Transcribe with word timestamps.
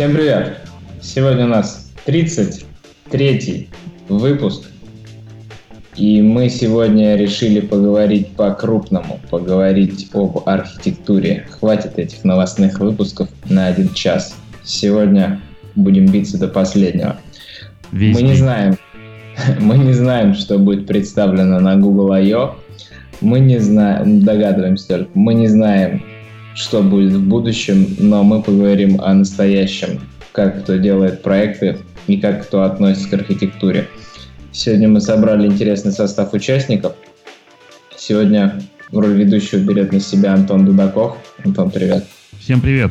Всем 0.00 0.14
привет! 0.14 0.56
Сегодня 1.02 1.44
у 1.44 1.48
нас 1.48 1.92
33 2.06 3.68
выпуск. 4.08 4.70
И 5.94 6.22
мы 6.22 6.48
сегодня 6.48 7.16
решили 7.16 7.60
поговорить 7.60 8.28
по-крупному, 8.28 9.20
поговорить 9.28 10.08
об 10.14 10.48
архитектуре. 10.48 11.46
Хватит 11.50 11.98
этих 11.98 12.24
новостных 12.24 12.78
выпусков 12.78 13.28
на 13.50 13.66
один 13.66 13.92
час. 13.92 14.34
Сегодня 14.64 15.38
будем 15.74 16.06
биться 16.06 16.38
до 16.38 16.48
последнего. 16.48 17.18
Весь 17.92 18.16
мы 18.16 18.22
не 18.22 18.36
знаем, 18.36 18.78
мы 19.60 19.76
не 19.76 19.92
знаем, 19.92 20.32
что 20.32 20.58
будет 20.58 20.86
представлено 20.86 21.60
на 21.60 21.76
Google 21.76 22.12
I.O. 22.12 22.56
Мы 23.20 23.38
не 23.40 23.58
знаем, 23.58 24.24
догадываемся 24.24 24.88
только, 24.88 25.10
мы 25.12 25.34
не 25.34 25.48
знаем, 25.48 26.02
что 26.54 26.82
будет 26.82 27.12
в 27.12 27.26
будущем, 27.26 27.96
но 27.98 28.22
мы 28.22 28.42
поговорим 28.42 29.00
о 29.00 29.14
настоящем, 29.14 30.00
как 30.32 30.62
кто 30.62 30.76
делает 30.76 31.22
проекты 31.22 31.78
и 32.06 32.18
как 32.18 32.46
кто 32.46 32.62
относится 32.62 33.08
к 33.10 33.14
архитектуре. 33.14 33.88
Сегодня 34.52 34.88
мы 34.88 35.00
собрали 35.00 35.46
интересный 35.46 35.92
состав 35.92 36.32
участников. 36.32 36.94
Сегодня 37.96 38.60
роль 38.90 39.12
ведущего 39.12 39.60
берет 39.60 39.92
на 39.92 40.00
себя 40.00 40.34
Антон 40.34 40.64
Дудаков. 40.64 41.16
Антон, 41.44 41.70
привет. 41.70 42.04
Всем 42.38 42.60
привет. 42.60 42.90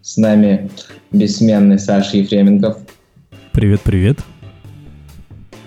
С 0.00 0.16
нами 0.16 0.68
бессменный 1.12 1.78
Саша 1.78 2.16
Ефременков. 2.16 2.78
Привет, 3.52 3.80
привет. 3.82 4.18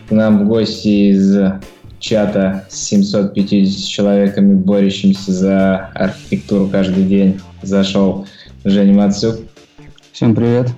К 0.10 0.12
нам 0.12 0.44
в 0.44 0.48
гости 0.48 1.12
из 1.12 1.38
чата 2.06 2.66
с 2.70 2.78
750 2.90 3.90
человеками, 3.90 4.54
борющимся 4.54 5.32
за 5.32 5.90
архитектуру 5.96 6.68
каждый 6.68 7.04
день, 7.04 7.40
зашел 7.64 8.28
Женя 8.64 8.94
Мацук. 8.94 9.38
Всем 10.12 10.36
привет. 10.36 10.70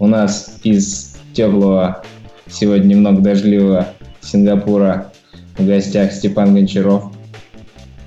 У 0.00 0.08
нас 0.08 0.58
из 0.64 1.16
теплого, 1.32 2.02
сегодня 2.48 2.88
немного 2.88 3.22
дождливого 3.22 3.86
Сингапура 4.20 5.12
в 5.56 5.64
гостях 5.64 6.10
Степан 6.10 6.54
Гончаров. 6.54 7.12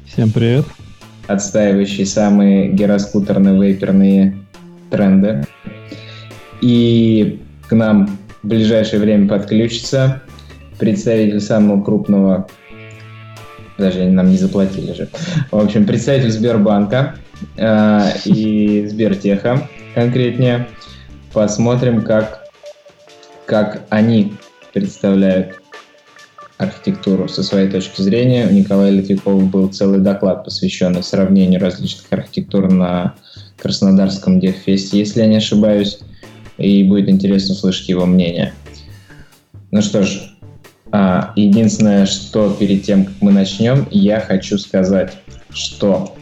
Всем 0.06 0.30
привет. 0.30 0.66
Отстаивающий 1.28 2.06
самые 2.06 2.70
гироскутерные 2.70 3.58
вейперные 3.58 4.38
тренды. 4.92 5.46
И 6.60 7.40
к 7.70 7.72
нам 7.74 8.18
в 8.42 8.48
ближайшее 8.48 9.00
время 9.00 9.30
подключится 9.30 10.22
представитель 10.84 11.40
самого 11.40 11.82
крупного, 11.82 12.46
даже 13.78 14.02
они 14.02 14.12
нам 14.12 14.30
не 14.30 14.38
заплатили 14.38 14.92
же, 14.92 15.08
в 15.50 15.58
общем, 15.58 15.86
представитель 15.86 16.30
Сбербанка 16.30 17.16
э, 17.56 18.00
и 18.26 18.86
Сбертеха 18.90 19.70
конкретнее. 19.96 20.68
Посмотрим, 21.32 22.02
как, 22.02 22.50
как 23.46 23.84
они 23.90 24.34
представляют 24.74 25.62
архитектуру 26.58 27.30
со 27.30 27.44
своей 27.44 27.70
точки 27.70 28.02
зрения. 28.02 28.46
У 28.46 28.52
Николая 28.52 28.92
Литвикова 28.92 29.40
был 29.40 29.70
целый 29.70 30.02
доклад, 30.02 30.44
посвященный 30.44 31.02
сравнению 31.02 31.62
различных 31.62 32.12
архитектур 32.12 32.70
на 32.70 33.16
Краснодарском 33.58 34.42
Девфесте, 34.42 35.00
если 35.00 35.22
я 35.22 35.28
не 35.28 35.38
ошибаюсь, 35.38 36.00
и 36.58 36.84
будет 36.84 37.08
интересно 37.08 37.54
услышать 37.54 37.88
его 37.88 38.06
мнение. 38.06 38.54
Ну 39.72 39.82
что 39.82 40.04
ж, 40.04 40.33
единственное, 41.36 42.06
что 42.06 42.56
перед 42.60 42.84
тем, 42.84 43.06
как 43.06 43.16
мы 43.22 43.32
начнем, 43.32 43.88
я 43.92 44.20
хочу 44.20 44.58
сказать, 44.58 45.18
что 45.50 46.16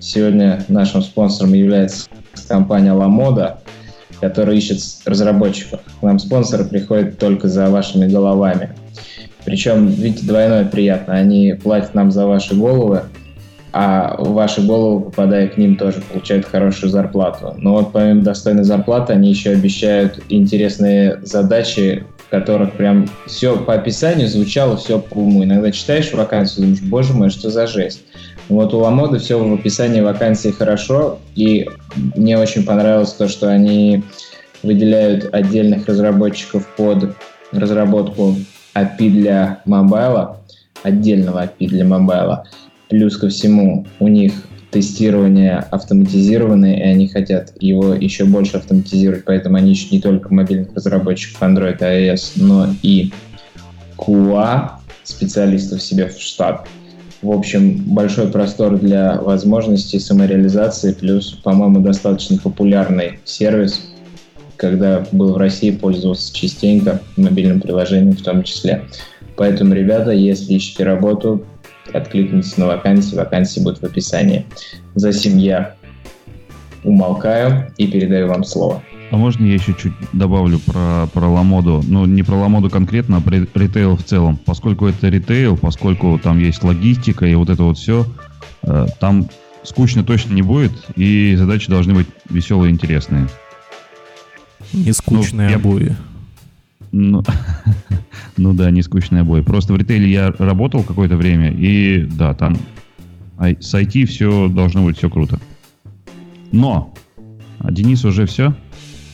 сегодня 0.00 0.64
нашим 0.68 1.02
спонсором 1.02 1.52
является 1.52 2.08
компания 2.48 2.92
LaModa, 2.92 3.58
которая 4.20 4.56
ищет 4.56 4.80
разработчиков. 5.04 5.80
К 6.00 6.02
нам 6.02 6.18
спонсоры 6.18 6.64
приходят 6.64 7.18
только 7.18 7.48
за 7.48 7.68
вашими 7.70 8.06
головами. 8.06 8.70
Причем, 9.44 9.88
видите, 9.88 10.26
двойное 10.26 10.64
приятно. 10.64 11.14
Они 11.14 11.52
платят 11.52 11.94
нам 11.94 12.10
за 12.10 12.26
ваши 12.26 12.54
головы, 12.54 13.02
а 13.72 14.16
ваши 14.18 14.64
головы, 14.66 15.06
попадая 15.06 15.48
к 15.48 15.58
ним, 15.58 15.76
тоже 15.76 16.00
получают 16.00 16.46
хорошую 16.46 16.90
зарплату. 16.90 17.54
Но 17.58 17.74
вот 17.74 17.92
помимо 17.92 18.22
достойной 18.22 18.64
зарплаты, 18.64 19.12
они 19.12 19.28
еще 19.30 19.50
обещают 19.50 20.22
интересные 20.28 21.20
задачи 21.22 22.06
которых 22.34 22.72
прям 22.72 23.08
все 23.26 23.56
по 23.56 23.74
описанию 23.74 24.28
звучало 24.28 24.76
все 24.76 24.98
по 24.98 25.18
уму. 25.18 25.44
Иногда 25.44 25.70
читаешь 25.70 26.12
вакансию, 26.12 26.62
думаешь, 26.62 26.82
боже 26.82 27.12
мой, 27.12 27.30
что 27.30 27.48
за 27.48 27.68
жесть. 27.68 28.02
Вот 28.48 28.74
у 28.74 28.78
Ламода 28.78 29.20
все 29.20 29.38
в 29.38 29.54
описании 29.54 30.00
вакансии 30.00 30.48
хорошо, 30.48 31.20
и 31.36 31.68
мне 32.16 32.36
очень 32.36 32.64
понравилось 32.64 33.12
то, 33.12 33.28
что 33.28 33.48
они 33.48 34.02
выделяют 34.64 35.32
отдельных 35.32 35.86
разработчиков 35.86 36.66
под 36.76 37.14
разработку 37.52 38.34
API 38.74 39.10
для 39.10 39.60
mobile 39.64 40.21
а, 40.21 40.40
отдельного 40.82 41.44
API 41.44 41.68
для 41.68 41.84
mobile 41.84 42.32
а. 42.32 42.48
Плюс 42.88 43.16
ко 43.16 43.28
всему 43.28 43.86
у 44.00 44.08
них 44.08 44.32
тестирование 44.74 45.58
автоматизированное, 45.70 46.76
и 46.76 46.82
они 46.82 47.06
хотят 47.06 47.52
его 47.60 47.94
еще 47.94 48.24
больше 48.24 48.56
автоматизировать, 48.56 49.24
поэтому 49.24 49.56
они 49.56 49.70
ищут 49.70 49.92
не 49.92 50.00
только 50.00 50.34
мобильных 50.34 50.74
разработчиков 50.74 51.40
Android 51.40 51.78
и 51.78 52.08
iOS, 52.08 52.32
но 52.36 52.66
и 52.82 53.12
QA 53.96 54.70
специалистов 55.04 55.80
себе 55.80 56.08
в 56.08 56.20
штат. 56.20 56.66
В 57.22 57.30
общем, 57.30 57.84
большой 57.86 58.26
простор 58.26 58.76
для 58.76 59.20
возможностей 59.20 60.00
самореализации, 60.00 60.92
плюс, 60.92 61.30
по-моему, 61.30 61.78
достаточно 61.80 62.36
популярный 62.38 63.20
сервис, 63.24 63.92
когда 64.56 65.06
был 65.12 65.34
в 65.34 65.36
России, 65.36 65.70
пользовался 65.70 66.34
частенько 66.34 67.00
мобильным 67.16 67.60
приложением 67.60 68.16
в 68.16 68.22
том 68.22 68.42
числе. 68.42 68.82
Поэтому, 69.36 69.72
ребята, 69.72 70.10
если 70.10 70.54
ищете 70.54 70.82
работу, 70.82 71.44
откликнитесь 71.94 72.56
на 72.56 72.66
вакансии, 72.66 73.16
вакансии 73.16 73.60
будут 73.60 73.80
в 73.80 73.84
описании. 73.84 74.46
За 74.94 75.12
сим 75.12 75.38
я 75.38 75.74
умолкаю 76.82 77.72
и 77.78 77.86
передаю 77.86 78.28
вам 78.28 78.44
слово. 78.44 78.82
А 79.10 79.16
можно 79.16 79.44
я 79.44 79.54
еще 79.54 79.74
чуть 79.74 79.92
добавлю 80.12 80.58
про, 80.58 81.06
про 81.12 81.28
Ламоду? 81.28 81.82
Ну, 81.86 82.04
не 82.04 82.22
про 82.22 82.34
Ламоду 82.36 82.68
конкретно, 82.68 83.18
а 83.18 83.20
про 83.20 83.36
ритейл 83.36 83.96
в 83.96 84.02
целом. 84.02 84.38
Поскольку 84.44 84.86
это 84.86 85.08
ритейл, 85.08 85.56
поскольку 85.56 86.18
там 86.22 86.38
есть 86.38 86.62
логистика 86.64 87.24
и 87.26 87.34
вот 87.34 87.48
это 87.48 87.62
вот 87.62 87.78
все, 87.78 88.06
э, 88.62 88.86
там 88.98 89.28
скучно 89.62 90.04
точно 90.04 90.34
не 90.34 90.42
будет, 90.42 90.72
и 90.96 91.34
задачи 91.36 91.70
должны 91.70 91.94
быть 91.94 92.06
веселые 92.28 92.70
и 92.70 92.74
интересные. 92.74 93.28
Не 94.72 94.92
скучные 94.92 95.50
ну, 95.50 95.56
обои. 95.56 95.96
Ну, 96.96 97.24
ну 98.36 98.54
да, 98.54 98.70
не 98.70 98.82
скучные 98.82 99.22
обои. 99.22 99.40
Просто 99.40 99.72
в 99.72 99.76
ритейле 99.76 100.08
я 100.10 100.32
работал 100.38 100.84
какое-то 100.84 101.16
время, 101.16 101.50
и 101.50 102.02
да, 102.02 102.34
там 102.34 102.56
с 103.38 103.74
IT 103.74 104.06
все 104.06 104.48
должно 104.48 104.84
быть 104.84 104.96
все 104.96 105.10
круто. 105.10 105.40
Но, 106.52 106.94
а 107.58 107.72
Денис 107.72 108.04
уже 108.04 108.26
все? 108.26 108.54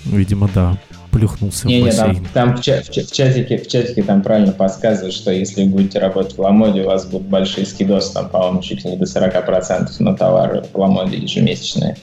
Видимо, 0.05 0.51
да. 0.55 0.77
Плюхнулся 1.11 1.67
не, 1.67 1.81
в 1.81 1.87
бассейн. 1.87 2.09
Не, 2.09 2.15
там, 2.17 2.27
там 2.35 2.57
в, 2.57 2.61
ча- 2.61 2.83
в, 2.83 2.89
в, 2.89 3.13
чатике, 3.13 3.57
в 3.57 3.67
чатике 3.67 4.03
там 4.03 4.23
правильно 4.23 4.53
подсказывают, 4.53 5.15
что 5.15 5.33
если 5.33 5.65
вы 5.65 5.71
будете 5.71 5.99
работать 5.99 6.37
в 6.37 6.39
Ламоде, 6.39 6.83
у 6.83 6.87
вас 6.87 7.07
будут 7.07 7.29
большие 7.29 7.67
скидосы, 7.67 8.13
там, 8.13 8.29
по-моему, 8.29 8.63
чуть 8.63 8.85
ли 8.85 8.91
не 8.91 8.97
до 8.99 9.07
40% 9.07 9.91
на 10.01 10.15
товары 10.15 10.65
в 10.73 10.79
Ламоде 10.79 11.17
ежемесячные. 11.17 11.97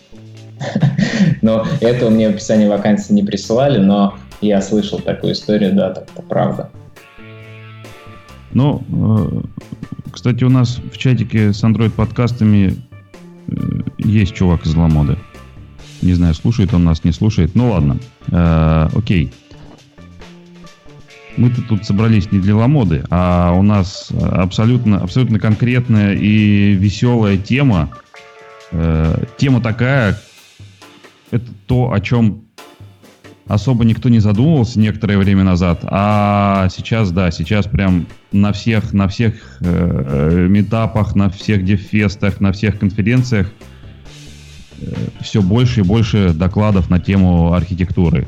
Но 1.44 1.66
это 1.82 2.10
мне 2.10 2.30
в 2.30 2.32
описании 2.32 2.68
вакансии 2.68 3.14
не 3.14 3.24
присылали, 3.24 3.78
но 3.78 4.18
я 4.42 4.62
слышал 4.62 5.00
такую 5.00 5.34
историю, 5.34 5.74
да, 5.74 5.92
так 5.92 6.10
это 6.14 6.22
правда. 6.22 6.70
Ну, 8.54 8.84
э, 8.90 9.42
кстати, 10.12 10.44
у 10.44 10.50
нас 10.50 10.80
в 10.92 10.98
чатике 10.98 11.54
с 11.54 11.64
Android 11.64 11.92
подкастами 11.92 12.76
э, 13.48 13.52
есть 13.98 14.34
чувак 14.34 14.66
из 14.66 14.76
Ламоды. 14.76 15.18
Не 16.02 16.14
знаю, 16.14 16.34
слушает 16.34 16.74
он 16.74 16.84
нас, 16.84 17.04
не 17.04 17.12
слушает. 17.12 17.56
Ну 17.56 17.72
ладно. 17.72 17.98
Э, 18.32 18.90
окей. 18.96 19.32
Мы-то 21.36 21.62
тут 21.62 21.86
собрались 21.86 22.32
не 22.32 22.40
для 22.40 22.56
Ламоды, 22.56 23.04
а 23.12 23.52
у 23.52 23.62
нас 23.62 24.12
абсолютно, 24.12 25.02
абсолютно 25.02 25.40
конкретная 25.40 26.16
и 26.16 26.74
веселая 26.74 27.38
тема. 27.38 27.92
Тема 28.72 29.62
такая, 29.62 30.20
это 31.30 31.46
то, 31.68 31.94
о 31.94 32.02
чем 32.02 32.47
особо 33.48 33.86
никто 33.86 34.10
не 34.10 34.20
задумывался 34.20 34.80
некоторое 34.80 35.18
время 35.18 35.44
назад, 35.44 35.80
а 35.84 36.68
сейчас, 36.70 37.12
да, 37.12 37.32
сейчас 37.32 37.66
прям 37.66 38.08
на 38.32 38.52
всех, 38.52 38.94
на 38.94 39.08
всех 39.08 39.58
э, 39.62 40.48
метапах, 40.50 41.16
на 41.16 41.30
всех 41.30 41.64
дефестах, 41.64 42.42
на 42.42 42.52
всех 42.52 42.78
конференциях 42.80 43.52
э, 44.82 44.94
все 45.22 45.42
больше 45.42 45.82
и 45.82 45.84
больше 45.84 46.34
докладов 46.34 46.90
на 46.90 47.00
тему 47.00 47.54
архитектуры. 47.54 48.28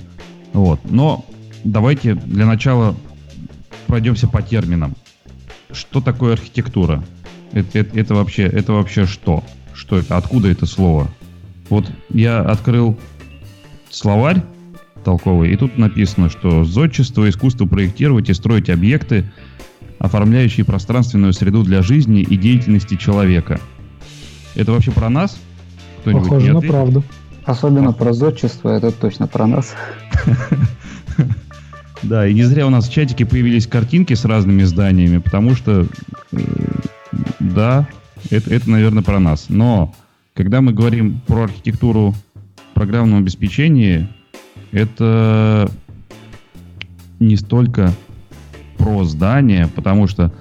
Вот. 0.53 0.79
Но 0.89 1.25
давайте 1.63 2.15
для 2.15 2.45
начала 2.45 2.95
пройдемся 3.87 4.27
по 4.27 4.41
терминам. 4.41 4.95
Что 5.71 6.01
такое 6.01 6.33
архитектура? 6.33 7.03
Это, 7.51 7.79
это, 7.79 7.99
это 7.99 8.15
вообще, 8.15 8.43
это 8.43 8.73
вообще 8.73 9.05
что? 9.05 9.43
Что 9.73 9.97
это? 9.97 10.17
Откуда 10.17 10.49
это 10.49 10.65
слово? 10.65 11.09
Вот 11.69 11.89
я 12.09 12.39
открыл 12.39 12.97
словарь 13.89 14.43
толковый, 15.03 15.51
и 15.51 15.55
тут 15.55 15.77
написано, 15.77 16.29
что 16.29 16.63
зодчество, 16.63 17.29
искусство 17.29 17.65
проектировать 17.65 18.29
и 18.29 18.33
строить 18.33 18.69
объекты, 18.69 19.25
оформляющие 19.99 20.65
пространственную 20.65 21.33
среду 21.33 21.63
для 21.63 21.81
жизни 21.81 22.21
и 22.21 22.37
деятельности 22.37 22.95
человека. 22.95 23.59
Это 24.55 24.71
вообще 24.71 24.91
про 24.91 25.09
нас? 25.09 25.39
Похоже 26.03 26.53
на 26.53 26.61
правду. 26.61 27.03
Особенно 27.45 27.93
про 27.93 28.13
зодчество, 28.13 28.69
это 28.69 28.91
точно 28.91 29.27
про 29.27 29.47
нас. 29.47 29.73
Да, 32.01 32.25
и 32.25 32.33
не 32.33 32.43
зря 32.43 32.65
у 32.65 32.69
нас 32.69 32.87
в 32.87 32.93
чатике 32.93 33.25
появились 33.25 33.67
картинки 33.67 34.13
с 34.13 34.23
разными 34.23 34.63
зданиями, 34.63 35.17
потому 35.17 35.53
что, 35.53 35.85
э, 36.31 36.37
да, 37.41 37.89
это, 38.29 38.53
это, 38.53 38.69
наверное, 38.69 39.03
про 39.03 39.19
нас. 39.19 39.47
Но 39.49 39.93
когда 40.33 40.61
мы 40.61 40.71
говорим 40.71 41.19
про 41.27 41.43
архитектуру 41.43 42.15
программного 42.73 43.19
обеспечения, 43.19 44.09
это 44.71 45.69
не 47.19 47.35
столько 47.35 47.93
про 48.77 49.03
здание, 49.03 49.67
потому 49.67 50.07
что 50.07 50.31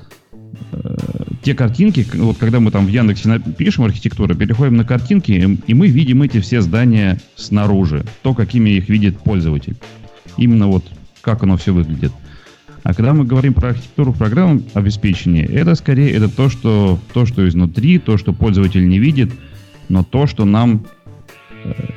э, 0.73 0.97
те 1.43 1.55
картинки, 1.55 2.07
вот 2.15 2.39
когда 2.39 2.61
мы 2.61 2.71
там 2.71 2.87
в 2.87 2.89
Яндексе 2.89 3.41
пишем 3.57 3.85
архитектуру, 3.85 4.35
переходим 4.35 4.77
на 4.77 4.85
картинки, 4.85 5.59
и 5.67 5.75
мы 5.75 5.89
видим 5.89 6.23
эти 6.23 6.41
все 6.41 6.61
здания 6.61 7.19
снаружи, 7.37 8.05
то, 8.23 8.35
какими 8.35 8.71
их 8.71 8.89
видит 8.89 9.19
пользователь. 9.19 9.77
Именно 10.37 10.69
вот 10.69 10.85
как 11.21 11.43
оно 11.43 11.57
все 11.57 11.73
выглядит. 11.73 12.13
А 12.85 12.95
когда 12.95 13.13
мы 13.13 13.25
говорим 13.25 13.55
про 13.55 13.71
архитектуру 13.71 14.13
программ 14.13 14.63
обеспечения, 14.73 15.45
это 15.45 15.75
скорее 15.75 16.13
это 16.13 16.29
то, 16.29 16.49
что, 16.49 16.99
то, 17.13 17.27
что 17.27 17.47
изнутри, 17.47 17.99
то, 17.99 18.17
что 18.17 18.33
пользователь 18.33 18.89
не 18.89 18.99
видит, 18.99 19.33
но 19.89 20.05
то, 20.05 20.27
что 20.27 20.45
нам 20.45 20.87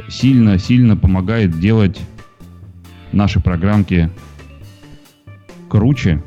сильно-сильно 0.10 0.94
э, 0.94 0.96
помогает 0.96 1.60
делать 1.60 2.00
наши 3.12 3.40
программки 3.40 4.10
круче, 5.70 6.22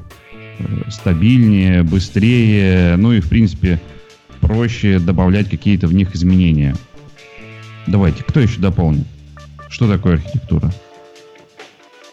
э, 0.58 0.90
стабильнее, 0.90 1.82
быстрее, 1.82 2.96
ну 2.96 3.12
и, 3.12 3.20
в 3.20 3.28
принципе, 3.28 3.80
проще 4.40 4.98
добавлять 4.98 5.48
какие-то 5.48 5.86
в 5.86 5.94
них 5.94 6.14
изменения. 6.14 6.74
Давайте, 7.86 8.24
кто 8.24 8.40
еще 8.40 8.60
дополнит? 8.60 9.06
Что 9.68 9.90
такое 9.90 10.14
архитектура? 10.14 10.72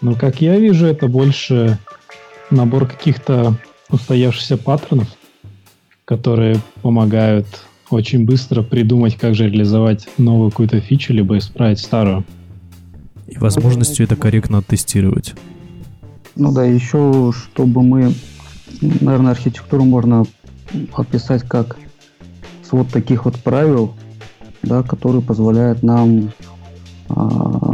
Ну, 0.01 0.15
как 0.15 0.41
я 0.41 0.57
вижу, 0.57 0.87
это 0.87 1.07
больше 1.07 1.77
набор 2.49 2.87
каких-то 2.87 3.55
устоявшихся 3.89 4.57
паттернов, 4.57 5.07
которые 6.05 6.57
помогают 6.81 7.47
очень 7.89 8.25
быстро 8.25 8.63
придумать, 8.63 9.15
как 9.15 9.35
же 9.35 9.45
реализовать 9.49 10.07
новую 10.17 10.49
какую-то 10.49 10.79
фичу, 10.79 11.13
либо 11.13 11.37
исправить 11.37 11.79
старую. 11.79 12.25
И 13.31 13.37
возможностью 13.37 14.05
это 14.05 14.15
корректно 14.15 14.61
тестировать. 14.61 15.33
Ну 16.35 16.51
да, 16.51 16.63
еще 16.63 17.33
чтобы 17.35 17.81
мы, 17.81 18.13
наверное, 18.81 19.31
архитектуру 19.31 19.83
можно 19.83 20.25
описать 20.93 21.43
как 21.43 21.77
вот 22.71 22.89
таких 22.89 23.25
вот 23.25 23.37
правил, 23.37 23.93
да, 24.63 24.83
которые 24.83 25.21
позволяют 25.21 25.83
нам 25.83 26.31
а, 27.09 27.73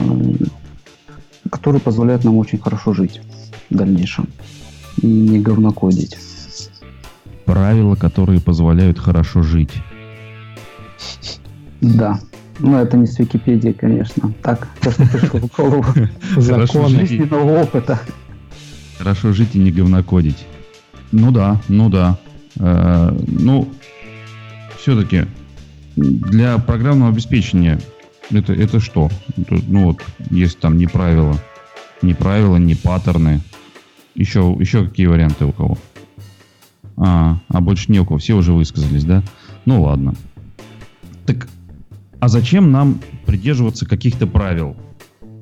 которые 1.51 1.81
позволяют 1.81 2.23
нам 2.23 2.37
очень 2.37 2.59
хорошо 2.59 2.93
жить 2.93 3.21
в 3.69 3.75
дальнейшем 3.75 4.27
и 5.01 5.07
не 5.07 5.39
говнокодить. 5.39 6.17
Правила, 7.45 7.95
которые 7.95 8.41
позволяют 8.41 8.99
хорошо 8.99 9.41
жить. 9.41 9.71
Да. 11.81 12.19
Ну, 12.59 12.77
это 12.77 12.97
не 12.97 13.05
с 13.05 13.19
Википедии, 13.19 13.71
конечно. 13.71 14.33
Так, 14.41 14.67
то, 14.81 14.91
что 14.91 15.05
пришло 15.05 15.39
в 15.39 15.55
голову. 15.55 15.85
Закон 16.37 16.89
жизненного 16.89 17.61
опыта. 17.61 17.99
Хорошо 18.97 19.33
жить 19.33 19.55
и 19.55 19.59
не 19.59 19.71
говнокодить. 19.71 20.45
Ну 21.11 21.31
да, 21.31 21.61
ну 21.67 21.89
да. 21.89 22.17
Э, 22.59 23.15
ну, 23.27 23.69
все-таки 24.79 25.25
для 25.95 26.57
программного 26.57 27.11
обеспечения 27.11 27.79
это, 28.31 28.53
это 28.53 28.79
что? 28.79 29.09
Это, 29.37 29.59
ну 29.67 29.85
вот, 29.85 30.03
есть 30.31 30.59
там 30.59 30.77
не 30.77 30.87
правила. 30.87 31.37
Не 32.01 32.13
правила, 32.13 32.57
не 32.57 32.75
паттерны. 32.75 33.41
Еще, 34.15 34.55
еще 34.59 34.85
какие 34.85 35.07
варианты 35.07 35.45
у 35.45 35.51
кого? 35.51 35.77
А, 36.97 37.37
а 37.47 37.61
больше 37.61 37.91
не 37.91 37.99
у 37.99 38.05
кого. 38.05 38.17
Все 38.17 38.33
уже 38.33 38.53
высказались, 38.53 39.03
да? 39.03 39.23
Ну 39.65 39.83
ладно. 39.83 40.13
Так, 41.25 41.47
а 42.19 42.27
зачем 42.27 42.71
нам 42.71 42.99
придерживаться 43.25 43.85
каких-то 43.85 44.27
правил? 44.27 44.75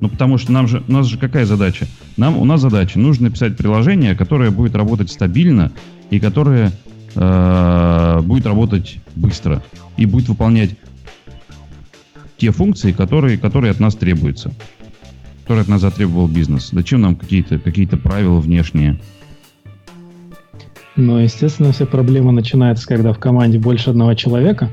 Ну, 0.01 0.09
потому 0.09 0.37
что 0.37 0.51
нам 0.51 0.67
же, 0.67 0.83
у 0.87 0.91
нас 0.91 1.07
же 1.07 1.17
какая 1.17 1.45
задача? 1.45 1.87
Нам, 2.17 2.37
у 2.37 2.45
нас 2.45 2.61
задача, 2.61 2.99
нужно 2.99 3.29
написать 3.29 3.57
приложение, 3.57 4.15
которое 4.15 4.51
будет 4.51 4.75
работать 4.75 5.09
стабильно 5.09 5.71
и 6.09 6.19
которое 6.19 6.71
э, 7.15 8.21
будет 8.21 8.45
работать 8.45 8.97
быстро 9.15 9.63
и 9.97 10.05
будет 10.05 10.27
выполнять 10.27 10.71
те 12.37 12.51
функции, 12.51 12.91
которые, 12.91 13.37
которые 13.37 13.71
от 13.71 13.79
нас 13.79 13.95
требуются. 13.95 14.51
Которые 15.43 15.61
от 15.61 15.69
нас 15.69 15.81
затребовал 15.81 16.27
бизнес. 16.27 16.69
Зачем 16.71 17.01
нам 17.01 17.15
какие-то 17.15 17.59
какие 17.59 17.85
правила 17.85 18.39
внешние? 18.39 18.99
Ну, 20.97 21.19
естественно, 21.19 21.71
вся 21.71 21.85
проблема 21.85 22.31
начинается, 22.31 22.87
когда 22.87 23.13
в 23.13 23.19
команде 23.19 23.59
больше 23.59 23.91
одного 23.91 24.13
человека. 24.13 24.71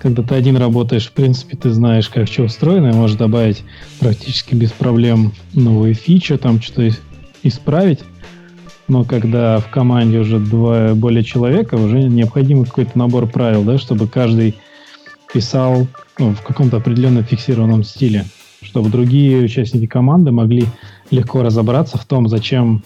Когда 0.00 0.22
ты 0.22 0.34
один 0.36 0.56
работаешь, 0.56 1.08
в 1.08 1.12
принципе, 1.12 1.56
ты 1.56 1.70
знаешь, 1.70 2.08
как 2.08 2.28
что 2.28 2.44
устроено, 2.44 2.88
и 2.88 2.94
можешь 2.94 3.16
добавить 3.16 3.64
практически 3.98 4.54
без 4.54 4.70
проблем 4.70 5.32
новые 5.54 5.94
фичи, 5.94 6.36
там 6.36 6.60
что-то 6.60 6.90
исправить. 7.42 8.00
Но 8.86 9.04
когда 9.04 9.58
в 9.58 9.70
команде 9.70 10.18
уже 10.18 10.38
два 10.38 10.94
более 10.94 11.24
человека, 11.24 11.74
уже 11.74 12.02
необходим 12.04 12.64
какой-то 12.64 12.96
набор 12.96 13.26
правил, 13.26 13.64
да, 13.64 13.76
чтобы 13.76 14.08
каждый 14.08 14.54
писал 15.32 15.86
ну, 16.18 16.32
в 16.32 16.42
каком-то 16.42 16.78
определенном 16.78 17.24
фиксированном 17.24 17.82
стиле, 17.82 18.24
чтобы 18.62 18.88
другие 18.88 19.38
участники 19.38 19.86
команды 19.86 20.30
могли 20.30 20.64
легко 21.10 21.42
разобраться 21.42 21.98
в 21.98 22.04
том, 22.06 22.28
зачем 22.28 22.82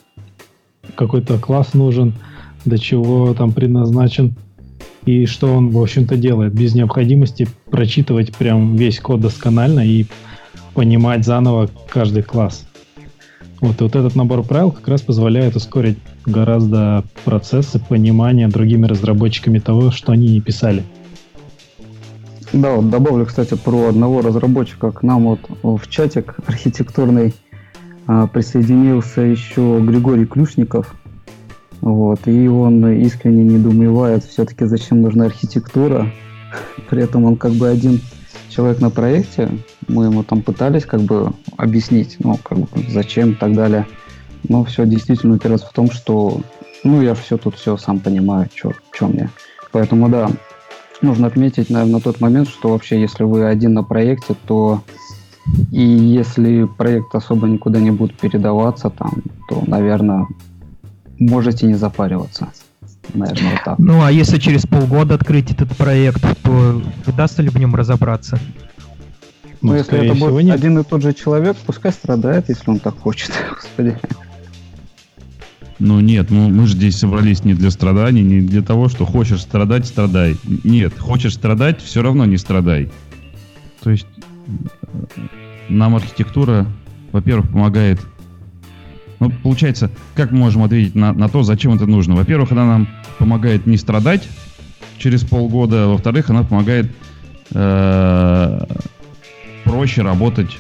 какой-то 0.96 1.38
класс 1.38 1.74
нужен, 1.74 2.14
для 2.64 2.78
чего 2.78 3.32
там 3.34 3.52
предназначен 3.52 4.34
и 5.04 5.26
что 5.26 5.54
он, 5.54 5.70
в 5.70 5.80
общем-то, 5.80 6.16
делает, 6.16 6.52
без 6.54 6.74
необходимости 6.74 7.48
прочитывать 7.70 8.34
прям 8.36 8.76
весь 8.76 9.00
код 9.00 9.20
досконально 9.20 9.80
и 9.80 10.06
понимать 10.74 11.24
заново 11.24 11.68
каждый 11.88 12.22
класс. 12.22 12.66
Вот, 13.60 13.80
и 13.80 13.84
вот 13.84 13.94
этот 13.94 14.16
набор 14.16 14.42
правил 14.42 14.72
как 14.72 14.88
раз 14.88 15.02
позволяет 15.02 15.54
ускорить 15.54 15.98
гораздо 16.26 17.04
процессы 17.24 17.78
понимания 17.78 18.48
другими 18.48 18.86
разработчиками 18.86 19.60
того, 19.60 19.90
что 19.90 20.12
они 20.12 20.28
не 20.28 20.40
писали. 20.40 20.82
Да, 22.52 22.74
вот 22.74 22.90
добавлю, 22.90 23.24
кстати, 23.24 23.54
про 23.54 23.88
одного 23.88 24.20
разработчика 24.20 24.90
к 24.90 25.02
нам 25.02 25.24
вот 25.24 25.40
в 25.62 25.88
чатик 25.88 26.36
архитектурный 26.46 27.34
а, 28.06 28.26
присоединился 28.26 29.22
еще 29.22 29.80
Григорий 29.80 30.26
Клюшников. 30.26 30.94
Вот, 31.82 32.28
и 32.28 32.48
он 32.48 32.86
искренне 32.92 33.42
недоумевает 33.42 34.24
все-таки, 34.24 34.64
зачем 34.64 35.02
нужна 35.02 35.26
архитектура. 35.26 36.10
При 36.88 37.02
этом 37.02 37.24
он 37.24 37.36
как 37.36 37.52
бы 37.52 37.68
один 37.68 38.00
человек 38.48 38.80
на 38.80 38.88
проекте. 38.88 39.50
Мы 39.88 40.04
ему 40.04 40.22
там 40.22 40.42
пытались 40.42 40.86
как 40.86 41.00
бы 41.00 41.32
объяснить, 41.56 42.16
ну, 42.20 42.38
как 42.42 42.58
бы, 42.58 42.68
зачем 42.88 43.32
и 43.32 43.34
так 43.34 43.54
далее. 43.54 43.86
Но 44.48 44.64
все 44.64 44.86
действительно 44.86 45.34
упирается 45.34 45.66
в 45.66 45.72
том, 45.72 45.90
что 45.90 46.40
ну, 46.84 47.02
я 47.02 47.14
все 47.14 47.36
тут 47.36 47.56
все 47.56 47.76
сам 47.76 47.98
понимаю, 47.98 48.48
что 48.54 49.08
мне. 49.08 49.30
Поэтому 49.72 50.08
да, 50.08 50.30
нужно 51.00 51.26
отметить, 51.26 51.68
наверное, 51.68 52.00
тот 52.00 52.20
момент, 52.20 52.48
что 52.48 52.70
вообще, 52.70 53.00
если 53.00 53.24
вы 53.24 53.44
один 53.44 53.74
на 53.74 53.82
проекте, 53.82 54.36
то 54.46 54.82
и 55.72 55.80
если 55.80 56.64
проект 56.64 57.12
особо 57.14 57.48
никуда 57.48 57.80
не 57.80 57.90
будет 57.90 58.16
передаваться, 58.16 58.90
там, 58.90 59.22
то, 59.48 59.64
наверное, 59.66 60.28
можете 61.28 61.66
не 61.66 61.74
запариваться. 61.74 62.48
Наверное, 63.14 63.52
вот 63.52 63.64
так. 63.64 63.78
Ну, 63.78 64.02
а 64.02 64.12
если 64.12 64.38
через 64.38 64.62
полгода 64.62 65.14
открыть 65.14 65.50
этот 65.50 65.76
проект, 65.76 66.22
то 66.42 66.82
удастся 67.06 67.42
ли 67.42 67.48
в 67.48 67.56
нем 67.56 67.74
разобраться? 67.74 68.38
Ну, 69.60 69.72
ну 69.72 69.74
если 69.76 70.06
это 70.06 70.14
будет 70.14 70.44
нет. 70.44 70.56
один 70.56 70.78
и 70.78 70.84
тот 70.84 71.02
же 71.02 71.12
человек, 71.12 71.56
пускай 71.66 71.92
страдает, 71.92 72.48
если 72.48 72.70
он 72.70 72.78
так 72.78 72.98
хочет, 72.98 73.32
господи. 73.50 73.98
Ну 75.78 76.00
нет, 76.00 76.30
ну 76.30 76.48
мы 76.48 76.66
же 76.66 76.74
здесь 76.74 76.96
собрались 76.96 77.44
не 77.44 77.54
для 77.54 77.70
страданий, 77.70 78.22
не 78.22 78.40
для 78.40 78.62
того, 78.62 78.88
что 78.88 79.04
хочешь 79.04 79.42
страдать, 79.42 79.86
страдай. 79.86 80.36
Нет, 80.64 80.96
хочешь 80.98 81.34
страдать, 81.34 81.80
все 81.80 82.02
равно 82.02 82.24
не 82.24 82.36
страдай. 82.36 82.90
То 83.82 83.90
есть 83.90 84.06
нам 85.68 85.96
архитектура, 85.96 86.66
во-первых, 87.10 87.50
помогает. 87.50 88.00
Ну, 89.22 89.30
получается, 89.30 89.88
как 90.16 90.32
мы 90.32 90.38
можем 90.38 90.64
ответить 90.64 90.96
на, 90.96 91.12
на 91.12 91.28
то, 91.28 91.44
зачем 91.44 91.72
это 91.74 91.86
нужно? 91.86 92.16
Во-первых, 92.16 92.50
она 92.50 92.66
нам 92.66 92.88
помогает 93.18 93.66
не 93.66 93.76
страдать 93.76 94.28
через 94.98 95.22
полгода, 95.22 95.86
во-вторых, 95.86 96.30
она 96.30 96.42
помогает 96.42 96.90
э, 97.52 98.60
проще 99.62 100.02
работать 100.02 100.58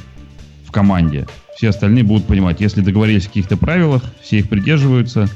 в 0.64 0.70
команде. 0.70 1.26
Все 1.56 1.70
остальные 1.70 2.04
будут 2.04 2.28
понимать, 2.28 2.60
если 2.60 2.82
договорились 2.82 3.24
о 3.24 3.28
каких-то 3.30 3.56
правилах, 3.56 4.04
все 4.22 4.38
их 4.38 4.48
придерживаются, 4.48 5.28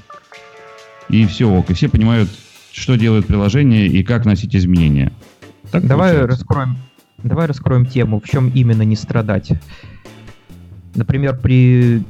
и 1.08 1.26
все 1.26 1.50
ок. 1.50 1.68
И 1.70 1.74
все 1.74 1.88
понимают, 1.88 2.28
что 2.70 2.94
делает 2.94 3.26
приложение 3.26 3.88
и 3.88 4.04
как 4.04 4.24
носить 4.24 4.54
изменения. 4.54 5.12
Так 5.72 5.84
давай 5.84 6.12
получается. 6.12 6.28
раскроем, 6.28 6.76
давай 7.24 7.48
раскроем 7.48 7.86
тему, 7.86 8.20
в 8.24 8.28
чем 8.28 8.50
именно 8.50 8.82
не 8.82 8.94
страдать. 8.94 9.50
Например, 10.96 11.38
при 11.38 12.02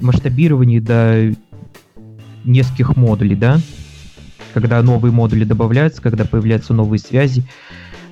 масштабировании 0.00 0.80
до 0.80 1.34
нескольких 2.44 2.96
модулей, 2.96 3.36
да, 3.36 3.58
когда 4.54 4.82
новые 4.82 5.12
модули 5.12 5.44
добавляются, 5.44 6.00
когда 6.00 6.24
появляются 6.24 6.72
новые 6.72 6.98
связи, 6.98 7.44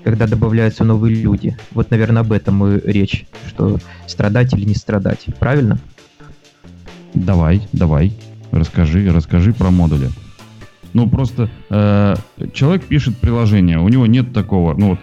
когда 0.05 0.27
добавляются 0.27 0.85
новые 0.85 1.15
люди. 1.15 1.57
Вот, 1.71 1.91
наверное, 1.91 2.23
об 2.23 2.33
этом 2.33 2.67
и 2.67 2.93
речь, 2.93 3.27
что 3.47 3.79
страдать 4.07 4.53
или 4.53 4.65
не 4.65 4.75
страдать. 4.75 5.27
Правильно? 5.39 5.79
Давай, 7.15 7.67
давай, 7.73 8.13
расскажи, 8.51 9.11
расскажи 9.13 9.53
про 9.53 9.71
модули. 9.71 10.11
Ну, 10.93 11.09
просто 11.09 11.49
э, 11.71 12.17
человек 12.53 12.85
пишет 12.85 13.17
приложение, 13.17 13.79
у 13.79 13.89
него 13.89 14.07
нет 14.07 14.35
такого, 14.35 14.75
ну 14.75 14.91
вот, 14.91 14.99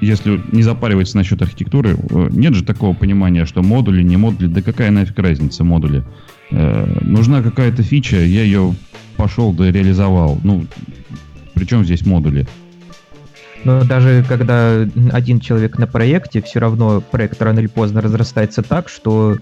если 0.00 0.40
не 0.52 0.62
запариваться 0.62 1.16
насчет 1.16 1.40
архитектуры, 1.42 1.96
э, 1.96 2.28
нет 2.30 2.54
же 2.54 2.64
такого 2.64 2.94
понимания, 2.94 3.46
что 3.46 3.62
модули, 3.62 4.02
не 4.02 4.16
модули, 4.16 4.48
да 4.48 4.62
какая 4.62 4.90
нафиг 4.90 5.18
разница 5.18 5.64
модули. 5.64 6.04
Э, 6.50 7.00
нужна 7.02 7.42
какая-то 7.42 7.82
фича, 7.82 8.16
я 8.16 8.42
ее 8.42 8.74
пошел 9.16 9.52
да 9.52 9.70
реализовал. 9.70 10.38
Ну, 10.42 10.66
причем 11.54 11.84
здесь 11.84 12.04
модули? 12.04 12.46
Но 13.64 13.82
даже 13.82 14.24
когда 14.28 14.86
один 15.12 15.40
человек 15.40 15.78
на 15.78 15.86
проекте, 15.86 16.42
все 16.42 16.58
равно 16.60 17.00
проект 17.00 17.40
рано 17.40 17.60
или 17.60 17.66
поздно 17.66 18.02
разрастается 18.02 18.62
так, 18.62 18.88
что 18.88 19.38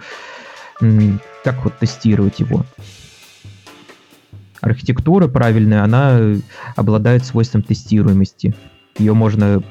как 1.45 1.65
вот 1.65 1.79
тестировать 1.79 2.39
его? 2.39 2.65
Архитектура 4.61 5.27
правильная, 5.27 5.83
она 5.83 6.21
обладает 6.77 7.25
свойством 7.25 7.63
тестируемости. 7.63 8.55
Ее 8.97 9.13
можно 9.13 9.63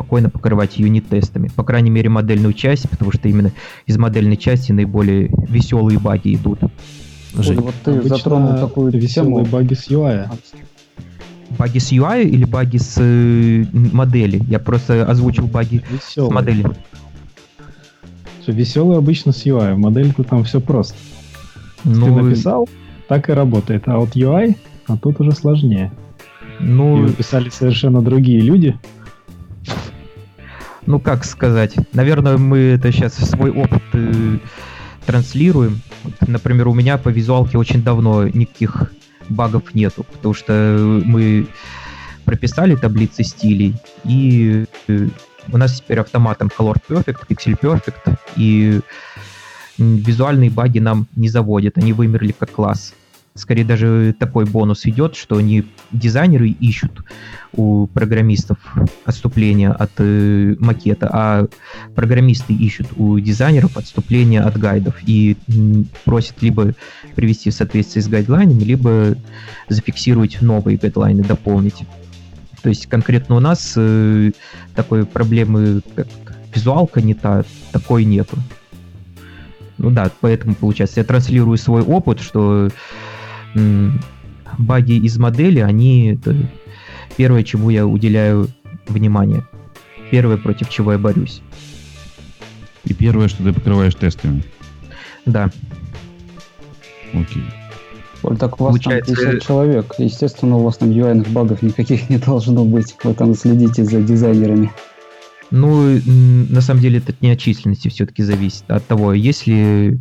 спокойно 0.00 0.30
покрывать 0.30 0.78
юнит-тестами. 0.78 1.50
По 1.54 1.62
крайней 1.62 1.90
мере, 1.90 2.08
модельную 2.08 2.54
часть, 2.54 2.88
потому 2.88 3.12
что 3.12 3.28
именно 3.28 3.52
из 3.84 3.98
модельной 3.98 4.38
части 4.38 4.72
наиболее 4.72 5.30
веселые 5.46 5.98
баги 5.98 6.34
идут. 6.34 6.60
Жень, 7.38 7.60
вот 7.60 7.74
ты 7.84 8.02
затронул 8.08 8.56
такую 8.58 8.92
веселые 8.92 9.44
тему. 9.44 9.46
баги 9.46 9.74
с 9.74 9.88
UI. 9.88 10.26
Баги 11.58 11.78
с 11.78 11.92
UI 11.92 12.22
или 12.22 12.44
баги 12.44 12.78
с 12.78 12.96
э, 12.98 13.64
модели? 13.72 14.40
Я 14.48 14.58
просто 14.58 15.04
озвучил 15.04 15.46
баги 15.46 15.82
веселые. 15.90 16.30
с 16.30 16.34
модели. 16.34 16.66
Что, 18.42 18.52
веселые 18.52 18.98
обычно 18.98 19.32
с 19.32 19.44
UI, 19.44 19.76
модельку 19.76 20.24
там 20.24 20.44
все 20.44 20.60
просто. 20.60 20.96
Ну, 21.84 22.06
ты 22.06 22.22
написал, 22.22 22.68
так 23.06 23.28
и 23.28 23.32
работает. 23.32 23.82
А 23.86 23.98
вот 23.98 24.16
UI, 24.16 24.56
а 24.86 24.96
тут 24.96 25.20
уже 25.20 25.32
сложнее. 25.32 25.92
Ну, 26.58 27.06
и 27.06 27.12
писали 27.12 27.48
совершенно 27.48 28.02
другие 28.02 28.40
люди. 28.40 28.78
Ну, 30.86 30.98
как 30.98 31.24
сказать? 31.24 31.74
Наверное, 31.92 32.38
мы 32.38 32.58
это 32.58 32.90
сейчас 32.90 33.14
свой 33.14 33.50
опыт 33.50 33.82
э, 33.92 34.38
транслируем. 35.06 35.80
Например, 36.26 36.68
у 36.68 36.74
меня 36.74 36.98
по 36.98 37.10
визуалке 37.10 37.58
очень 37.58 37.82
давно 37.82 38.26
никаких 38.26 38.92
багов 39.28 39.74
нету, 39.74 40.04
потому 40.04 40.34
что 40.34 41.00
мы 41.04 41.46
прописали 42.24 42.76
таблицы 42.76 43.24
стилей, 43.24 43.76
и 44.04 44.64
э, 44.88 45.08
у 45.52 45.56
нас 45.56 45.80
теперь 45.80 46.00
автоматом 46.00 46.50
Color 46.56 46.76
Perfect, 46.88 47.26
Pixel 47.28 47.58
Perfect, 47.60 48.16
и 48.36 48.80
визуальные 49.78 50.50
баги 50.50 50.78
нам 50.78 51.06
не 51.16 51.28
заводят, 51.28 51.78
они 51.78 51.92
вымерли 51.92 52.32
как 52.32 52.50
класс 52.50 52.94
скорее 53.34 53.64
даже 53.64 54.14
такой 54.18 54.44
бонус 54.44 54.86
идет, 54.86 55.16
что 55.16 55.36
они 55.36 55.64
дизайнеры 55.92 56.48
ищут 56.48 57.04
у 57.52 57.86
программистов 57.86 58.58
отступления 59.04 59.72
от 59.72 59.90
э, 59.98 60.56
макета, 60.58 61.08
а 61.12 61.48
программисты 61.94 62.52
ищут 62.54 62.88
у 62.96 63.18
дизайнеров 63.18 63.76
отступления 63.76 64.42
от 64.42 64.58
гайдов 64.58 64.96
и 65.06 65.36
просят 66.04 66.42
либо 66.42 66.74
привести 67.14 67.50
в 67.50 67.54
соответствие 67.54 68.02
с 68.02 68.08
гайдлайнами, 68.08 68.62
либо 68.62 69.16
зафиксировать 69.68 70.42
новые 70.42 70.76
гайдлайны, 70.76 71.22
дополнить. 71.22 71.84
То 72.62 72.68
есть 72.68 72.86
конкретно 72.86 73.36
у 73.36 73.40
нас 73.40 73.74
э, 73.76 74.32
такой 74.74 75.06
проблемы, 75.06 75.82
как 75.94 76.08
визуалка 76.54 77.00
не 77.00 77.14
та, 77.14 77.44
такой 77.72 78.04
нету. 78.04 78.36
Ну 79.78 79.90
да, 79.90 80.10
поэтому 80.20 80.54
получается, 80.54 81.00
я 81.00 81.04
транслирую 81.04 81.56
свой 81.56 81.82
опыт, 81.82 82.20
что 82.20 82.68
баги 84.58 84.92
из 84.92 85.18
модели, 85.18 85.60
они 85.60 86.12
это 86.12 86.36
первое, 87.16 87.42
чему 87.42 87.70
я 87.70 87.86
уделяю 87.86 88.48
внимание. 88.86 89.46
Первое, 90.10 90.36
против 90.36 90.68
чего 90.68 90.92
я 90.92 90.98
борюсь. 90.98 91.42
И 92.84 92.94
первое, 92.94 93.28
что 93.28 93.42
ты 93.42 93.52
покрываешь 93.52 93.94
тестами. 93.94 94.42
Да. 95.26 95.50
Окей. 97.12 97.44
Оль, 98.22 98.36
так 98.36 98.60
у 98.60 98.64
вас 98.64 98.72
Получается... 98.72 99.14
там 99.14 99.24
50 99.24 99.42
человек. 99.42 99.94
Естественно, 99.98 100.56
у 100.56 100.64
вас 100.64 100.78
там 100.78 100.90
UI 100.90 101.28
багов 101.30 101.62
никаких 101.62 102.10
не 102.10 102.18
должно 102.18 102.64
быть. 102.64 102.94
Вы 103.02 103.14
там 103.14 103.34
следите 103.34 103.84
за 103.84 104.00
дизайнерами. 104.00 104.70
Ну, 105.50 106.00
на 106.06 106.60
самом 106.60 106.80
деле, 106.80 106.98
это 106.98 107.12
не 107.20 107.32
от 107.32 107.38
численности 107.38 107.88
все-таки 107.88 108.22
зависит. 108.22 108.64
От 108.68 108.86
того, 108.86 109.12
есть 109.12 109.46
ли 109.46 110.00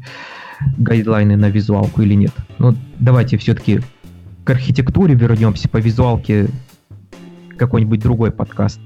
гайдлайны 0.77 1.35
на 1.35 1.49
визуалку 1.49 2.01
или 2.01 2.13
нет. 2.13 2.33
Ну, 2.57 2.75
давайте 2.99 3.37
все-таки 3.37 3.81
к 4.43 4.49
архитектуре 4.49 5.15
вернемся, 5.15 5.69
по 5.69 5.77
визуалке 5.77 6.49
какой-нибудь 7.57 7.99
другой 7.99 8.31
подкаст 8.31 8.79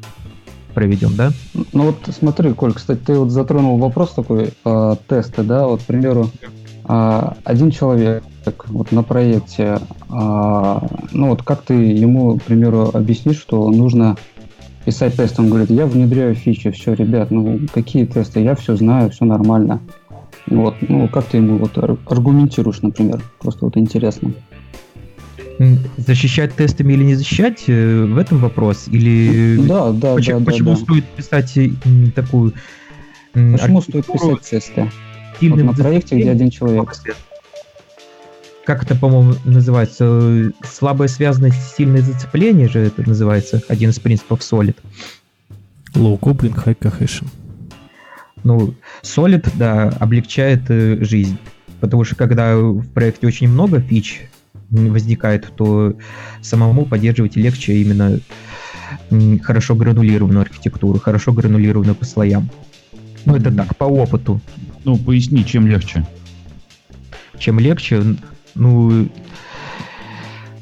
проведем, 0.73 1.15
да? 1.15 1.31
Ну 1.71 1.85
вот 1.85 1.97
смотри, 2.11 2.53
Коль, 2.53 2.73
кстати, 2.73 2.99
ты 2.99 3.13
вот 3.17 3.29
затронул 3.29 3.77
вопрос 3.77 4.13
такой, 4.13 4.53
э, 4.65 4.95
тесты, 5.07 5.43
да, 5.43 5.67
вот, 5.67 5.81
к 5.81 5.85
примеру, 5.85 6.29
э, 6.87 7.31
один 7.43 7.71
человек 7.71 8.23
вот 8.67 8.91
на 8.91 9.03
проекте, 9.03 9.77
э, 10.09 10.79
ну 11.11 11.29
вот 11.29 11.43
как 11.43 11.61
ты 11.61 11.75
ему, 11.75 12.39
к 12.39 12.43
примеру, 12.43 12.89
объяснишь, 12.93 13.37
что 13.37 13.69
нужно 13.69 14.17
писать 14.85 15.15
тест, 15.15 15.39
он 15.39 15.49
говорит, 15.49 15.69
я 15.69 15.85
внедряю 15.85 16.35
фичи, 16.35 16.71
все, 16.71 16.93
ребят, 16.93 17.31
ну 17.31 17.59
какие 17.73 18.05
тесты, 18.05 18.41
я 18.41 18.55
все 18.55 18.75
знаю, 18.75 19.11
все 19.11 19.25
нормально. 19.25 19.79
Вот, 20.47 20.75
ну, 20.81 21.07
как 21.07 21.25
ты 21.25 21.38
ему 21.38 21.57
вот 21.57 21.77
аргументируешь, 21.77 22.81
например? 22.81 23.21
Просто 23.39 23.65
вот 23.65 23.77
интересно. 23.77 24.33
Защищать 25.97 26.55
тестами 26.55 26.93
или 26.93 27.03
не 27.03 27.15
защищать, 27.15 27.63
э, 27.67 28.05
в 28.05 28.17
этом 28.17 28.39
вопрос? 28.39 28.88
Или 28.88 29.57
да, 29.67 29.91
да, 29.91 30.15
почему, 30.15 30.39
да, 30.39 30.45
почему 30.45 30.69
да, 30.71 30.75
стоит 30.77 31.05
писать 31.05 31.57
такую 32.15 32.53
Почему 33.33 33.81
стоит 33.81 34.05
писать 34.05 34.41
тесты? 34.41 34.91
Вот 35.41 35.57
на 35.57 35.73
проекте, 35.73 36.19
где 36.19 36.31
один 36.31 36.50
человек. 36.50 36.93
Как 38.65 38.83
это, 38.83 38.95
по-моему, 38.95 39.35
называется? 39.43 40.53
Слабая 40.63 41.09
связанность, 41.09 41.75
сильное 41.75 42.01
зацепление 42.01 42.69
же 42.69 42.79
это 42.79 43.07
называется, 43.07 43.62
один 43.67 43.89
из 43.89 44.00
принципов 44.00 44.39
Solid. 44.39 44.77
Low 45.95 46.17
coupling, 46.17 46.55
high 46.55 46.77
cohesion. 46.79 47.27
Ну, 48.43 48.73
Solid, 49.03 49.50
да, 49.55 49.89
облегчает 50.00 50.69
э, 50.69 51.03
жизнь. 51.03 51.38
Потому 51.79 52.03
что 52.03 52.15
когда 52.15 52.55
в 52.57 52.88
проекте 52.89 53.27
очень 53.27 53.50
много 53.50 53.79
фич 53.79 54.21
возникает, 54.69 55.53
то 55.55 55.93
самому 56.41 56.85
поддерживать 56.85 57.35
легче 57.35 57.75
именно 57.77 58.19
хорошо 59.41 59.75
гранулированную 59.75 60.41
архитектуру, 60.41 61.00
хорошо 61.00 61.31
гранулированную 61.33 61.95
по 61.95 62.05
слоям. 62.05 62.50
Ну, 63.25 63.35
это 63.35 63.51
так, 63.51 63.77
по 63.77 63.85
опыту. 63.85 64.41
Ну, 64.83 64.97
поясни, 64.97 65.45
чем 65.45 65.67
легче? 65.67 66.05
Чем 67.38 67.59
легче? 67.59 68.01
Ну, 68.55 69.09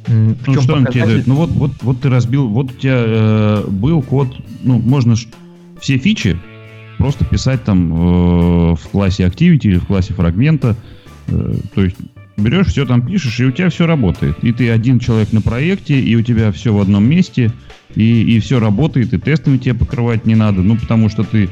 ну 0.07 0.61
что 0.61 0.75
он 0.75 0.85
тебе 0.88 1.05
дает? 1.05 1.27
Ну 1.27 1.35
вот, 1.35 1.51
вот, 1.51 1.71
вот 1.81 2.01
ты 2.01 2.09
разбил, 2.09 2.47
вот 2.47 2.71
у 2.71 2.73
тебя 2.75 3.03
э, 3.05 3.65
был 3.67 4.01
код, 4.01 4.35
ну 4.63 4.79
можно 4.79 5.15
все 5.79 5.97
фичи 5.97 6.39
просто 7.01 7.25
писать 7.25 7.63
там 7.63 7.91
э, 7.91 8.75
в 8.75 8.89
классе 8.91 9.24
Activity 9.24 9.63
или 9.63 9.77
в 9.79 9.88
классе 9.88 10.13
фрагмента. 10.13 10.75
Э, 11.27 11.53
то 11.74 11.84
есть 11.84 11.98
берешь, 12.38 12.67
все 12.67 12.86
там 12.86 13.05
пишешь, 13.05 13.39
и 13.39 13.46
у 13.46 13.51
тебя 13.51 13.72
все 13.72 13.88
работает. 13.88 14.43
И 14.43 14.53
ты 14.53 14.70
один 14.70 15.00
человек 15.00 15.34
на 15.34 15.41
проекте, 15.41 16.00
и 16.00 16.15
у 16.15 16.22
тебя 16.22 16.51
все 16.51 16.72
в 16.72 16.79
одном 16.79 17.03
месте, 17.03 17.51
и, 17.96 18.36
и 18.36 18.39
все 18.39 18.60
работает, 18.60 19.13
и 19.13 19.17
тестами 19.17 19.58
тебе 19.58 19.74
покрывать 19.74 20.27
не 20.27 20.36
надо, 20.36 20.62
ну, 20.62 20.77
потому 20.77 21.10
что 21.10 21.24
ты 21.24 21.50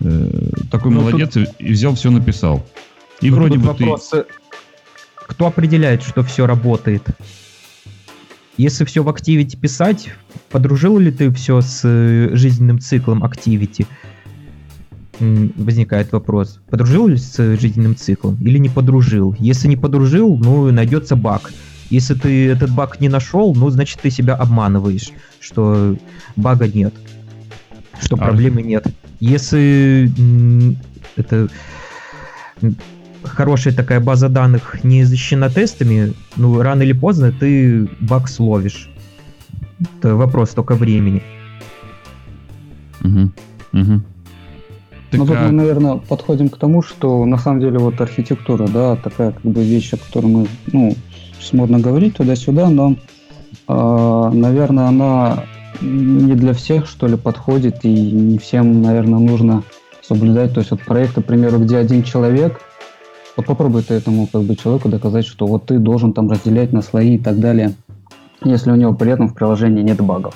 э, 0.00 0.50
такой 0.70 0.92
ну, 0.92 1.00
молодец 1.00 1.30
тут... 1.34 1.48
и 1.58 1.72
взял 1.72 1.96
все 1.96 2.10
написал. 2.10 2.64
И 3.20 3.30
ну, 3.30 3.36
вроде 3.36 3.58
бы 3.58 3.66
вопрос, 3.66 4.08
ты... 4.10 4.24
Кто 5.16 5.48
определяет, 5.48 6.04
что 6.04 6.22
все 6.22 6.46
работает? 6.46 7.02
Если 8.56 8.84
все 8.84 9.02
в 9.02 9.08
Activity 9.08 9.58
писать, 9.58 10.10
подружил 10.48 10.96
ли 10.98 11.10
ты 11.10 11.32
все 11.32 11.60
с 11.60 11.80
э, 11.82 12.30
жизненным 12.34 12.78
циклом 12.78 13.24
Activity? 13.24 13.84
Возникает 15.20 16.12
вопрос, 16.12 16.60
подружил 16.70 17.06
ли 17.06 17.16
с 17.16 17.36
жизненным 17.58 17.96
циклом 17.96 18.36
или 18.40 18.58
не 18.58 18.68
подружил. 18.68 19.36
Если 19.38 19.68
не 19.68 19.76
подружил, 19.76 20.36
ну, 20.36 20.70
найдется 20.72 21.16
баг. 21.16 21.52
Если 21.90 22.14
ты 22.14 22.48
этот 22.48 22.70
баг 22.70 23.00
не 23.00 23.08
нашел, 23.08 23.54
ну, 23.54 23.68
значит, 23.70 24.00
ты 24.00 24.10
себя 24.10 24.34
обманываешь, 24.34 25.10
что 25.40 25.96
бага 26.36 26.66
нет, 26.66 26.94
что 28.00 28.16
А- 28.16 28.18
проблемы 28.18 28.62
нет. 28.62 28.86
Если 29.20 30.10
это 31.16 31.48
хорошая 33.22 33.74
такая 33.74 34.00
база 34.00 34.28
данных 34.28 34.82
не 34.84 35.04
защищена 35.04 35.48
тестами, 35.48 36.14
ну, 36.36 36.60
рано 36.62 36.82
или 36.82 36.92
поздно 36.92 37.32
ты 37.32 37.88
баг 38.00 38.28
словишь. 38.28 38.88
Это 39.98 40.16
вопрос 40.16 40.50
только 40.50 40.74
времени. 40.74 41.22
Мгм. 43.00 43.32
Мгм. 43.72 44.04
Так, 45.12 45.20
Ну, 45.20 45.26
тут 45.26 45.36
а- 45.36 45.46
мы, 45.46 45.52
наверное, 45.52 45.96
подходим 45.96 46.48
к 46.48 46.56
тому, 46.56 46.80
что 46.80 47.26
на 47.26 47.36
самом 47.36 47.60
деле 47.60 47.78
вот 47.78 48.00
архитектура, 48.00 48.66
да, 48.66 48.96
такая 48.96 49.32
как 49.32 49.42
бы 49.42 49.62
вещь, 49.62 49.92
о 49.92 49.98
которой 49.98 50.26
мы, 50.26 50.46
ну, 50.72 50.94
сейчас 51.38 51.52
модно 51.52 51.78
говорить 51.80 52.16
туда-сюда, 52.16 52.70
но, 52.70 52.96
а, 53.68 54.30
наверное, 54.32 54.86
она 54.86 55.44
не 55.82 56.34
для 56.34 56.54
всех, 56.54 56.86
что 56.86 57.06
ли, 57.08 57.18
подходит, 57.18 57.84
и 57.84 57.92
не 57.92 58.38
всем, 58.38 58.80
наверное, 58.80 59.18
нужно 59.18 59.64
соблюдать. 60.00 60.54
То 60.54 60.60
есть 60.60 60.70
вот 60.70 60.80
проекты, 60.80 61.20
к 61.20 61.26
примеру, 61.26 61.58
где 61.58 61.76
один 61.76 62.04
человек, 62.04 62.62
вот 63.36 63.44
попробуй 63.44 63.82
ты 63.82 63.92
этому 63.92 64.26
как 64.26 64.42
бы 64.44 64.56
человеку 64.56 64.88
доказать, 64.88 65.26
что 65.26 65.46
вот 65.46 65.66
ты 65.66 65.78
должен 65.78 66.14
там 66.14 66.30
разделять 66.30 66.72
на 66.72 66.80
слои 66.80 67.16
и 67.16 67.18
так 67.18 67.38
далее, 67.38 67.74
если 68.44 68.70
у 68.70 68.76
него 68.76 68.94
при 68.94 69.12
этом 69.12 69.28
в 69.28 69.34
приложении 69.34 69.82
нет 69.82 70.00
багов. 70.00 70.34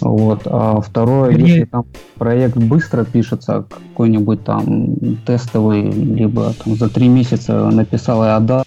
Вот. 0.00 0.42
А 0.46 0.80
второе, 0.80 1.30
Вернее- 1.30 1.48
если 1.48 1.64
там 1.64 1.84
проект 2.16 2.56
быстро 2.56 3.04
пишется, 3.04 3.64
какой-нибудь 3.68 4.44
там 4.44 5.16
тестовый, 5.26 5.90
либо 5.90 6.52
там 6.64 6.76
за 6.76 6.88
три 6.88 7.08
месяца 7.08 7.70
написал 7.70 8.24
и 8.24 8.28
отдал, 8.28 8.64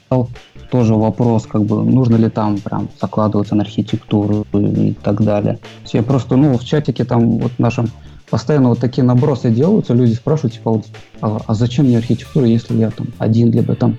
тоже 0.72 0.96
вопрос, 0.96 1.46
как 1.48 1.64
бы, 1.64 1.84
нужно 1.84 2.16
ли 2.16 2.30
там 2.30 2.58
прям 2.60 2.90
закладываться 3.02 3.56
на 3.56 3.64
архитектуру 3.64 4.46
и 4.54 4.94
так 5.02 5.24
далее. 5.24 5.60
Я 5.88 6.04
просто, 6.04 6.36
ну, 6.36 6.58
в 6.58 6.64
чатике 6.64 7.06
там 7.06 7.40
вот 7.40 7.54
нашем 7.58 7.88
постоянно 8.30 8.70
вот 8.70 8.80
такие 8.80 9.04
набросы 9.04 9.50
делаются, 9.50 9.94
люди 9.94 10.14
спрашивают, 10.14 10.54
типа, 10.54 10.72
вот, 10.72 10.86
а, 11.22 11.40
а 11.48 11.54
зачем 11.56 11.86
мне 11.86 11.98
архитектура, 11.98 12.46
если 12.46 12.78
я 12.78 12.92
там 12.92 13.08
один, 13.18 13.52
либо 13.52 13.76
там 13.76 13.98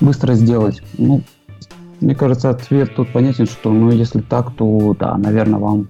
быстро 0.00 0.34
сделать? 0.34 0.82
Ну, 0.96 1.22
мне 2.00 2.14
кажется, 2.14 2.50
ответ 2.50 2.94
тут 2.94 3.12
понятен, 3.12 3.46
что, 3.46 3.72
ну, 3.72 3.90
если 3.90 4.20
так, 4.20 4.52
то, 4.56 4.96
да, 4.98 5.16
наверное, 5.16 5.60
вам, 5.60 5.88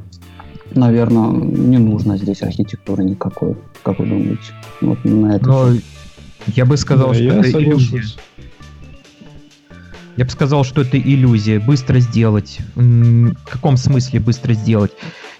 наверное, 0.78 1.30
не 1.30 1.78
нужно 1.78 2.16
здесь 2.16 2.42
архитектуры 2.42 3.04
никакой, 3.04 3.56
как 3.82 3.98
вы 3.98 4.06
думаете? 4.06 4.52
Вот 4.80 5.04
на 5.04 5.36
это. 5.36 5.46
Но 5.46 5.72
я 6.46 6.64
бы 6.64 6.76
сказал, 6.76 7.08
Да, 7.08 7.14
что 7.14 7.24
я 7.24 7.34
это 7.36 7.62
иллюзия. 7.62 7.86
соглашусь. 7.86 8.18
Я 10.16 10.24
бы 10.24 10.30
сказал, 10.30 10.64
что 10.64 10.80
это 10.80 10.98
иллюзия. 10.98 11.60
Быстро 11.60 12.00
сделать. 12.00 12.58
В 12.74 13.34
каком 13.48 13.76
смысле 13.76 14.18
быстро 14.18 14.52
сделать? 14.52 14.90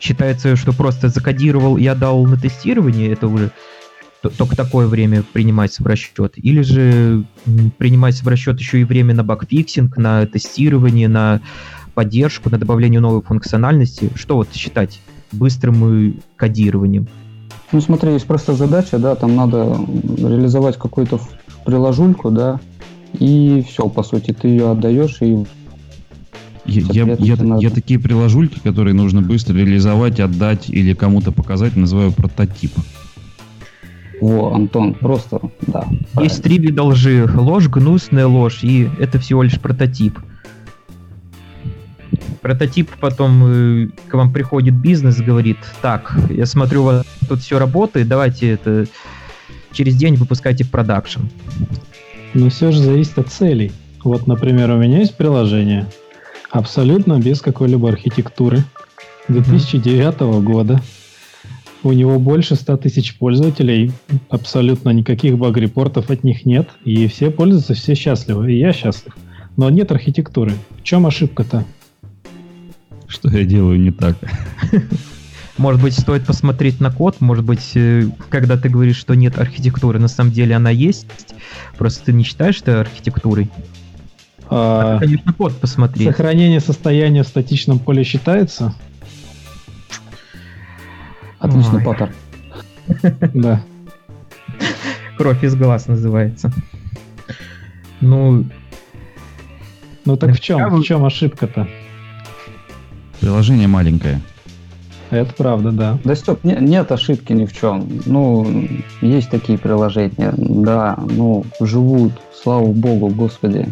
Считается, 0.00 0.54
что 0.54 0.72
просто 0.72 1.08
закодировал 1.08 1.76
и 1.76 1.86
отдал 1.86 2.24
на 2.26 2.36
тестирование, 2.36 3.10
это 3.10 3.26
уже 3.26 3.50
только 4.36 4.56
такое 4.56 4.86
время 4.86 5.24
принимается 5.32 5.82
в 5.82 5.86
расчет. 5.86 6.34
Или 6.36 6.62
же 6.62 7.24
принимается 7.78 8.24
в 8.24 8.28
расчет 8.28 8.60
еще 8.60 8.80
и 8.80 8.84
время 8.84 9.14
на 9.14 9.24
bugfixing, 9.24 9.96
на 9.96 10.26
тестирование, 10.26 11.08
на 11.08 11.40
поддержку, 11.94 12.48
на 12.50 12.58
добавление 12.58 13.00
новой 13.00 13.22
функциональности. 13.22 14.10
Что 14.14 14.36
вот 14.36 14.54
считать 14.54 15.00
быстрым 15.32 16.16
кодированием? 16.36 17.06
Ну, 17.72 17.80
смотри, 17.80 18.12
есть 18.12 18.26
просто 18.26 18.54
задача, 18.54 18.98
да, 18.98 19.14
там 19.14 19.36
надо 19.36 19.78
реализовать 20.18 20.76
какую-то 20.78 21.20
приложульку, 21.66 22.30
да, 22.30 22.60
и 23.12 23.64
все, 23.68 23.88
по 23.88 24.02
сути, 24.02 24.32
ты 24.32 24.48
ее 24.48 24.70
отдаешь, 24.70 25.18
и 25.20 25.44
Я, 26.64 27.04
я, 27.04 27.16
я- 27.18 27.36
надо. 27.36 27.62
я 27.62 27.70
такие 27.70 27.98
приложульки, 28.00 28.58
которые 28.60 28.94
нужно 28.94 29.20
быстро 29.22 29.54
реализовать, 29.54 30.18
отдать 30.20 30.70
или 30.70 30.94
кому-то 30.94 31.30
показать, 31.32 31.76
называю 31.76 32.12
прототип. 32.12 32.72
во, 34.20 34.52
Антон, 34.54 34.94
просто, 34.94 35.40
да. 35.66 35.86
Есть 36.20 36.42
три 36.42 36.58
вида 36.58 36.82
лжи. 36.82 37.28
Ложь, 37.36 37.68
гнусная 37.68 38.26
ложь, 38.26 38.64
и 38.64 38.88
это 38.98 39.18
всего 39.18 39.42
лишь 39.42 39.60
прототип. 39.60 40.18
Прототип 42.40 42.90
потом 43.00 43.44
э, 43.46 43.88
к 44.08 44.14
вам 44.14 44.32
приходит 44.32 44.74
бизнес, 44.74 45.20
говорит, 45.20 45.58
так, 45.82 46.14
я 46.30 46.46
смотрю, 46.46 46.82
у 46.82 46.86
вас 46.86 47.06
тут 47.28 47.40
все 47.40 47.58
работает, 47.58 48.08
давайте 48.08 48.50
это 48.50 48.86
через 49.72 49.96
день 49.96 50.16
выпускайте 50.16 50.64
в 50.64 50.70
продакшн. 50.70 51.20
Но 52.34 52.50
все 52.50 52.70
же 52.70 52.82
зависит 52.82 53.18
от 53.18 53.28
целей. 53.28 53.72
Вот, 54.04 54.26
например, 54.26 54.70
у 54.70 54.76
меня 54.76 54.98
есть 54.98 55.16
приложение 55.16 55.86
абсолютно 56.50 57.18
без 57.18 57.40
какой-либо 57.40 57.88
архитектуры 57.88 58.64
2009 59.28 60.20
года. 60.42 60.80
У 61.82 61.92
него 61.92 62.18
больше 62.18 62.56
100 62.56 62.76
тысяч 62.78 63.16
пользователей, 63.16 63.92
абсолютно 64.30 64.90
никаких 64.90 65.38
баг-репортов 65.38 66.10
от 66.10 66.24
них 66.24 66.44
нет, 66.44 66.68
и 66.84 67.06
все 67.06 67.30
пользуются, 67.30 67.74
все 67.74 67.94
счастливы, 67.94 68.52
и 68.52 68.58
я 68.58 68.72
счастлив. 68.72 69.16
Но 69.56 69.70
нет 69.70 69.92
архитектуры. 69.92 70.52
В 70.80 70.82
чем 70.82 71.06
ошибка-то? 71.06 71.64
Что 73.08 73.28
я 73.30 73.44
делаю 73.44 73.80
не 73.80 73.90
так? 73.90 74.16
Может 75.56 75.82
быть, 75.82 75.98
стоит 75.98 76.24
посмотреть 76.24 76.78
на 76.80 76.92
код, 76.92 77.20
может 77.20 77.44
быть, 77.44 77.72
э, 77.74 78.04
когда 78.30 78.56
ты 78.56 78.68
говоришь, 78.68 78.96
что 78.96 79.14
нет 79.14 79.38
архитектуры, 79.38 79.98
на 79.98 80.06
самом 80.06 80.30
деле 80.30 80.54
она 80.54 80.70
есть, 80.70 81.06
просто 81.76 82.04
ты 82.04 82.12
не 82.12 82.22
считаешь 82.22 82.60
это 82.60 82.80
архитектурой. 82.80 83.50
А, 84.50 84.94
Надо, 84.94 85.06
конечно, 85.06 85.32
код 85.32 85.60
посмотреть. 85.60 86.06
сохранение 86.08 86.60
состояния 86.60 87.24
в 87.24 87.28
статичном 87.28 87.80
поле 87.80 88.04
считается? 88.04 88.74
Отличный 91.40 91.78
Ой. 91.78 91.84
паттер. 91.84 92.12
Да. 93.34 93.62
Кровь 95.16 95.42
из 95.42 95.56
глаз 95.56 95.88
называется. 95.88 96.52
Ну, 98.00 98.44
Ну 100.04 100.16
так 100.16 100.36
в 100.36 100.40
чем? 100.40 100.72
В 100.72 100.84
чем 100.84 101.04
ошибка-то? 101.04 101.68
Приложение 103.20 103.68
маленькое. 103.68 104.20
Это 105.10 105.32
правда, 105.34 105.70
да. 105.72 105.98
Да, 106.04 106.14
Степ, 106.14 106.44
не- 106.44 106.58
нет 106.60 106.92
ошибки 106.92 107.32
ни 107.32 107.46
в 107.46 107.52
чем. 107.58 107.88
Ну, 108.04 108.68
есть 109.00 109.30
такие 109.30 109.58
приложения, 109.58 110.34
да, 110.36 110.98
ну, 110.98 111.44
живут, 111.60 112.12
слава 112.42 112.66
богу, 112.66 113.08
господи. 113.08 113.68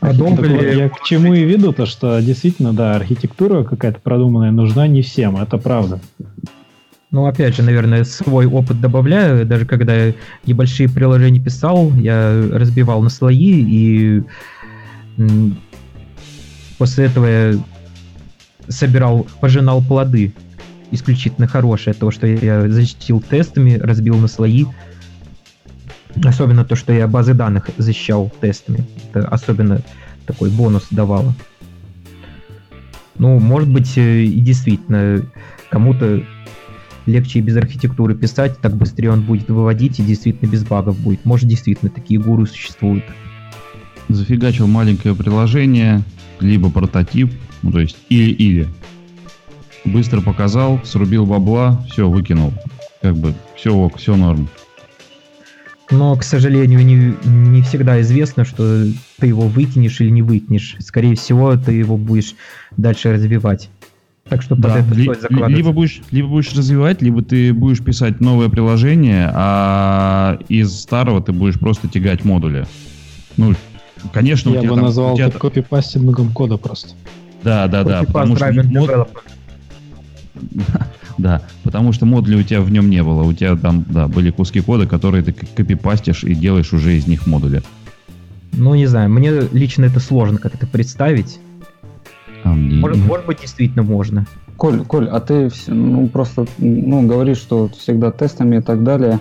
А 0.00 0.08
Так 0.08 0.16
долго 0.16 0.40
вот, 0.40 0.62
ли- 0.62 0.76
я 0.78 0.88
к 0.88 1.02
чему 1.02 1.34
и 1.34 1.44
веду, 1.44 1.72
то 1.72 1.84
что 1.86 2.20
действительно, 2.20 2.72
да, 2.72 2.94
архитектура 2.96 3.62
какая-то 3.64 4.00
продуманная 4.00 4.50
нужна 4.52 4.86
не 4.86 5.02
всем, 5.02 5.36
это 5.36 5.58
правда. 5.58 6.00
Ну, 7.10 7.26
опять 7.26 7.54
же, 7.54 7.62
наверное, 7.62 8.04
свой 8.04 8.46
опыт 8.46 8.80
добавляю. 8.80 9.46
Даже 9.46 9.66
когда 9.66 9.94
я 9.94 10.14
небольшие 10.46 10.88
приложения 10.88 11.40
писал, 11.40 11.92
я 11.92 12.48
разбивал 12.52 13.02
на 13.02 13.08
слои, 13.10 13.62
и 13.62 14.22
после 16.78 17.04
этого 17.06 17.26
я 17.26 17.54
собирал, 18.68 19.26
пожинал 19.40 19.82
плоды 19.82 20.32
исключительно 20.90 21.46
хорошие. 21.46 21.94
То, 21.94 22.10
что 22.10 22.26
я 22.26 22.68
защитил 22.68 23.20
тестами, 23.20 23.74
разбил 23.74 24.16
на 24.16 24.28
слои. 24.28 24.64
Особенно 26.24 26.64
то, 26.64 26.76
что 26.76 26.92
я 26.92 27.08
базы 27.08 27.34
данных 27.34 27.70
защищал 27.76 28.32
тестами. 28.40 28.84
Это 29.12 29.26
особенно 29.28 29.82
такой 30.26 30.50
бонус 30.50 30.86
давало. 30.90 31.34
Ну, 33.18 33.38
может 33.38 33.68
быть, 33.68 33.96
э, 33.96 34.22
и 34.22 34.40
действительно, 34.40 35.24
кому-то 35.70 36.24
легче 37.06 37.40
без 37.40 37.56
архитектуры 37.56 38.14
писать, 38.14 38.58
так 38.60 38.74
быстрее 38.76 39.10
он 39.10 39.22
будет 39.22 39.48
выводить 39.48 40.00
и 40.00 40.02
действительно 40.02 40.48
без 40.48 40.64
багов 40.64 40.98
будет. 40.98 41.24
Может, 41.24 41.48
действительно 41.48 41.90
такие 41.90 42.20
гуру 42.20 42.46
существуют. 42.46 43.04
Зафигачил 44.08 44.66
маленькое 44.66 45.14
приложение, 45.14 46.02
либо 46.40 46.70
прототип, 46.70 47.32
ну 47.64 47.72
то 47.72 47.80
есть 47.80 47.96
или-или. 48.10 48.68
Быстро 49.86 50.20
показал, 50.20 50.80
срубил 50.84 51.24
бабла, 51.26 51.82
все, 51.90 52.08
выкинул. 52.08 52.52
Как 53.02 53.16
бы 53.16 53.34
все 53.56 53.74
ок, 53.74 53.96
все 53.98 54.16
норм. 54.16 54.48
Но, 55.90 56.14
к 56.16 56.22
сожалению, 56.24 56.84
не, 56.84 57.14
не 57.24 57.62
всегда 57.62 58.00
известно, 58.02 58.44
что 58.44 58.84
ты 59.18 59.26
его 59.26 59.42
выкинешь 59.48 60.00
или 60.00 60.10
не 60.10 60.22
выкинешь. 60.22 60.76
Скорее 60.80 61.14
всего, 61.14 61.56
ты 61.56 61.72
его 61.72 61.96
будешь 61.96 62.34
дальше 62.76 63.12
развивать. 63.12 63.70
Так 64.28 64.40
что 64.42 64.56
под 64.56 64.64
Да, 64.64 64.78
это 64.78 64.88
стоит 64.94 65.20
закладывать. 65.20 65.56
либо, 65.56 65.72
будешь, 65.72 66.00
либо 66.10 66.28
будешь 66.28 66.52
развивать, 66.54 67.02
либо 67.02 67.22
ты 67.22 67.52
будешь 67.52 67.80
писать 67.82 68.20
новое 68.20 68.48
приложение, 68.48 69.30
а 69.34 70.38
из 70.48 70.72
старого 70.80 71.22
ты 71.22 71.32
будешь 71.32 71.58
просто 71.58 71.88
тягать 71.88 72.24
модули. 72.24 72.66
Ну, 73.36 73.54
конечно, 74.12 74.50
у 74.50 74.54
я 74.54 74.60
тебя 74.60 74.70
бы 74.70 74.76
там- 74.76 74.84
у 74.84 74.86
назвал 74.86 75.16
тебя 75.16 75.26
это 75.26 75.38
копипастингом 75.38 76.32
кода 76.32 76.56
просто. 76.56 76.90
Да, 77.44 77.68
да, 77.68 77.84
да, 77.84 78.00
Copy-paste 78.00 78.06
потому 78.06 78.36
что 78.36 78.52
мод-. 78.52 79.08
Да, 81.18 81.42
потому 81.62 81.92
что 81.92 82.06
модулей 82.06 82.40
у 82.40 82.42
тебя 82.42 82.60
в 82.60 82.70
нем 82.72 82.90
не 82.90 83.02
было. 83.02 83.22
У 83.22 83.32
тебя 83.32 83.54
там, 83.56 83.84
да, 83.88 84.08
были 84.08 84.30
куски 84.30 84.60
кода, 84.60 84.86
которые 84.86 85.22
ты 85.22 85.32
копипастишь 85.32 86.24
и 86.24 86.34
делаешь 86.34 86.72
уже 86.72 86.96
из 86.96 87.06
них 87.06 87.26
модули. 87.26 87.62
Ну, 88.52 88.74
не 88.74 88.86
знаю, 88.86 89.10
мне 89.10 89.30
лично 89.52 89.84
это 89.84 90.00
сложно 90.00 90.38
как-то 90.38 90.66
представить. 90.66 91.38
А 92.42 92.52
мне... 92.52 92.80
может, 92.80 92.98
может 92.98 93.26
быть, 93.26 93.40
действительно 93.40 93.82
можно. 93.82 94.26
Коль, 94.56 94.84
Коль, 94.84 95.08
а 95.08 95.20
ты 95.20 95.50
ну, 95.66 96.08
просто 96.08 96.46
ну, 96.58 97.06
говоришь, 97.06 97.38
что 97.38 97.68
всегда 97.68 98.10
тестами 98.10 98.58
и 98.58 98.60
так 98.60 98.84
далее. 98.84 99.20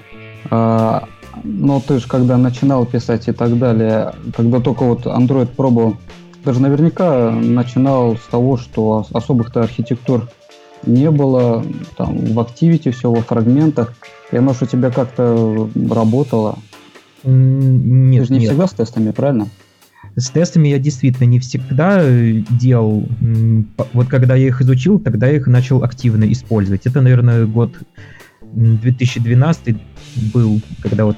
А, 0.52 1.08
но 1.44 1.80
ты 1.80 2.00
же 2.00 2.08
когда 2.08 2.38
начинал 2.38 2.86
писать 2.86 3.28
и 3.28 3.32
так 3.32 3.58
далее, 3.58 4.14
когда 4.36 4.60
только 4.60 4.84
вот 4.84 5.06
Android 5.06 5.48
пробовал, 5.48 5.98
ты 6.44 6.54
же 6.54 6.62
наверняка 6.62 7.32
начинал 7.32 8.18
с 8.18 8.26
того, 8.30 8.58
что 8.58 9.06
особых-то 9.14 9.62
архитектур 9.62 10.30
не 10.86 11.10
было, 11.10 11.66
там 11.96 12.18
в 12.18 12.40
Activity 12.40 12.92
все 12.92 13.12
во 13.12 13.22
фрагментах, 13.22 13.94
и 14.32 14.38
оно 14.38 14.54
же 14.54 14.66
у 14.66 14.68
тебя 14.68 14.92
как-то 14.92 15.70
работало. 15.90 16.60
Нет, 17.24 18.24
Ты 18.24 18.28
же 18.28 18.34
не 18.34 18.40
нет. 18.40 18.50
всегда 18.50 18.68
с 18.68 18.74
тестами, 18.74 19.12
правильно? 19.12 19.48
С 20.16 20.30
тестами 20.30 20.68
я 20.68 20.80
действительно 20.80 21.26
не 21.26 21.40
всегда 21.40 22.00
э, 22.02 22.44
делал. 22.50 23.06
Вот 23.94 24.08
когда 24.08 24.36
я 24.36 24.48
их 24.48 24.62
изучил, 24.62 25.00
тогда 25.00 25.28
я 25.28 25.38
их 25.38 25.48
начал 25.48 25.84
активно 25.84 26.30
использовать. 26.32 26.86
Это, 26.86 27.02
наверное, 27.02 27.46
год 27.46 27.72
2012 28.42 29.78
был, 30.34 30.62
когда 30.82 31.06
вот 31.06 31.18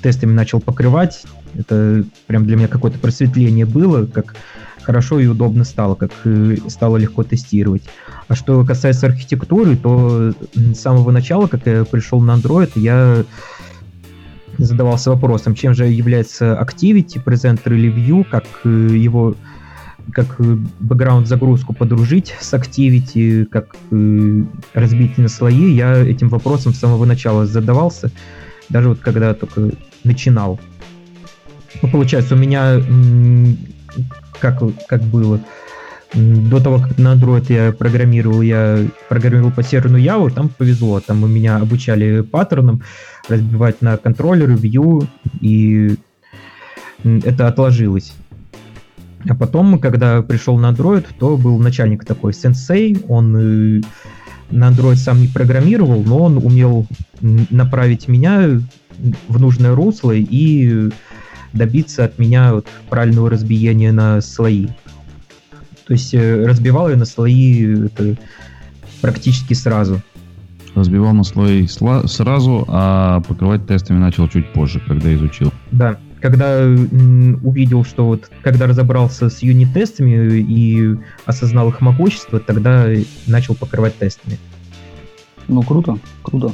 тестами 0.00 0.32
начал 0.32 0.60
покрывать. 0.60 1.24
Это 1.54 2.04
прям 2.26 2.46
для 2.46 2.56
меня 2.56 2.68
какое-то 2.68 2.98
просветление 2.98 3.66
было, 3.66 4.06
как 4.06 4.34
хорошо 4.82 5.20
и 5.20 5.26
удобно 5.26 5.64
стало, 5.64 5.94
как 5.94 6.10
э, 6.24 6.56
стало 6.68 6.96
легко 6.96 7.22
тестировать. 7.22 7.82
А 8.28 8.34
что 8.34 8.64
касается 8.64 9.06
архитектуры, 9.06 9.76
то 9.76 10.32
с 10.54 10.80
самого 10.80 11.10
начала, 11.10 11.46
как 11.46 11.66
я 11.66 11.84
пришел 11.84 12.20
на 12.20 12.32
Android, 12.32 12.70
я 12.76 13.24
задавался 14.58 15.10
вопросом, 15.10 15.54
чем 15.54 15.74
же 15.74 15.86
является 15.86 16.58
Activity, 16.60 17.22
Presenter 17.22 17.74
или 17.74 17.92
View, 17.92 18.24
как 18.28 18.44
э, 18.64 18.68
его 18.68 19.34
как 20.12 20.40
э, 20.40 20.56
бэкграунд 20.80 21.28
загрузку 21.28 21.74
подружить 21.74 22.34
с 22.40 22.52
Activity, 22.54 23.44
как 23.44 23.76
разбить 24.74 25.16
на 25.16 25.28
слои. 25.28 25.72
Я 25.72 25.96
этим 25.98 26.28
вопросом 26.28 26.74
с 26.74 26.78
самого 26.78 27.04
начала 27.04 27.46
задавался, 27.46 28.10
даже 28.68 28.90
вот 28.90 28.98
когда 28.98 29.32
только 29.34 29.70
начинал. 30.04 30.58
Ну, 31.82 31.88
получается, 31.88 32.34
у 32.34 32.38
меня 32.38 32.80
как, 34.40 34.62
как 34.86 35.02
было, 35.02 35.40
до 36.14 36.60
того, 36.60 36.78
как 36.78 36.98
на 36.98 37.14
Android 37.14 37.52
я 37.52 37.72
программировал, 37.72 38.42
я 38.42 38.86
программировал 39.08 39.50
по 39.50 39.62
серверу 39.62 39.98
Java, 39.98 40.32
там 40.32 40.48
повезло, 40.48 41.00
там 41.00 41.24
у 41.24 41.26
меня 41.26 41.56
обучали 41.56 42.20
паттернам 42.20 42.82
разбивать 43.28 43.82
на 43.82 43.96
контроллеры, 43.96 44.54
view, 44.54 45.06
и 45.40 45.96
это 47.02 47.48
отложилось. 47.48 48.12
А 49.28 49.34
потом, 49.34 49.78
когда 49.78 50.22
пришел 50.22 50.58
на 50.58 50.70
Android, 50.72 51.06
то 51.18 51.36
был 51.36 51.58
начальник 51.58 52.04
такой, 52.04 52.32
сенсей, 52.34 52.98
он 53.08 53.36
э, 53.36 53.80
на 54.50 54.70
Android 54.70 54.96
сам 54.96 55.20
не 55.20 55.28
программировал, 55.28 56.02
но 56.02 56.24
он 56.24 56.38
умел 56.38 56.86
направить 57.20 58.08
меня 58.08 58.60
в 59.28 59.40
нужное 59.40 59.74
русло 59.74 60.12
и 60.12 60.90
добиться 61.52 62.04
от 62.04 62.18
меня 62.18 62.54
вот 62.54 62.66
правильного 62.88 63.30
разбиения 63.30 63.92
на 63.92 64.20
слои. 64.20 64.68
То 65.86 65.92
есть 65.92 66.14
э, 66.14 66.46
разбивал 66.46 66.88
я 66.88 66.96
на 66.96 67.04
слои 67.04 67.86
это 67.86 68.16
практически 69.00 69.54
сразу. 69.54 70.00
Разбивал 70.74 71.12
на 71.12 71.24
слои 71.24 71.66
сразу, 71.66 72.64
а 72.68 73.20
покрывать 73.20 73.66
тестами 73.66 73.98
начал 73.98 74.28
чуть 74.28 74.50
позже, 74.52 74.80
когда 74.86 75.12
изучил. 75.12 75.52
Да, 75.70 75.98
когда 76.20 76.60
увидел, 76.62 77.84
что 77.84 78.06
вот 78.06 78.30
когда 78.42 78.66
разобрался 78.66 79.28
с 79.28 79.42
юнит-тестами 79.42 80.38
и 80.40 80.96
осознал 81.26 81.68
их 81.68 81.80
могущество, 81.82 82.40
тогда 82.40 82.86
начал 83.26 83.54
покрывать 83.54 83.98
тестами. 83.98 84.38
Ну, 85.48 85.62
круто, 85.62 85.98
круто. 86.22 86.52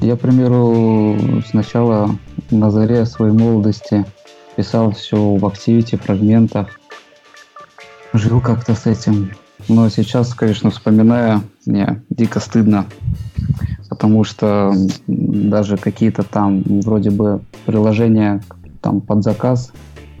Я, 0.00 0.16
к 0.16 0.20
примеру, 0.20 1.16
сначала 1.48 2.10
на 2.50 2.70
заре 2.70 3.04
своей 3.06 3.32
молодости 3.32 4.04
писал 4.56 4.92
все 4.92 5.16
в 5.16 5.44
Activity, 5.44 5.96
фрагментах, 5.96 6.68
жил 8.12 8.40
как-то 8.40 8.74
с 8.74 8.86
этим. 8.86 9.30
Но 9.68 9.88
сейчас, 9.88 10.34
конечно, 10.34 10.70
вспоминая, 10.70 11.42
мне 11.66 12.02
дико 12.08 12.40
стыдно, 12.40 12.86
потому 13.88 14.24
что 14.24 14.72
даже 15.06 15.76
какие-то 15.76 16.22
там 16.22 16.62
вроде 16.64 17.10
бы 17.10 17.40
приложения 17.66 18.42
там 18.80 19.00
под 19.00 19.22
заказ, 19.22 19.72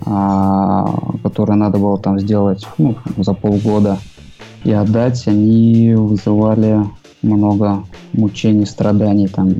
а, 0.04 0.86
которые 1.22 1.56
надо 1.56 1.78
было 1.78 1.98
там 1.98 2.18
сделать 2.18 2.66
ну, 2.78 2.96
за 3.16 3.32
полгода 3.32 3.98
и 4.64 4.72
отдать, 4.72 5.26
они 5.26 5.94
вызывали 5.94 6.84
много 7.22 7.84
мучений, 8.12 8.66
страданий, 8.66 9.28
там 9.28 9.54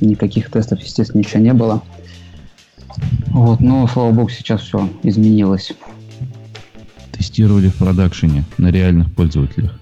никаких 0.00 0.50
тестов, 0.50 0.80
естественно, 0.80 1.20
ничего 1.20 1.42
не 1.42 1.52
было. 1.52 1.82
Вот, 3.28 3.60
но, 3.60 3.86
слава 3.86 4.12
богу, 4.12 4.28
сейчас 4.28 4.62
все 4.62 4.88
изменилось 5.02 5.72
тестировали 7.38 7.68
в 7.68 7.76
продакшене 7.76 8.44
на 8.58 8.70
реальных 8.70 9.12
пользователях. 9.12 9.78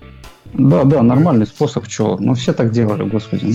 Да, 0.54 0.84
да, 0.84 1.02
нормальный 1.02 1.46
способ, 1.46 1.86
что. 1.86 2.16
Ну, 2.18 2.34
все 2.34 2.52
так 2.52 2.72
делали, 2.72 3.08
господи. 3.08 3.54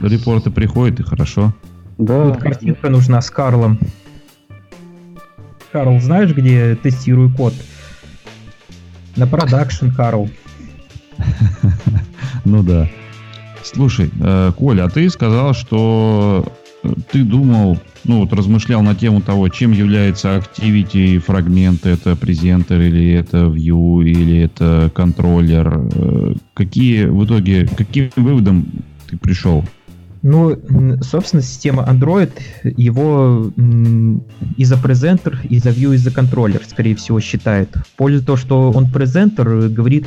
Ну, 0.00 0.08
Репорты 0.08 0.50
приходят, 0.50 1.00
и 1.00 1.02
хорошо. 1.02 1.52
Да. 1.98 2.24
Вот 2.24 2.38
картинка 2.38 2.88
нужна 2.90 3.20
с 3.20 3.30
Карлом. 3.30 3.78
Карл, 5.72 6.00
знаешь, 6.00 6.34
где 6.34 6.76
тестирую 6.76 7.34
код? 7.34 7.54
На 9.16 9.26
продакшн, 9.26 9.90
Карл. 9.90 10.28
Ну 12.44 12.62
да. 12.62 12.88
Слушай, 13.62 14.10
э, 14.20 14.52
Коля, 14.56 14.84
а 14.84 14.90
ты 14.90 15.08
сказал, 15.08 15.54
что 15.54 16.44
ты 17.10 17.22
думал, 17.22 17.78
ну 18.04 18.20
вот 18.20 18.32
размышлял 18.32 18.82
на 18.82 18.94
тему 18.94 19.20
того, 19.20 19.48
чем 19.48 19.72
является 19.72 20.36
Activity 20.36 21.18
фрагмент, 21.18 21.86
это 21.86 22.16
презентер 22.16 22.80
или 22.80 23.12
это 23.12 23.44
View 23.44 24.02
или 24.02 24.38
это 24.38 24.90
контроллер. 24.94 25.88
Э, 25.94 26.34
какие 26.54 27.04
в 27.04 27.24
итоге, 27.24 27.66
каким 27.66 28.10
выводом 28.16 28.66
ты 29.08 29.16
пришел? 29.16 29.64
Ну, 30.22 30.56
собственно, 31.02 31.42
система 31.42 31.82
Android 31.82 32.30
его 32.62 33.52
из-за 34.56 34.76
презентер, 34.76 35.40
из-за 35.48 35.70
View, 35.70 35.94
из-за 35.96 36.12
контроллер, 36.12 36.62
скорее 36.68 36.94
всего, 36.94 37.18
считает. 37.18 37.70
В 37.74 37.96
пользу 37.96 38.24
того, 38.24 38.38
что 38.38 38.70
он 38.70 38.88
презентер, 38.88 39.68
говорит 39.68 40.06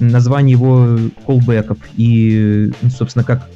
название 0.00 0.52
его 0.52 0.98
callback'ов. 1.26 1.78
И, 1.96 2.72
собственно, 2.96 3.24
как 3.24 3.48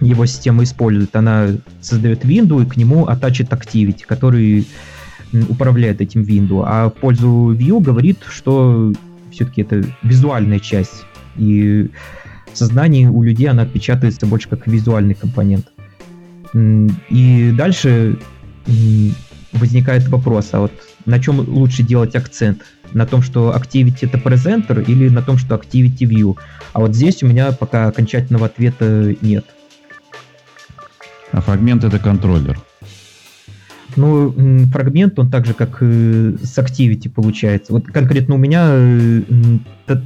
его 0.00 0.26
система 0.26 0.64
использует. 0.64 1.14
Она 1.14 1.48
создает 1.80 2.24
window 2.24 2.62
и 2.62 2.66
к 2.66 2.76
нему 2.76 3.06
attached 3.06 3.48
activity, 3.50 4.04
который 4.06 4.66
управляет 5.48 6.00
этим 6.00 6.22
window. 6.22 6.64
А 6.66 6.88
в 6.88 6.94
пользу 6.94 7.54
view 7.54 7.80
говорит, 7.80 8.18
что 8.28 8.92
все-таки 9.30 9.62
это 9.62 9.84
визуальная 10.02 10.58
часть. 10.58 11.04
И 11.36 11.90
в 12.52 12.58
сознании 12.58 13.06
у 13.06 13.22
людей 13.22 13.48
она 13.48 13.62
отпечатывается 13.62 14.26
больше 14.26 14.48
как 14.48 14.66
визуальный 14.66 15.14
компонент. 15.14 15.68
И 16.54 17.54
дальше 17.56 18.18
возникает 19.52 20.08
вопрос, 20.08 20.50
а 20.52 20.60
вот 20.60 20.72
на 21.06 21.18
чем 21.18 21.40
лучше 21.40 21.82
делать 21.82 22.14
акцент? 22.14 22.62
На 22.92 23.06
том, 23.06 23.22
что 23.22 23.54
Activity 23.56 24.00
это 24.02 24.18
презентер 24.18 24.80
или 24.80 25.08
на 25.08 25.22
том, 25.22 25.38
что 25.38 25.54
Activity 25.54 26.00
View? 26.00 26.36
А 26.72 26.80
вот 26.80 26.94
здесь 26.94 27.22
у 27.22 27.26
меня 27.26 27.52
пока 27.52 27.88
окончательного 27.88 28.46
ответа 28.46 29.14
нет. 29.22 29.46
А 31.32 31.40
фрагмент 31.40 31.84
это 31.84 31.98
контроллер. 31.98 32.58
Ну, 33.96 34.34
фрагмент, 34.72 35.18
он 35.18 35.30
так 35.30 35.46
же, 35.46 35.54
как 35.54 35.82
и 35.82 36.36
с 36.42 36.58
Activity 36.58 37.10
получается. 37.10 37.72
Вот 37.72 37.86
конкретно 37.86 38.34
у 38.34 38.38
меня 38.38 38.68
э, 38.70 39.22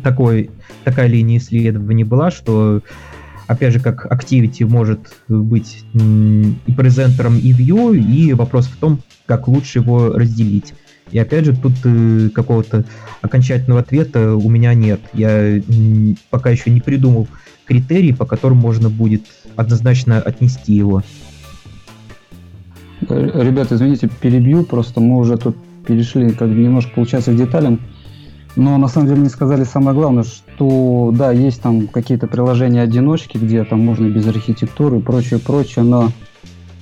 такой, 0.02 0.50
такая 0.84 1.06
линия 1.06 1.38
исследований 1.38 2.04
была, 2.04 2.30
что, 2.30 2.82
опять 3.46 3.72
же, 3.72 3.80
как 3.80 4.06
Activity 4.06 4.66
может 4.66 5.00
быть 5.28 5.84
и 5.98 6.72
презентером, 6.76 7.38
и 7.38 7.52
view, 7.52 7.96
и 7.96 8.32
вопрос 8.32 8.66
в 8.66 8.76
том, 8.76 9.00
как 9.26 9.48
лучше 9.48 9.80
его 9.80 10.10
разделить. 10.10 10.74
И 11.12 11.18
опять 11.18 11.44
же, 11.44 11.56
тут 11.56 11.72
э, 11.84 12.30
какого-то 12.34 12.84
окончательного 13.22 13.80
ответа 13.80 14.34
у 14.34 14.50
меня 14.50 14.74
нет. 14.74 15.00
Я 15.12 15.60
пока 16.30 16.50
еще 16.50 16.70
не 16.70 16.80
придумал 16.80 17.28
критерий, 17.64 18.12
по 18.12 18.26
которым 18.26 18.58
можно 18.58 18.90
будет 18.90 19.22
однозначно 19.54 20.18
отнести 20.18 20.74
его. 20.74 21.02
Ребята, 23.08 23.76
извините, 23.76 24.08
перебью, 24.20 24.64
просто 24.64 25.00
мы 25.00 25.18
уже 25.18 25.36
тут 25.36 25.56
перешли 25.86 26.30
как 26.30 26.48
бы 26.48 26.56
немножко 26.56 26.92
получается 26.92 27.32
к 27.32 27.36
деталям. 27.36 27.80
Но 28.56 28.78
на 28.78 28.88
самом 28.88 29.08
деле 29.08 29.20
не 29.20 29.28
сказали 29.28 29.64
самое 29.64 29.96
главное, 29.96 30.24
что 30.24 30.45
да, 30.58 31.32
есть 31.32 31.62
там 31.62 31.88
какие-то 31.88 32.26
приложения-одиночки, 32.26 33.38
где 33.38 33.64
там 33.64 33.80
можно 33.80 34.06
без 34.08 34.26
архитектуры 34.26 34.98
и 34.98 35.02
прочее, 35.02 35.40
прочее, 35.40 35.84
но 35.84 36.10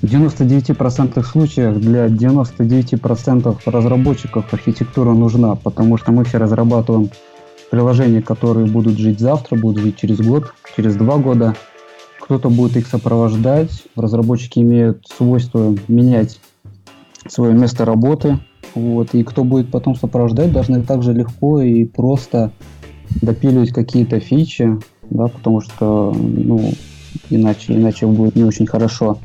в 0.02 0.06
99% 0.06 1.22
случаях 1.24 1.78
для 1.78 2.08
99% 2.08 3.58
разработчиков 3.64 4.52
архитектура 4.52 5.12
нужна, 5.12 5.54
потому 5.54 5.96
что 5.96 6.12
мы 6.12 6.24
все 6.24 6.38
разрабатываем 6.38 7.08
приложения, 7.70 8.22
которые 8.22 8.66
будут 8.66 8.98
жить 8.98 9.18
завтра, 9.18 9.56
будут 9.56 9.82
жить 9.82 9.96
через 9.96 10.20
год, 10.20 10.52
через 10.76 10.96
два 10.96 11.16
года. 11.16 11.54
Кто-то 12.20 12.50
будет 12.50 12.76
их 12.76 12.87
сопровождать. 12.87 13.84
Разработчики 13.96 14.60
имеют 14.60 15.06
свойство 15.08 15.74
менять 15.88 16.38
свое 17.26 17.54
место 17.54 17.84
работы. 17.84 18.38
Вот. 18.74 19.14
И 19.14 19.22
кто 19.24 19.44
будет 19.44 19.70
потом 19.70 19.96
сопровождать, 19.96 20.52
должны 20.52 20.82
также 20.82 21.12
легко 21.12 21.60
и 21.60 21.84
просто 21.84 22.52
допиливать 23.22 23.72
какие-то 23.72 24.20
фичи, 24.20 24.78
да, 25.10 25.26
потому 25.26 25.60
что 25.60 26.14
ну, 26.14 26.72
иначе, 27.30 27.74
иначе 27.74 28.06
будет 28.06 28.36
не 28.36 28.44
очень 28.44 28.66
хорошо. 28.66 29.18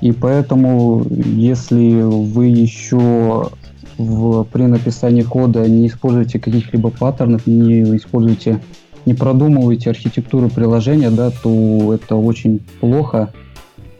И 0.00 0.12
поэтому, 0.12 1.06
если 1.10 2.02
вы 2.02 2.46
еще 2.46 3.50
в, 3.98 4.44
при 4.44 4.62
написании 4.64 5.22
кода 5.22 5.66
не 5.68 5.86
используете 5.86 6.38
каких-либо 6.38 6.90
паттернов, 6.90 7.46
не 7.46 7.96
используете, 7.96 8.60
не 9.06 9.14
продумываете 9.14 9.90
архитектуру 9.90 10.48
приложения, 10.50 11.10
да, 11.10 11.30
то 11.30 11.94
это 11.94 12.16
очень 12.16 12.60
плохо. 12.80 13.32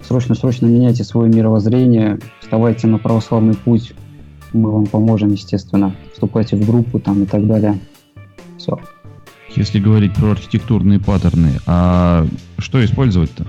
Срочно-срочно 0.02 0.66
меняйте 0.66 1.02
свое 1.02 1.30
мировоззрение, 1.32 2.20
вставайте 2.40 2.86
на 2.86 2.98
православный 2.98 3.54
путь, 3.54 3.94
мы 4.52 4.70
вам 4.70 4.86
поможем, 4.86 5.30
естественно. 5.30 5.96
Вступайте 6.12 6.56
в 6.56 6.66
группу 6.66 6.98
там 6.98 7.22
и 7.22 7.26
так 7.26 7.46
далее. 7.46 7.78
Все. 8.56 8.78
Если 9.56 9.80
говорить 9.80 10.14
про 10.14 10.32
архитектурные 10.32 11.00
паттерны, 11.00 11.60
а 11.66 12.26
что 12.58 12.84
использовать-то? 12.84 13.46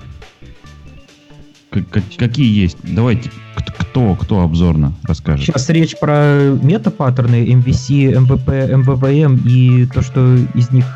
какие 2.16 2.50
есть? 2.50 2.78
Давайте, 2.82 3.30
кто, 3.78 4.14
кто 4.14 4.40
обзорно 4.40 4.94
расскажет? 5.04 5.44
Сейчас 5.44 5.68
речь 5.68 5.98
про 5.98 6.56
метапаттерны 6.62 7.46
MVC, 7.46 8.14
MVP, 8.14 8.82
MVVM 8.82 9.46
и 9.46 9.86
то, 9.86 10.00
что 10.00 10.36
из 10.54 10.70
них 10.70 10.86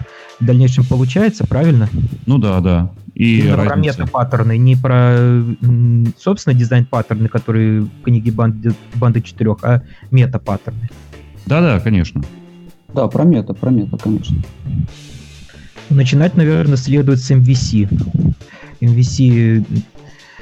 в 0.40 0.44
дальнейшем 0.44 0.84
получается, 0.84 1.46
правильно? 1.46 1.88
Ну 2.26 2.38
да, 2.38 2.60
да. 2.60 2.90
И 3.14 3.40
Именно 3.40 3.64
про 3.64 3.76
метапаттерны, 3.76 4.56
не 4.56 4.74
про 4.74 5.44
собственно 6.18 6.54
дизайн-паттерны, 6.54 7.28
которые 7.28 7.82
в 7.82 8.02
книге 8.02 8.32
банды, 8.32 8.74
банды 8.94 9.20
четырех, 9.20 9.58
а 9.62 9.82
метапаттерны. 10.10 10.88
Да-да, 11.44 11.78
конечно. 11.80 12.22
Да, 12.94 13.08
про 13.08 13.24
мета, 13.24 13.54
про 13.54 13.70
мета, 13.70 13.96
конечно. 13.96 14.36
Начинать, 15.90 16.36
наверное, 16.36 16.76
следует 16.76 17.20
с 17.20 17.30
MVC. 17.30 17.88
MVC 18.80 19.64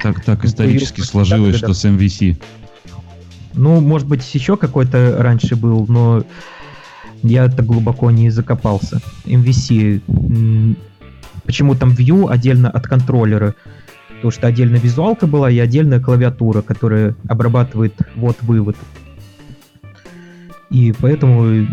так, 0.01 0.23
так 0.23 0.45
исторически 0.45 1.01
сложилось, 1.01 1.57
что 1.57 1.73
с 1.73 1.85
MVC. 1.85 2.41
Ну, 3.53 3.81
может 3.81 4.07
быть, 4.07 4.33
еще 4.33 4.57
какой-то 4.57 5.17
раньше 5.19 5.55
был, 5.55 5.85
но 5.87 6.23
я 7.21 7.47
так 7.49 7.65
глубоко 7.65 8.09
не 8.11 8.29
закопался. 8.29 9.01
MVC. 9.25 10.75
Почему 11.45 11.75
там 11.75 11.91
View 11.91 12.29
отдельно 12.29 12.69
от 12.69 12.87
контроллера? 12.87 13.55
Потому 14.15 14.31
что 14.31 14.47
отдельно 14.47 14.75
визуалка 14.75 15.27
была 15.27 15.49
и 15.49 15.59
отдельная 15.59 15.99
клавиатура, 15.99 16.61
которая 16.61 17.15
обрабатывает 17.27 17.93
вот-вывод. 18.15 18.77
И 20.69 20.93
поэтому 20.93 21.67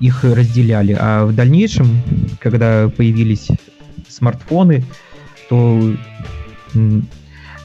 их 0.00 0.24
разделяли. 0.24 0.96
А 0.98 1.26
в 1.26 1.34
дальнейшем, 1.34 2.02
когда 2.40 2.88
появились 2.88 3.48
смартфоны, 4.08 4.84
то 5.48 5.94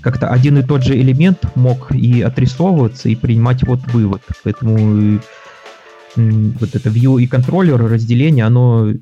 как-то 0.02 0.30
один 0.30 0.58
и 0.58 0.64
тот 0.64 0.84
же 0.84 1.00
элемент 1.00 1.56
мог 1.56 1.92
и 1.92 2.22
отрисовываться, 2.22 3.10
и 3.10 3.16
принимать 3.16 3.64
вот 3.64 3.82
вывод. 3.94 4.22
Поэтому 4.44 5.20
вот 6.16 6.76
это 6.76 6.90
view 6.90 7.22
и 7.22 7.28
контроллер 7.28 7.78
разделение, 7.78 8.46
оно 8.46 8.94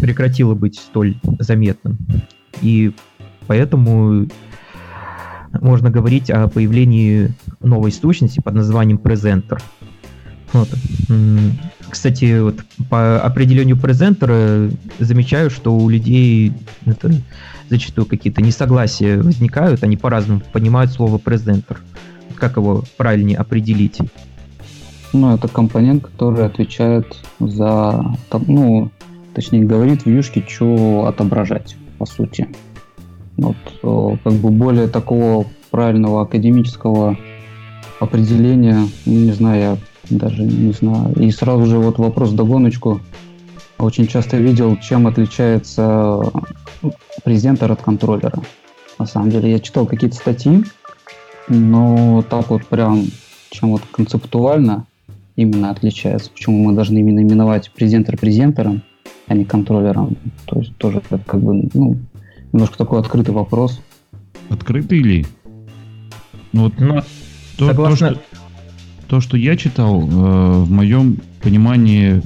прекратило 0.00 0.54
быть 0.54 0.76
столь 0.76 1.16
заметным. 1.38 1.98
И 2.60 2.92
поэтому 3.46 4.28
можно 5.60 5.90
говорить 5.90 6.30
о 6.30 6.48
появлении 6.48 7.34
новой 7.60 7.92
сущности 7.92 8.40
под 8.40 8.54
названием 8.54 8.98
презентер. 8.98 9.60
Вот. 10.52 10.68
Кстати, 11.92 12.40
вот 12.40 12.54
по 12.88 13.20
определению 13.20 13.76
презентера 13.76 14.70
замечаю, 14.98 15.50
что 15.50 15.76
у 15.76 15.90
людей 15.90 16.54
это 16.86 17.12
зачастую 17.68 18.06
какие-то 18.06 18.40
несогласия 18.40 19.18
возникают, 19.18 19.84
они 19.84 19.98
по-разному 19.98 20.40
понимают 20.54 20.90
слово 20.90 21.18
презентер. 21.18 21.82
Как 22.36 22.56
его 22.56 22.84
правильнее 22.96 23.36
определить? 23.36 23.98
Ну, 25.12 25.34
это 25.34 25.48
компонент, 25.48 26.04
который 26.04 26.46
отвечает 26.46 27.14
за, 27.38 28.02
ну, 28.46 28.90
точнее 29.34 29.64
говорит 29.64 30.04
в 30.04 30.06
вьюшке, 30.06 30.42
что 30.48 31.04
отображать, 31.06 31.76
по 31.98 32.06
сути. 32.06 32.48
Вот, 33.36 33.56
э, 33.82 34.16
как 34.24 34.32
бы 34.32 34.48
более 34.48 34.88
такого 34.88 35.44
правильного 35.70 36.22
академического 36.22 37.18
определения, 38.00 38.88
ну, 39.04 39.12
не 39.12 39.32
знаю, 39.32 39.60
я 39.60 39.76
даже 40.10 40.42
не 40.42 40.72
знаю. 40.72 41.14
И 41.14 41.30
сразу 41.30 41.66
же 41.66 41.78
вот 41.78 41.98
вопрос 41.98 42.32
догоночку. 42.32 43.00
Очень 43.78 44.06
часто 44.06 44.36
видел, 44.36 44.76
чем 44.76 45.06
отличается 45.06 46.22
презентер 47.24 47.72
от 47.72 47.82
контроллера. 47.82 48.42
На 48.98 49.06
самом 49.06 49.30
деле 49.30 49.50
я 49.50 49.58
читал 49.58 49.86
какие-то 49.86 50.16
статьи, 50.16 50.64
но 51.48 52.22
так 52.28 52.50
вот 52.50 52.66
прям, 52.66 53.04
чем 53.50 53.70
вот 53.72 53.82
концептуально 53.90 54.86
именно 55.36 55.70
отличается, 55.70 56.30
почему 56.30 56.64
мы 56.64 56.74
должны 56.74 56.98
именно 56.98 57.20
именовать 57.20 57.70
презентер 57.72 58.18
презентером, 58.18 58.82
а 59.26 59.34
не 59.34 59.44
контроллером. 59.44 60.16
То 60.46 60.60
есть 60.60 60.76
тоже 60.76 61.02
как 61.26 61.40
бы, 61.40 61.68
ну, 61.72 61.96
немножко 62.52 62.78
такой 62.78 63.00
открытый 63.00 63.34
вопрос. 63.34 63.80
Открытый 64.48 64.98
ли? 64.98 65.26
Ну, 66.52 66.64
вот 66.64 66.74
ну, 66.78 67.00
то, 67.56 67.68
согласно... 67.68 68.08
то, 68.08 68.14
что, 68.14 68.22
то, 69.12 69.20
что 69.20 69.36
я 69.36 69.56
читал, 69.56 70.00
э, 70.00 70.04
в 70.62 70.70
моем 70.70 71.18
понимании, 71.42 72.22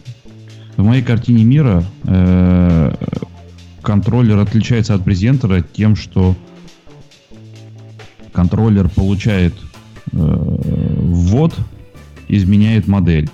в 0.77 0.85
моей 0.85 1.03
картине 1.03 1.43
мира, 1.43 1.83
э, 2.05 2.95
контроллер 3.83 4.39
отличается 4.39 4.95
от 4.95 5.03
презентера 5.03 5.63
тем, 5.63 5.97
что 5.97 6.37
контроллер 8.33 8.89
получает 8.89 9.53
э, 10.13 10.17
ввод, 10.17 11.57
изменяет 12.29 12.87
модель. 12.87 13.29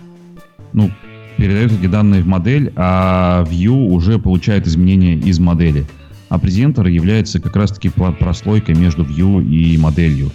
Ну, 0.72 0.90
передает 1.36 1.72
эти 1.72 1.88
данные 1.88 2.22
в 2.22 2.26
модель, 2.26 2.72
а 2.74 3.44
View 3.50 3.88
уже 3.88 4.18
получает 4.18 4.66
изменения 4.66 5.16
из 5.16 5.38
модели. 5.38 5.84
А 6.30 6.38
презентер 6.38 6.86
является 6.86 7.38
как 7.38 7.54
раз-таки 7.54 7.90
прослойкой 7.90 8.76
между 8.76 9.04
View 9.04 9.44
и 9.44 9.76
моделью, 9.76 10.30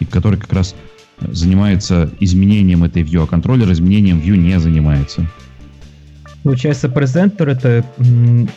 и 0.00 0.06
который 0.06 0.38
как 0.38 0.54
раз 0.54 0.74
занимается 1.20 2.10
изменением 2.20 2.84
этой 2.84 3.02
View, 3.02 3.24
а 3.24 3.26
контроллер 3.26 3.70
изменением 3.72 4.20
View 4.20 4.36
не 4.36 4.58
занимается. 4.58 5.26
Получается, 6.42 6.88
презентер— 6.88 7.48
это 7.50 7.84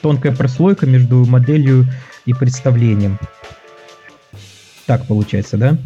тонкая 0.02 0.36
прослойка 0.36 0.86
между 0.86 1.26
моделью 1.26 1.86
и 2.26 2.34
представлением. 2.34 3.18
Так 4.86 5.06
получается, 5.06 5.58
да? 5.58 5.78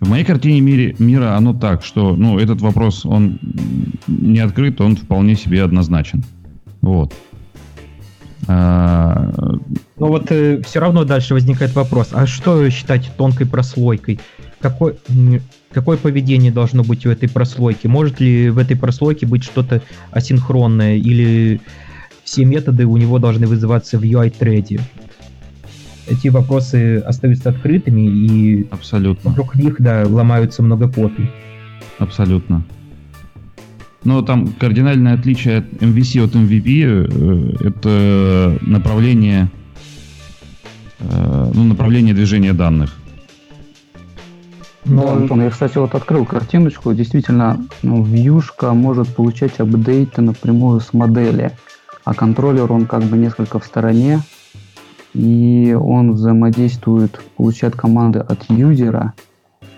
В 0.00 0.08
моей 0.08 0.24
картине 0.24 0.60
мире, 0.60 0.94
мира 0.98 1.36
оно 1.36 1.54
так, 1.54 1.84
что 1.84 2.14
ну, 2.14 2.38
этот 2.38 2.60
вопрос, 2.60 3.06
он 3.06 3.38
не 4.06 4.40
открыт, 4.40 4.80
он 4.80 4.96
вполне 4.96 5.34
себе 5.34 5.62
однозначен. 5.62 6.22
Вот. 6.80 7.14
А... 8.46 9.32
Но 9.96 10.06
вот 10.06 10.30
э, 10.30 10.60
все 10.62 10.80
равно 10.80 11.04
дальше 11.04 11.34
возникает 11.34 11.74
вопрос, 11.74 12.10
а 12.12 12.26
что 12.26 12.68
считать 12.68 13.10
тонкой 13.16 13.46
прослойкой? 13.46 14.20
Какой, 14.64 14.94
какое 15.72 15.98
поведение 15.98 16.50
должно 16.50 16.84
быть 16.84 17.04
у 17.04 17.10
этой 17.10 17.28
прослойки? 17.28 17.86
Может 17.86 18.18
ли 18.18 18.48
в 18.48 18.56
этой 18.56 18.78
прослойке 18.78 19.26
быть 19.26 19.44
что-то 19.44 19.82
асинхронное? 20.10 20.96
Или 20.96 21.60
все 22.24 22.46
методы 22.46 22.86
у 22.86 22.96
него 22.96 23.18
должны 23.18 23.46
вызываться 23.46 23.98
в 23.98 24.02
UI-треде? 24.02 24.80
Эти 26.08 26.28
вопросы 26.28 26.96
остаются 26.96 27.50
открытыми, 27.50 28.08
и 28.08 28.66
Абсолютно. 28.70 29.28
вокруг 29.28 29.54
них 29.54 29.76
да, 29.80 30.06
ломаются 30.08 30.62
много 30.62 30.90
копий. 30.90 31.28
Абсолютно. 31.98 32.64
Но 34.02 34.22
там 34.22 34.46
кардинальное 34.46 35.12
отличие 35.12 35.58
от 35.58 35.66
MVC 35.74 36.24
от 36.24 36.34
MVP 36.34 37.60
э, 37.60 37.66
это 37.68 38.58
направление, 38.62 39.50
э, 41.00 41.50
ну, 41.52 41.64
направление 41.64 42.14
движения 42.14 42.54
данных. 42.54 42.96
Но... 44.84 45.02
Да, 45.02 45.12
Антон, 45.12 45.42
я, 45.42 45.50
кстати, 45.50 45.78
вот 45.78 45.94
открыл 45.94 46.26
картиночку. 46.26 46.92
Действительно, 46.92 47.64
ну, 47.82 48.02
вьюшка 48.02 48.72
может 48.72 49.08
получать 49.08 49.58
апдейты 49.58 50.20
напрямую 50.20 50.80
с 50.80 50.92
модели, 50.92 51.52
а 52.04 52.14
контроллер, 52.14 52.70
он 52.70 52.86
как 52.86 53.02
бы 53.04 53.16
несколько 53.16 53.58
в 53.58 53.64
стороне, 53.64 54.20
и 55.14 55.76
он 55.78 56.12
взаимодействует, 56.12 57.20
получает 57.36 57.76
команды 57.76 58.18
от 58.18 58.50
юзера, 58.50 59.14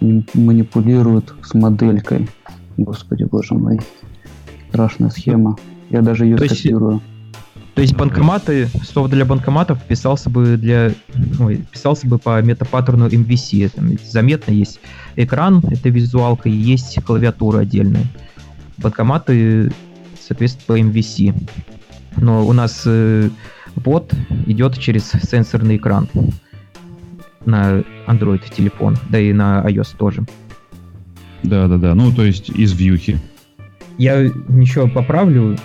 манипулирует 0.01 1.33
с 1.42 1.55
моделькой. 1.55 2.29
Господи, 2.77 3.25
боже 3.25 3.55
мой. 3.55 3.81
Страшная 4.71 5.11
схема. 5.11 5.57
Я 5.88 6.03
даже 6.03 6.25
ее 6.25 6.37
скопирую. 6.37 6.95
Есть 6.95 7.15
то 7.77 7.83
есть 7.83 7.95
банкоматы, 7.95 8.71
слово 8.85 9.11
для 9.11 9.27
банкоматов 9.27 9.83
писался 9.83 10.31
бы 10.31 10.57
для, 10.57 10.93
ой, 11.39 11.59
писался 11.71 12.07
бы 12.07 12.19
по 12.19 12.41
метапаттерну 12.41 13.07
MVC. 13.07 13.69
Там 13.69 13.91
заметно 14.03 14.53
есть 14.53 14.81
экран, 15.15 15.62
это 15.71 15.91
визуалка, 15.91 16.49
и 16.49 16.53
есть 16.53 16.99
клавиатура 17.05 17.59
отдельная. 17.59 18.07
Банкоматы, 18.79 19.71
соответственно, 20.19 20.65
по 20.67 20.81
MVC. 20.81 21.35
Но 22.17 22.47
у 22.47 22.55
нас 22.55 22.85
э, 22.87 23.29
бот 23.75 24.11
идет 24.47 24.79
через 24.79 25.11
сенсорный 25.11 25.77
экран 25.77 26.09
на 27.45 27.85
Android 28.07 28.41
телефон, 28.57 28.97
да 29.11 29.21
и 29.21 29.35
на 29.35 29.62
iOS 29.69 29.99
тоже. 29.99 30.25
Да, 31.43 31.69
да, 31.69 31.77
да. 31.77 31.95
Ну, 31.95 32.11
то 32.11 32.25
есть 32.25 32.49
из 32.49 32.73
вьюхи. 32.73 33.19
Я 33.99 34.21
еще 34.21 34.89
поправлю 34.89 35.59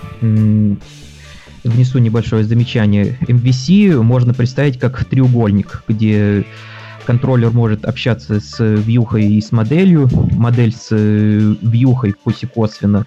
внесу 1.64 2.00
небольшое 2.00 2.44
замечание. 2.44 3.18
MVC 3.22 4.02
можно 4.02 4.34
представить 4.34 4.80
как 4.80 5.06
треугольник, 5.06 5.84
где 5.88 6.46
контроллер 7.06 7.52
может 7.52 7.86
общаться 7.86 8.40
с 8.40 8.64
вьюхой 8.64 9.26
и 9.26 9.42
с 9.42 9.52
моделью, 9.52 10.10
модель 10.32 10.74
с 10.74 10.90
э, 10.92 11.56
вьюхой, 11.62 12.16
пусть 12.24 12.44
и 12.44 12.46
косвенно, 12.46 13.06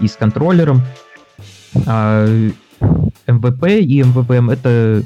и 0.00 0.08
с 0.08 0.16
контроллером. 0.16 0.82
А 1.86 2.26
MVP 3.26 3.80
и 3.80 4.00
MVVM 4.00 4.52
это 4.52 5.02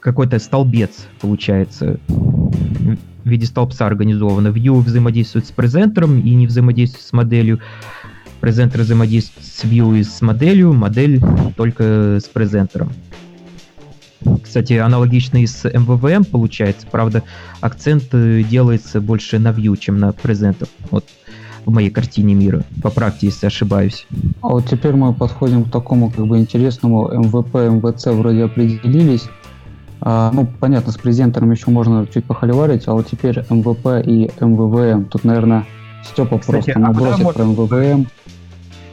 какой-то 0.00 0.38
столбец, 0.38 1.06
получается, 1.20 1.98
в 2.08 3.28
виде 3.28 3.44
столбца 3.46 3.86
организовано. 3.86 4.48
View 4.48 4.80
взаимодействует 4.80 5.46
с 5.46 5.50
презентером 5.50 6.20
и 6.20 6.34
не 6.34 6.46
взаимодействует 6.46 7.04
с 7.04 7.12
моделью. 7.12 7.60
Презентер 8.40 8.82
взаимодействует 8.82 9.46
с 9.46 9.64
view 9.64 9.98
и 9.98 10.04
с 10.04 10.20
моделью, 10.20 10.72
модель 10.72 11.20
только 11.56 12.18
с 12.20 12.24
презентером. 12.24 12.92
Кстати, 14.42 14.74
аналогично 14.74 15.42
и 15.42 15.46
с 15.46 15.64
MVVM 15.64 16.24
получается, 16.24 16.86
правда, 16.90 17.22
акцент 17.60 18.04
э, 18.12 18.42
делается 18.42 19.00
больше 19.00 19.38
на 19.38 19.48
view, 19.48 19.76
чем 19.76 19.98
на 19.98 20.12
презентер. 20.12 20.68
Вот 20.90 21.04
в 21.66 21.72
моей 21.72 21.90
картине 21.90 22.34
мира. 22.34 22.62
Поправьте, 22.82 23.26
если 23.26 23.46
ошибаюсь. 23.46 24.06
А 24.40 24.48
вот 24.48 24.66
теперь 24.66 24.94
мы 24.94 25.12
подходим 25.12 25.64
к 25.64 25.70
такому 25.70 26.10
как 26.10 26.26
бы 26.26 26.38
интересному 26.38 27.10
MVP, 27.12 27.80
MVC 27.80 28.12
вроде 28.12 28.44
определились. 28.44 29.28
А, 30.00 30.30
ну, 30.32 30.48
понятно, 30.60 30.92
с 30.92 30.96
презентером 30.96 31.50
еще 31.50 31.70
можно 31.70 32.06
чуть 32.06 32.24
похоливарить, 32.24 32.84
а 32.86 32.92
вот 32.92 33.08
теперь 33.08 33.40
MVP 33.40 34.04
и 34.04 34.26
MVVM. 34.38 35.06
Тут, 35.06 35.24
наверное, 35.24 35.66
Степа 36.12 36.38
Кстати, 36.38 36.64
просто 36.64 36.78
набросит 36.78 37.26
а 37.26 37.32
про 37.32 37.44
MVVM. 37.44 38.06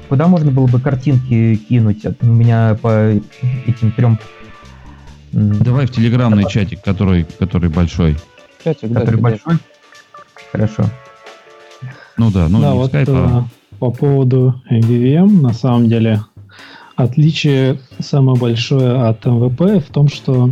Куда 0.10 0.28
можно 0.28 0.52
было 0.52 0.68
бы 0.68 0.80
картинки 0.80 1.56
кинуть? 1.56 2.06
У 2.22 2.26
меня 2.26 2.78
по 2.82 3.12
этим 3.66 3.92
трем... 3.92 4.20
Давай 5.32 5.88
в 5.88 5.92
телеграмный 5.92 6.48
чатик, 6.48 6.84
который, 6.84 7.26
который 7.40 7.70
большой. 7.70 8.18
Чатик, 8.64 8.94
который 8.94 9.16
да, 9.16 9.22
большой? 9.22 9.58
Хорошо. 10.52 10.84
Ну 12.18 12.30
да, 12.30 12.48
ну 12.48 12.62
да, 12.62 12.74
вот 12.74 12.90
скайпа. 12.90 13.12
Э, 13.12 13.78
по 13.80 13.92
поводу 13.92 14.62
MVVM, 14.70 15.42
на 15.42 15.54
самом 15.54 15.90
деле, 15.90 16.24
отличие 16.96 17.80
самое 18.00 18.40
большое 18.40 19.08
от 19.08 19.26
MVP 19.26 19.80
в 19.80 19.90
том, 19.90 20.10
что 20.10 20.52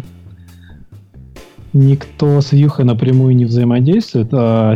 никто 1.73 2.41
с 2.41 2.51
Вьюхой 2.51 2.85
напрямую 2.85 3.35
не 3.35 3.45
взаимодействует, 3.45 4.29
а 4.33 4.75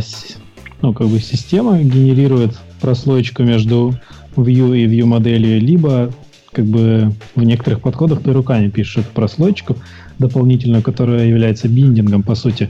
ну, 0.82 0.94
как 0.94 1.08
бы 1.08 1.20
система 1.20 1.82
генерирует 1.82 2.56
прослоечку 2.82 3.44
между 3.44 3.96
View 4.36 4.78
и 4.78 4.86
View 4.86 5.06
моделью, 5.06 5.60
либо 5.60 6.12
как 6.52 6.66
бы 6.66 7.12
в 7.36 7.44
некоторых 7.44 7.82
подходах 7.82 8.22
ты 8.22 8.32
руками 8.32 8.70
пишешь 8.70 8.98
эту 8.98 9.10
прослойку 9.14 9.76
дополнительную, 10.20 10.82
которая 10.82 11.26
является 11.26 11.68
биндингом, 11.68 12.24
по 12.24 12.36
сути. 12.36 12.70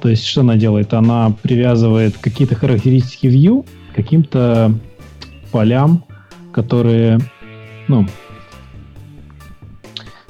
То 0.00 0.08
есть 0.08 0.26
что 0.26 0.42
она 0.42 0.56
делает? 0.56 0.92
Она 0.92 1.34
привязывает 1.42 2.18
какие-то 2.18 2.56
характеристики 2.56 3.26
View 3.26 3.64
к 3.92 3.96
каким-то 3.96 4.74
полям, 5.50 6.04
которые, 6.52 7.20
ну, 7.88 8.06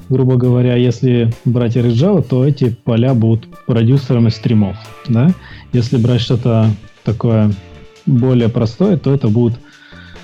грубо 0.09 0.35
говоря, 0.37 0.75
если 0.75 1.33
брать 1.43 1.75
RxJava, 1.75 2.23
то 2.23 2.45
эти 2.45 2.69
поля 2.69 3.13
будут 3.13 3.47
продюсерами 3.65 4.29
стримов, 4.29 4.77
да? 5.07 5.33
Если 5.73 5.97
брать 5.97 6.21
что-то 6.21 6.69
такое 7.03 7.51
более 8.05 8.49
простое, 8.49 8.97
то 8.97 9.13
это 9.13 9.27
будут 9.27 9.59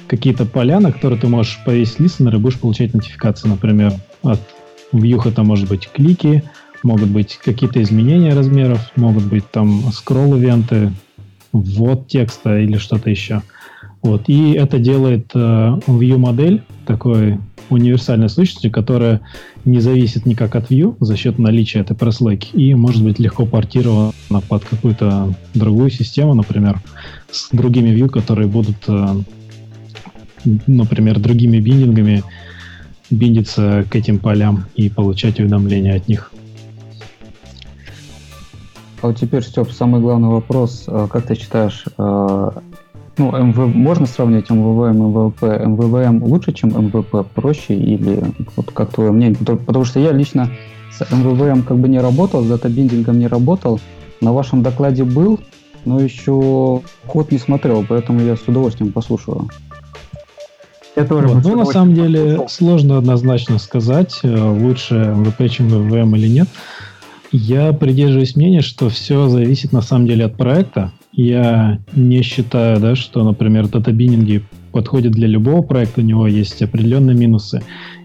какие-то 0.08 0.46
поля, 0.46 0.80
на 0.80 0.92
которые 0.92 1.20
ты 1.20 1.28
можешь 1.28 1.60
повесить 1.63 2.00
листенер 2.00 2.36
и 2.36 2.39
будешь 2.39 2.60
получать 2.60 2.94
нотификации, 2.94 3.48
например, 3.48 3.94
от 4.24 4.39
Vue 4.92 5.22
это 5.28 5.44
может 5.44 5.70
быть 5.70 5.88
клики, 5.92 6.44
могут 6.82 7.10
быть 7.10 7.38
какие-то 7.44 7.82
изменения 7.82 8.34
размеров, 8.34 8.92
могут 8.96 9.26
быть 9.26 9.50
там 9.52 9.92
скролл-ивенты, 9.92 10.92
ввод 11.52 12.08
текста 12.08 12.60
или 12.60 12.78
что-то 12.78 13.10
еще. 13.10 13.42
Вот. 14.02 14.24
И 14.28 14.54
это 14.54 14.80
делает 14.80 15.32
э, 15.34 15.38
Vue 15.88 16.18
модель 16.18 16.64
такой 16.86 17.38
универсальной 17.70 18.30
сущностью, 18.30 18.72
которая 18.72 19.22
не 19.66 19.80
зависит 19.80 20.26
никак 20.26 20.56
от 20.56 20.72
Vue 20.72 20.96
за 21.00 21.16
счет 21.16 21.38
наличия 21.38 21.80
этой 21.80 21.96
прослойки 21.96 22.56
и 22.56 22.74
может 22.74 23.04
быть 23.04 23.20
легко 23.20 23.46
портирована 23.46 24.14
под 24.48 24.64
какую-то 24.64 25.34
другую 25.54 25.92
систему, 25.92 26.34
например, 26.34 26.82
с 27.30 27.50
другими 27.52 27.90
Vue, 27.90 28.10
которые 28.10 28.48
будут 28.48 28.78
э, 28.88 29.08
например, 30.68 31.20
другими 31.20 31.60
binding 31.60 32.04
ами 32.04 32.24
bind 33.10 33.40
иться 33.40 33.86
к 33.90 33.96
этим 33.96 34.20
полям 34.20 34.66
и 34.76 34.90
получать 34.90 35.40
уведомления 35.40 35.96
от 35.96 36.08
них. 36.08 36.32
А 39.02 39.08
вот 39.08 39.18
теперь, 39.18 39.44
Степ, 39.44 39.72
самый 39.72 40.02
главный 40.02 40.28
вопрос. 40.28 40.84
А, 40.88 41.08
как 41.08 41.26
ты 41.26 41.36
считаешь, 41.36 41.86
а, 41.98 42.62
ну, 43.19 43.32
MV, 43.32 43.76
можно 43.75 44.05
сравнить 44.05 44.49
MVVM 44.50 44.95
и 44.95 45.10
MVP? 45.10 45.41
MVVM 45.43 46.24
лучше, 46.23 46.53
чем 46.53 46.69
MVP? 46.69 47.28
Проще 47.36 47.75
или 47.75 48.23
вот 48.55 48.71
как 48.71 48.91
твое 48.91 49.12
мнение? 49.12 49.38
Потому 49.38 49.86
что 49.86 49.99
я 49.99 50.12
лично 50.12 50.49
с 50.91 51.01
MVVM 51.12 51.63
как 51.63 51.77
бы 51.77 51.88
не 51.88 51.99
работал, 51.99 52.41
с 52.41 52.47
data 52.48 52.70
binding 52.70 53.08
ом 53.08 53.19
не 53.19 53.27
работал. 53.27 53.79
На 54.21 54.34
вашем 54.34 54.63
докладе 54.63 55.03
был, 55.03 55.39
но 55.86 55.99
еще 55.99 56.82
код 57.05 57.32
не 57.32 57.38
смотрел, 57.38 57.86
поэтому 57.88 58.21
я 58.21 58.36
с 58.36 58.41
удовольствием 58.47 58.91
послушаю. 58.91 59.49
Я 60.95 61.05
тоже 61.05 61.27
вот. 61.27 61.43
Ну, 61.43 61.55
на 61.55 61.65
самом 61.65 61.93
деле, 61.93 62.32
пошел. 62.32 62.49
сложно 62.49 62.97
однозначно 62.97 63.60
сказать, 63.60 64.19
э, 64.23 64.36
лучше 64.36 64.95
MVP, 64.95 65.47
чем 65.49 65.67
VVM 65.67 66.17
или 66.17 66.27
нет. 66.27 66.47
Я 67.32 67.73
придерживаюсь 67.73 68.36
мнения, 68.36 68.62
что 68.62 68.89
все 68.89 69.27
зависит 69.29 69.71
на 69.71 69.82
самом 69.82 70.08
деле 70.08 70.25
от 70.25 70.36
проекта. 70.36 70.91
Я 71.12 71.80
не 71.93 72.22
считаю, 72.22 72.80
да, 72.80 72.95
что, 72.95 73.24
например, 73.24 73.67
датабининги 73.67 74.43
подходят 74.72 75.13
для 75.13 75.28
любого 75.28 75.62
проекта, 75.62 76.02
у 76.02 76.04
него 76.04 76.28
есть 76.28 76.62
определенные 76.62 77.15
минусы. 77.15 77.63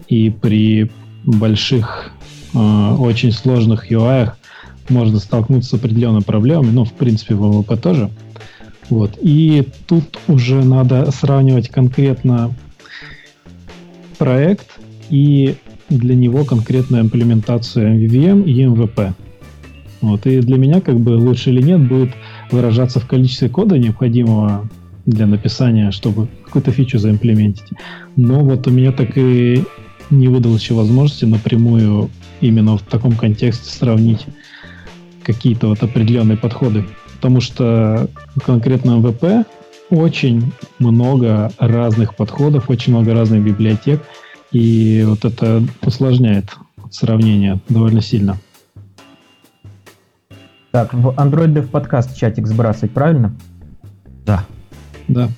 И 0.09 0.31
при 0.31 0.90
больших, 1.25 2.13
э, 2.55 2.59
очень 2.59 3.33
сложных 3.33 3.90
UI 3.90 4.33
можно 4.88 5.19
столкнуться 5.19 5.71
с 5.71 5.75
определенными 5.75 6.23
проблемами, 6.23 6.71
ну, 6.71 6.85
в 6.85 6.92
принципе, 6.92 7.35
в 7.35 7.42
МВП 7.42 7.81
тоже. 7.81 8.11
Вот. 8.90 9.19
И 9.21 9.67
тут 9.87 10.19
уже 10.29 10.63
надо 10.63 11.11
сравнивать 11.11 11.69
конкретно 11.69 12.52
проект 14.19 14.79
и 15.11 15.57
для 15.88 16.15
него 16.15 16.44
конкретная 16.44 17.00
имплементация 17.00 17.94
MVVM 17.94 18.44
и 18.44 18.63
MVP. 18.63 19.13
Вот. 20.00 20.27
И 20.27 20.40
для 20.40 20.59
меня 20.59 20.81
как 20.81 21.00
бы 21.00 21.11
лучше 21.11 21.50
или 21.50 21.63
нет 21.63 21.87
будет 21.87 22.11
выражаться 22.51 23.01
в 23.01 23.07
количестве 23.07 23.49
кода, 23.49 23.79
необходимого 23.79 24.69
для 25.07 25.27
написания, 25.27 25.90
чтобы 25.90 26.29
какую-то 26.45 26.73
фичу 26.73 26.99
заимплементить. 26.99 27.69
Но 28.17 28.40
вот 28.40 28.67
у 28.67 28.71
меня 28.71 28.92
так 28.92 29.17
и 29.17 29.65
не 30.11 30.29
выдалось 30.29 30.63
еще 30.63 30.75
возможности 30.75 31.25
напрямую 31.25 32.11
именно 32.40 32.77
в 32.77 32.83
таком 32.83 33.13
контексте 33.13 33.71
сравнить 33.71 34.27
какие-то 35.23 35.69
вот 35.69 35.83
определенные 35.83 36.37
подходы. 36.37 36.85
Потому 37.17 37.40
что 37.40 38.09
конкретно 38.45 38.99
MVP 38.99 39.47
очень 39.90 40.53
много 40.79 41.53
разных 41.59 42.17
подходов, 42.17 42.71
очень 42.71 42.92
много 42.92 43.15
разных 43.15 43.42
библиотек, 43.42 44.03
и 44.53 45.05
вот 45.07 45.25
это 45.25 45.63
усложняет 45.83 46.55
сравнение 46.90 47.61
довольно 47.69 48.01
сильно. 48.01 48.38
Так, 50.75 50.92
в 50.92 51.10
Android 51.10 51.52
Dev 51.54 51.68
подкаст 51.68 52.16
чатик 52.16 52.48
сбрасывать, 52.48 52.90
правильно? 52.90 53.33
Да, 54.27 54.44
Да. 55.06 55.29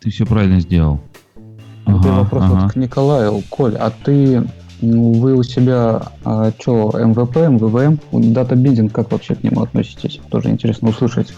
ты 0.00 0.08
все 0.08 0.24
правильно 0.24 0.58
сделал. 0.58 1.02
И 1.36 1.40
Ага, 1.84 2.08
вопрос 2.12 2.44
ага. 2.44 2.54
вот 2.62 2.72
к 2.72 2.76
Николаю. 2.76 3.42
Коль, 3.50 3.76
а 3.76 3.90
ты, 3.90 4.44
ну, 4.80 5.12
вы 5.12 5.34
у 5.34 5.42
себя, 5.42 6.00
а, 6.24 6.50
что, 6.58 6.94
MVP, 6.98 7.36
MVVM, 7.36 8.32
data 8.32 8.51
binding, 8.51 8.90
как 8.90 9.12
вообще 9.12 9.34
к 9.34 9.42
нему 9.42 9.60
относитесь? 9.60 10.18
Тоже 10.30 10.48
интересно 10.48 10.88
услышать. 10.88 11.34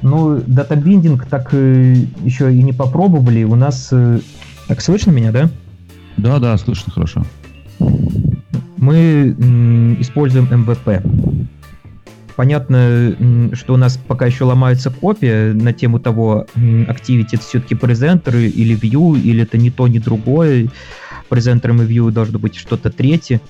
Ну, 0.00 0.40
data 0.46 0.75
binding 0.75 1.26
так 1.26 1.48
э, 1.54 1.94
еще 2.22 2.54
и 2.54 2.62
не 2.62 2.72
попробовали. 2.72 3.42
У 3.42 3.56
нас... 3.56 3.88
э, 3.90 4.20
Так, 4.68 4.80
слышно 4.80 5.10
меня, 5.10 5.32
да? 5.32 5.50
Да, 6.16 6.38
да, 6.38 6.56
слышно 6.56 6.92
хорошо. 6.92 7.24
Мы 8.76 9.34
м, 9.40 10.00
используем 10.00 10.46
MVP. 10.52 11.02
Понятно, 12.36 13.16
что 13.54 13.74
у 13.74 13.76
нас 13.78 13.96
пока 13.96 14.26
еще 14.26 14.44
ломается 14.44 14.90
копия 14.90 15.54
на 15.54 15.72
тему 15.72 15.98
того, 15.98 16.46
Activity 16.54 17.28
это 17.32 17.42
все-таки 17.42 17.74
презентеры 17.74 18.44
или 18.48 18.78
View, 18.78 19.18
или 19.18 19.42
это 19.42 19.56
не 19.56 19.70
то, 19.70 19.88
не 19.88 19.98
другое. 19.98 20.68
Презентером 21.30 21.82
и 21.82 21.86
View 21.86 22.10
должно 22.10 22.38
быть 22.38 22.56
что-то 22.56 22.90
третье. 22.90 23.40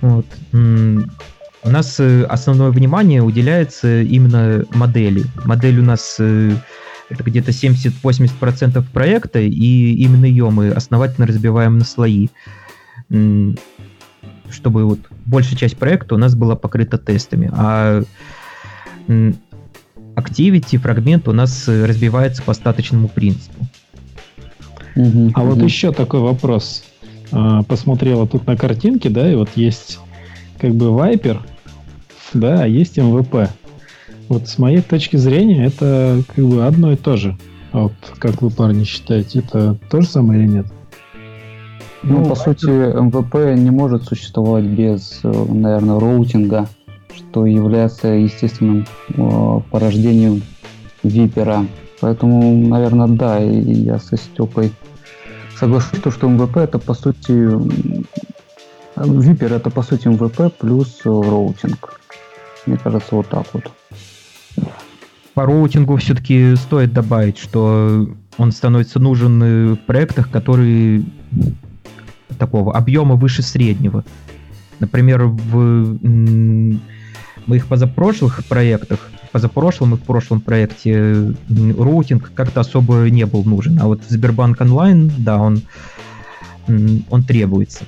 Вот. 0.00 0.26
У 0.52 1.68
нас 1.68 1.98
э, 1.98 2.22
основное 2.24 2.70
внимание 2.70 3.22
уделяется 3.22 4.02
именно 4.02 4.64
модели. 4.72 5.24
Модель 5.44 5.80
у 5.80 5.82
нас 5.82 6.16
э, 6.20 6.52
это 7.08 7.24
где-то 7.24 7.50
70-80% 7.50 8.84
проекта, 8.92 9.40
и 9.40 9.94
именно 9.94 10.26
ее 10.26 10.50
мы 10.50 10.70
основательно 10.70 11.26
разбиваем 11.26 11.78
на 11.78 11.84
слои 11.84 12.28
чтобы 14.50 14.84
вот 14.84 14.98
большая 15.24 15.56
часть 15.56 15.76
проекта 15.76 16.14
у 16.14 16.18
нас 16.18 16.34
была 16.34 16.56
покрыта 16.56 16.98
тестами, 16.98 17.50
а 17.52 18.02
Activity, 19.08 20.78
фрагмент 20.78 21.28
у 21.28 21.32
нас 21.32 21.68
э, 21.68 21.84
разбивается 21.84 22.42
по 22.42 22.52
остаточному 22.52 23.06
принципу. 23.06 23.66
А 25.34 25.44
вот 25.44 25.62
еще 25.62 25.92
такой 25.92 26.20
вопрос. 26.20 26.84
А, 27.30 27.62
Посмотрела 27.64 28.26
тут 28.26 28.46
на 28.46 28.56
картинке, 28.56 29.10
да, 29.10 29.30
и 29.30 29.34
вот 29.34 29.50
есть 29.56 29.98
как 30.58 30.74
бы 30.74 30.86
Viper, 30.86 31.40
да, 32.32 32.62
а 32.62 32.66
есть 32.66 32.96
МВП. 32.96 33.50
Вот 34.28 34.48
с 34.48 34.58
моей 34.58 34.80
точки 34.80 35.16
зрения 35.16 35.66
это 35.66 36.22
как 36.34 36.44
бы 36.44 36.64
одно 36.64 36.92
и 36.92 36.96
то 36.96 37.16
же. 37.16 37.36
А 37.72 37.82
вот 37.82 37.92
как 38.18 38.40
вы, 38.40 38.50
парни, 38.50 38.84
считаете, 38.84 39.40
это 39.40 39.76
то 39.90 40.00
же 40.00 40.08
самое 40.08 40.42
или 40.42 40.48
нет? 40.48 40.66
Ну, 42.08 42.20
Ну, 42.20 42.28
по 42.28 42.34
сути, 42.36 42.66
MVP 42.66 43.58
не 43.58 43.70
может 43.70 44.04
существовать 44.04 44.64
без, 44.64 45.20
э, 45.24 45.44
наверное, 45.48 45.98
роутинга, 45.98 46.68
что 47.14 47.46
является 47.46 48.08
естественным 48.08 48.86
э, 49.08 49.60
порождением 49.70 50.42
VIPER 51.02 51.48
а. 51.48 51.66
Поэтому, 52.00 52.68
наверное, 52.68 53.08
да, 53.08 53.42
и 53.42 53.72
я 53.72 53.98
со 53.98 54.16
Степой 54.16 54.72
соглашусь, 55.58 56.00
то, 56.00 56.10
что 56.10 56.28
MVP 56.28 56.58
это 56.58 56.78
по 56.78 56.94
сути 56.94 57.32
VIPER 58.96 59.52
это 59.52 59.70
по 59.70 59.82
сути 59.82 60.08
MVP 60.08 60.56
плюс 60.58 61.00
э, 61.04 61.08
роутинг. 61.08 62.00
Мне 62.66 62.78
кажется, 62.78 63.14
вот 63.14 63.28
так 63.28 63.46
вот. 63.52 63.70
По 65.34 65.44
роутингу 65.44 65.96
все-таки 65.96 66.54
стоит 66.56 66.92
добавить, 66.92 67.36
что 67.36 68.08
он 68.38 68.52
становится 68.52 68.98
нужен 68.98 69.42
э, 69.42 69.72
в 69.74 69.78
проектах, 69.86 70.30
которые 70.30 71.04
такого 72.36 72.74
объема 72.74 73.14
выше 73.16 73.42
среднего. 73.42 74.04
Например, 74.78 75.24
в 75.24 75.98
моих 77.46 77.66
позапрошлых 77.66 78.44
проектах, 78.46 78.98
в 79.28 79.30
позапрошлом 79.30 79.94
и 79.94 79.96
в 79.96 80.02
прошлом 80.02 80.40
проекте 80.40 81.32
роутинг 81.48 82.32
как-то 82.34 82.60
особо 82.60 83.08
не 83.10 83.24
был 83.26 83.44
нужен. 83.44 83.78
А 83.80 83.86
вот 83.86 84.02
в 84.04 84.10
Сбербанк 84.10 84.60
онлайн, 84.60 85.10
да, 85.18 85.38
он, 85.38 85.62
он 87.10 87.22
требуется. 87.22 87.84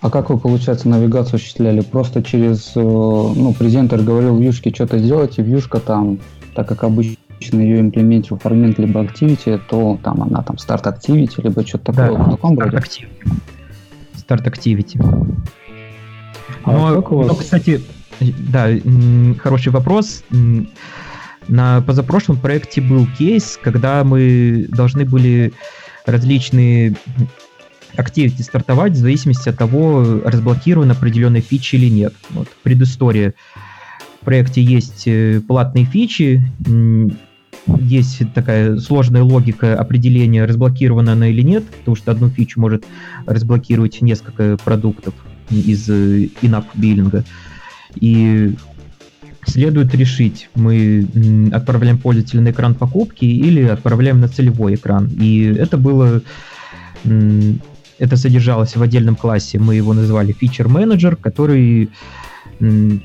А 0.00 0.10
как 0.10 0.30
вы, 0.30 0.38
получается, 0.38 0.88
навигацию 0.88 1.36
осуществляли? 1.36 1.80
Просто 1.80 2.24
через, 2.24 2.72
э, 2.74 2.80
ну, 2.80 3.54
презентер 3.56 4.02
говорил 4.02 4.36
вьюшке 4.36 4.74
что-то 4.74 4.98
сделать, 4.98 5.38
и 5.38 5.42
вьюшка 5.42 5.78
там, 5.78 6.18
так 6.56 6.66
как 6.66 6.82
обычно 6.82 7.16
ее 7.50 7.80
имплементировал 7.80 8.40
фрагмент 8.40 8.78
либо 8.78 9.02
activity, 9.02 9.60
то 9.68 9.98
там 10.02 10.22
она 10.22 10.42
там 10.42 10.58
старт 10.58 10.86
activity, 10.86 11.42
либо 11.42 11.66
что-то 11.66 11.92
такое 11.92 12.12
в 12.18 12.30
таком 12.30 12.58
Start 12.58 12.64
роде. 12.64 12.76
Activity. 12.76 13.06
Start 14.28 14.44
Activity. 14.44 15.36
А 16.64 16.72
Но, 16.72 17.02
как 17.02 17.12
у 17.12 17.16
вас- 17.18 17.26
но, 17.28 17.34
кстати, 17.34 17.80
да, 18.20 18.68
хороший 19.38 19.72
вопрос. 19.72 20.22
На 21.48 21.80
позапрошлом 21.80 22.36
проекте 22.36 22.80
был 22.80 23.06
кейс, 23.18 23.58
когда 23.60 24.04
мы 24.04 24.66
должны 24.68 25.04
были 25.04 25.52
различные 26.06 26.94
активити 27.96 28.42
стартовать 28.42 28.92
в 28.92 28.96
зависимости 28.96 29.48
от 29.48 29.58
того, 29.58 30.20
разблокирован 30.24 30.90
определенная 30.90 31.40
фича 31.40 31.76
или 31.76 31.90
нет. 31.90 32.14
Вот, 32.30 32.48
предыстория. 32.62 33.34
В 34.20 34.24
проекте 34.24 34.62
есть 34.62 35.02
э, 35.06 35.40
платные 35.46 35.84
фичи, 35.84 36.42
есть 37.66 38.22
такая 38.34 38.78
сложная 38.78 39.22
логика 39.22 39.78
определения, 39.78 40.44
разблокирована 40.44 41.12
она 41.12 41.28
или 41.28 41.42
нет, 41.42 41.64
потому 41.64 41.96
что 41.96 42.10
одну 42.10 42.28
фичу 42.28 42.60
может 42.60 42.84
разблокировать 43.26 44.00
несколько 44.00 44.56
продуктов 44.64 45.14
из 45.50 45.88
э, 45.88 46.28
in-app 46.42 46.66
биллинга. 46.74 47.24
И 47.96 48.54
следует 49.46 49.94
решить, 49.94 50.48
мы 50.54 51.06
отправляем 51.52 51.98
пользователя 51.98 52.40
на 52.40 52.50
экран 52.50 52.74
покупки 52.74 53.24
или 53.24 53.62
отправляем 53.62 54.20
на 54.20 54.28
целевой 54.28 54.74
экран. 54.74 55.08
И 55.18 55.44
это 55.44 55.76
было... 55.78 56.22
Это 57.98 58.16
содержалось 58.16 58.74
в 58.74 58.82
отдельном 58.82 59.14
классе, 59.14 59.60
мы 59.60 59.76
его 59.76 59.92
называли 59.92 60.34
Feature 60.34 60.66
Manager, 60.66 61.14
который 61.14 61.90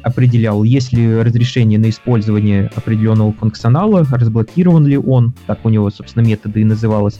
определял, 0.03 0.63
есть 0.63 0.93
ли 0.93 1.19
разрешение 1.21 1.79
на 1.79 1.89
использование 1.89 2.69
определенного 2.75 3.33
функционала, 3.33 4.05
разблокирован 4.09 4.85
ли 4.85 4.97
он, 4.97 5.33
так 5.47 5.65
у 5.65 5.69
него, 5.69 5.89
собственно, 5.89 6.23
методы 6.23 6.61
и 6.61 6.65
называлось. 6.65 7.19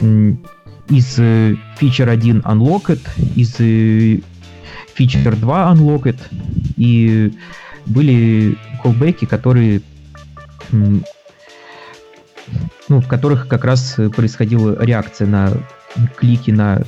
Из 0.00 1.18
э, 1.18 1.56
Feature 1.80 2.10
1 2.10 2.40
Unlocked, 2.40 3.00
из 3.34 3.56
э, 3.58 4.20
Feature 4.96 5.36
2 5.36 5.74
Unlocked, 5.74 6.18
и 6.76 7.32
были 7.86 8.56
callbacks, 8.84 9.26
которые 9.26 9.80
ну, 12.88 13.00
в 13.00 13.08
которых 13.08 13.48
как 13.48 13.64
раз 13.64 13.98
э, 13.98 14.08
происходила 14.10 14.76
реакция 14.82 15.26
на 15.26 15.52
клики 16.16 16.50
на 16.50 16.82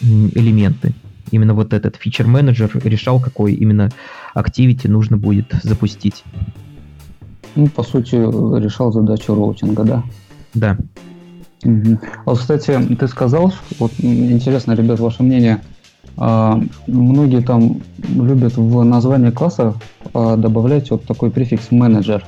элементы. 0.00 0.94
Именно 1.30 1.54
вот 1.54 1.72
этот 1.72 1.96
фичер 1.96 2.26
менеджер 2.26 2.70
решал, 2.84 3.20
какой 3.20 3.54
именно 3.54 3.90
activity 4.34 4.88
нужно 4.88 5.16
будет 5.16 5.52
запустить. 5.62 6.24
Ну, 7.54 7.68
по 7.68 7.82
сути, 7.82 8.16
решал 8.16 8.92
задачу 8.92 9.34
роутинга, 9.34 9.84
да? 9.84 10.02
Да. 10.54 10.76
Мгм. 11.62 11.98
А 12.24 12.30
вот, 12.30 12.38
кстати, 12.38 12.78
ты 12.98 13.08
сказал, 13.08 13.52
вот 13.78 13.92
интересно, 13.98 14.72
ребят, 14.72 15.00
ваше 15.00 15.22
мнение. 15.22 15.60
А, 16.16 16.60
многие 16.86 17.40
там 17.40 17.80
любят 18.14 18.56
в 18.56 18.84
название 18.84 19.32
класса 19.32 19.74
а, 20.12 20.36
добавлять 20.36 20.90
вот 20.90 21.04
такой 21.04 21.30
префикс 21.30 21.70
менеджер. 21.70 22.24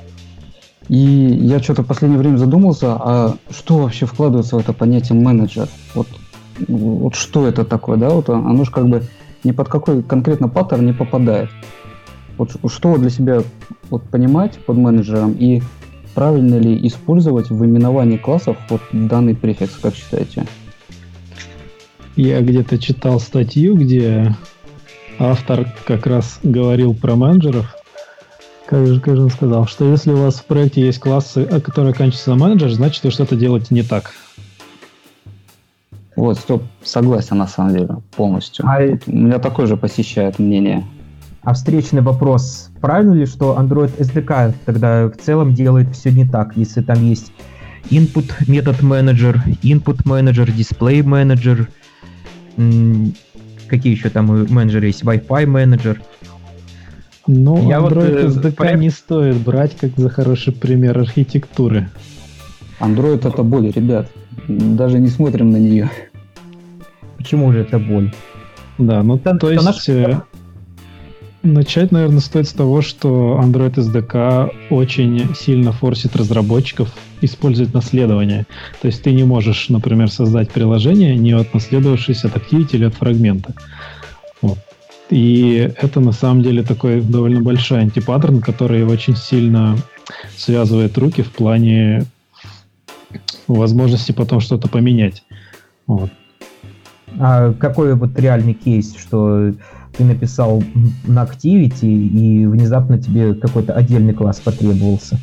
И 0.89 0.97
я 0.97 1.59
что-то 1.59 1.83
в 1.83 1.87
последнее 1.87 2.19
время 2.19 2.37
задумался, 2.37 2.95
а 2.95 3.37
что 3.51 3.79
вообще 3.79 4.07
вкладывается 4.07 4.57
в 4.57 4.61
это 4.61 4.73
понятие 4.73 5.19
менеджер? 5.19 5.69
Вот, 5.95 6.07
вот 6.69 7.15
что 7.15 7.47
это 7.47 7.65
такое, 7.65 7.97
да? 7.97 8.11
Вот 8.11 8.29
оно 8.29 8.65
же 8.65 8.71
как 8.71 8.89
бы 8.89 9.03
ни 9.45 9.53
под 9.53 9.69
какой 9.69 10.03
конкретно 10.03 10.49
паттерн 10.49 10.87
не 10.87 10.93
попадает. 10.93 11.51
Вот 12.39 12.57
что 12.71 12.97
для 12.99 13.11
себя 13.11 13.43
вот 13.89 14.03
понимать 14.05 14.59
под 14.59 14.77
менеджером 14.77 15.33
и 15.33 15.63
правильно 16.15 16.57
ли 16.57 16.87
использовать 16.87 17.51
в 17.51 17.65
именовании 17.65 18.17
классов 18.17 18.57
вот 18.69 18.81
данный 18.93 19.35
префикс, 19.35 19.77
как 19.77 19.95
считаете? 19.95 20.47
Я 22.17 22.41
где-то 22.41 22.79
читал 22.79 23.21
статью, 23.21 23.77
где 23.77 24.35
автор 25.19 25.73
как 25.87 26.07
раз 26.07 26.41
говорил 26.43 26.95
про 26.95 27.15
менеджеров. 27.15 27.75
Как 28.67 28.87
же, 28.87 29.01
как 29.01 29.17
же 29.17 29.23
он 29.23 29.31
сказал, 29.31 29.67
что 29.67 29.89
если 29.89 30.11
у 30.11 30.17
вас 30.17 30.37
в 30.37 30.45
проекте 30.47 30.85
есть 30.85 30.99
классы, 30.99 31.47
а, 31.49 31.61
которые 31.61 31.93
оканчиваются 31.93 32.31
на 32.31 32.37
менеджер, 32.37 32.71
значит 32.71 33.05
вы 33.05 33.11
что-то 33.11 33.37
делаете 33.37 33.69
не 33.71 33.83
так. 33.83 34.13
Вот, 36.17 36.39
Степ, 36.39 36.63
согласен 36.83 37.39
на 37.39 37.47
самом 37.47 37.73
деле, 37.75 37.89
полностью. 38.17 38.65
А- 38.67 38.81
Вот 38.85 39.01
у 39.07 39.13
меня 39.13 39.39
такое 39.39 39.67
же 39.67 39.77
посещает 39.77 40.39
мнение. 40.39 40.85
А 41.43 41.53
встречный 41.55 42.03
вопрос. 42.03 42.71
Правильно 42.81 43.13
ли, 43.13 43.27
что 43.27 43.57
Android 43.59 43.97
SDK 43.99 44.53
тогда 44.65 45.07
в 45.09 45.17
целом 45.19 45.55
делает 45.55 45.95
все 45.95 46.11
не 46.11 46.25
так, 46.27 46.57
если 46.57 46.81
там 46.83 47.05
есть 47.05 47.31
input 47.91 48.33
метод 48.49 48.83
менеджер, 48.83 49.41
input 49.63 50.01
менеджер, 50.07 50.49
display 50.49 51.05
менеджер, 51.05 51.69
какие 53.69 53.93
еще 53.95 54.09
там 54.11 54.27
менеджеры 54.53 54.87
есть, 54.87 55.03
Wi-Fi 55.03 55.47
менеджер. 55.47 56.01
Ну, 57.29 57.69
Я 57.69 57.81
вот, 57.81 57.93
Android 57.93 58.17
э, 58.17 58.27
SDK 58.29 58.53
прям- 58.57 58.81
не 58.81 58.91
стоит 58.91 59.37
брать 59.37 59.77
как 59.77 59.91
за 59.97 60.09
хороший 60.09 60.53
пример 60.53 60.99
архитектуры. 60.99 61.89
Android 62.81 63.27
это 63.27 63.43
боль, 63.43 63.71
ребят. 63.71 64.11
Даже 64.49 64.99
не 64.99 65.09
смотрим 65.09 65.51
на 65.51 65.57
нее. 65.57 65.91
Почему 67.17 67.53
же 67.53 67.61
это 67.61 67.79
боль? 67.79 68.13
Да, 68.79 69.03
ну 69.03 69.17
Это- 69.17 69.37
то 69.37 69.47
это 69.51 69.53
есть 69.55 69.65
наш- 69.65 69.89
э, 69.89 70.21
начать, 71.43 71.93
наверное, 71.93 72.21
стоит 72.21 72.47
с 72.49 72.53
того, 72.53 72.83
что 72.83 73.41
Android 73.43 73.75
SDK 73.77 74.51
очень 74.71 75.35
сильно 75.35 75.73
форсит 75.73 76.15
разработчиков 76.17 76.93
использовать 77.23 77.73
наследование. 77.73 78.47
То 78.83 78.89
есть 78.89 79.03
ты 79.03 79.13
не 79.13 79.25
можешь, 79.25 79.69
например, 79.71 80.11
создать 80.11 80.51
приложение, 80.51 81.17
не 81.17 81.33
отнаследовавшись 81.33 82.25
от 82.25 82.37
Activity 82.37 82.75
или 82.77 82.85
от 82.85 82.95
фрагмента. 82.95 83.55
Вот. 84.43 84.59
И 85.09 85.71
это 85.81 86.01
на 86.01 86.13
самом 86.13 86.43
деле 86.43 86.63
такой 86.63 87.01
довольно 87.01 87.41
большой 87.41 87.81
антипаттерн, 87.81 88.41
который 88.41 88.85
очень 88.85 89.17
сильно 89.17 89.77
связывает 90.37 90.99
руки 90.99 91.23
в 91.23 91.33
плане 91.33 92.05
возможности 93.55 94.13
потом 94.13 94.41
что-то 94.41 94.69
поменять. 94.69 95.25
Вот. 95.87 96.11
А 97.19 97.53
какой 97.55 97.95
вот 97.95 98.19
реальный 98.19 98.55
кейс, 98.55 98.95
что 98.97 99.53
ты 99.97 100.05
написал 100.05 100.63
на 101.07 101.25
Activity 101.25 101.87
и 101.87 102.47
внезапно 102.47 102.99
тебе 102.99 103.35
какой-то 103.35 103.73
отдельный 103.73 104.13
класс 104.13 104.41
потребовался? 104.41 105.19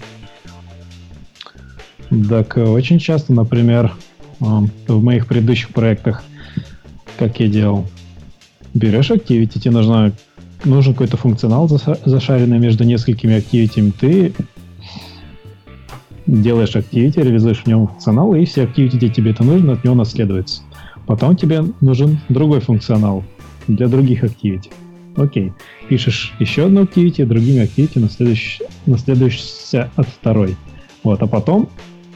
Так, 2.30 2.58
э, 2.58 2.64
очень 2.64 3.00
часто, 3.00 3.34
например, 3.34 3.94
ам, 4.40 4.70
в 4.88 5.04
моих 5.04 5.28
предыдущих 5.28 5.70
проектах, 5.70 6.24
как 7.18 7.40
я 7.40 7.48
делал, 7.48 7.86
берешь 8.74 9.12
Activity, 9.12 9.60
тебе 9.60 9.72
нужна, 9.72 10.12
нужен 10.64 10.94
какой-то 10.94 11.18
функционал 11.18 11.68
зашаренный 11.68 12.60
между 12.60 12.84
несколькими 12.84 13.38
Activity, 13.38 13.94
ты 14.00 14.34
делаешь 16.26 16.76
Activity, 16.76 17.22
реализуешь 17.22 17.64
в 17.64 17.68
нем 17.68 17.88
функционал, 17.88 18.34
и 18.36 18.46
все 18.46 18.64
Activity, 18.64 18.96
где 18.98 19.10
тебе 19.10 19.32
это 19.32 19.44
нужно, 19.44 19.74
от 19.74 19.84
него 19.84 19.96
наследуется. 19.96 20.62
Потом 21.06 21.36
тебе 21.36 21.64
нужен 21.82 22.20
другой 22.30 22.60
функционал 22.60 23.24
для 23.68 23.88
других 23.88 24.24
Activity. 24.24 24.72
Окей. 25.16 25.54
Пишешь 25.90 26.34
еще 26.40 26.66
одну 26.66 26.84
Activity, 26.84 27.26
другими 27.26 27.64
Activity 27.64 28.00
наследующ- 28.00 28.62
наследуешься 28.86 29.92
от 29.96 30.08
второй. 30.08 30.56
Вот, 31.04 31.22
а 31.22 31.28
потом 31.28 31.70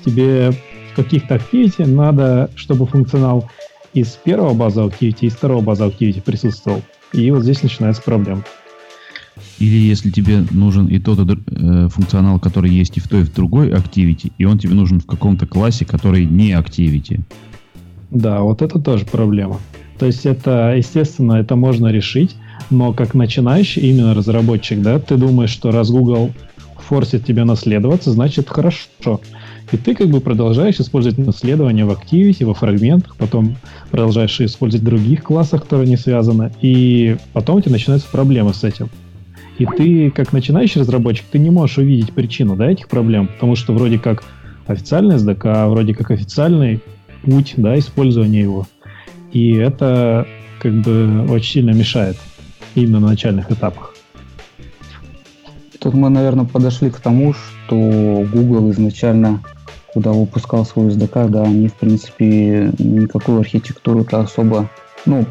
тебе 0.06 0.52
в 0.52 0.96
каких-то 0.96 1.36
activity 1.36 1.86
надо, 1.86 2.50
чтобы 2.56 2.88
функционал 2.88 3.50
из 3.94 4.10
первого 4.12 4.54
базового 4.54 4.90
activity 4.90 5.18
и 5.22 5.26
из 5.28 5.34
второго 5.34 5.62
базового 5.62 5.92
activity 5.92 6.22
присутствовал. 6.22 6.82
И 7.14 7.30
вот 7.32 7.44
здесь 7.44 7.64
начинается 7.64 8.02
проблема. 8.02 8.44
Или 9.60 9.78
если 9.78 10.12
тебе 10.12 10.46
нужен 10.52 10.88
и 10.88 11.00
тот 11.00 11.20
и 11.20 11.38
э, 11.48 11.90
функционал, 11.90 12.40
который 12.40 12.70
есть 12.70 12.98
и 12.98 13.00
в 13.00 13.08
той, 13.08 13.22
и 13.22 13.24
в 13.24 13.34
другой 13.34 13.70
activity, 13.70 14.32
и 14.38 14.46
он 14.46 14.60
тебе 14.60 14.74
нужен 14.74 15.00
в 15.00 15.06
каком-то 15.06 15.46
классе, 15.48 15.86
который 15.86 16.26
не 16.26 16.52
activity. 16.52 17.22
Да, 18.12 18.42
вот 18.42 18.62
это 18.62 18.80
тоже 18.80 19.06
проблема. 19.06 19.60
То 19.98 20.06
есть 20.06 20.26
это, 20.26 20.76
естественно, 20.78 21.34
это 21.34 21.56
можно 21.56 21.88
решить, 21.88 22.36
но 22.70 22.94
как 22.94 23.16
начинающий 23.16 23.82
именно 23.90 24.14
разработчик, 24.14 24.82
да, 24.82 25.00
ты 25.00 25.18
думаешь, 25.18 25.50
что 25.50 25.72
раз 25.72 25.90
Google 25.90 26.32
форсит 26.78 27.26
тебя 27.26 27.46
наследоваться, 27.46 28.12
значит 28.12 28.48
хорошо. 28.50 29.20
И 29.72 29.78
ты 29.78 29.96
как 29.96 30.08
бы 30.08 30.22
продолжаешь 30.22 30.80
использовать 30.80 31.18
наследование 31.18 31.84
в 31.84 31.92
Activity, 31.92 32.46
во 32.46 32.54
фрагментах, 32.54 33.16
потом 33.18 33.58
продолжаешь 33.92 34.40
использовать 34.40 34.84
в 34.84 34.86
других 34.86 35.24
классах, 35.24 35.64
которые 35.64 35.90
не 35.90 35.98
связаны, 35.98 36.52
и 36.62 37.18
потом 37.34 37.58
у 37.58 37.62
тебя 37.62 37.74
начинаются 37.74 38.08
проблемы 38.10 38.54
с 38.54 38.64
этим. 38.64 38.90
И 39.58 39.66
ты, 39.66 40.12
как 40.12 40.34
начинающий 40.34 40.82
разработчик, 40.82 41.26
ты 41.32 41.40
не 41.40 41.50
можешь 41.50 41.80
увидеть 41.80 42.14
причину 42.14 42.56
да, 42.56 42.70
этих 42.70 42.88
проблем, 42.88 43.28
потому 43.28 43.56
что 43.56 43.74
вроде 43.74 43.98
как 43.98 44.24
официальный 44.68 45.16
SDK, 45.16 45.70
вроде 45.70 45.96
как 45.96 46.12
официальный 46.12 46.80
путь 47.24 47.56
да, 47.58 47.78
использования 47.78 48.42
его. 48.42 48.68
И 49.32 49.54
это 49.54 50.28
как 50.60 50.74
бы 50.74 51.26
очень 51.30 51.54
сильно 51.54 51.72
мешает 51.72 52.18
именно 52.76 53.00
на 53.00 53.08
начальных 53.08 53.52
этапах. 53.52 53.96
Тут 55.80 55.94
мы, 55.94 56.10
наверное, 56.10 56.46
подошли 56.46 56.90
к 56.90 57.00
тому, 57.00 57.34
что 57.34 58.26
Google 58.34 58.72
изначально, 58.72 59.44
куда 59.94 60.12
выпускал 60.12 60.66
свой 60.66 60.88
SDK, 60.88 61.30
да, 61.30 61.44
они, 61.44 61.68
в 61.68 61.74
принципе, 61.76 62.72
никакую 62.80 63.40
архитектуру-то 63.40 64.20
особо, 64.20 64.70
ну, 65.08 65.26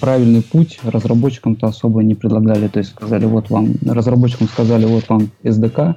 правильный 0.00 0.42
путь 0.42 0.78
разработчикам-то 0.82 1.68
особо 1.68 2.02
не 2.02 2.14
предлагали. 2.14 2.68
То 2.68 2.80
есть 2.80 2.90
сказали, 2.90 3.24
вот 3.24 3.50
вам, 3.50 3.74
разработчикам 3.86 4.48
сказали, 4.48 4.84
вот 4.84 5.08
вам 5.08 5.30
SDK 5.42 5.94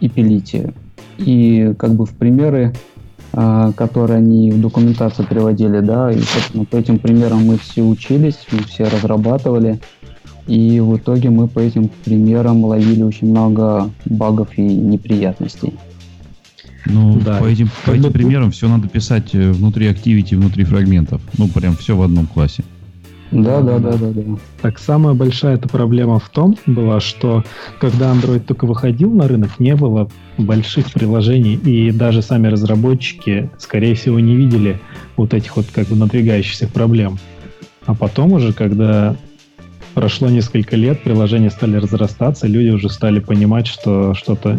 и 0.00 0.08
пилите. 0.08 0.74
И 1.18 1.74
как 1.78 1.94
бы 1.94 2.06
в 2.06 2.14
примеры, 2.14 2.74
а, 3.32 3.72
которые 3.72 4.18
они 4.18 4.52
в 4.52 4.60
документацию 4.60 5.26
приводили, 5.26 5.80
да, 5.80 6.10
и, 6.12 6.20
собственно, 6.20 6.64
по 6.64 6.76
этим 6.76 6.98
примерам 6.98 7.44
мы 7.44 7.58
все 7.58 7.82
учились, 7.82 8.46
мы 8.52 8.62
все 8.62 8.84
разрабатывали. 8.84 9.80
И 10.46 10.80
в 10.80 10.96
итоге 10.96 11.28
мы 11.28 11.46
по 11.46 11.58
этим 11.58 11.90
примерам 12.04 12.64
ловили 12.64 13.02
очень 13.02 13.30
много 13.30 13.90
багов 14.06 14.56
и 14.56 14.62
неприятностей. 14.62 15.74
Ну, 16.86 17.20
Да, 17.24 17.38
по 17.38 17.46
этим, 17.46 17.68
по 17.84 17.90
этим 17.90 18.12
примерам 18.12 18.50
все 18.50 18.68
надо 18.68 18.88
писать 18.88 19.34
э, 19.34 19.50
внутри 19.50 19.88
activity, 19.88 20.36
внутри 20.36 20.64
фрагментов. 20.64 21.20
Ну, 21.36 21.48
прям 21.48 21.76
все 21.76 21.96
в 21.96 22.02
одном 22.02 22.26
классе. 22.26 22.64
Да, 23.30 23.60
да, 23.60 23.78
да, 23.78 23.92
да, 23.92 24.10
да. 24.10 24.22
Так 24.62 24.78
самая 24.78 25.14
большая 25.14 25.56
эта 25.56 25.68
проблема 25.68 26.18
в 26.18 26.28
том 26.30 26.56
была, 26.64 26.98
что 27.00 27.44
когда 27.78 28.10
Android 28.10 28.40
только 28.40 28.64
выходил 28.64 29.12
на 29.12 29.28
рынок, 29.28 29.58
не 29.58 29.74
было 29.74 30.08
больших 30.38 30.90
приложений, 30.92 31.56
и 31.56 31.90
даже 31.90 32.22
сами 32.22 32.48
разработчики, 32.48 33.50
скорее 33.58 33.94
всего, 33.94 34.18
не 34.18 34.34
видели 34.34 34.80
вот 35.16 35.34
этих 35.34 35.56
вот 35.56 35.66
как 35.74 35.88
бы 35.88 35.96
надвигающихся 35.96 36.68
проблем. 36.68 37.18
А 37.84 37.94
потом 37.94 38.32
уже, 38.32 38.54
когда 38.54 39.14
прошло 39.92 40.28
несколько 40.28 40.76
лет, 40.76 41.02
приложения 41.02 41.50
стали 41.50 41.76
разрастаться, 41.76 42.46
люди 42.46 42.70
уже 42.70 42.88
стали 42.88 43.18
понимать, 43.18 43.66
что 43.66 44.14
что-то 44.14 44.58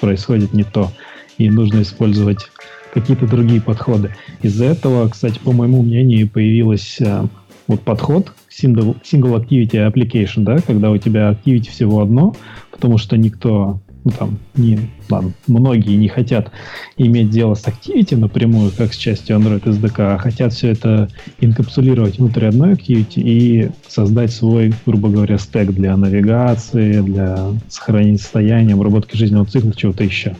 происходит 0.00 0.52
не 0.52 0.64
то, 0.64 0.90
и 1.38 1.50
нужно 1.50 1.82
использовать 1.82 2.48
какие-то 2.92 3.26
другие 3.26 3.60
подходы. 3.60 4.14
Из-за 4.42 4.66
этого, 4.66 5.08
кстати, 5.08 5.38
по 5.38 5.52
моему 5.52 5.82
мнению, 5.82 6.28
появилась 6.28 6.96
э, 7.00 7.26
вот 7.66 7.80
подход 7.82 8.32
single, 8.50 8.96
single 9.02 9.40
activity 9.40 9.90
application, 9.90 10.42
да, 10.42 10.58
когда 10.58 10.90
у 10.90 10.98
тебя 10.98 11.30
activity 11.30 11.70
всего 11.70 12.00
одно, 12.00 12.36
потому 12.70 12.98
что 12.98 13.16
никто, 13.16 13.80
там, 14.10 14.38
не, 14.56 14.90
ладно, 15.08 15.32
многие 15.46 15.96
не 15.96 16.08
хотят 16.08 16.50
иметь 16.96 17.30
дело 17.30 17.54
с 17.54 17.64
activity 17.64 18.16
напрямую, 18.16 18.72
как 18.76 18.92
с 18.92 18.96
частью 18.96 19.36
Android 19.36 19.62
SDK, 19.62 20.14
а 20.14 20.18
хотят 20.18 20.52
все 20.52 20.70
это 20.70 21.08
инкапсулировать 21.40 22.18
внутри 22.18 22.46
одной 22.46 22.72
activity 22.72 23.20
и 23.20 23.70
создать 23.86 24.32
свой, 24.32 24.74
грубо 24.86 25.08
говоря, 25.08 25.38
стек 25.38 25.70
для 25.70 25.96
навигации, 25.96 27.00
для 27.00 27.50
сохранения 27.68 28.18
состояния, 28.18 28.74
обработки 28.74 29.16
жизненного 29.16 29.46
цикла, 29.46 29.72
чего-то 29.72 30.02
еще. 30.02 30.34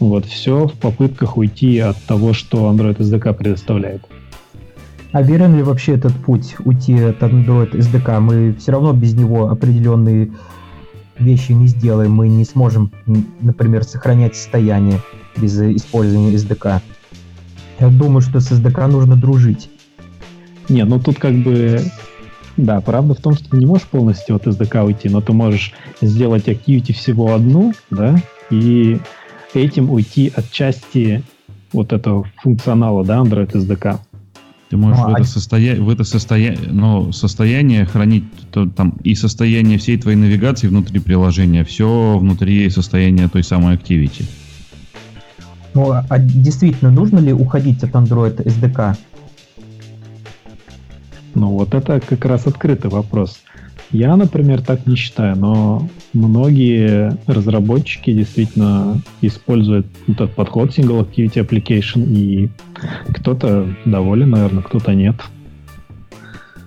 Вот, 0.00 0.26
все 0.26 0.66
в 0.66 0.72
попытках 0.74 1.36
уйти 1.36 1.78
от 1.78 1.96
того, 2.04 2.32
что 2.32 2.70
Android 2.70 2.96
SDK 2.98 3.34
предоставляет. 3.34 4.02
А 5.12 5.22
верен 5.22 5.56
ли 5.56 5.62
вообще 5.62 5.94
этот 5.94 6.12
путь 6.12 6.56
уйти 6.64 6.94
от 6.94 7.22
Android 7.22 7.70
SDK? 7.72 8.20
Мы 8.20 8.54
все 8.58 8.72
равно 8.72 8.92
без 8.92 9.14
него 9.14 9.48
определенные 9.48 10.30
вещи 11.18 11.52
не 11.52 11.66
сделаем. 11.66 12.12
Мы 12.12 12.28
не 12.28 12.44
сможем, 12.44 12.92
например, 13.40 13.84
сохранять 13.84 14.36
состояние 14.36 15.00
без 15.36 15.58
э, 15.60 15.74
использования 15.74 16.32
SDK. 16.34 16.80
Я 17.80 17.88
думаю, 17.88 18.20
что 18.20 18.40
с 18.40 18.50
SDK 18.50 18.86
нужно 18.86 19.16
дружить. 19.16 19.68
Не, 20.68 20.84
ну 20.84 20.98
тут 20.98 21.18
как 21.18 21.34
бы... 21.34 21.80
Да, 22.56 22.80
правда 22.80 23.14
в 23.14 23.20
том, 23.20 23.34
что 23.34 23.50
ты 23.50 23.58
не 23.58 23.66
можешь 23.66 23.86
полностью 23.86 24.36
от 24.36 24.46
SDK 24.46 24.84
уйти, 24.84 25.08
но 25.10 25.20
ты 25.20 25.32
можешь 25.34 25.74
сделать 26.00 26.48
activity 26.48 26.94
всего 26.94 27.34
одну, 27.34 27.74
да, 27.90 28.16
и 28.50 28.98
этим 29.52 29.90
уйти 29.90 30.32
от 30.34 30.50
части 30.50 31.22
вот 31.72 31.92
этого 31.92 32.26
функционала, 32.36 33.04
да, 33.04 33.18
Android 33.18 33.52
SDK. 33.52 33.98
Ты 34.76 34.82
можешь 34.82 34.98
Ну, 34.98 35.04
в, 35.10 35.14
а- 35.14 35.20
это 35.20 35.24
состоя... 35.24 35.80
в 35.80 35.88
это 35.88 36.04
состоя... 36.04 36.54
но 36.70 37.10
состояние 37.10 37.86
хранить 37.86 38.24
то, 38.50 38.66
там 38.66 38.90
и 39.02 39.14
состояние 39.14 39.78
всей 39.78 39.96
твоей 39.96 40.18
навигации 40.18 40.68
внутри 40.68 41.00
приложения, 41.00 41.64
все 41.64 42.18
внутри 42.18 42.68
состояния 42.68 43.26
той 43.28 43.42
самой 43.42 43.76
activity. 43.76 44.26
Ну, 45.72 45.92
а 45.92 46.04
а 46.10 46.18
действительно, 46.18 46.90
нужно 46.90 47.20
ли 47.20 47.32
уходить 47.32 47.82
от 47.84 47.92
Android 47.92 48.36
SDK? 48.44 48.96
Ну 51.34 51.48
вот 51.48 51.72
это 51.72 51.98
как 52.00 52.24
раз 52.26 52.46
открытый 52.46 52.90
вопрос. 52.90 53.38
Я, 53.92 54.16
например, 54.16 54.62
так 54.62 54.86
не 54.86 54.96
считаю, 54.96 55.36
но 55.36 55.88
многие 56.12 57.16
разработчики 57.26 58.12
действительно 58.12 59.00
используют 59.20 59.86
этот 60.08 60.34
подход 60.34 60.70
Single 60.70 61.08
Activity 61.08 61.46
Application, 61.46 62.04
и 62.04 62.50
кто-то 63.12 63.68
доволен, 63.84 64.30
наверное, 64.30 64.62
кто-то 64.62 64.92
нет. 64.94 65.16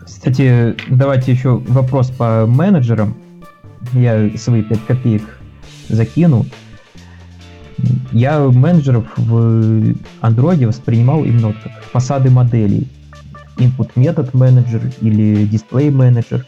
Кстати, 0.05 0.75
давайте 0.89 1.31
еще 1.31 1.57
вопрос 1.57 2.09
по 2.09 2.45
менеджерам. 2.45 3.15
я 3.93 4.29
свои 4.37 4.63
5 4.63 4.85
копеек 4.85 5.39
закину. 5.89 6.45
Я 8.11 8.39
менеджеров 8.39 9.05
в 9.17 9.95
Android 10.21 10.65
воспринимал 10.67 11.23
именно 11.23 11.53
как 11.53 11.83
фасады 11.83 12.29
моделей. 12.29 12.87
Input 13.57 13.91
метод 13.95 14.33
менеджер 14.33 14.81
или 15.01 15.45
дисплей 15.45 15.89
менеджер, 15.89 16.45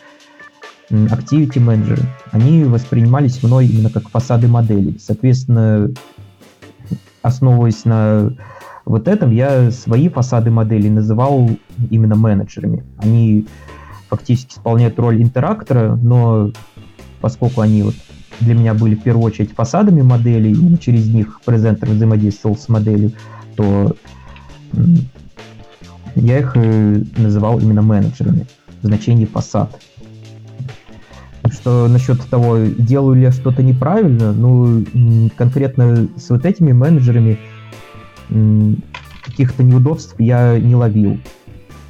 activity 0.92 1.60
менеджер. 1.60 2.00
Они 2.32 2.64
воспринимались 2.64 3.42
мной 3.44 3.68
именно 3.68 3.90
как 3.90 4.10
фасады 4.10 4.48
моделей. 4.48 4.98
Соответственно, 5.00 5.90
основываясь 7.22 7.86
на 7.86 8.34
вот 8.86 9.08
этом, 9.08 9.32
я 9.32 9.72
свои 9.72 10.10
фасады 10.10 10.52
моделей 10.52 10.90
называл 10.90 11.50
именно 11.90 12.16
менеджерами. 12.16 12.84
Они 12.98 13.48
фактически 14.10 14.54
исполняют 14.54 15.00
роль 15.00 15.22
интерактора, 15.22 15.96
но 16.02 16.52
поскольку 17.22 17.62
они 17.62 17.84
вот 17.84 17.96
для 18.40 18.56
меня 18.56 18.74
были 18.74 18.96
в 18.96 19.04
первую 19.04 19.26
очередь 19.26 19.54
фасадами 19.54 20.02
моделей, 20.02 20.52
и 20.52 20.80
через 20.80 21.08
них 21.08 21.40
презентер 21.46 21.90
взаимодействовал 21.90 22.58
с 22.58 22.68
моделью, 22.68 23.14
то 23.56 23.96
я 26.16 26.40
их 26.40 26.52
э, 26.56 27.04
называл 27.18 27.60
именно 27.60 27.82
менеджерами 27.82 28.48
в 28.82 28.88
значении 28.88 29.26
фасад. 29.26 29.80
Что 31.50 31.88
насчет 31.88 32.22
того, 32.30 32.58
делаю 32.78 33.16
ли 33.16 33.24
я 33.24 33.32
что-то 33.32 33.64
неправильно, 33.64 34.32
ну, 34.32 34.84
конкретно 35.36 36.08
с 36.16 36.30
вот 36.30 36.46
этими 36.46 36.72
менеджерами 36.72 37.40
каких-то 39.24 39.64
неудобств 39.64 40.16
я 40.20 40.60
не 40.60 40.76
ловил. 40.76 41.20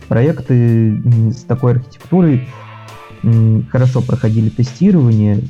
Проекты 0.07 1.01
с 1.31 1.43
такой 1.43 1.73
архитектурой 1.73 2.47
хорошо 3.69 4.01
проходили 4.01 4.49
тестирование, 4.49 5.41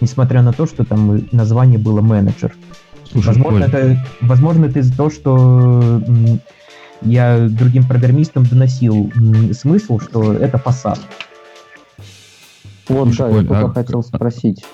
несмотря 0.00 0.42
на 0.42 0.52
то, 0.52 0.66
что 0.66 0.84
там 0.84 1.22
название 1.32 1.78
было 1.78 2.00
менеджер. 2.00 2.54
Слушай, 3.10 3.28
возможно, 3.28 3.64
это, 3.64 4.06
возможно, 4.20 4.64
это 4.66 4.78
из-за 4.80 4.96
того, 4.96 5.10
что 5.10 6.02
я 7.02 7.48
другим 7.48 7.84
программистам 7.84 8.44
доносил 8.44 9.12
смысл, 9.52 9.98
что 9.98 10.32
это 10.32 10.58
фасад. 10.58 11.00
Вот, 12.90 13.16
да, 13.16 13.28
я 13.28 13.34
только 13.36 13.64
а... 13.64 13.72
хотел 13.72 14.02
спросить. 14.02 14.64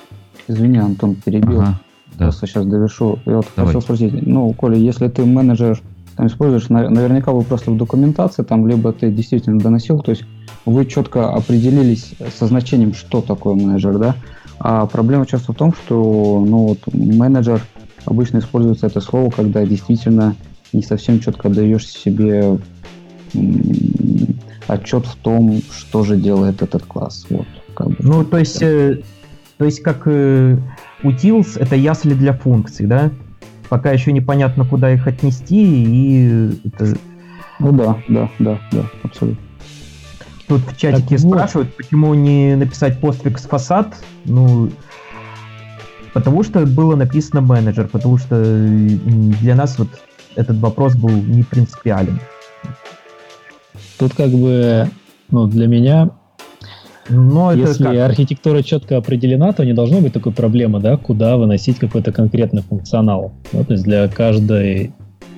Извини, 0.49 0.79
Антон, 0.79 1.15
перебил. 1.17 1.61
Ага, 1.61 1.81
да. 2.15 2.25
Просто 2.27 2.47
сейчас 2.47 2.67
довершу. 2.67 3.19
Я 3.27 3.37
вот 3.37 3.47
Давай. 3.57 3.69
хотел 3.69 3.83
спросить, 3.83 4.27
ну, 4.27 4.53
Коля, 4.55 4.77
если 4.77 5.09
ты 5.09 5.25
менеджер 5.25 5.81
там 6.17 6.29
используешь, 6.29 6.69
наверняка 6.69 7.33
вы 7.33 7.43
просто 7.43 7.71
в 7.71 7.77
документации, 7.77 8.43
там 8.43 8.67
либо 8.67 8.93
ты 8.93 9.11
действительно 9.11 9.61
доносил, 9.61 10.01
то 10.01 10.13
есть 10.13 10.25
вы 10.65 10.87
четко 10.87 11.31
определились 11.33 12.15
со 12.37 12.47
значением, 12.47 12.95
что 12.95 13.21
такое 13.21 13.55
менеджер, 13.55 13.99
да? 13.99 14.17
А 14.59 14.87
проблема 14.87 15.27
часто 15.27 15.53
в 15.53 15.57
том, 15.57 15.75
что 15.75 16.43
ну, 16.47 16.69
вот, 16.69 16.79
менеджер 16.95 17.61
обычно 18.07 18.39
используется 18.39 18.87
это 18.87 19.01
слово, 19.01 19.31
когда 19.31 19.65
действительно 19.67 20.35
не 20.73 20.83
совсем 20.83 21.21
четко 21.21 21.51
даешь 21.51 21.87
себе 21.87 22.59
отчет 24.67 25.07
в 25.07 25.17
том, 25.17 25.61
что 25.71 26.03
же 26.05 26.17
делает 26.17 26.63
этот 26.63 26.85
класс. 26.85 27.27
Вот, 27.29 27.47
как 27.77 27.89
бы. 27.89 27.97
Ну, 28.01 28.25
то 28.25 28.39
есть, 28.39 28.63
э, 28.63 29.03
то 29.59 29.65
есть 29.65 29.83
как 29.83 30.03
э, 30.07 30.57
utils 31.03 31.59
это 31.59 31.77
ясли 31.77 32.15
для 32.15 32.33
функций, 32.33 32.87
да? 32.87 33.11
Пока 33.69 33.91
еще 33.93 34.13
непонятно, 34.13 34.65
куда 34.65 34.93
их 34.93 35.07
отнести, 35.07 35.63
и 35.63 36.51
это... 36.65 36.97
Ну 37.59 37.73
да, 37.73 37.99
да, 38.09 38.31
да, 38.39 38.61
да, 38.73 38.85
абсолютно. 39.03 39.43
Тут 40.49 40.61
в 40.61 40.77
чатике 40.77 41.17
так 41.17 41.21
спрашивают, 41.21 41.69
вот. 41.69 41.77
почему 41.77 42.15
не 42.15 42.55
написать 42.55 43.01
постфикс 43.01 43.43
фасад. 43.43 43.97
Ну, 44.25 44.71
потому 46.13 46.45
что 46.45 46.65
было 46.65 46.95
написано 46.95 47.41
менеджер, 47.41 47.89
потому 47.89 48.19
что 48.19 48.41
для 48.43 49.57
нас 49.57 49.79
вот 49.79 49.89
этот 50.37 50.59
вопрос 50.61 50.95
был 50.95 51.11
не 51.11 51.43
принципиален. 51.43 52.21
Тут 53.99 54.15
как 54.15 54.31
бы, 54.31 54.89
ну, 55.31 55.47
для 55.47 55.67
меня, 55.67 56.11
но 57.09 57.53
если 57.53 57.85
как? 57.85 58.11
архитектура 58.11 58.63
четко 58.63 58.97
определена, 58.97 59.53
то 59.53 59.65
не 59.65 59.73
должно 59.73 60.01
быть 60.01 60.13
такой 60.13 60.33
проблемы, 60.33 60.81
да, 60.81 60.97
куда 60.97 61.37
выносить 61.37 61.79
какой-то 61.79 62.13
конкретный 62.13 62.63
функционал. 62.63 63.33
Да, 63.53 63.65
то 63.65 63.73
есть 63.73 63.85
для 63.85 64.09
каждой 64.09 64.93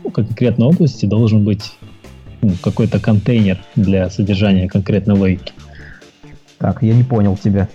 ну, 0.04 0.10
конкретной 0.10 0.66
области 0.66 1.06
должен 1.06 1.44
быть 1.44 1.72
ну, 2.40 2.52
какой-то 2.62 3.00
контейнер 3.00 3.58
для 3.76 4.08
содержания 4.10 4.68
конкретной 4.68 5.16
логики. 5.16 5.52
Так, 6.58 6.82
я 6.82 6.94
не 6.94 7.04
понял 7.04 7.36
тебя. 7.36 7.68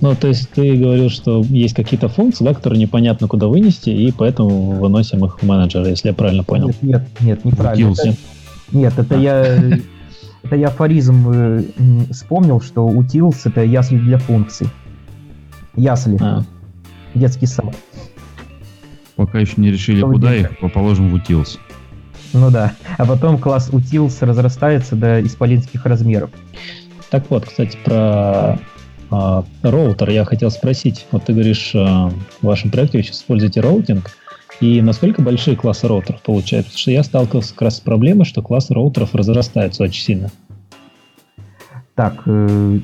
Ну, 0.00 0.14
то 0.14 0.28
есть 0.28 0.50
ты 0.50 0.76
говорил, 0.76 1.10
что 1.10 1.42
есть 1.48 1.74
какие-то 1.74 2.08
функции, 2.08 2.44
да, 2.44 2.54
которые 2.54 2.80
непонятно 2.80 3.26
куда 3.26 3.48
вынести, 3.48 3.90
и 3.90 4.12
поэтому 4.12 4.72
выносим 4.72 5.24
их 5.24 5.42
в 5.42 5.46
менеджер, 5.46 5.86
если 5.86 6.08
я 6.08 6.14
правильно 6.14 6.44
понял. 6.44 6.68
Нет, 6.68 6.80
нет, 6.82 7.02
нет 7.20 7.44
неправильно. 7.44 7.92
Это, 7.92 8.14
нет, 8.72 8.92
это 8.96 9.16
я 9.16 9.78
это 10.42 10.56
я 10.56 10.68
афоризм 10.68 11.28
э, 11.30 11.62
вспомнил, 12.10 12.60
что 12.60 12.86
утилс 12.86 13.46
это 13.46 13.62
ясли 13.62 13.98
для 13.98 14.18
функций. 14.18 14.68
Ясли. 15.76 16.18
А. 16.20 16.42
Детский 17.14 17.46
сад. 17.46 17.74
Пока 19.16 19.38
еще 19.38 19.54
не 19.58 19.70
решили, 19.70 19.98
Что 19.98 20.08
куда 20.08 20.34
их, 20.34 20.50
положим 20.72 21.10
в 21.10 21.14
utils. 21.14 21.58
Ну 22.32 22.50
да. 22.50 22.72
А 22.96 23.04
потом 23.04 23.38
класс 23.38 23.70
utils 23.72 24.22
разрастается 24.22 24.96
до 24.96 25.20
исполинских 25.22 25.84
размеров. 25.84 26.30
Так 27.10 27.28
вот, 27.28 27.44
кстати, 27.44 27.76
про 27.84 28.58
а, 29.10 29.44
роутер 29.62 30.10
я 30.10 30.24
хотел 30.24 30.50
спросить. 30.50 31.06
Вот 31.10 31.24
ты 31.24 31.32
говоришь, 31.32 31.72
а, 31.74 32.08
в 32.40 32.46
вашем 32.46 32.70
проекте 32.70 32.98
вы 32.98 33.04
сейчас 33.04 33.18
используете 33.18 33.60
роутинг. 33.60 34.10
И 34.60 34.82
насколько 34.82 35.22
большие 35.22 35.56
классы 35.56 35.88
роутеров 35.88 36.22
получаются? 36.22 36.70
Потому 36.70 36.80
что 36.80 36.90
я 36.90 37.02
сталкивался 37.02 37.52
как 37.54 37.62
раз 37.62 37.76
с 37.78 37.80
проблемой, 37.80 38.26
что 38.26 38.42
классы 38.42 38.74
роутеров 38.74 39.14
разрастаются 39.14 39.84
очень 39.84 40.02
сильно. 40.02 40.30
Так, 41.94 42.22
э, 42.26 42.78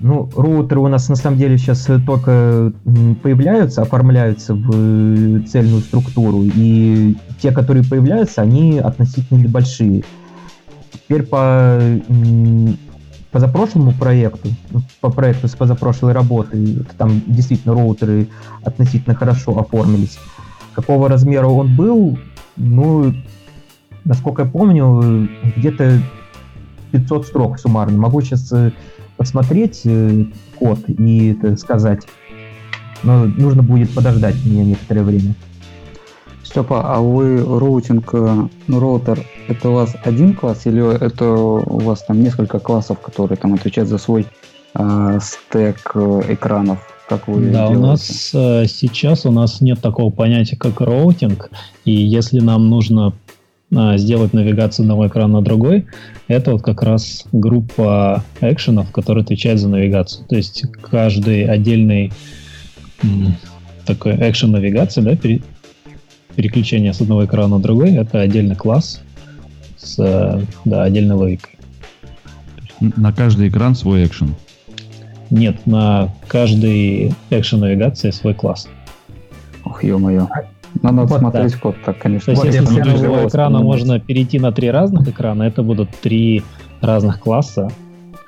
ну, 0.00 0.30
роутеры 0.36 0.80
у 0.80 0.88
нас 0.88 1.08
на 1.08 1.16
самом 1.16 1.38
деле 1.38 1.58
сейчас 1.58 1.88
только 2.06 2.72
появляются, 3.22 3.82
оформляются 3.82 4.54
в 4.54 5.42
цельную 5.46 5.80
структуру, 5.80 6.44
и 6.44 7.16
те, 7.40 7.50
которые 7.52 7.84
появляются, 7.84 8.42
они 8.42 8.78
относительно 8.78 9.38
небольшие. 9.38 10.04
Теперь 10.92 11.22
по 11.24 11.80
позапрошлому 13.30 13.92
проекту, 13.92 14.48
ну, 14.70 14.82
по 15.00 15.10
проекту 15.10 15.48
с 15.48 15.54
позапрошлой 15.54 16.12
работы, 16.12 16.84
там 16.96 17.22
действительно 17.26 17.74
роутеры 17.74 18.28
относительно 18.62 19.14
хорошо 19.14 19.58
оформились. 19.58 20.18
Какого 20.74 21.08
размера 21.08 21.46
он 21.46 21.76
был, 21.76 22.18
ну, 22.56 23.12
насколько 24.04 24.42
я 24.42 24.48
помню, 24.48 25.28
где-то 25.56 26.00
500 26.92 27.26
строк 27.26 27.58
суммарно. 27.58 27.98
Могу 27.98 28.20
сейчас 28.22 28.50
э, 28.52 28.72
посмотреть 29.16 29.82
э, 29.84 30.24
код 30.58 30.80
и 30.88 31.36
сказать. 31.56 32.06
Но 33.02 33.26
нужно 33.26 33.62
будет 33.62 33.94
подождать 33.94 34.36
мне 34.44 34.64
некоторое 34.64 35.02
время. 35.02 35.34
Степа, 36.48 36.80
а 36.82 37.00
вы 37.00 37.44
роутинг, 37.44 38.08
э, 38.14 38.48
роутер, 38.68 39.22
это 39.48 39.68
у 39.68 39.74
вас 39.74 39.94
один 40.02 40.32
класс 40.32 40.64
или 40.64 40.82
это 40.98 41.30
у 41.30 41.78
вас 41.80 42.02
там 42.04 42.22
несколько 42.22 42.58
классов, 42.58 43.00
которые 43.00 43.36
там 43.36 43.52
отвечают 43.52 43.90
за 43.90 43.98
свой 43.98 44.26
э, 44.74 45.18
стек 45.20 45.90
э, 45.94 46.22
экранов? 46.30 46.78
Как 47.06 47.28
вы 47.28 47.50
да, 47.50 47.68
делаете? 47.68 47.76
у 47.76 47.80
нас 47.82 48.30
э, 48.32 48.64
сейчас 48.66 49.26
у 49.26 49.30
нас 49.30 49.60
нет 49.60 49.82
такого 49.82 50.10
понятия, 50.10 50.56
как 50.56 50.80
роутинг, 50.80 51.50
и 51.84 51.92
если 51.92 52.40
нам 52.40 52.70
нужно 52.70 53.12
э, 53.70 53.98
сделать 53.98 54.32
навигацию 54.32 54.84
одного 54.84 55.06
экрана 55.06 55.40
на 55.40 55.42
другой, 55.42 55.84
это 56.28 56.52
вот 56.52 56.62
как 56.62 56.82
раз 56.82 57.26
группа 57.30 58.24
экшенов, 58.40 58.90
которые 58.90 59.22
отвечают 59.22 59.60
за 59.60 59.68
навигацию. 59.68 60.24
То 60.26 60.36
есть 60.36 60.64
каждый 60.80 61.44
отдельный 61.44 62.10
такой 63.84 64.16
экшен 64.16 64.50
навигации, 64.52 65.02
да, 65.02 65.14
переключение 66.36 66.92
с 66.92 67.00
одного 67.00 67.24
экрана 67.24 67.56
на 67.56 67.62
другой, 67.62 67.94
это 67.94 68.20
отдельный 68.20 68.56
класс 68.56 69.02
с 69.76 69.96
да, 70.64 70.82
отдельной 70.82 71.14
логикой. 71.14 71.58
На 72.80 73.12
каждый 73.12 73.48
экран 73.48 73.74
свой 73.74 74.06
экшен? 74.06 74.34
Нет, 75.30 75.66
на 75.66 76.14
каждый 76.26 77.14
экшен 77.30 77.60
навигации 77.60 78.10
свой 78.10 78.34
класс. 78.34 78.68
Ох, 79.64 79.82
ё-моё. 79.82 80.28
Надо 80.82 81.02
вот 81.02 81.18
смотреть 81.18 81.52
да. 81.52 81.58
код, 81.58 81.76
так, 81.84 81.98
конечно. 81.98 82.34
То 82.34 82.42
есть, 82.42 82.44
если 82.44 82.64
с 82.64 82.96
одного 82.96 83.28
экрана 83.28 83.60
можно 83.60 83.98
перейти 83.98 84.38
на 84.38 84.52
три 84.52 84.70
разных 84.70 85.08
экрана, 85.08 85.42
это 85.42 85.62
будут 85.62 85.90
три 86.00 86.42
разных 86.80 87.20
класса. 87.20 87.70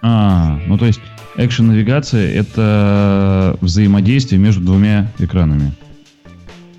А, 0.02 0.58
ну 0.66 0.78
то 0.78 0.86
есть 0.86 1.00
экшен 1.36 1.68
навигация 1.68 2.32
это 2.32 3.56
взаимодействие 3.60 4.40
между 4.40 4.62
двумя 4.62 5.08
экранами. 5.18 5.72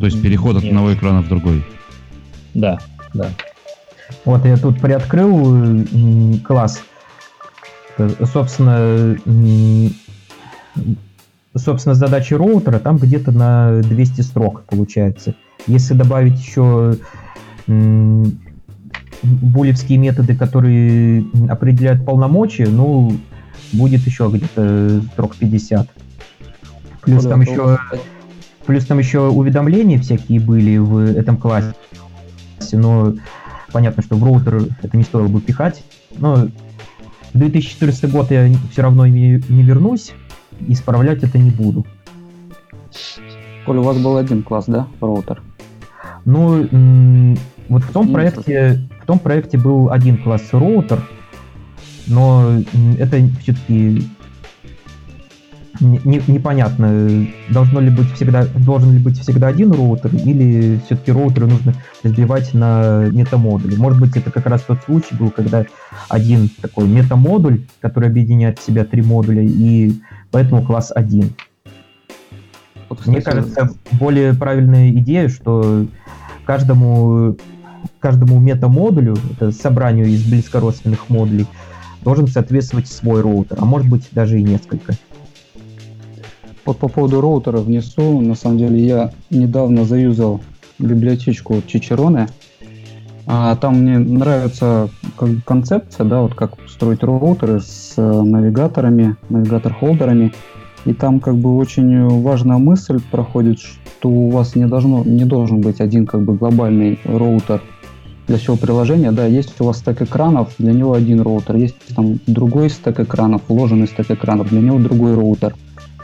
То 0.02 0.08
есть 0.08 0.20
переход 0.20 0.58
от 0.58 0.64
Нет. 0.64 0.72
одного 0.72 0.94
экрана 0.96 1.22
в 1.22 1.30
другой. 1.30 1.64
Да, 2.56 2.80
да. 3.14 3.30
Вот 4.26 4.44
я 4.46 4.58
тут 4.58 4.82
приоткрыл 4.82 5.86
класс. 6.44 6.82
Собственно, 8.34 9.16
собственно, 11.56 11.94
задачи 11.94 12.34
роутера, 12.34 12.80
там 12.80 12.98
где-то 12.98 13.32
на 13.32 13.82
200 13.84 14.22
строк 14.22 14.64
получается. 14.64 15.36
Если 15.68 15.94
добавить 15.94 16.40
еще 16.40 16.98
булевские 19.22 20.00
методы, 20.00 20.36
которые 20.36 21.24
определяют 21.48 22.04
полномочия, 22.04 22.68
ну, 22.68 23.16
будет 23.72 24.02
еще 24.08 24.32
где-то 24.34 25.04
строк 25.14 25.36
50. 25.36 25.88
Плюс 27.02 27.24
там 27.24 27.42
еще 27.42 27.78
плюс 28.66 28.86
там 28.86 29.00
еще 29.00 29.28
уведомления 29.30 30.00
всякие 30.00 30.40
были 30.40 30.78
в 30.78 30.98
этом 30.98 31.38
классе, 31.38 31.74
но 32.72 33.14
понятно, 33.72 34.04
что 34.04 34.16
в 34.16 34.24
роутер 34.24 34.64
это 34.82 34.98
не 34.98 35.04
стоило 35.04 35.28
бы 35.28 35.42
пихать. 35.42 35.84
Но 36.18 36.48
в 37.34 37.38
2014 37.38 38.12
год 38.12 38.32
я 38.32 38.50
все 38.72 38.82
равно 38.82 39.08
не, 39.08 39.42
не 39.50 39.64
вернусь, 39.64 40.12
исправлять 40.68 41.24
это 41.24 41.38
не 41.38 41.50
буду. 41.50 41.86
Коля, 43.66 43.80
у 43.80 43.84
вас 43.84 43.98
был 43.98 44.18
один 44.18 44.44
класс, 44.44 44.66
да, 44.68 44.88
роутер? 45.00 45.42
Ну, 46.26 46.68
вот 47.70 47.84
в 47.84 47.92
том 47.92 48.12
проекте, 48.12 48.88
в 49.02 49.06
том 49.06 49.20
проекте 49.20 49.58
был 49.58 49.92
один 49.92 50.18
класс 50.18 50.50
роутер, 50.52 51.02
но 52.08 52.62
это 53.00 53.18
все-таки 53.42 54.04
не, 55.80 56.22
непонятно, 56.28 57.28
должно 57.50 57.80
ли 57.80 57.90
быть 57.90 58.12
всегда, 58.14 58.46
должен 58.46 58.94
ли 58.94 59.00
быть 59.00 59.20
всегда 59.20 59.48
один 59.48 59.72
роутер, 59.72 60.14
или 60.14 60.80
все-таки 60.86 61.12
роутеры 61.12 61.48
нужно 61.48 61.74
разбивать 62.04 62.54
на 62.54 63.08
метамодули. 63.12 63.76
Может 63.76 64.00
быть, 64.00 64.16
это 64.18 64.32
как 64.32 64.46
раз 64.48 64.62
тот 64.64 64.80
случай 64.86 65.16
был, 65.16 65.32
когда 65.32 65.66
один 66.10 66.50
такой 66.62 66.88
метамодуль, 66.88 67.62
который 67.80 68.10
объединяет 68.10 68.60
в 68.60 68.66
себя 68.66 68.84
три 68.84 69.02
модуля, 69.02 69.44
и 69.44 69.94
поэтому 70.32 70.64
класс 70.64 70.92
1. 70.94 71.34
Вот, 72.90 73.06
Мне 73.08 73.22
кажется, 73.22 73.70
более 73.94 74.34
правильная 74.34 74.92
идея, 74.92 75.30
что 75.30 75.86
каждому, 76.46 77.38
каждому 78.00 78.40
метамодулю, 78.40 79.16
это 79.32 79.52
собранию 79.52 80.08
из 80.08 80.26
близкородственных 80.26 81.10
модулей, 81.10 81.48
должен 82.02 82.28
соответствовать 82.28 82.88
свой 82.88 83.22
роутер, 83.22 83.58
а 83.60 83.66
может 83.66 83.90
быть 83.90 84.10
даже 84.12 84.40
и 84.40 84.44
несколько. 84.44 84.94
Вот 86.66 86.78
по 86.78 86.88
поводу 86.88 87.22
роутера 87.22 87.58
внесу, 87.58 88.22
на 88.22 88.36
самом 88.36 88.58
деле 88.58 88.86
я 88.86 89.12
недавно 89.30 89.84
заюзал 89.86 90.42
библиотечку 90.78 91.62
Чичероне. 91.66 92.28
А 93.26 93.56
там 93.56 93.82
мне 93.82 93.98
нравится 93.98 94.90
как 95.18 95.30
концепция, 95.46 96.06
да, 96.06 96.22
вот 96.22 96.34
как 96.34 96.54
строить 96.68 97.04
роутеры 97.04 97.62
с 97.62 97.94
э, 97.98 98.02
навигаторами, 98.02 99.16
навигатор-холдерами. 99.30 100.34
И 100.86 100.94
там 100.94 101.20
как 101.20 101.36
бы 101.36 101.56
очень 101.56 102.08
важная 102.22 102.58
мысль 102.58 103.00
проходит, 103.12 103.60
что 103.60 104.10
у 104.10 104.30
вас 104.32 104.56
не, 104.56 104.66
должно, 104.66 105.04
не 105.04 105.26
должен 105.26 105.62
быть 105.62 105.80
один 105.80 106.08
как 106.08 106.24
бы 106.24 106.34
глобальный 106.34 107.00
роутер 107.06 107.62
для 108.28 108.38
всего 108.38 108.58
приложения. 108.58 109.12
Да, 109.12 109.26
есть 109.28 109.62
у 109.62 109.66
вас 109.66 109.78
стек 109.78 110.02
экранов, 110.02 110.56
для 110.58 110.74
него 110.74 110.94
один 110.94 111.22
роутер. 111.22 111.56
Есть 111.56 111.76
там 111.96 112.20
другой 112.26 112.70
стек 112.72 113.00
экранов, 113.00 113.44
вложенный 113.48 113.88
стек 113.88 114.10
экранов, 114.10 114.50
для 114.50 114.62
него 114.62 114.80
другой 114.80 115.14
роутер 115.14 115.54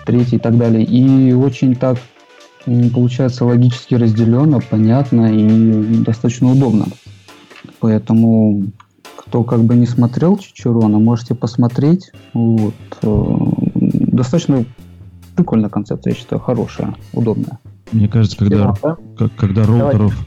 третий 0.07 0.37
и 0.37 0.39
так 0.39 0.57
далее. 0.57 0.83
И 0.83 1.33
очень 1.33 1.75
так 1.75 1.97
получается 2.93 3.45
логически 3.45 3.95
разделенно, 3.95 4.59
понятно 4.59 5.31
и 5.31 6.03
достаточно 6.03 6.51
удобно. 6.51 6.85
Поэтому 7.79 8.63
кто 9.15 9.43
как 9.43 9.63
бы 9.63 9.75
не 9.75 9.85
смотрел 9.85 10.37
Чичурона, 10.37 10.99
можете 10.99 11.35
посмотреть. 11.35 12.11
Вот. 12.33 12.73
Э, 13.03 13.35
достаточно 13.75 14.65
прикольная 15.35 15.69
концепция, 15.69 16.11
я 16.11 16.17
считаю, 16.17 16.41
хорошая, 16.41 16.95
удобная. 17.13 17.59
Мне 17.91 18.07
кажется, 18.07 18.37
когда, 18.37 18.73
да? 18.81 18.97
когда 19.37 19.65
роутеров 19.65 20.25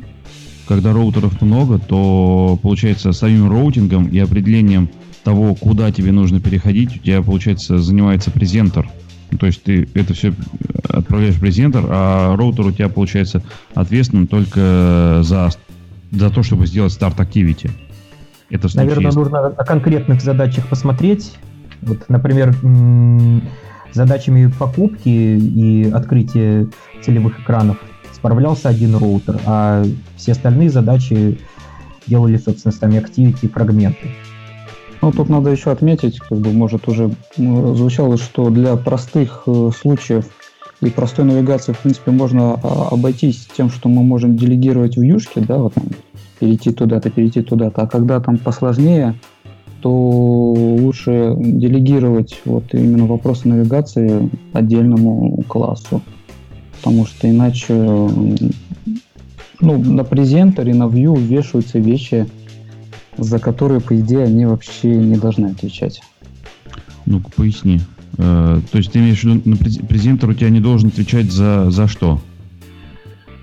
когда 0.70 0.92
роутеров 0.92 1.42
много, 1.42 1.80
то 1.80 2.56
получается 2.62 3.10
самим 3.10 3.50
роутингом 3.50 4.06
и 4.06 4.20
определением 4.20 4.88
того, 5.24 5.56
куда 5.56 5.90
тебе 5.90 6.12
нужно 6.12 6.40
переходить, 6.40 6.94
у 6.94 6.98
тебя, 7.00 7.22
получается, 7.22 7.78
занимается 7.78 8.30
презентер. 8.30 8.88
То 9.38 9.46
есть 9.46 9.62
ты 9.62 9.88
это 9.94 10.14
все 10.14 10.32
отправляешь 10.88 11.34
в 11.34 11.40
презентер, 11.40 11.84
а 11.88 12.36
роутер 12.36 12.66
у 12.66 12.72
тебя, 12.72 12.88
получается, 12.88 13.42
ответственен 13.74 14.26
только 14.26 15.20
за, 15.22 15.50
за 16.10 16.30
то, 16.30 16.42
чтобы 16.42 16.66
сделать 16.66 16.92
старт 16.92 17.18
activity. 17.18 17.70
Это 18.50 18.68
Наверное, 18.76 19.12
нужно 19.12 19.46
о 19.46 19.64
конкретных 19.64 20.20
задачах 20.20 20.66
посмотреть. 20.66 21.36
Вот, 21.82 22.08
например, 22.08 22.54
задачами 23.92 24.52
покупки 24.58 25.08
и 25.08 25.90
открытия 25.90 26.68
целевых 27.02 27.40
экранов 27.40 27.78
справлялся 28.12 28.68
один 28.68 28.96
роутер, 28.96 29.40
а 29.46 29.84
все 30.16 30.32
остальные 30.32 30.70
задачи 30.70 31.38
делали, 32.06 32.36
собственно, 32.36 32.72
сами 32.72 32.96
activity 32.96 33.48
фрагменты. 33.48 34.10
Ну, 35.02 35.12
тут 35.12 35.28
надо 35.30 35.50
еще 35.50 35.70
отметить, 35.70 36.18
как 36.18 36.38
бы, 36.38 36.52
может, 36.52 36.86
уже 36.86 37.10
звучало, 37.36 38.18
что 38.18 38.50
для 38.50 38.76
простых 38.76 39.44
э, 39.46 39.70
случаев 39.74 40.26
и 40.82 40.90
простой 40.90 41.24
навигации, 41.24 41.72
в 41.72 41.78
принципе, 41.78 42.10
можно 42.10 42.54
а, 42.62 42.88
обойтись 42.90 43.48
тем, 43.56 43.70
что 43.70 43.88
мы 43.88 44.02
можем 44.02 44.36
делегировать 44.36 44.96
в 44.96 45.02
юшке, 45.02 45.40
да, 45.40 45.58
вот 45.58 45.74
там, 45.74 45.84
перейти 46.38 46.70
туда-то, 46.70 47.10
перейти 47.10 47.42
туда-то. 47.42 47.82
А 47.82 47.86
когда 47.86 48.20
там 48.20 48.38
посложнее, 48.38 49.14
то 49.80 49.90
лучше 49.90 51.34
делегировать 51.38 52.40
вот 52.44 52.74
именно 52.74 53.06
вопросы 53.06 53.48
навигации 53.48 54.30
отдельному 54.52 55.42
классу. 55.48 56.02
Потому 56.76 57.06
что 57.06 57.30
иначе 57.30 57.74
ну, 59.60 59.78
на 59.78 60.04
презентере, 60.04 60.74
на 60.74 60.84
view 60.84 61.18
вешаются 61.18 61.78
вещи, 61.78 62.26
за 63.16 63.38
которые, 63.38 63.80
по 63.80 63.98
идее, 63.98 64.24
они 64.24 64.46
вообще 64.46 64.88
не 64.88 65.16
должны 65.16 65.46
отвечать. 65.46 66.02
Ну-ка, 67.06 67.30
поясни. 67.30 67.80
Э, 68.18 68.60
то 68.70 68.78
есть 68.78 68.92
ты 68.92 68.98
имеешь 68.98 69.20
в 69.20 69.24
виду, 69.24 69.48
на 69.48 69.56
презентер 69.56 70.28
у 70.28 70.34
тебя 70.34 70.50
не 70.50 70.60
должен 70.60 70.88
отвечать 70.88 71.32
за, 71.32 71.70
за 71.70 71.88
что? 71.88 72.20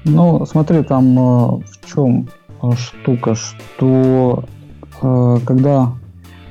Ну, 0.03 0.45
смотри, 0.45 0.83
там 0.83 1.17
э, 1.17 1.21
в 1.21 1.93
чем 1.93 2.29
э, 2.61 2.71
штука, 2.77 3.35
что 3.35 4.45
когда 4.99 5.93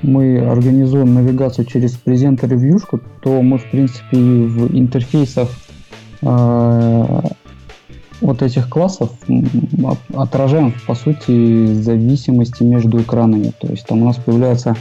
мы 0.03 0.39
организуем 0.39 1.15
навигацию 1.15 1.65
через 1.65 1.97
презентер 1.97 2.55
и 2.55 2.57
вьюшку, 2.57 3.01
то 3.21 3.43
мы, 3.43 3.59
в 3.59 3.69
принципе, 3.69 4.17
в 4.17 4.73
интерфейсах 4.73 5.49
вот 8.21 8.43
этих 8.43 8.69
классов 8.69 9.11
отражаем, 10.15 10.75
по 10.87 10.95
сути, 10.95 11.75
зависимости 11.75 12.63
между 12.63 13.01
экранами. 13.01 13.53
То 13.61 13.69
есть 13.69 13.87
там 13.87 14.03
у 14.03 14.07
нас 14.07 14.17
появляются 14.17 14.77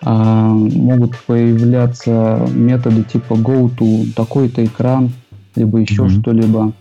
а, 0.00 0.48
могут 0.50 1.18
появляться 1.26 2.46
методы 2.52 3.02
типа 3.02 3.34
go 3.34 3.68
to 3.76 4.12
такой-то 4.14 4.64
экран, 4.64 5.10
либо 5.56 5.78
еще 5.78 6.04
mm-hmm. 6.04 6.20
что-либо. 6.20 6.72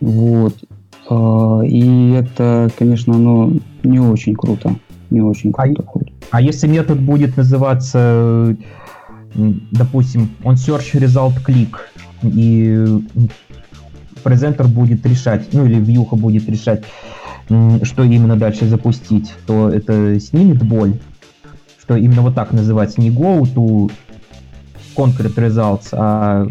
Вот. 0.00 0.54
А, 1.08 1.60
и 1.62 2.12
это, 2.12 2.70
конечно, 2.78 3.16
ну, 3.18 3.58
не 3.82 4.00
очень 4.00 4.34
круто. 4.34 4.74
Не 5.10 5.20
очень 5.20 5.52
а 5.56 5.64
круто. 5.64 5.84
А, 6.30 6.38
а 6.38 6.40
если 6.40 6.66
метод 6.66 6.98
будет 7.00 7.36
называться, 7.36 8.56
допустим, 9.34 10.30
он 10.42 10.54
search 10.54 10.94
result 10.94 11.34
click, 11.46 11.76
и 12.22 12.86
презентер 14.22 14.66
будет 14.68 15.04
решать, 15.06 15.52
ну 15.52 15.66
или 15.66 15.80
вьюха 15.80 16.16
будет 16.16 16.48
решать, 16.48 16.84
что 17.82 18.04
именно 18.04 18.36
дальше 18.36 18.66
запустить, 18.66 19.32
то 19.46 19.68
это 19.68 20.18
снимет 20.20 20.62
боль, 20.62 20.94
что 21.80 21.96
именно 21.96 22.22
вот 22.22 22.34
так 22.34 22.52
называется, 22.52 23.00
не 23.00 23.10
go 23.10 23.42
to 23.42 23.90
concrete 24.96 25.34
results, 25.34 25.88
а 25.92 26.46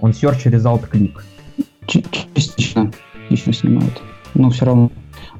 он 0.00 0.10
search 0.10 0.44
result 0.46 0.88
click. 0.90 1.12
Частично, 1.86 2.92
частично 3.28 3.52
снимает. 3.52 4.00
Но 4.34 4.50
все 4.50 4.66
равно. 4.66 4.90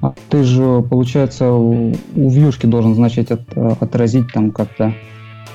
А 0.01 0.15
ты 0.31 0.45
же, 0.45 0.83
получается, 0.83 1.53
у 1.53 1.93
вьюшки 2.15 2.67
должен, 2.67 2.95
значит, 2.95 3.31
от, 3.31 3.57
отразить 3.57 4.33
там 4.33 4.51
как-то 4.51 4.95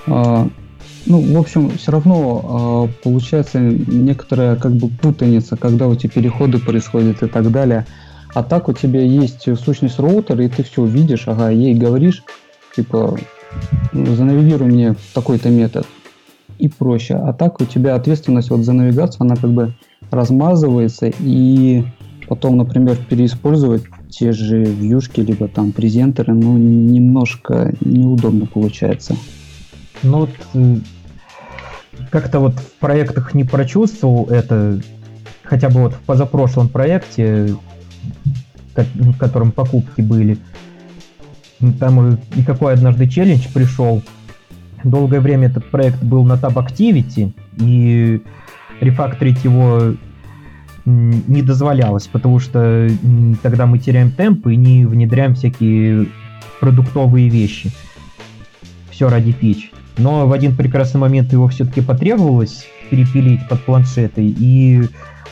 а, 0.08 0.48
ну, 1.06 1.22
в 1.22 1.38
общем, 1.38 1.70
все 1.72 1.92
равно 1.92 2.90
э, 2.90 3.04
получается 3.04 3.60
некоторая 3.60 4.56
как 4.56 4.74
бы 4.74 4.90
путаница, 4.90 5.56
когда 5.56 5.88
у 5.88 5.96
тебя 5.96 6.10
переходы 6.10 6.60
происходят 6.60 7.22
и 7.24 7.28
так 7.28 7.52
далее. 7.52 7.86
А 8.34 8.44
так 8.44 8.68
у 8.68 8.74
тебя 8.74 9.02
есть 9.02 9.48
сущность 9.64 10.00
роутера, 10.00 10.44
и 10.44 10.50
ты 10.50 10.64
все 10.64 10.84
видишь, 10.84 11.28
ага, 11.28 11.50
ей 11.50 11.74
говоришь, 11.74 12.24
типа, 12.76 13.18
занавигируй 13.94 14.68
мне 14.68 14.96
такой-то 15.14 15.50
метод, 15.50 15.86
и 16.60 16.68
проще. 16.68 17.16
А 17.16 17.34
так 17.34 17.62
у 17.62 17.66
тебя 17.66 17.96
ответственность 17.96 18.50
вот 18.50 18.62
за 18.62 18.74
навигацию, 18.74 19.22
она 19.22 19.36
как 19.36 19.52
бы 19.52 19.74
размазывается, 20.12 21.12
и 21.20 21.84
потом, 22.28 22.58
например, 22.58 22.98
переиспользовать 23.10 23.84
те 24.10 24.32
же 24.32 24.64
вьюшки, 24.64 25.22
либо 25.22 25.48
там 25.48 25.72
презентеры, 25.72 26.34
ну, 26.34 26.58
немножко 26.58 27.74
неудобно 27.82 28.48
получается. 28.48 29.16
Ну, 30.06 30.30
как-то 32.12 32.40
вот 32.40 32.54
в 32.60 32.74
проектах 32.80 33.34
не 33.34 33.44
прочувствовал 33.44 34.28
это, 34.30 34.80
хотя 35.44 35.70
бы 35.70 35.82
вот 35.82 35.94
в 35.94 36.00
позапрошлом 36.00 36.70
проекте, 36.70 37.56
в 38.76 39.18
котором 39.18 39.52
покупки 39.52 40.02
были, 40.02 40.38
там 41.80 42.20
никакой 42.36 42.74
однажды 42.74 43.08
челлендж 43.08 43.48
пришел. 43.54 44.04
Долгое 44.84 45.20
время 45.20 45.48
этот 45.48 45.66
проект 45.72 46.04
был 46.04 46.24
на 46.24 46.34
Tab 46.34 46.54
Activity, 46.54 47.34
и 47.58 48.22
рефакторить 48.80 49.44
его 49.44 49.96
не 50.86 51.42
дозволялось, 51.42 52.06
потому 52.06 52.40
что 52.40 52.90
тогда 53.42 53.66
мы 53.66 53.80
теряем 53.80 54.12
темп 54.12 54.48
и 54.48 54.56
не 54.56 54.86
внедряем 54.86 55.34
всякие 55.34 56.08
продуктовые 56.60 57.30
вещи. 57.30 57.72
Все 58.92 59.10
ради 59.10 59.32
фич. 59.32 59.72
Но 59.98 60.28
в 60.28 60.34
один 60.34 60.56
прекрасный 60.56 61.00
момент 61.00 61.32
его 61.32 61.48
все-таки 61.48 61.82
потребовалось 61.82 62.66
перепилить 62.90 63.48
под 63.48 63.64
планшеты, 63.64 64.26
и 64.26 64.84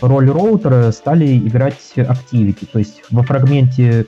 роль 0.02 0.30
роутера 0.30 0.92
стали 0.92 1.38
играть 1.38 1.80
Activity. 1.96 2.68
То 2.72 2.80
есть 2.80 3.04
во 3.12 3.24
фрагменте 3.24 4.06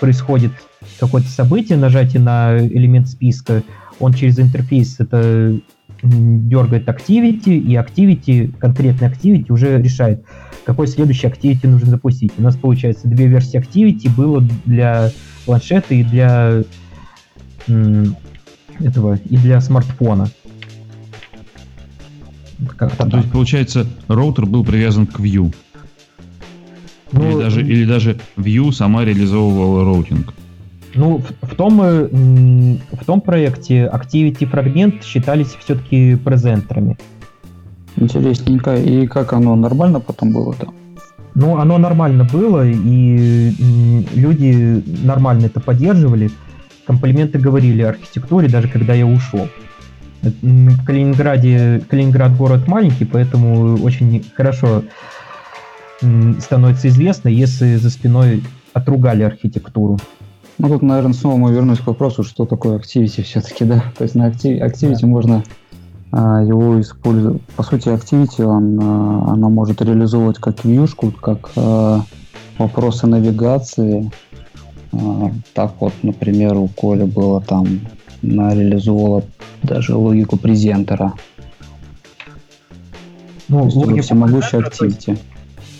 происходит 0.00 0.52
какое-то 0.98 1.28
событие, 1.28 1.76
нажатие 1.78 2.22
на 2.22 2.58
элемент 2.58 3.08
списка, 3.08 3.62
он 4.00 4.12
через 4.12 4.38
интерфейс 4.38 5.00
это 5.00 5.58
дергает 6.02 6.88
Activity, 6.88 7.56
и 7.56 7.74
Activity, 7.74 8.54
конкретный 8.58 9.08
Activity 9.08 9.46
уже 9.48 9.80
решает, 9.80 10.24
какой 10.64 10.86
следующий 10.86 11.26
Activity 11.26 11.66
нужно 11.68 11.90
запустить. 11.90 12.32
У 12.36 12.42
нас, 12.42 12.56
получается, 12.56 13.08
две 13.08 13.26
версии 13.26 13.58
Activity 13.58 14.14
было 14.14 14.42
для 14.64 15.10
планшета 15.46 15.94
и 15.94 16.02
для 16.02 16.62
этого, 18.80 19.18
и 19.28 19.36
для 19.36 19.60
смартфона. 19.60 20.28
Как-то 22.76 23.08
То 23.08 23.16
есть, 23.18 23.30
получается, 23.30 23.86
роутер 24.08 24.46
был 24.46 24.64
привязан 24.64 25.06
к 25.06 25.20
View. 25.20 25.54
Ну, 27.12 27.30
или, 27.30 27.38
даже, 27.38 27.60
или 27.60 27.84
даже 27.84 28.18
View 28.36 28.72
сама 28.72 29.04
реализовывала 29.04 29.84
роутинг. 29.84 30.34
Ну, 30.94 31.18
в, 31.18 31.46
в, 31.46 31.54
том, 31.54 31.80
э, 31.82 32.08
в 32.92 33.04
том 33.04 33.20
проекте 33.20 33.86
Activity 33.86 34.50
Fragment 34.50 35.04
считались 35.04 35.56
все-таки 35.60 36.16
презентерами. 36.16 36.96
Интересненько. 37.96 38.76
И 38.76 39.06
как 39.06 39.32
оно 39.32 39.56
нормально 39.56 40.00
потом 40.00 40.32
было-то? 40.32 40.72
Ну, 41.34 41.58
оно 41.58 41.78
нормально 41.78 42.24
было, 42.24 42.64
и 42.66 43.52
люди 44.14 44.84
нормально 45.04 45.46
это 45.46 45.60
поддерживали. 45.60 46.30
Комплименты 46.86 47.38
говорили 47.38 47.82
о 47.82 47.90
архитектуре, 47.90 48.48
даже 48.48 48.68
когда 48.68 48.94
я 48.94 49.06
ушел. 49.06 49.48
В 50.22 50.84
Калининграде, 50.84 51.82
Калининград 51.88 52.36
город 52.36 52.66
маленький, 52.66 53.04
поэтому 53.04 53.76
очень 53.82 54.24
хорошо 54.34 54.84
становится 56.40 56.88
известно, 56.88 57.28
если 57.28 57.76
за 57.76 57.90
спиной 57.90 58.42
отругали 58.72 59.22
архитектуру. 59.22 59.98
Ну, 60.58 60.68
тут, 60.68 60.82
наверное, 60.82 61.14
снова 61.14 61.36
мы 61.36 61.52
вернусь 61.52 61.80
к 61.80 61.86
вопросу, 61.86 62.22
что 62.22 62.44
такое 62.44 62.78
Activity 62.78 63.22
все-таки, 63.22 63.64
да? 63.64 63.84
То 63.96 64.04
есть 64.04 64.14
на 64.14 64.28
Activity 64.28 65.00
да. 65.00 65.06
можно 65.06 65.44
а, 66.12 66.42
его 66.42 66.80
использовать. 66.80 67.42
По 67.56 67.62
сути, 67.64 67.88
Activity, 67.88 68.44
он, 68.44 68.78
а, 68.80 69.32
она 69.32 69.48
может 69.48 69.82
реализовывать 69.82 70.38
как 70.38 70.64
вьюшку, 70.64 71.10
как 71.10 71.50
а, 71.56 72.02
вопросы 72.58 73.06
навигации. 73.08 74.10
А, 75.00 75.30
так 75.54 75.74
вот, 75.80 75.92
например, 76.02 76.56
у 76.56 76.68
Коли 76.68 77.04
было 77.04 77.40
там, 77.40 77.80
она 78.22 78.54
реализовывала 78.54 79.24
даже 79.62 79.94
логику 79.96 80.36
презентера. 80.36 81.14
Ну, 83.48 83.70
То 83.70 83.90
есть 83.90 84.06
всемогущая 84.06 84.60
Activity. 84.60 85.18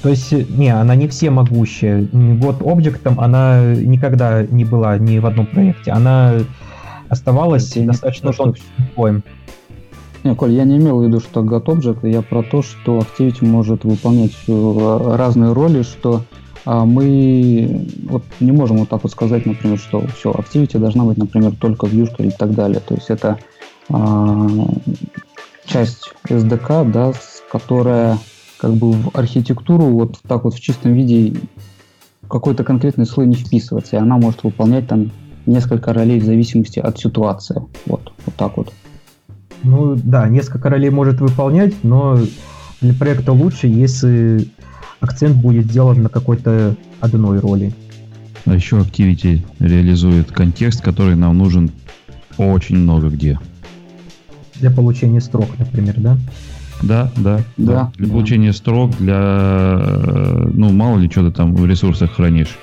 То 0.02 0.10
есть, 0.10 0.32
не, 0.50 0.68
она 0.68 0.94
не 0.96 1.08
все 1.08 1.30
могущая. 1.30 2.06
Вот 2.12 2.60
объектом 2.60 3.18
она 3.18 3.74
никогда 3.74 4.44
не 4.44 4.64
была 4.64 4.98
ни 4.98 5.18
в 5.18 5.26
одном 5.26 5.46
проекте. 5.46 5.92
Она 5.92 6.34
оставалась 7.08 7.70
Это 7.76 7.86
достаточно 7.86 8.32
тонким 8.32 8.64
Не, 10.24 10.34
Коль, 10.34 10.52
я 10.52 10.64
не 10.64 10.76
имел 10.76 11.00
в 11.00 11.04
виду, 11.04 11.20
что 11.20 11.42
GotObject, 11.42 12.08
я 12.08 12.20
про 12.20 12.42
то, 12.42 12.62
что 12.62 12.98
Activity 12.98 13.46
может 13.46 13.84
выполнять 13.84 14.34
э, 14.46 15.14
разные 15.16 15.52
роли, 15.52 15.82
что 15.82 16.22
мы 16.64 17.86
вот 18.04 18.24
не 18.40 18.52
можем 18.52 18.78
вот 18.78 18.88
так 18.88 19.02
вот 19.02 19.12
сказать, 19.12 19.44
например, 19.46 19.78
что 19.78 20.06
все, 20.06 20.32
Activity 20.32 20.78
должна 20.78 21.04
быть, 21.04 21.18
например, 21.18 21.54
только 21.56 21.86
вьюшка 21.86 22.22
и 22.22 22.30
так 22.30 22.54
далее. 22.54 22.80
То 22.80 22.94
есть 22.94 23.10
это 23.10 23.38
а, 23.90 24.48
часть 25.66 26.12
SDK, 26.26 26.90
да, 26.90 27.12
которая 27.50 28.18
как 28.58 28.72
бы 28.74 28.92
в 28.92 29.10
архитектуру 29.14 29.86
вот 29.86 30.18
так 30.26 30.44
вот 30.44 30.54
в 30.54 30.60
чистом 30.60 30.94
виде 30.94 31.34
какой-то 32.28 32.64
конкретный 32.64 33.06
слой 33.06 33.26
не 33.26 33.34
вписывается, 33.34 33.96
и 33.96 33.98
она 33.98 34.16
может 34.16 34.42
выполнять 34.42 34.88
там 34.88 35.10
несколько 35.46 35.92
ролей 35.92 36.18
в 36.18 36.24
зависимости 36.24 36.78
от 36.78 36.98
ситуации. 36.98 37.62
Вот, 37.86 38.12
вот 38.24 38.34
так 38.36 38.56
вот. 38.56 38.72
Ну 39.62 39.96
да, 39.96 40.28
несколько 40.28 40.68
ролей 40.68 40.90
может 40.90 41.20
выполнять, 41.20 41.74
но 41.82 42.18
для 42.80 42.94
проекта 42.94 43.32
лучше, 43.32 43.66
если 43.66 44.48
акцент 45.05 45.36
будет 45.36 45.66
сделан 45.66 46.02
на 46.02 46.09
какой-то 46.09 46.76
одной 47.00 47.38
роли. 47.38 47.72
А 48.46 48.55
еще 48.55 48.78
Activity 48.78 49.40
реализует 49.59 50.32
контекст, 50.32 50.82
который 50.82 51.14
нам 51.14 51.38
нужен 51.38 51.70
очень 52.36 52.76
много 52.76 53.09
где. 53.09 53.38
Для 54.57 54.70
получения 54.70 55.20
строк, 55.20 55.48
например, 55.59 55.94
да? 55.98 56.18
Да, 56.82 57.11
да, 57.16 57.40
да. 57.57 57.92
Для 57.96 58.07
да. 58.07 58.12
получения 58.12 58.52
строк, 58.52 58.96
для, 58.98 59.78
э, 59.78 60.50
ну, 60.52 60.72
мало 60.72 60.98
ли 60.98 61.11
что 61.11 61.28
ты 61.28 61.34
там 61.34 61.55
в 61.55 61.64
ресурсах 61.66 62.12
хранишь. 62.12 62.59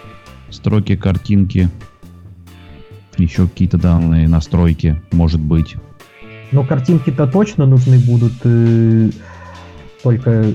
Строки, 0.50 0.96
картинки, 0.96 1.70
еще 3.18 3.48
какие-то 3.48 3.78
данные, 3.78 4.28
настройки, 4.28 5.02
может 5.12 5.40
быть. 5.40 5.76
Ну, 6.52 6.66
картинки-то 6.66 7.28
точно 7.28 7.66
нужны 7.66 7.98
будут, 8.00 8.34
э, 8.44 9.10
только 10.04 10.54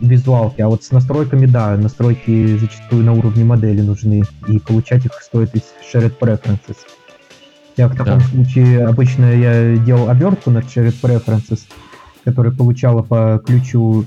визуалки, 0.00 0.60
а 0.60 0.68
вот 0.68 0.84
с 0.84 0.90
настройками, 0.90 1.46
да, 1.46 1.76
настройки 1.76 2.56
зачастую 2.56 3.04
на 3.04 3.12
уровне 3.12 3.44
модели 3.44 3.80
нужны, 3.80 4.22
и 4.48 4.58
получать 4.58 5.04
их 5.04 5.12
стоит 5.22 5.54
из 5.54 5.62
Shared 5.92 6.18
Preferences. 6.18 6.76
Я 7.76 7.88
в 7.88 7.96
таком 7.96 8.18
да. 8.18 8.24
случае 8.24 8.86
обычно 8.86 9.26
я 9.34 9.76
делал 9.76 10.08
обертку 10.08 10.50
над 10.50 10.64
Shared 10.64 10.94
Preferences, 11.00 11.60
которая 12.24 12.52
получала 12.52 13.02
по 13.02 13.40
ключу 13.44 14.04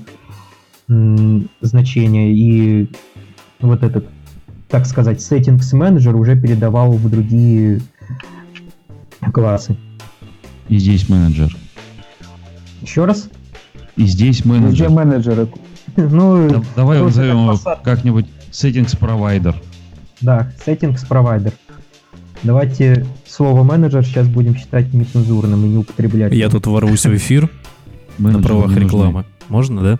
м, 0.88 1.48
значение, 1.60 2.32
и 2.32 2.90
вот 3.60 3.82
этот, 3.82 4.06
так 4.68 4.86
сказать, 4.86 5.18
settings 5.18 5.74
менеджер 5.74 6.16
уже 6.16 6.40
передавал 6.40 6.92
в 6.92 7.08
другие 7.10 7.80
классы. 9.32 9.76
И 10.68 10.78
здесь 10.78 11.08
менеджер. 11.08 11.56
Еще 12.82 13.04
раз? 13.04 13.28
И 13.96 14.06
здесь 14.06 14.44
менеджер. 14.44 14.86
Где 14.86 14.88
менеджеры? 14.88 15.48
Ну, 16.10 16.48
да, 16.48 16.62
давай 16.76 17.00
назовем 17.00 17.44
его 17.44 17.58
как-нибудь 17.82 18.26
settings 18.50 18.98
provider. 18.98 19.54
Да, 20.20 20.52
settings 20.66 21.00
provider. 21.08 21.52
Давайте 22.42 23.06
слово 23.26 23.62
менеджер 23.64 24.04
сейчас 24.04 24.26
будем 24.26 24.56
считать 24.56 24.92
нецензурным 24.94 25.64
и 25.64 25.68
не 25.68 25.76
употреблять. 25.78 26.32
Я 26.32 26.48
тут 26.48 26.66
ворвусь 26.66 27.04
в 27.04 27.14
эфир 27.14 27.50
на 28.18 28.40
правах 28.40 28.76
рекламы. 28.76 29.24
Можно, 29.48 29.82
да? 29.82 29.98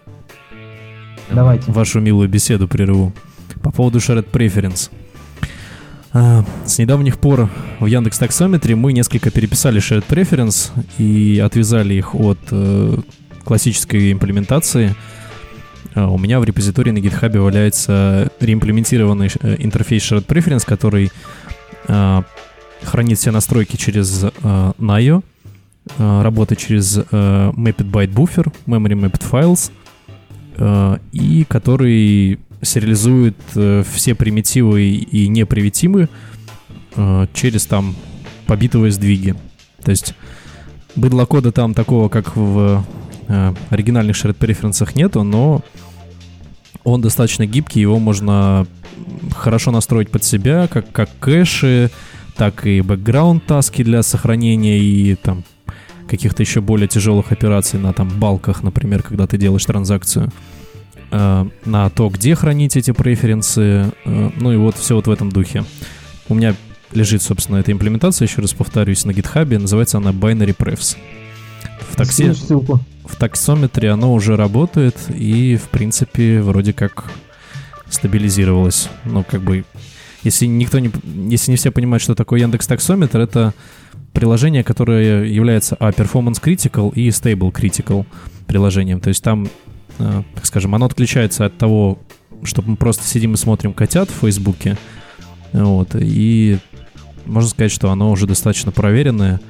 Давайте. 1.30 1.70
Вашу 1.70 2.00
милую 2.00 2.28
беседу 2.28 2.66
прерву. 2.66 3.12
По 3.62 3.70
поводу 3.70 3.98
Shared 3.98 4.30
Preference. 4.30 4.90
А, 6.12 6.44
с 6.64 6.78
недавних 6.78 7.18
пор 7.18 7.48
в 7.78 7.86
Яндекс 7.86 8.18
Таксометре 8.18 8.74
мы 8.74 8.92
несколько 8.92 9.30
переписали 9.30 9.80
Shared 9.80 10.04
Preference 10.08 10.70
и 10.98 11.38
отвязали 11.38 11.94
их 11.94 12.14
от 12.14 12.38
э, 12.50 12.96
классической 13.44 14.12
имплементации. 14.12 14.94
А, 15.94 16.08
у 16.08 16.18
меня 16.18 16.40
в 16.40 16.44
репозитории 16.44 16.90
на 16.90 16.98
GitHub 16.98 17.38
валяется 17.38 18.30
реимплементированный 18.40 19.30
э, 19.40 19.56
интерфейс 19.58 20.02
Shared 20.02 20.26
Preference, 20.26 20.64
который 20.66 21.10
э, 21.88 22.22
хранит 22.82 23.18
все 23.18 23.30
настройки 23.30 23.76
через 23.76 24.24
э, 24.24 24.30
NIO, 24.78 25.22
Э, 25.98 26.22
работать 26.22 26.58
через 26.58 26.98
э, 26.98 27.02
Mapped 27.10 27.90
Byte 27.90 28.12
Buffer, 28.12 28.52
Memory 28.66 29.00
Mapped 29.00 29.22
Files, 29.30 29.70
э, 30.56 30.98
и 31.12 31.44
который 31.48 32.38
сериализует 32.62 33.36
все 33.86 34.14
примитивы 34.14 34.82
и 34.82 35.28
непривитимы 35.28 36.10
через 37.32 37.64
там 37.64 37.96
побитовые 38.46 38.92
сдвиги. 38.92 39.34
То 39.82 39.92
есть 39.92 40.12
быдла 40.94 41.24
кода 41.24 41.52
там 41.52 41.72
такого, 41.72 42.10
как 42.10 42.36
в 42.36 42.84
оригинальных 43.70 44.16
shared 44.16 44.34
преференсах 44.34 44.94
нету, 44.94 45.22
но 45.22 45.62
он 46.84 47.00
достаточно 47.00 47.46
гибкий, 47.46 47.80
его 47.80 47.98
можно 47.98 48.66
хорошо 49.36 49.70
настроить 49.70 50.10
под 50.10 50.24
себя, 50.24 50.68
как, 50.68 50.90
как 50.92 51.10
кэши, 51.20 51.90
так 52.36 52.66
и 52.66 52.80
бэкграунд 52.80 53.44
таски 53.46 53.82
для 53.84 54.02
сохранения 54.02 54.78
и 54.78 55.14
там 55.14 55.44
каких-то 56.08 56.42
еще 56.42 56.60
более 56.60 56.88
тяжелых 56.88 57.30
операций 57.32 57.78
на 57.78 57.92
там 57.92 58.08
балках, 58.08 58.62
например, 58.62 59.02
когда 59.02 59.26
ты 59.26 59.38
делаешь 59.38 59.64
транзакцию, 59.64 60.32
э, 61.12 61.46
на 61.64 61.90
то, 61.90 62.08
где 62.08 62.34
хранить 62.34 62.76
эти 62.76 62.90
преференсы, 62.90 63.92
э, 64.04 64.30
ну 64.36 64.52
и 64.52 64.56
вот 64.56 64.76
все 64.76 64.96
вот 64.96 65.06
в 65.06 65.10
этом 65.10 65.30
духе. 65.30 65.64
У 66.28 66.34
меня 66.34 66.54
лежит, 66.92 67.22
собственно, 67.22 67.58
эта 67.58 67.70
имплементация, 67.70 68.26
еще 68.26 68.40
раз 68.40 68.52
повторюсь, 68.54 69.04
на 69.04 69.12
GitHub, 69.12 69.56
называется 69.58 69.98
она 69.98 70.10
Binary 70.10 70.56
Prefs. 70.56 70.96
В 71.90 71.96
такси, 71.96 72.32
ссылку. 72.32 72.80
в 73.04 73.16
таксометре 73.16 73.90
оно 73.90 74.14
уже 74.14 74.36
работает 74.36 74.96
и, 75.14 75.56
в 75.56 75.68
принципе, 75.68 76.40
вроде 76.40 76.72
как 76.72 77.10
стабилизировалось. 77.88 78.88
Ну, 79.04 79.24
как 79.24 79.42
бы, 79.42 79.64
если 80.22 80.46
никто 80.46 80.78
не, 80.78 80.90
если 81.28 81.50
не 81.50 81.56
все 81.56 81.70
понимают, 81.70 82.02
что 82.02 82.14
такое 82.14 82.40
Яндекс 82.40 82.66
Таксометр, 82.66 83.20
это 83.20 83.54
приложение, 84.12 84.64
которое 84.64 85.24
является 85.24 85.76
а, 85.76 85.90
Performance 85.90 86.42
Critical 86.42 86.92
и 86.94 87.08
Stable 87.08 87.52
Critical 87.52 88.06
приложением. 88.46 89.00
То 89.00 89.08
есть 89.08 89.22
там, 89.22 89.48
э, 89.98 90.22
так 90.34 90.46
скажем, 90.46 90.74
оно 90.74 90.86
отличается 90.86 91.46
от 91.46 91.56
того, 91.58 91.98
что 92.42 92.62
мы 92.62 92.76
просто 92.76 93.06
сидим 93.06 93.34
и 93.34 93.36
смотрим 93.36 93.72
котят 93.72 94.10
в 94.10 94.20
Фейсбуке. 94.20 94.76
Вот, 95.52 95.90
и 95.94 96.58
можно 97.26 97.48
сказать, 97.48 97.72
что 97.72 97.90
оно 97.90 98.10
уже 98.10 98.26
достаточно 98.26 98.72
проверенное 98.72 99.40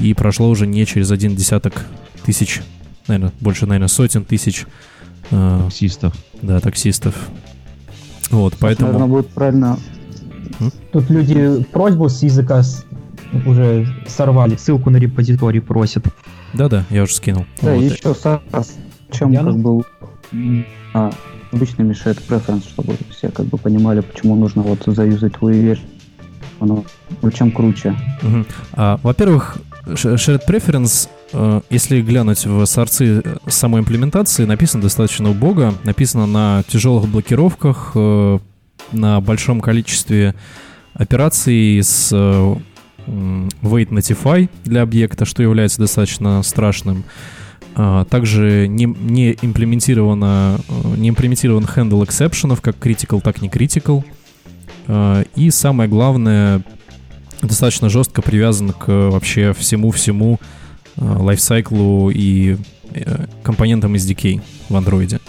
и 0.00 0.14
прошло 0.14 0.48
уже 0.48 0.66
не 0.66 0.86
через 0.86 1.10
один 1.10 1.34
десяток 1.34 1.84
тысяч, 2.24 2.60
наверное, 3.08 3.32
больше, 3.40 3.66
наверное, 3.66 3.88
сотен 3.88 4.24
тысяч 4.24 4.66
э, 5.30 5.60
Таксистов. 5.64 6.14
да, 6.42 6.60
таксистов. 6.60 7.14
Вот, 8.30 8.54
поэтому... 8.60 8.92
Наверное, 8.92 9.08
будет 9.10 9.28
правильно 9.30 9.78
Тут 10.92 11.08
люди 11.10 11.64
просьбу 11.72 12.08
с 12.08 12.22
языка 12.22 12.62
уже 13.46 13.86
сорвали. 14.06 14.56
Ссылку 14.56 14.90
на 14.90 14.96
репозиторий 14.96 15.60
просят. 15.60 16.04
Да-да, 16.52 16.84
я 16.90 17.04
уже 17.04 17.14
скинул. 17.14 17.46
Да, 17.62 17.74
Вот. 17.74 17.82
еще 17.82 18.14
с 18.14 18.76
чем 19.12 19.30
Я 19.30 19.42
как 19.42 19.54
на- 19.54 19.62
бы 19.62 19.84
а, 20.94 21.10
обычными 21.52 21.94
shared 21.94 22.20
preference, 22.28 22.68
чтобы 22.68 22.96
все 23.10 23.30
как 23.30 23.46
бы 23.46 23.56
понимали, 23.58 24.00
почему 24.00 24.34
нужно 24.36 24.62
вот 24.62 24.82
заюзать 24.86 25.34
твою 25.34 25.62
вещь. 25.62 25.80
Оно 26.58 26.84
чем 27.32 27.52
круче. 27.52 27.94
Мгм. 28.22 28.46
А, 28.72 28.98
во-первых, 29.02 29.58
Shared 29.86 30.42
Preference, 30.46 31.08
э, 31.32 31.60
если 31.70 32.00
глянуть 32.02 32.44
в 32.44 32.64
сорцы 32.66 33.22
э, 33.24 33.36
самой 33.48 33.80
имплементации, 33.80 34.44
написано 34.44 34.82
достаточно 34.82 35.30
убого. 35.30 35.74
Написано 35.84 36.26
на 36.26 36.62
тяжелых 36.68 37.08
блокировках, 37.08 37.92
э, 37.94 38.38
на 38.92 39.20
большом 39.20 39.60
количестве 39.60 40.34
операций 40.94 41.80
с 41.82 42.12
wait 42.12 43.88
notify 43.88 44.48
для 44.64 44.82
объекта, 44.82 45.24
что 45.24 45.42
является 45.42 45.78
достаточно 45.78 46.42
страшным. 46.42 47.04
А, 47.76 48.04
Также 48.04 48.66
не, 48.68 48.84
не 48.84 49.32
имплементировано, 49.40 50.60
не 50.96 51.08
имплементирован 51.08 51.64
handle 51.64 52.04
эксепшенов, 52.04 52.60
как 52.60 52.76
critical, 52.76 53.20
так 53.20 53.42
не 53.42 53.48
critical. 53.48 54.04
И 55.36 55.50
самое 55.50 55.88
главное, 55.88 56.62
достаточно 57.42 57.88
жестко 57.88 58.22
привязан 58.22 58.72
к 58.72 58.88
э, 58.88 59.08
вообще 59.08 59.52
всему-всему 59.52 60.38
э, 60.96 61.04
лайфсайклу 61.04 62.10
и 62.10 62.56
э, 62.92 63.26
компонентам 63.42 63.94
SDK 63.94 64.42
в 64.68 64.76
андроиде. 64.76 65.20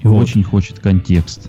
И 0.00 0.08
Вот. 0.08 0.22
очень 0.22 0.42
хочет 0.42 0.78
контекст. 0.80 1.48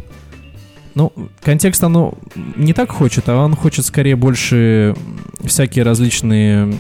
Ну, 0.96 1.12
контекст 1.42 1.84
оно 1.84 2.14
не 2.56 2.74
так 2.74 2.92
хочет, 2.92 3.28
а 3.28 3.36
он 3.38 3.56
хочет 3.56 3.86
скорее 3.86 4.16
больше 4.16 4.96
всякие 5.44 5.84
различные 5.84 6.74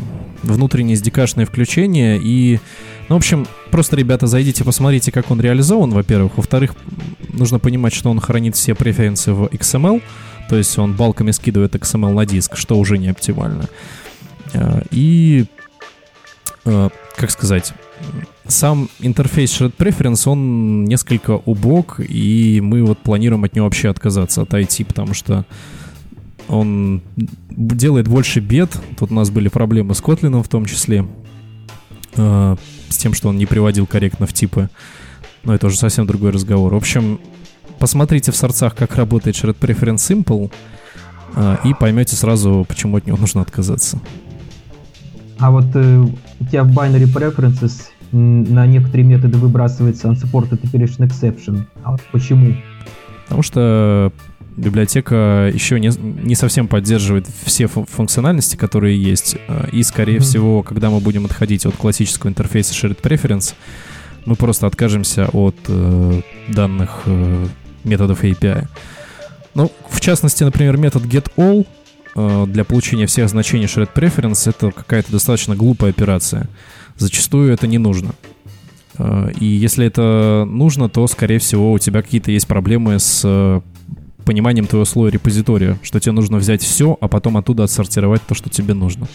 внутренние 0.43 0.97
SDK-шные 0.97 1.45
включения 1.45 2.19
и, 2.21 2.59
ну, 3.09 3.15
в 3.15 3.17
общем, 3.17 3.47
просто, 3.71 3.95
ребята, 3.95 4.27
зайдите, 4.27 4.63
посмотрите, 4.63 5.11
как 5.11 5.31
он 5.31 5.41
реализован, 5.41 5.89
во-первых. 5.91 6.33
Во-вторых, 6.37 6.75
нужно 7.29 7.57
понимать, 7.59 7.93
что 7.93 8.11
он 8.11 8.19
хранит 8.19 8.55
все 8.55 8.75
преференсы 8.75 9.33
в 9.33 9.45
XML, 9.45 10.01
то 10.53 10.57
есть 10.57 10.77
он 10.77 10.93
балками 10.93 11.31
скидывает 11.31 11.73
XML 11.73 12.13
на 12.13 12.27
диск, 12.27 12.57
что 12.57 12.77
уже 12.77 12.99
не 12.99 13.07
оптимально. 13.07 13.67
Э, 14.53 14.83
И, 14.91 15.45
э, 16.65 16.89
как 17.15 17.31
сказать, 17.31 17.73
сам 18.47 18.87
интерфейс 18.99 19.49
Shared 19.49 19.75
Preference, 19.75 20.29
он 20.29 20.85
несколько 20.85 21.31
убог, 21.31 21.99
и 22.07 22.61
мы 22.61 22.83
вот 22.83 22.99
планируем 22.99 23.43
от 23.45 23.55
него 23.55 23.65
вообще 23.65 23.89
отказаться, 23.89 24.43
отойти, 24.43 24.83
потому 24.83 25.15
что 25.15 25.43
он 26.47 27.01
делает 27.49 28.07
больше 28.07 28.39
бед. 28.39 28.79
Тут 28.99 29.09
у 29.11 29.15
нас 29.15 29.31
были 29.31 29.47
проблемы 29.47 29.95
с 29.95 30.03
Kotlin 30.03 30.43
в 30.43 30.47
том 30.49 30.65
числе, 30.65 31.07
э, 32.15 32.55
с 32.89 32.97
тем, 32.97 33.15
что 33.15 33.29
он 33.29 33.37
не 33.39 33.47
приводил 33.47 33.87
корректно 33.87 34.27
в 34.27 34.33
типы. 34.33 34.69
Но 35.45 35.55
это 35.55 35.65
уже 35.65 35.77
совсем 35.77 36.05
другой 36.05 36.29
разговор. 36.29 36.75
В 36.75 36.77
общем, 36.77 37.19
посмотрите 37.87 38.31
в 38.31 38.35
сорцах, 38.37 38.75
как 38.75 38.95
работает 38.95 39.35
Shared 39.35 39.57
Preference 39.59 39.95
Simple, 39.97 40.49
э, 41.35 41.57
и 41.65 41.73
поймете 41.73 42.15
сразу, 42.15 42.65
почему 42.65 42.95
от 42.95 43.05
него 43.05 43.17
нужно 43.17 43.41
отказаться. 43.41 43.99
А 45.37 45.51
вот 45.51 45.65
э, 45.75 45.97
у 45.99 46.45
тебя 46.45 46.63
в 46.63 46.69
binary 46.69 47.11
preferences 47.13 47.81
на 48.13 48.65
некоторые 48.67 49.03
методы 49.03 49.37
выбрасывается 49.37 50.07
unsupported 50.07 50.61
operation 50.61 50.99
exception. 51.09 51.65
А 51.83 51.91
вот 51.91 52.01
почему? 52.13 52.55
Потому 53.23 53.41
что 53.43 54.13
библиотека 54.55 55.51
еще 55.53 55.77
не, 55.77 55.91
не 56.23 56.35
совсем 56.35 56.69
поддерживает 56.69 57.27
все 57.43 57.67
фу- 57.67 57.85
функциональности, 57.85 58.55
которые 58.55 58.97
есть. 58.97 59.35
э, 59.49 59.67
И, 59.73 59.83
скорее 59.83 60.19
Мгм. 60.19 60.23
всего, 60.23 60.63
когда 60.63 60.89
мы 60.89 61.01
будем 61.01 61.25
отходить 61.25 61.65
от 61.65 61.75
классического 61.75 62.29
интерфейса 62.29 62.73
Shared 62.73 63.01
Preference, 63.01 63.55
мы 64.25 64.35
просто 64.37 64.67
откажемся 64.67 65.27
от 65.33 65.57
э, 65.67 66.21
данных 66.47 67.01
э, 67.07 67.45
методов 67.83 68.23
API. 68.23 68.67
Ну, 69.55 69.71
в 69.89 69.99
частности, 70.01 70.43
например, 70.43 70.77
метод 70.77 71.03
getAll 71.03 71.65
э, 72.15 72.45
для 72.47 72.63
получения 72.63 73.05
всех 73.05 73.29
значений 73.29 73.65
Shared 73.65 73.89
Preference 73.93 74.49
это 74.49 74.71
какая-то 74.71 75.11
достаточно 75.11 75.55
глупая 75.55 75.91
операция. 75.91 76.47
Зачастую 76.97 77.53
это 77.53 77.67
не 77.67 77.77
нужно. 77.77 78.13
Э, 78.97 79.31
И 79.39 79.45
если 79.45 79.85
это 79.85 80.45
нужно, 80.47 80.89
то, 80.89 81.05
скорее 81.07 81.37
всего, 81.39 81.71
у 81.71 81.79
тебя 81.79 82.01
какие-то 82.01 82.31
есть 82.31 82.47
проблемы 82.47 82.97
с 82.99 83.21
э, 83.23 83.61
пониманием 84.25 84.65
твоего 84.65 84.85
слоя 84.85 85.11
репозитория, 85.11 85.77
что 85.83 85.99
тебе 85.99 86.13
нужно 86.13 86.37
взять 86.37 86.61
все, 86.63 86.97
а 86.99 87.07
потом 87.07 87.37
оттуда 87.37 87.63
отсортировать 87.65 88.21
то, 88.25 88.33
что 88.35 88.49
тебе 88.49 88.73
нужно. 88.73 89.07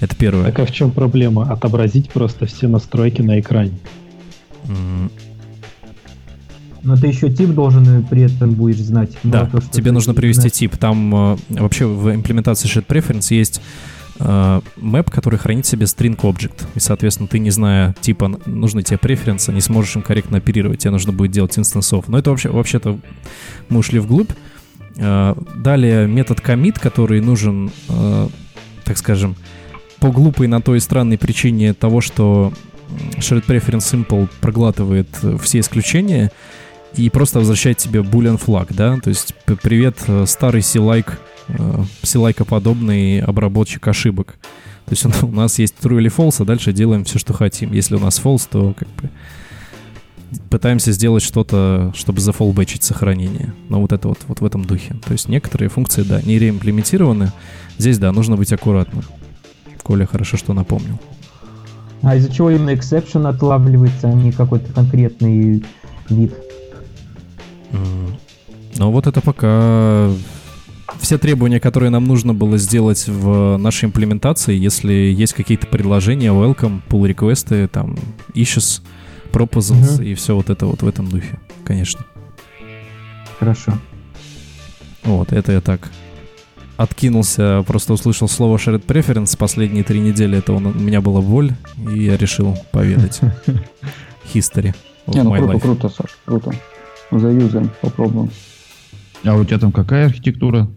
Это 0.00 0.16
первое. 0.16 0.44
Так 0.46 0.58
а 0.60 0.66
в 0.66 0.72
чем 0.72 0.90
проблема? 0.90 1.50
Отобразить 1.52 2.10
просто 2.10 2.46
все 2.46 2.68
настройки 2.68 3.20
на 3.22 3.40
экране. 3.40 3.78
М, 4.68 5.10
Но 6.82 6.96
ты 6.96 7.06
еще 7.06 7.30
тип 7.30 7.50
должен 7.50 8.04
при 8.04 8.22
этом 8.22 8.52
будешь 8.52 8.78
знать. 8.78 9.10
Да, 9.22 9.48
что 9.48 9.60
тебе 9.70 9.92
нужно 9.92 10.14
привести 10.14 10.40
знаешь. 10.40 10.54
тип. 10.54 10.76
Там 10.76 11.14
э, 11.14 11.36
вообще 11.50 11.86
в 11.86 12.12
имплементации 12.12 12.68
Shared 12.68 12.86
Preference 12.86 13.32
есть 13.34 13.60
э, 14.18 14.60
мэп, 14.76 15.10
который 15.10 15.38
хранит 15.38 15.64
в 15.64 15.68
себе 15.68 15.86
string 15.86 16.16
object. 16.16 16.66
И, 16.74 16.80
соответственно, 16.80 17.28
ты, 17.28 17.38
не 17.38 17.50
зная 17.50 17.94
типа 18.00 18.40
нужны 18.46 18.82
тебе 18.82 18.98
преференсы, 18.98 19.52
не 19.52 19.60
сможешь 19.60 19.94
им 19.94 20.02
корректно 20.02 20.38
оперировать. 20.38 20.80
Тебе 20.80 20.90
нужно 20.90 21.12
будет 21.12 21.30
делать 21.30 21.56
инстансов. 21.56 22.08
Но 22.08 22.18
это 22.18 22.30
вообще, 22.30 22.48
вообще-то 22.48 22.98
мы 23.68 23.78
ушли 23.78 24.00
вглубь. 24.00 24.30
Э, 24.96 25.34
Далее 25.56 26.08
метод 26.08 26.40
commit, 26.40 26.80
который 26.80 27.20
нужен, 27.20 27.70
так 28.84 28.98
скажем, 28.98 29.36
по 30.00 30.10
глупой 30.10 30.48
на 30.48 30.60
той 30.60 30.80
странной 30.80 31.16
причине 31.16 31.74
того, 31.74 32.00
что 32.00 32.52
Shared 33.18 33.46
Preference 33.46 34.06
Simple 34.06 34.28
проглатывает 34.40 35.06
все 35.40 35.60
исключения 35.60 36.32
и 36.96 37.08
просто 37.10 37.38
возвращает 37.38 37.78
тебе 37.78 38.00
boolean 38.00 38.36
флаг, 38.36 38.68
да, 38.70 38.98
то 38.98 39.08
есть 39.08 39.34
привет, 39.62 39.96
э, 40.06 40.26
старый 40.26 40.62
C-like, 40.62 41.12
э, 41.48 41.84
C-like-подобный 42.02 43.20
обработчик 43.20 43.86
ошибок. 43.88 44.36
То 44.86 44.92
есть 44.92 45.04
у 45.22 45.28
нас 45.28 45.58
есть 45.58 45.74
true 45.80 45.98
или 45.98 46.10
false, 46.10 46.42
а 46.42 46.44
дальше 46.44 46.72
делаем 46.72 47.04
все, 47.04 47.18
что 47.18 47.32
хотим. 47.32 47.72
Если 47.72 47.94
у 47.94 48.00
нас 48.00 48.20
false, 48.22 48.46
то 48.50 48.74
как 48.74 48.88
бы 48.88 49.10
пытаемся 50.50 50.92
сделать 50.92 51.22
что-то, 51.22 51.92
чтобы 51.94 52.20
зафолбэчить 52.20 52.82
сохранение. 52.82 53.54
Но 53.68 53.80
вот 53.80 53.92
это 53.92 54.08
вот, 54.08 54.18
вот 54.28 54.40
в 54.40 54.44
этом 54.44 54.64
духе. 54.64 54.94
То 55.04 55.12
есть 55.12 55.28
некоторые 55.28 55.68
функции, 55.68 56.02
да, 56.02 56.20
не 56.22 56.38
реимплементированы. 56.38 57.32
Здесь, 57.78 57.98
да, 57.98 58.12
нужно 58.12 58.36
быть 58.36 58.52
аккуратным. 58.52 59.04
Коля 59.82 60.06
хорошо, 60.06 60.36
что 60.36 60.52
напомнил. 60.52 60.98
А 62.02 62.16
из-за 62.16 62.32
чего 62.32 62.50
именно 62.50 62.70
exception 62.70 63.28
отлавливается, 63.28 64.08
а 64.08 64.12
не 64.12 64.32
какой-то 64.32 64.72
конкретный 64.72 65.64
вид? 66.08 66.34
Но 68.76 68.90
вот 68.90 69.06
это 69.06 69.20
пока 69.20 70.10
все 71.00 71.18
требования, 71.18 71.60
которые 71.60 71.90
нам 71.90 72.04
нужно 72.06 72.34
было 72.34 72.58
сделать 72.58 73.06
в 73.08 73.56
нашей 73.56 73.86
имплементации, 73.86 74.54
если 74.56 74.92
есть 74.92 75.32
какие-то 75.34 75.66
предложения, 75.66 76.28
welcome, 76.30 76.80
pull 76.88 77.06
реквесты, 77.06 77.66
там, 77.68 77.96
issues, 78.34 78.80
proposals 79.32 79.94
Мгм. 79.96 80.02
и 80.04 80.14
все 80.14 80.34
вот 80.36 80.50
это 80.50 80.66
вот 80.66 80.82
в 80.82 80.86
этом 80.88 81.08
духе, 81.08 81.38
конечно. 81.64 82.04
Хорошо. 83.38 83.72
Вот, 85.04 85.32
это 85.32 85.52
я 85.52 85.60
так 85.60 85.90
откинулся, 86.76 87.64
просто 87.66 87.92
услышал 87.92 88.28
слово 88.28 88.56
shared 88.56 88.84
preference. 88.84 89.36
Последние 89.36 89.84
три 89.84 90.00
недели 90.00 90.38
это 90.38 90.52
он, 90.52 90.66
у 90.66 90.72
меня 90.74 91.00
была 91.00 91.20
боль, 91.20 91.52
и 91.92 92.04
я 92.04 92.16
решил 92.16 92.56
поведать. 92.72 93.20
History 94.34 94.74
of 95.06 95.14
Не, 95.14 95.22
ну 95.22 95.34
my 95.34 95.38
круто, 95.38 95.52
life. 95.54 95.60
круто, 95.60 95.88
Саш, 95.88 96.10
круто. 96.24 96.52
Заюзаем, 97.12 97.70
попробуем. 97.80 98.30
А 99.24 99.34
у 99.36 99.44
тебя 99.44 99.58
там 99.58 99.70
какая 99.72 100.06
архитектура? 100.06 100.68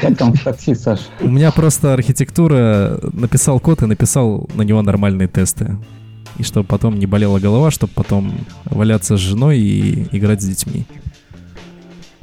Как 0.00 0.16
там 0.16 0.32
в 0.32 0.42
такси, 0.44 0.74
Саш? 0.74 1.00
У 1.20 1.28
меня 1.28 1.50
просто 1.50 1.92
архитектура, 1.92 3.00
написал 3.12 3.58
код 3.58 3.82
и 3.82 3.86
написал 3.86 4.48
на 4.54 4.62
него 4.62 4.82
нормальные 4.82 5.28
тесты. 5.28 5.76
И 6.36 6.44
чтобы 6.44 6.66
потом 6.68 6.98
не 6.98 7.06
болела 7.06 7.40
голова, 7.40 7.70
чтобы 7.70 7.92
потом 7.94 8.32
валяться 8.66 9.16
с 9.16 9.20
женой 9.20 9.58
и 9.58 10.16
играть 10.16 10.40
с 10.40 10.46
детьми. 10.46 10.86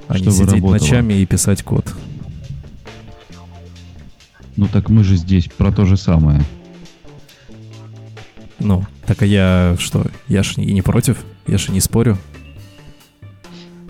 А 0.08 0.14
не 0.14 0.20
Чтобы 0.20 0.32
сидеть 0.38 0.54
работало. 0.54 0.72
ночами 0.74 1.14
и 1.16 1.26
писать 1.26 1.64
код. 1.64 1.94
Ну 4.56 4.68
так 4.68 4.90
мы 4.90 5.04
же 5.04 5.18
здесь 5.18 5.48
про 5.48 5.72
то 5.72 5.84
же 5.86 5.98
самое. 5.98 6.42
Ну, 8.60 8.86
так 9.06 9.22
а 9.22 9.26
я 9.26 9.76
что? 9.80 10.06
Я 10.28 10.44
ж 10.44 10.54
и 10.58 10.74
не 10.74 10.82
против, 10.82 11.18
я 11.48 11.58
же 11.58 11.72
не 11.72 11.82
спорю. 11.82 12.18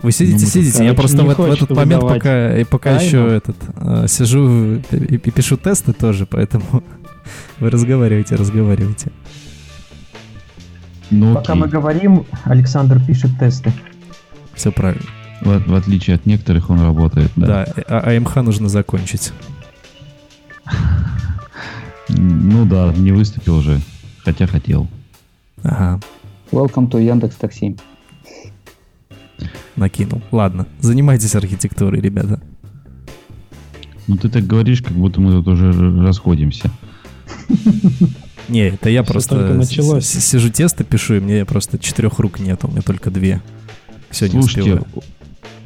Вы 0.02 0.12
сидите, 0.12 0.46
Ну, 0.46 0.52
сидите, 0.52 0.86
я 0.86 0.94
просто 0.94 1.24
в, 1.24 1.36
в 1.36 1.52
этот 1.52 1.70
момент 1.72 2.02
пока, 2.02 2.58
и 2.58 2.64
пока 2.64 2.96
тайну. 2.96 3.06
еще 3.06 3.36
этот 3.36 3.56
э, 3.78 4.06
сижу 4.08 4.76
и, 4.76 5.16
и 5.16 5.18
пишу 5.18 5.58
тесты 5.58 5.94
тоже, 5.94 6.26
поэтому 6.26 6.84
вы 7.60 7.70
разговариваете, 7.70 8.36
разговариваете. 8.36 9.12
Ну 11.12 11.34
Пока 11.34 11.54
окей. 11.54 11.62
мы 11.62 11.68
говорим, 11.68 12.26
Александр 12.44 13.00
пишет 13.06 13.32
тесты. 13.40 13.72
Все 14.54 14.72
правильно. 14.72 15.06
В, 15.42 15.60
в 15.70 15.76
отличие 15.76 16.16
от 16.16 16.26
некоторых 16.26 16.70
он 16.70 16.82
работает, 16.82 17.32
да. 17.36 17.66
Да, 17.66 17.84
а 17.88 18.16
АМХ 18.16 18.36
нужно 18.38 18.70
закончить. 18.70 19.32
Ну 22.10 22.66
да, 22.66 22.94
не 22.96 23.12
выступил 23.12 23.62
же, 23.62 23.80
хотя 24.26 24.48
хотел. 24.48 24.88
Ага, 25.64 26.00
Welcome 26.52 26.90
to 26.90 27.02
Яндекс 27.02 27.36
Такси. 27.36 27.78
накинул. 29.76 30.22
Ладно, 30.32 30.68
занимайтесь 30.80 31.36
архитектурой, 31.36 32.02
ребята. 32.02 32.42
Ну 34.08 34.18
ты 34.18 34.30
так 34.30 34.46
говоришь, 34.46 34.82
как 34.82 34.94
будто 34.94 35.20
мы 35.22 35.32
тут 35.32 35.48
уже 35.48 35.72
расходимся. 36.02 36.70
Не, 38.48 38.68
это 38.70 38.90
я 38.90 39.02
просто 39.04 39.54
началось. 39.56 40.06
сижу 40.06 40.52
тесты 40.52 40.84
пишу, 40.84 41.16
и 41.16 41.20
мне 41.20 41.46
просто 41.46 41.80
четырех 41.80 42.20
рук 42.20 42.40
нет, 42.40 42.64
у 42.64 42.68
меня 42.68 42.82
только 42.84 43.10
две. 43.10 43.42
Все, 44.12 44.26
не 44.28 44.34
Слушайте, 44.34 44.76
успеваю. 44.76 44.86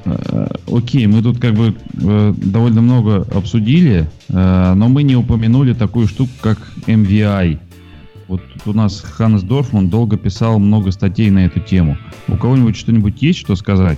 э, 0.06 0.48
окей, 0.72 1.06
мы 1.08 1.22
тут 1.22 1.40
как 1.40 1.56
бы 1.56 1.76
э, 1.94 2.34
довольно 2.38 2.82
много 2.82 3.28
обсудили, 3.34 4.10
э, 4.30 4.74
но 4.76 4.88
мы 4.88 5.04
не 5.04 5.18
упомянули 5.18 5.74
такую 5.74 6.08
штуку, 6.08 6.32
как 6.40 6.58
MVI. 6.88 7.60
Вот 8.30 8.42
у 8.68 8.74
нас 8.74 9.02
Ханнес 9.02 9.42
Дорфман 9.42 9.90
долго 9.90 10.16
писал 10.16 10.60
много 10.60 10.92
статей 10.92 11.32
на 11.32 11.48
эту 11.48 11.60
тему. 11.60 11.98
У 12.28 12.38
кого-нибудь 12.38 12.78
что-нибудь 12.78 13.20
есть 13.24 13.40
что 13.40 13.56
сказать? 13.56 13.98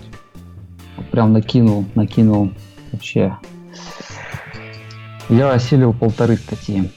Прям 1.11 1.33
накинул, 1.33 1.85
накинул. 1.95 2.53
Вообще. 2.93 3.35
Я 5.27 5.51
осилил 5.51 5.91
полторы 5.91 6.37
статьи. 6.37 6.89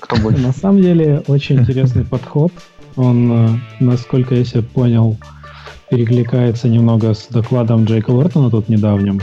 Кто 0.00 0.16
больше? 0.16 0.42
На 0.42 0.52
самом 0.52 0.82
деле, 0.82 1.22
очень 1.28 1.60
интересный 1.60 2.04
подход. 2.04 2.52
Он, 2.96 3.32
э, 3.32 3.48
насколько 3.78 4.34
я 4.34 4.44
себе 4.44 4.62
понял, 4.62 5.16
перекликается 5.90 6.68
немного 6.68 7.14
с 7.14 7.28
докладом 7.28 7.84
Джейка 7.84 8.10
Лортона 8.10 8.50
тут 8.50 8.68
недавним 8.68 9.20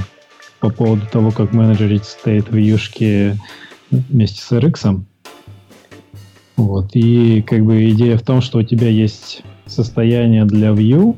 по 0.62 0.70
поводу 0.70 1.06
того, 1.06 1.32
как 1.32 1.52
менеджерить 1.52 2.06
стейт 2.06 2.50
в 2.50 2.56
юшке 2.56 3.38
вместе 3.92 4.42
с 4.42 4.52
RX. 4.54 5.04
Вот. 6.62 6.92
И 6.94 7.42
как 7.42 7.66
бы 7.66 7.90
идея 7.90 8.18
в 8.18 8.22
том, 8.22 8.42
что 8.42 8.60
у 8.60 8.64
тебя 8.64 8.88
есть 8.88 9.42
состояние 9.66 10.46
для 10.46 10.70
view 10.70 11.16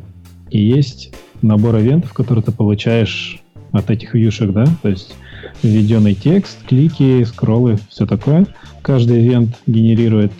и 0.50 0.62
есть 0.62 1.14
набор 1.42 1.80
ивентов, 1.80 2.14
которые 2.14 2.44
ты 2.44 2.52
получаешь 2.52 3.42
от 3.74 3.90
этих 3.90 4.14
вьюшек, 4.14 4.52
да? 4.52 4.66
То 4.82 4.90
есть 4.90 5.16
введенный 5.62 6.14
текст, 6.14 6.64
клики, 6.66 7.24
скроллы, 7.26 7.78
все 7.90 8.06
такое. 8.06 8.48
Каждый 8.82 9.28
ивент 9.28 9.60
генерирует 9.68 10.32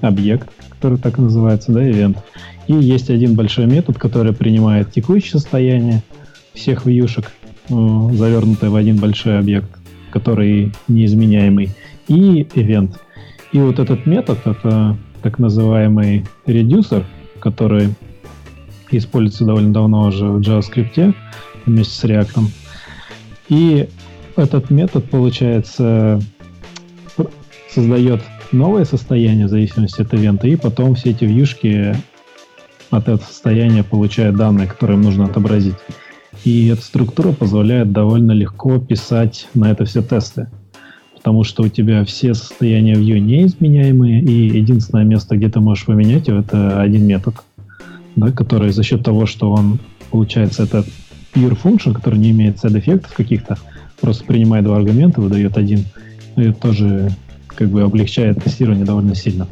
объект, 0.00 0.48
который 0.70 0.98
так 0.98 1.18
и 1.18 1.22
называется, 1.22 1.70
да, 1.70 1.88
ивент. 1.88 2.18
И 2.66 2.74
есть 2.74 3.10
один 3.10 3.34
большой 3.34 3.66
метод, 3.66 3.98
который 3.98 4.32
принимает 4.32 4.90
текущее 4.90 5.30
состояние 5.32 6.02
всех 6.54 6.86
вьюшек, 6.86 7.30
э, 7.68 8.08
завернутое 8.14 8.70
в 8.70 8.74
один 8.74 8.96
большой 8.96 9.38
объект, 9.38 9.70
который 10.10 10.72
неизменяемый, 10.88 11.70
и 12.08 12.46
ивент. 12.54 12.98
И 13.56 13.58
вот 13.58 13.78
этот 13.78 14.04
метод, 14.04 14.38
это 14.44 14.98
так 15.22 15.38
называемый 15.38 16.26
редюсер, 16.44 17.06
который 17.40 17.94
используется 18.90 19.46
довольно 19.46 19.72
давно 19.72 20.08
уже 20.08 20.26
в 20.26 20.40
JavaScript 20.40 21.14
вместе 21.64 21.94
с 21.94 22.04
React. 22.04 22.50
И 23.48 23.88
этот 24.36 24.68
метод, 24.68 25.08
получается, 25.08 26.20
создает 27.70 28.20
новое 28.52 28.84
состояние 28.84 29.46
в 29.46 29.48
зависимости 29.48 30.02
от 30.02 30.12
ивента, 30.12 30.46
и 30.46 30.56
потом 30.56 30.94
все 30.94 31.12
эти 31.12 31.24
вьюшки 31.24 31.96
от 32.90 33.04
этого 33.04 33.24
состояния 33.26 33.82
получают 33.82 34.36
данные, 34.36 34.66
которые 34.66 34.98
им 34.98 35.02
нужно 35.02 35.24
отобразить. 35.24 35.76
И 36.44 36.68
эта 36.68 36.82
структура 36.82 37.32
позволяет 37.32 37.90
довольно 37.90 38.32
легко 38.32 38.78
писать 38.78 39.48
на 39.54 39.70
это 39.70 39.86
все 39.86 40.02
тесты. 40.02 40.50
Потому 41.26 41.42
что 41.42 41.64
у 41.64 41.68
тебя 41.68 42.04
все 42.04 42.34
состояния 42.34 42.94
view 42.94 43.18
неизменяемые, 43.18 44.22
и 44.22 44.58
единственное 44.58 45.02
место, 45.02 45.36
где 45.36 45.48
ты 45.48 45.58
можешь 45.58 45.84
поменять 45.84 46.28
его, 46.28 46.38
это 46.38 46.80
один 46.80 47.04
метод, 47.04 47.34
да, 48.14 48.30
который 48.30 48.70
за 48.70 48.84
счет 48.84 49.02
того, 49.02 49.26
что 49.26 49.50
он, 49.50 49.80
получается, 50.12 50.62
это 50.62 50.84
pure 51.34 51.58
function, 51.60 51.94
который 51.94 52.20
не 52.20 52.30
имеет 52.30 52.64
side-эффектов 52.64 53.12
каких-то, 53.12 53.58
просто 54.00 54.24
принимает 54.24 54.66
два 54.66 54.76
аргумента, 54.76 55.20
выдает 55.20 55.58
один. 55.58 55.80
И 56.36 56.42
это 56.42 56.60
тоже 56.60 57.10
как 57.48 57.70
бы 57.70 57.82
облегчает 57.82 58.40
тестирование 58.44 58.84
довольно 58.84 59.16
сильно. 59.16 59.48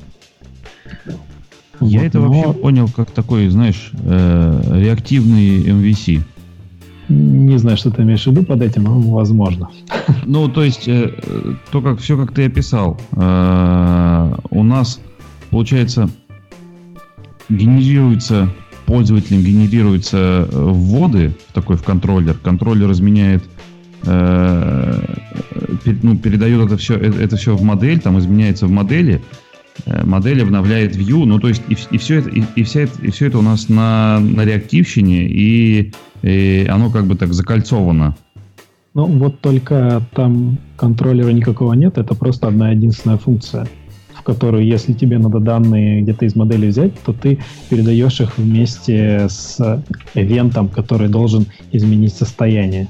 Я 1.80 1.98
Вот, 1.98 2.06
это 2.06 2.20
но 2.20 2.30
вообще 2.30 2.52
понял 2.52 2.88
как 2.88 3.10
такой, 3.10 3.48
знаешь, 3.48 3.90
э, 3.94 4.80
реактивный 4.80 5.64
MVC. 5.64 6.22
Не 7.08 7.58
знаю, 7.58 7.76
что 7.76 7.90
ты 7.90 8.02
имеешь 8.02 8.24
в 8.24 8.26
виду 8.28 8.44
под 8.44 8.62
этим, 8.62 8.84
но 8.84 8.98
возможно. 9.00 9.68
Ну, 10.26 10.48
то 10.48 10.62
есть, 10.62 10.88
э, 10.88 11.12
то, 11.70 11.82
как 11.82 11.98
все, 11.98 12.16
как 12.16 12.32
ты 12.32 12.46
описал, 12.46 12.98
э, 13.12 14.34
у 14.50 14.62
нас, 14.62 15.00
получается, 15.50 16.08
генерируется, 17.50 18.48
пользователем 18.86 19.42
генерируются 19.42 20.16
э, 20.16 20.46
вводы 20.50 21.36
такой 21.52 21.76
в 21.76 21.82
контроллер. 21.82 22.34
Контроллер 22.42 22.90
изменяет, 22.92 23.44
э, 24.04 25.04
ну, 26.02 26.16
передает 26.16 26.66
это 26.66 26.76
все, 26.78 26.96
это 26.96 27.36
все 27.36 27.54
в 27.54 27.62
модель, 27.62 28.00
там 28.00 28.18
изменяется 28.18 28.66
в 28.66 28.70
модели, 28.70 29.22
модель 30.04 30.42
обновляет 30.42 30.96
view, 30.96 31.24
ну, 31.24 31.38
то 31.38 31.48
есть, 31.48 31.62
и, 31.68 31.76
и 31.90 31.98
все 31.98 32.18
это, 32.18 32.30
и, 32.30 32.42
и 32.56 32.62
вся 32.62 32.82
это, 32.82 33.02
и 33.02 33.10
все 33.10 33.26
это 33.26 33.38
у 33.38 33.42
нас 33.42 33.68
на, 33.68 34.20
на 34.20 34.44
реактивщине, 34.44 35.26
и, 35.26 35.92
и 36.22 36.66
оно 36.68 36.90
как 36.90 37.06
бы 37.06 37.16
так 37.16 37.32
закольцовано. 37.32 38.16
Ну, 38.94 39.06
вот 39.06 39.40
только 39.40 40.02
там 40.14 40.58
контроллера 40.76 41.30
никакого 41.30 41.72
нет, 41.72 41.98
это 41.98 42.14
просто 42.14 42.46
одна 42.46 42.70
единственная 42.70 43.16
функция, 43.16 43.66
в 44.14 44.22
которую, 44.22 44.64
если 44.64 44.92
тебе 44.92 45.18
надо 45.18 45.40
данные 45.40 46.02
где-то 46.02 46.24
из 46.24 46.36
модели 46.36 46.68
взять, 46.68 46.92
то 47.04 47.12
ты 47.12 47.38
передаешь 47.68 48.20
их 48.20 48.38
вместе 48.38 49.26
с 49.28 49.82
ивентом, 50.14 50.68
который 50.68 51.08
должен 51.08 51.46
изменить 51.72 52.14
состояние. 52.14 52.86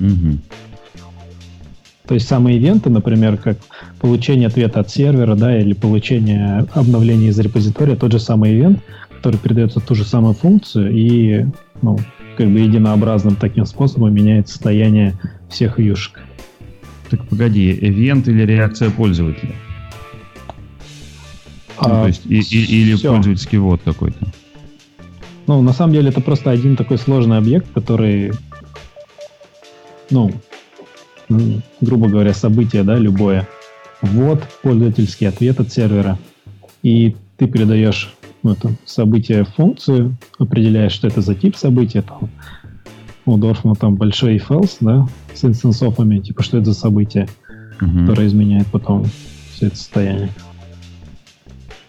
Мгм. 0.00 0.40
То 2.10 2.14
есть 2.14 2.26
самые 2.26 2.56
ивенты, 2.56 2.90
например, 2.90 3.36
как 3.36 3.56
получение 4.00 4.48
ответа 4.48 4.80
от 4.80 4.90
сервера, 4.90 5.36
да, 5.36 5.56
или 5.56 5.74
получение 5.74 6.66
обновления 6.74 7.28
из 7.28 7.38
репозитория, 7.38 7.94
тот 7.94 8.10
же 8.10 8.18
самый 8.18 8.52
ивент, 8.52 8.80
который 9.14 9.36
передается 9.36 9.78
ту 9.78 9.94
же 9.94 10.04
самую 10.04 10.34
функцию 10.34 10.90
и, 10.92 11.46
ну, 11.82 12.00
как 12.36 12.48
бы 12.48 12.58
единообразным 12.58 13.36
таким 13.36 13.64
способом 13.64 14.12
меняет 14.12 14.48
состояние 14.48 15.14
всех 15.48 15.78
вьюшек. 15.78 16.18
Так 17.10 17.24
погоди, 17.28 17.78
эвент 17.80 18.26
или 18.26 18.42
реакция 18.42 18.90
пользователя? 18.90 19.54
Ну, 21.80 21.92
А, 21.92 22.02
то 22.02 22.06
есть, 22.08 22.26
и- 22.26 22.40
и- 22.40 22.82
или 22.82 22.96
всё. 22.96 23.12
пользовательский 23.14 23.58
ввод 23.58 23.82
какой-то. 23.84 24.26
Ну, 25.46 25.62
на 25.62 25.72
самом 25.72 25.92
деле 25.92 26.08
это 26.08 26.20
просто 26.20 26.50
один 26.50 26.74
такой 26.74 26.98
сложный 26.98 27.38
объект, 27.38 27.68
который, 27.72 28.32
ну, 30.10 30.32
грубо 31.80 32.08
говоря, 32.08 32.34
событие, 32.34 32.82
да, 32.82 32.96
любое. 32.96 33.48
Вот 34.02 34.42
пользовательский 34.62 35.28
ответ 35.28 35.60
от 35.60 35.72
сервера. 35.72 36.18
И 36.82 37.16
ты 37.36 37.46
передаешь 37.46 38.14
ну, 38.42 38.52
это 38.52 38.72
событие 38.84 39.44
функцию, 39.44 40.16
определяешь, 40.38 40.92
что 40.92 41.06
это 41.08 41.20
за 41.20 41.34
тип 41.34 41.56
события, 41.56 42.02
там, 42.02 42.30
у 43.26 43.36
Дорфмана 43.36 43.76
там 43.76 43.96
большой 43.96 44.38
else, 44.38 44.78
да, 44.80 45.06
с 45.34 45.44
инстансофами, 45.44 46.18
типа, 46.18 46.42
что 46.42 46.58
это 46.58 46.72
за 46.72 46.78
событие, 46.78 47.28
Мгм. 47.80 48.06
которое 48.06 48.26
изменяет 48.26 48.66
потом 48.68 49.04
все 49.52 49.66
это 49.66 49.76
состояние. 49.76 50.30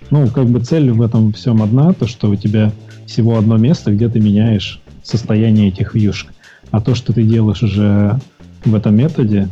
Ну, 0.10 0.28
как 0.28 0.48
бы 0.48 0.60
цель 0.60 0.92
в 0.92 1.02
этом 1.02 1.32
всем 1.32 1.62
одна, 1.62 1.94
то, 1.94 2.06
что 2.06 2.30
у 2.30 2.36
тебя 2.36 2.74
всего 3.06 3.38
одно 3.38 3.58
место, 3.58 3.92
где 3.92 4.10
ты 4.10 4.20
меняешь 4.20 4.82
состояние 5.04 5.70
этих 5.70 5.94
вьюшек. 5.94 6.32
А 6.70 6.82
то, 6.82 6.96
что 6.96 7.14
ты 7.14 7.24
делаешь 7.24 7.64
уже 7.64 8.20
в 8.64 8.76
этом 8.76 8.96
методе, 8.96 9.50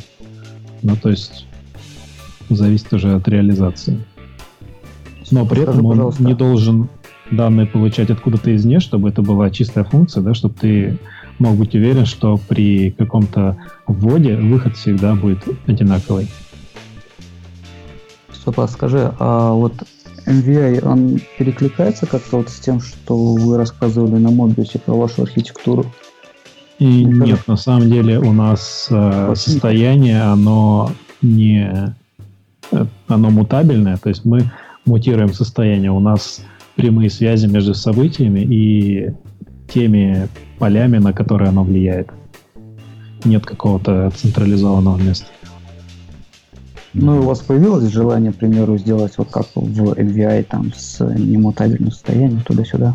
ну, 0.81 0.95
то 0.95 1.09
есть, 1.09 1.45
зависит 2.49 2.91
уже 2.93 3.15
от 3.15 3.27
реализации. 3.27 4.03
Но 5.31 5.45
при 5.45 5.61
Скажи, 5.61 5.71
этом 5.71 5.85
он 5.85 5.91
пожалуйста, 5.91 6.23
не 6.23 6.33
должен 6.33 6.89
данные 7.31 7.67
получать 7.67 8.09
откуда-то 8.09 8.55
извне, 8.55 8.79
чтобы 8.79 9.09
это 9.09 9.21
была 9.21 9.49
чистая 9.49 9.83
функция, 9.83 10.23
да, 10.23 10.33
чтобы 10.33 10.55
ты 10.59 10.97
мог 11.37 11.55
быть 11.55 11.75
уверен, 11.75 12.05
что 12.05 12.39
при 12.47 12.91
каком-то 12.91 13.57
вводе 13.87 14.35
выход 14.35 14.75
всегда 14.75 15.15
будет 15.15 15.43
одинаковый. 15.67 16.27
Степа, 18.33 18.67
скажи, 18.67 19.13
а 19.19 19.53
вот 19.53 19.73
MVI, 20.25 20.85
он 20.85 21.19
перекликается 21.37 22.05
как-то 22.05 22.37
вот 22.37 22.49
с 22.49 22.59
тем, 22.59 22.81
что 22.81 23.35
вы 23.35 23.57
рассказывали 23.57 24.19
на 24.19 24.29
Mobius 24.29 24.79
про 24.79 24.93
вашу 24.93 25.23
архитектуру? 25.23 25.85
И 26.79 27.03
нет, 27.03 27.47
на 27.47 27.57
самом 27.57 27.89
деле 27.89 28.19
у 28.19 28.31
нас 28.31 28.87
э, 28.89 29.33
состояние, 29.35 30.21
оно 30.21 30.91
не... 31.21 31.93
э, 32.71 32.85
Оно 33.07 33.29
мутабельное, 33.29 33.97
то 33.97 34.09
есть 34.09 34.23
мы 34.23 34.49
мутируем 34.85 35.33
состояние. 35.33 35.91
У 35.91 35.99
нас 35.99 36.41
прямые 36.75 37.09
связи 37.09 37.47
между 37.47 37.73
событиями 37.73 38.39
и 38.39 39.11
теми 39.67 40.29
полями, 40.57 40.97
на 40.97 41.11
которые 41.11 41.49
оно 41.49 41.63
влияет. 41.63 42.09
Нет 43.25 43.45
какого-то 43.45 44.11
централизованного 44.15 44.97
места. 44.97 45.27
Ну, 46.93 47.17
и 47.17 47.19
у 47.19 47.23
вас 47.23 47.39
появилось 47.39 47.91
желание, 47.91 48.31
к 48.31 48.37
примеру, 48.37 48.77
сделать 48.77 49.13
вот 49.17 49.29
как 49.29 49.47
в 49.53 49.93
MVI 49.93 50.43
там 50.43 50.71
с 50.73 51.05
немутабельным 51.05 51.91
состоянием 51.91 52.41
туда-сюда? 52.41 52.93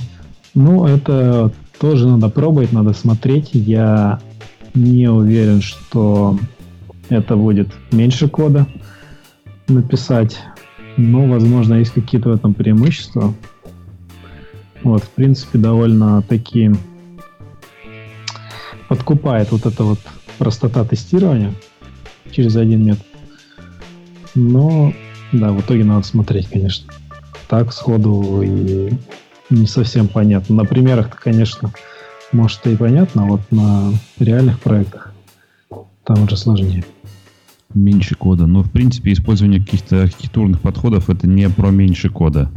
Ну, 0.55 0.87
это 0.87 1.53
тоже 1.85 2.09
надо 2.09 2.31
пробовать, 2.31 2.73
надо 2.73 2.95
смотреть. 2.95 3.51
Я 3.53 4.19
не 4.73 5.07
уверен, 5.07 5.61
что 5.61 6.39
это 7.11 7.37
будет 7.37 7.69
меньше 7.93 8.27
кода 8.27 8.67
написать. 9.69 10.39
Но, 10.97 11.27
возможно, 11.27 11.75
есть 11.75 11.93
какие-то 11.93 12.31
в 12.31 12.33
этом 12.33 12.55
преимущества. 12.55 13.35
Вот, 14.83 15.05
в 15.05 15.11
принципе, 15.11 15.59
довольно 15.59 16.23
такие 16.23 16.75
подкупает 18.89 19.53
вот 19.53 19.67
эта 19.67 19.85
вот 19.85 19.99
простота 20.39 20.87
тестирования 20.87 21.53
через 22.31 22.57
один 22.57 22.83
метод. 22.83 23.05
Но, 24.35 24.95
да, 25.33 25.53
в 25.53 25.61
итоге 25.61 25.85
надо 25.85 26.07
смотреть, 26.07 26.49
конечно. 26.49 26.91
Так 27.47 27.75
сходу 27.75 28.41
и 28.41 28.91
не 29.51 29.67
совсем 29.67 30.09
понятно. 30.09 30.57
На 30.57 30.65
примерах-то, 30.65 31.17
конечно, 31.17 31.73
может 32.33 32.67
и 32.67 32.77
понятно, 32.77 33.25
а 33.25 33.27
вот 33.27 33.41
на 33.51 33.93
реальных 34.19 34.61
проектах 34.61 35.13
там 36.05 36.23
уже 36.25 36.37
сложнее. 36.37 36.85
Меньше 37.75 38.15
кода. 38.15 38.47
Но, 38.47 38.63
в 38.63 38.71
принципе, 38.71 39.13
использование 39.13 39.61
каких-то 39.61 40.03
архитектурных 40.03 40.61
подходов 40.61 41.11
это 41.11 41.27
не 41.27 41.49
про 41.49 41.71
меньше 41.71 42.09
кода. 42.09 42.51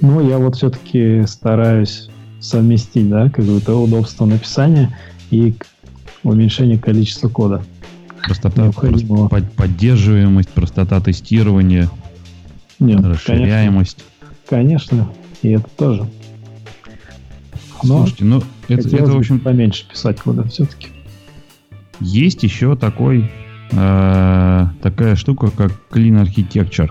Но 0.00 0.20
я 0.20 0.38
вот 0.38 0.56
все-таки 0.56 1.22
стараюсь 1.26 2.08
совместить, 2.40 3.08
да, 3.08 3.28
какое-то 3.28 3.80
удобство 3.80 4.26
написания 4.26 4.96
и 5.30 5.54
уменьшение 6.24 6.78
количества 6.78 7.28
кода. 7.28 7.62
Простота, 8.24 8.62
Необходимо. 8.64 9.26
прос- 9.26 9.28
под- 9.28 9.52
поддерживаемость, 9.52 10.48
простота 10.48 11.00
тестирования, 11.00 11.88
Нет, 12.78 13.00
расширяемость. 13.04 13.96
конечно, 13.98 14.11
и 15.42 15.50
это 15.50 15.68
тоже. 15.76 16.06
Но 17.82 17.98
Слушайте, 17.98 18.24
ну 18.24 18.42
это, 18.68 18.96
это, 18.96 19.12
в 19.12 19.16
общем, 19.16 19.40
поменьше 19.40 19.88
писать 19.88 20.20
кода 20.20 20.44
все-таки. 20.44 20.88
есть 22.00 22.42
еще 22.42 22.76
такой 22.76 23.30
э, 23.72 24.66
такая 24.82 25.16
штука, 25.16 25.50
как 25.50 25.72
Clean 25.90 26.22
Architecture. 26.22 26.90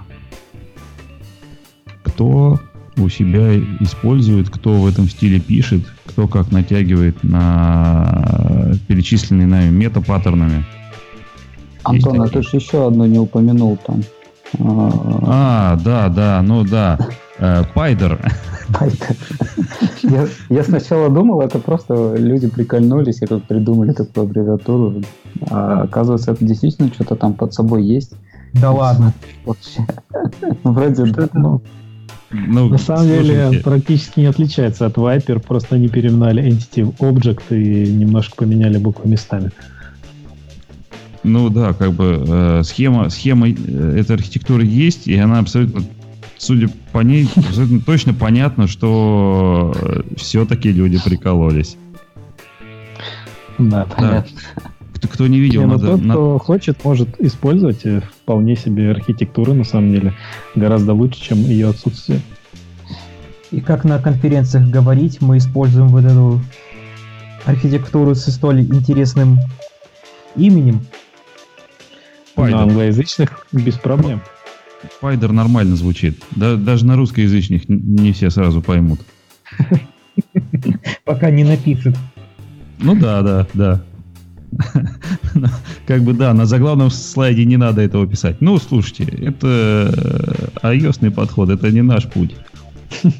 Кто 2.03 2.59
у 2.97 3.09
себя 3.09 3.57
использует, 3.79 4.49
кто 4.49 4.81
в 4.81 4.87
этом 4.87 5.07
стиле 5.07 5.39
пишет, 5.39 5.81
кто 6.05 6.27
как 6.27 6.51
натягивает 6.51 7.23
на 7.23 8.73
перечисленные 8.87 9.47
нами 9.47 9.69
метапаттернами. 9.69 10.65
Антон, 11.83 12.21
а 12.21 12.27
ты 12.27 12.43
же 12.43 12.57
еще 12.57 12.87
одну 12.87 13.05
не 13.05 13.17
упомянул 13.17 13.77
там. 13.77 14.03
А, 14.59 15.77
да, 15.77 16.09
да, 16.09 16.41
ну 16.41 16.63
да. 16.63 16.99
Э, 17.41 17.63
Пайдер. 17.73 18.19
Python. 18.69 19.17
Я, 20.03 20.27
я 20.49 20.63
сначала 20.63 21.09
думал, 21.09 21.41
это 21.41 21.59
просто 21.59 22.15
люди 22.15 22.47
прикольнулись 22.47 23.21
и 23.21 23.25
как 23.25 23.43
придумали 23.43 23.91
такую 23.93 24.25
аббревиатуру. 24.25 25.01
А 25.49 25.81
оказывается, 25.81 26.31
это 26.31 26.45
действительно 26.45 26.89
что-то 26.93 27.15
там 27.15 27.33
под 27.33 27.53
собой 27.53 27.83
есть. 27.83 28.13
Да 28.53 28.71
ладно. 28.71 29.13
Вообще. 29.45 29.85
Ну, 30.63 30.71
вроде 30.71 31.05
да. 31.05 31.29
Ну, 31.33 31.61
Ну, 32.29 32.69
на 32.69 32.77
самом 32.77 33.07
деле 33.07 33.43
слушайте, 33.43 33.63
практически 33.63 34.19
не 34.19 34.25
отличается 34.27 34.85
от 34.85 34.95
Viper, 34.95 35.39
просто 35.39 35.75
они 35.75 35.89
переименовали 35.89 36.43
Entity 36.43 36.83
в 36.83 37.01
Object 37.01 37.43
и 37.49 37.91
немножко 37.91 38.35
поменяли 38.37 38.77
буквы 38.77 39.09
местами. 39.09 39.51
Ну 41.23 41.49
да, 41.49 41.73
как 41.73 41.93
бы 41.93 42.23
э, 42.27 42.61
схема, 42.63 43.09
схема 43.09 43.47
э, 43.49 43.99
этой 43.99 44.15
архитектуры 44.15 44.65
есть, 44.65 45.07
и 45.07 45.15
она 45.17 45.39
абсолютно, 45.39 45.83
судя 46.41 46.69
по 46.91 46.99
ней, 46.99 47.29
точно 47.85 48.13
понятно, 48.13 48.67
что 48.67 49.73
все-таки 50.17 50.71
люди 50.71 50.99
прикололись. 51.03 51.77
Да, 53.57 53.85
Понятно. 53.85 54.37
Кто, 54.93 55.07
кто 55.07 55.27
не 55.27 55.39
видел, 55.39 55.61
Не, 55.61 55.67
ну 55.67 55.73
надо, 55.73 55.87
тот, 55.87 56.01
на- 56.03 56.13
кто 56.13 56.37
хочет, 56.39 56.83
может 56.83 57.19
использовать 57.19 57.85
э, 57.85 58.01
вполне 58.01 58.55
себе 58.55 58.91
архитектуру, 58.91 59.53
на 59.53 59.63
самом 59.63 59.91
деле, 59.91 60.13
гораздо 60.55 60.93
лучше, 60.93 61.21
чем 61.21 61.39
ее 61.39 61.69
отсутствие. 61.69 62.21
И 63.51 63.61
как 63.61 63.83
на 63.83 63.99
конференциях 63.99 64.67
говорить, 64.69 65.21
мы 65.21 65.37
используем 65.37 65.89
вот 65.89 66.05
эту 66.05 66.39
архитектуру 67.45 68.15
со 68.15 68.31
столь 68.31 68.61
интересным 68.61 69.39
именем. 70.35 70.81
На 72.35 72.63
англоязычных 72.63 73.45
без 73.51 73.75
проблем. 73.75 74.21
Пайдер 74.99 75.31
нормально 75.31 75.75
звучит. 75.75 76.21
Да- 76.35 76.55
даже 76.55 76.85
на 76.85 76.95
русскоязычных 76.95 77.67
не 77.67 78.11
все 78.13 78.29
сразу 78.29 78.61
поймут. 78.61 78.99
Пока 81.05 81.29
не 81.29 81.43
напишет. 81.43 81.95
Ну 82.79 82.95
да, 82.95 83.21
да, 83.21 83.47
да. 83.53 83.83
Как 85.87 86.03
бы 86.03 86.13
да, 86.13 86.33
на 86.33 86.45
заглавном 86.45 86.89
слайде 86.89 87.45
не 87.45 87.57
надо 87.57 87.81
этого 87.81 88.07
писать. 88.07 88.41
Ну, 88.41 88.57
слушайте, 88.57 89.03
это 89.03 90.51
ios 90.63 91.11
подход, 91.11 91.49
это 91.49 91.71
не 91.71 91.81
наш 91.81 92.07
путь. 92.07 92.35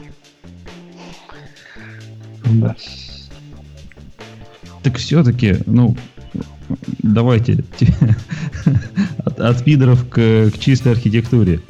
Да. 2.44 2.76
Так 4.84 4.98
все-таки, 4.98 5.58
ну, 5.68 5.96
давайте 7.04 7.64
те- 7.78 7.94
от, 9.26 9.40
от 9.40 9.60
спидеров 9.60 10.08
к, 10.10 10.52
к 10.52 10.58
чистой 10.60 10.94
архитектуре. 10.94 11.62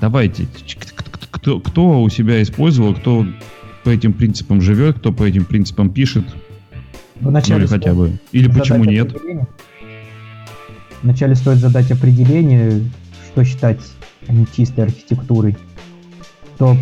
Давайте, 0.00 0.46
кто, 1.30 1.60
кто 1.60 2.02
у 2.02 2.08
себя 2.08 2.42
использовал, 2.42 2.94
кто 2.94 3.26
по 3.84 3.90
этим 3.90 4.12
принципам 4.12 4.60
живет, 4.60 4.98
кто 4.98 5.12
по 5.12 5.22
этим 5.24 5.44
принципам 5.44 5.90
пишет, 5.90 6.24
ну 7.20 7.30
Вначале 7.30 7.62
или 7.62 7.66
хотя 7.66 7.94
бы. 7.94 8.18
Или 8.32 8.48
почему 8.48 8.84
нет? 8.84 9.16
Вначале 11.02 11.34
стоит 11.34 11.58
задать 11.58 11.90
определение, 11.90 12.82
что 13.32 13.44
считать 13.44 13.80
м, 14.28 14.46
чистой 14.54 14.84
архитектурой. 14.84 15.56
То 16.58 16.76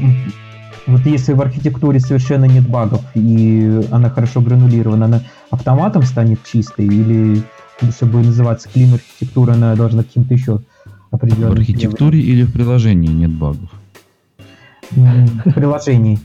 вот 0.86 1.04
если 1.04 1.32
в 1.32 1.40
архитектуре 1.40 2.00
совершенно 2.00 2.44
нет 2.44 2.66
багов 2.68 3.02
и 3.14 3.82
она 3.90 4.08
хорошо 4.08 4.40
гранулирована, 4.40 5.06
она 5.06 5.22
автоматом 5.50 6.02
станет 6.02 6.44
чистой 6.44 6.86
или 6.86 7.42
чтобы 7.90 8.22
называться 8.22 8.68
clean 8.72 8.94
архитектура, 8.94 9.52
она 9.52 9.74
должна 9.74 10.02
каким-то 10.02 10.34
еще 10.34 10.60
В 11.10 11.16
определенным 11.16 11.52
архитектуре 11.52 12.20
или 12.20 12.42
в 12.44 12.52
приложении 12.52 13.12
нет 13.12 13.30
багов? 13.30 13.70
В 14.90 15.52
приложении. 15.52 16.18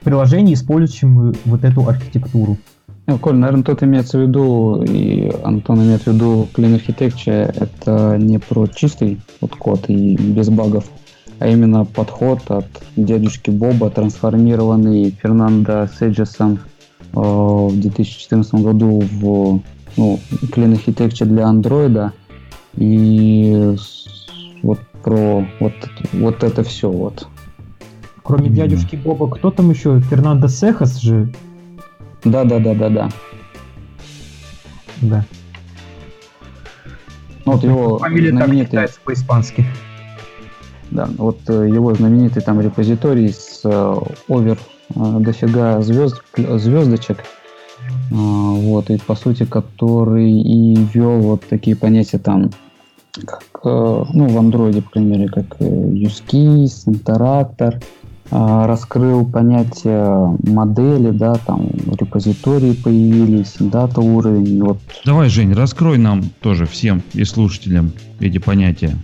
В 0.00 0.04
приложении 0.04 0.54
используем 0.54 1.34
вот 1.44 1.64
эту 1.64 1.88
архитектуру. 1.88 2.58
Ну, 3.06 3.18
Коль, 3.18 3.36
наверное, 3.36 3.64
тот 3.64 3.82
имеется 3.82 4.18
в 4.18 4.22
виду, 4.22 4.82
и 4.82 5.30
Антон 5.42 5.82
имеет 5.82 6.02
в 6.02 6.06
виду 6.06 6.48
Clean 6.54 6.80
Architecture, 6.80 7.54
это 7.54 8.16
не 8.18 8.38
про 8.38 8.66
чистый 8.66 9.20
вот 9.42 9.54
код 9.56 9.84
и 9.88 10.16
без 10.16 10.48
багов, 10.48 10.86
а 11.38 11.48
именно 11.48 11.84
подход 11.84 12.40
от 12.48 12.66
дядюшки 12.96 13.50
Боба, 13.50 13.90
трансформированный 13.90 15.10
Фернандо 15.10 15.86
Седжесом 15.98 16.58
в 17.14 17.80
2014 17.80 18.54
году 18.54 19.00
в 19.00 19.60
ну, 19.96 20.20
Clean 20.30 20.74
Architecture 20.74 21.26
для 21.26 21.46
андроида. 21.46 22.12
И 22.76 23.76
вот 24.62 24.80
про 25.02 25.46
вот, 25.60 25.72
вот 26.12 26.42
это 26.42 26.62
все 26.64 26.90
вот. 26.90 27.28
Кроме 28.22 28.48
mm. 28.48 28.54
дядюшки 28.54 28.96
Боба, 28.96 29.28
кто 29.28 29.50
там 29.50 29.70
еще? 29.70 30.00
Фернандо 30.00 30.48
Сехас 30.48 30.98
же? 30.98 31.32
Да, 32.24 32.44
да, 32.44 32.58
да, 32.58 32.74
да, 32.74 32.88
да. 32.88 33.08
Да. 35.02 35.24
Ну, 37.44 37.52
вот 37.52 37.62
его 37.64 37.98
Фамилия 37.98 38.30
знаменитый... 38.30 38.80
так 38.80 38.90
по-испански. 39.04 39.66
Да, 40.90 41.08
вот 41.18 41.38
э, 41.48 41.68
его 41.68 41.94
знаменитый 41.94 42.42
там 42.42 42.60
репозиторий 42.60 43.30
с 43.30 43.60
э, 43.64 43.68
э, 44.28 44.56
дофига 44.94 45.80
звезд, 45.82 46.22
звездочек, 46.36 47.24
вот, 48.10 48.90
и 48.90 48.98
по 48.98 49.14
сути, 49.14 49.44
который 49.44 50.30
и 50.30 50.76
ввел 50.76 51.20
вот 51.20 51.44
такие 51.48 51.76
понятия 51.76 52.18
там, 52.18 52.50
как, 53.24 53.60
ну, 53.64 54.28
в 54.28 54.38
андроиде, 54.38 54.82
по 54.82 54.90
крайней 54.90 55.10
мере, 55.10 55.28
как 55.28 55.58
use 55.60 56.82
интерактор, 56.86 57.80
раскрыл 58.30 59.26
понятие 59.26 60.36
модели, 60.46 61.10
да, 61.10 61.34
там 61.46 61.68
репозитории 61.98 62.72
появились, 62.72 63.56
дата 63.60 64.00
уровень. 64.00 64.62
Вот. 64.62 64.78
Давай, 65.04 65.28
Жень, 65.28 65.52
раскрой 65.52 65.98
нам 65.98 66.22
тоже 66.40 66.66
всем 66.66 67.02
и 67.12 67.24
слушателям 67.24 67.92
эти 68.20 68.38
понятия. 68.38 68.96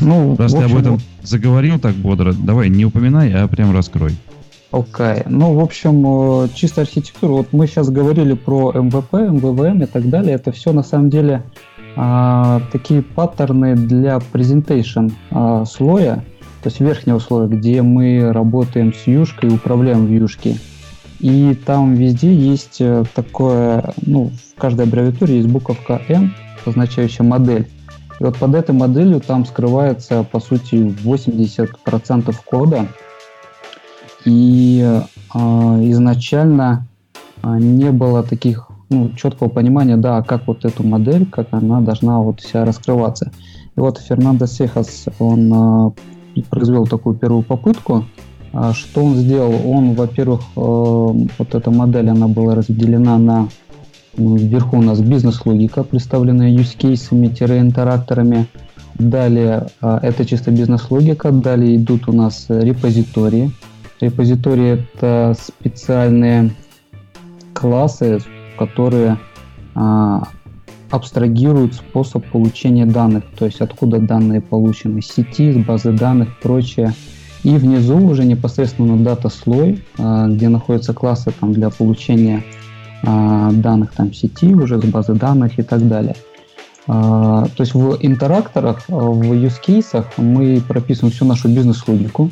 Ну, 0.00 0.34
Раз 0.36 0.54
общем, 0.54 0.66
ты 0.66 0.72
об 0.72 0.80
этом 0.80 0.98
заговорил 1.22 1.78
так 1.78 1.94
бодро, 1.94 2.32
давай 2.32 2.68
не 2.68 2.84
упоминай, 2.84 3.32
а 3.32 3.46
прям 3.46 3.72
раскрой. 3.72 4.16
Окей. 4.72 4.84
Okay. 4.90 5.22
Ну, 5.28 5.54
в 5.54 5.60
общем, 5.60 6.44
э, 6.44 6.48
чистая 6.54 6.82
архитектура. 6.82 7.32
Вот 7.32 7.52
мы 7.52 7.66
сейчас 7.66 7.88
говорили 7.88 8.34
про 8.34 8.72
MVP, 8.72 9.12
MVVM 9.14 9.82
и 9.82 9.86
так 9.86 10.08
далее. 10.08 10.34
Это 10.34 10.52
все 10.52 10.72
на 10.72 10.82
самом 10.82 11.08
деле 11.08 11.44
а, 11.96 12.60
такие 12.72 13.00
паттерны 13.00 13.74
для 13.74 14.18
presentation 14.20 15.08
а, 15.30 15.64
слоя, 15.64 16.24
то 16.62 16.68
есть 16.68 16.80
верхнего 16.80 17.18
слоя, 17.18 17.46
где 17.46 17.80
мы 17.80 18.32
работаем 18.32 18.92
с 18.92 19.06
UI 19.06 19.18
шкой, 19.18 19.54
управляем 19.54 20.06
в 20.06 20.10
UI 20.10 20.23
шке. 20.23 20.56
И 21.20 21.58
там 21.64 21.94
везде 21.94 22.34
есть 22.34 22.76
э, 22.80 23.04
такое, 23.14 23.94
ну, 24.02 24.30
в 24.54 24.60
каждой 24.60 24.84
аббревиатуре 24.84 25.36
есть 25.36 25.48
буковка 25.48 26.02
М, 26.08 26.34
означающая 26.66 27.24
модель. 27.24 27.66
И 28.20 28.24
вот 28.24 28.36
под 28.36 28.54
этой 28.54 28.74
моделью 28.74 29.20
там 29.20 29.46
скрывается, 29.46 30.24
по 30.24 30.40
сути, 30.40 30.74
80% 30.74 32.34
кода. 32.44 32.88
И 34.26 34.82
э, 34.82 35.38
изначально 35.38 36.86
э, 37.42 37.56
не 37.58 37.90
было 37.92 38.22
таких 38.22 38.68
ну, 38.90 39.10
четкого 39.16 39.48
понимания, 39.48 39.96
да, 39.96 40.22
как 40.22 40.46
вот 40.46 40.64
эту 40.64 40.86
модель, 40.86 41.26
как 41.26 41.48
она 41.52 41.80
должна 41.80 42.18
вот 42.18 42.40
вся 42.40 42.64
раскрываться. 42.64 43.32
И 43.76 43.80
вот 43.80 43.98
Фернандо 43.98 44.46
Сехас, 44.46 45.06
он 45.18 45.94
э, 46.36 46.42
произвел 46.50 46.86
такую 46.86 47.16
первую 47.16 47.42
попытку. 47.42 48.04
А 48.52 48.72
что 48.72 49.04
он 49.04 49.14
сделал? 49.14 49.54
Он, 49.64 49.94
во-первых, 49.94 50.40
э, 50.56 50.60
вот 50.60 51.54
эта 51.54 51.70
модель, 51.70 52.10
она 52.10 52.28
была 52.28 52.54
разделена 52.54 53.18
на 53.18 53.48
Вверху 54.16 54.78
у 54.78 54.82
нас 54.82 55.00
бизнес-логика, 55.00 55.82
представленная 55.82 56.50
use-кейсами-интеракторами. 56.50 58.46
Далее 58.94 59.66
а, 59.82 59.98
это 60.02 60.24
чисто 60.24 60.50
бизнес-логика. 60.50 61.30
Далее 61.30 61.76
идут 61.76 62.08
у 62.08 62.12
нас 62.12 62.46
репозитории. 62.48 63.50
Репозитории 64.00 64.84
это 64.94 65.34
специальные 65.38 66.50
классы, 67.54 68.20
которые 68.58 69.18
а, 69.74 70.28
абстрагируют 70.90 71.74
способ 71.74 72.24
получения 72.26 72.86
данных, 72.86 73.24
то 73.38 73.46
есть 73.46 73.60
откуда 73.60 73.98
данные 73.98 74.40
получены, 74.40 75.00
сети, 75.02 75.52
с 75.52 75.56
базы 75.56 75.92
данных, 75.92 76.38
прочее. 76.40 76.92
И 77.42 77.56
внизу 77.58 77.98
уже 77.98 78.24
непосредственно 78.24 78.96
дата 78.96 79.28
слой, 79.28 79.84
а, 79.98 80.28
где 80.28 80.48
находятся 80.48 80.92
классы 80.92 81.32
там, 81.38 81.52
для 81.52 81.70
получения 81.70 82.44
а, 83.02 83.50
данных 83.52 83.92
там 83.92 84.12
сети, 84.12 84.52
уже 84.54 84.80
с 84.80 84.84
базы 84.84 85.14
данных 85.14 85.58
и 85.58 85.62
так 85.62 85.86
далее. 85.88 86.16
А, 86.88 87.46
то 87.46 87.62
есть 87.62 87.74
в 87.74 87.98
интеракторах, 88.00 88.84
в 88.88 89.32
use 89.32 89.56
cases 89.66 90.04
мы 90.18 90.60
прописываем 90.66 91.12
всю 91.12 91.24
нашу 91.24 91.48
бизнес-логику. 91.48 92.30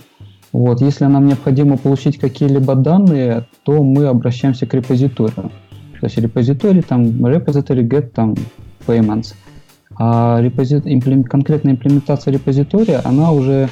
Вот. 0.54 0.80
Если 0.80 1.04
нам 1.06 1.26
необходимо 1.26 1.76
получить 1.76 2.16
какие-либо 2.16 2.76
данные, 2.76 3.44
то 3.64 3.82
мы 3.82 4.06
обращаемся 4.06 4.66
к 4.66 4.74
репозиторию. 4.74 5.50
То 6.00 6.06
есть 6.06 6.16
репозиторий, 6.16 6.80
там, 6.80 7.06
repository 7.26 7.82
get 7.82 8.10
там, 8.10 8.36
payments. 8.86 9.34
А 9.98 10.38
репозит, 10.40 10.86
имплем, 10.86 11.24
конкретная 11.24 11.72
имплементация 11.72 12.32
репозитория, 12.32 13.00
она 13.04 13.32
уже 13.32 13.68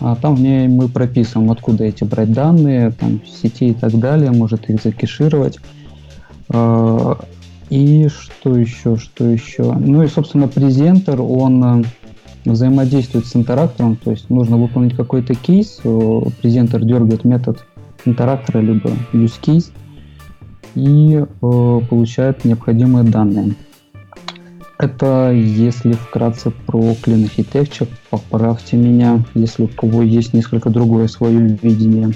а 0.00 0.16
там 0.16 0.34
в 0.34 0.40
ней 0.40 0.66
мы 0.66 0.88
прописываем, 0.88 1.52
откуда 1.52 1.84
эти 1.84 2.02
брать 2.02 2.32
данные, 2.32 2.90
там, 2.90 3.20
сети 3.24 3.68
и 3.68 3.74
так 3.74 3.96
далее, 3.96 4.32
может 4.32 4.68
их 4.68 4.82
закешировать. 4.82 5.60
А, 6.48 7.16
и 7.70 8.08
что 8.08 8.56
еще, 8.56 8.96
что 8.96 9.24
еще? 9.24 9.72
Ну 9.72 10.02
и, 10.02 10.08
собственно, 10.08 10.48
презентер, 10.48 11.20
он 11.20 11.82
э, 11.82 11.84
взаимодействует 12.44 13.26
с 13.26 13.36
интерактором, 13.36 13.96
то 13.96 14.10
есть 14.10 14.30
нужно 14.30 14.56
выполнить 14.56 14.96
какой-то 14.96 15.34
кейс, 15.34 15.80
презентер 16.40 16.84
дергает 16.84 17.24
метод 17.24 17.64
интерактора, 18.04 18.60
либо 18.60 18.90
use 19.12 19.40
case, 19.40 19.70
и 20.74 21.24
э, 21.24 21.80
получает 21.88 22.44
необходимые 22.44 23.04
данные. 23.04 23.54
Это 24.78 25.32
если 25.32 25.92
вкратце 25.92 26.50
про 26.50 26.80
Clean 26.80 27.30
Architecture, 27.30 27.88
поправьте 28.10 28.76
меня, 28.76 29.24
если 29.34 29.64
у 29.64 29.68
кого 29.68 30.02
есть 30.02 30.34
несколько 30.34 30.68
другое 30.68 31.06
свое 31.06 31.56
видение. 31.62 32.10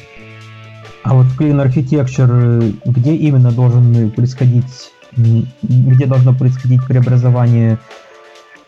А 1.05 1.15
вот 1.15 1.27
Clean 1.39 1.65
Architecture, 1.65 2.75
где 2.85 3.15
именно 3.15 3.53
должен 3.53 4.11
происходить, 4.11 4.93
где 5.17 6.07
должно 6.07 6.35
происходить 6.35 6.85
преобразование 6.87 7.79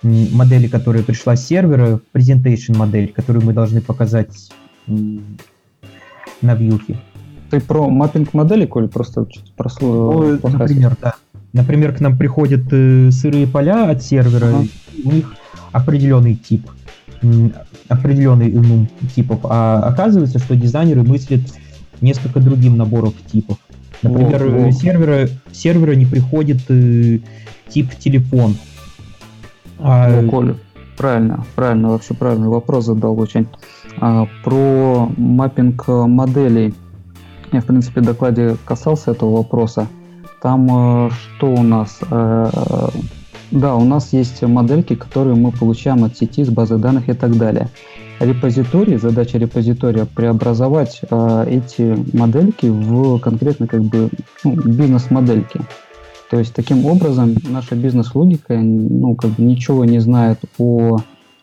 модели, 0.03 0.67
которая 0.67 1.03
пришла 1.03 1.37
с 1.37 1.47
сервера, 1.47 2.01
presentation 2.15 2.77
модель, 2.77 3.13
которую 3.13 3.45
мы 3.45 3.53
должны 3.53 3.81
показать 3.81 4.51
на 4.87 6.55
вьюхе? 6.55 6.99
Ты 7.51 7.61
про 7.61 7.89
маппинг 7.89 8.33
модели, 8.33 8.67
Коль, 8.67 8.89
просто 8.89 9.27
про 9.57 9.69
слово? 9.69 10.39
Ну, 10.43 10.49
например, 10.49 10.97
да. 11.01 11.15
Например, 11.53 11.93
к 11.93 12.01
нам 12.01 12.17
приходят 12.17 12.63
э, 12.71 13.11
сырые 13.11 13.47
поля 13.47 13.91
от 13.91 14.03
сервера, 14.03 14.47
ага. 14.47 14.67
у 15.05 15.11
них 15.11 15.35
определенный 15.73 16.37
тип, 16.37 16.71
определенный 17.89 18.53
ну, 18.53 18.87
типов, 19.15 19.41
а 19.45 19.81
оказывается, 19.81 20.39
что 20.39 20.55
дизайнеры 20.55 21.03
мыслят 21.03 21.41
несколько 22.01 22.39
другим 22.39 22.77
наборов 22.77 23.15
типов. 23.31 23.59
Например, 24.03 24.43
о, 24.45 24.69
о. 24.69 24.73
сервера, 24.73 25.29
сервера 25.53 25.93
не 25.93 26.07
приходит 26.07 26.61
э, 26.69 27.19
тип 27.69 27.95
телефон. 27.99 28.57
А... 29.83 30.09
Ну, 30.09 30.31
Коля, 30.31 30.57
правильно, 30.97 31.45
правильно, 31.55 31.91
вообще 31.91 32.15
правильный 32.15 32.49
вопрос 32.49 32.87
задал 32.87 33.19
очень. 33.19 33.49
А, 33.99 34.27
про 34.45 35.11
маппинг 35.17 35.89
моделей. 35.89 36.75
Я, 37.53 37.61
в 37.61 37.67
принципе, 37.67 38.01
в 38.01 38.05
докладе 38.05 38.57
касался 38.65 39.11
этого 39.11 39.39
вопроса. 39.39 39.89
Там 40.41 41.07
э, 41.07 41.11
что 41.11 41.49
у 41.49 41.63
нас? 41.63 41.99
Э, 42.11 42.49
да, 43.51 43.75
у 43.75 43.85
нас 43.85 44.13
есть 44.13 44.41
модельки, 44.43 44.95
которые 44.95 45.35
мы 45.35 45.51
получаем 45.51 46.05
от 46.05 46.17
сети, 46.17 46.45
с 46.45 46.49
базы 46.49 46.79
данных 46.79 47.09
и 47.09 47.13
так 47.13 47.37
далее 47.37 47.69
репозиторий, 48.21 48.97
задача 48.99 49.39
репозитория 49.39 50.05
преобразовать 50.05 51.01
э, 51.11 51.45
эти 51.49 51.97
модельки 52.17 52.67
в 52.67 53.19
конкретно 53.19 53.67
как 53.67 53.83
бы 53.83 54.11
ну, 54.45 54.55
бизнес-модельки. 54.55 55.61
То 56.31 56.39
есть 56.39 56.55
таким 56.55 56.87
образом 56.87 57.35
наша 57.49 57.75
бизнес-логика 57.75 58.57
ну, 58.57 59.17
как 59.17 59.33
бы 59.33 59.43
ничего 59.43 59.85
не 59.85 59.99
знает 59.99 60.39
о, 60.59 60.99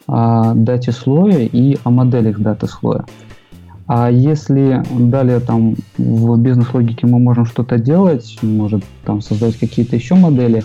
о 0.08 0.54
дате 0.54 0.94
слоя 0.94 1.40
и 1.40 1.78
о 1.84 1.90
моделях 1.90 2.40
даты 2.40 2.68
слоя. 2.68 3.06
А 3.86 4.10
если 4.10 4.84
далее 4.98 5.42
там 5.42 5.76
в 5.98 6.38
бизнес-логике 6.38 7.06
мы 7.06 7.20
можем 7.20 7.46
что-то 7.46 7.78
делать, 7.78 8.38
может 8.42 8.84
там 9.06 9.22
создать 9.22 9.58
какие-то 9.58 9.98
еще 9.98 10.16
модели, 10.16 10.64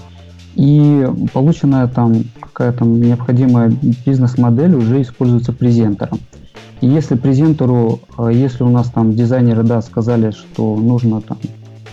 и 0.54 1.04
полученная 1.32 1.88
там 1.88 2.24
какая-то 2.40 2.84
необходимая 2.84 3.72
бизнес-модель 4.06 4.76
уже 4.76 5.02
используется 5.02 5.52
презентером. 5.52 6.18
И 6.80 6.86
если 6.86 7.16
презентеру, 7.16 8.00
а, 8.16 8.28
если 8.28 8.62
у 8.62 8.68
нас 8.68 8.88
там 8.90 9.14
дизайнеры, 9.14 9.62
да, 9.62 9.82
сказали, 9.82 10.30
что 10.30 10.76
нужно 10.76 11.20
там 11.20 11.38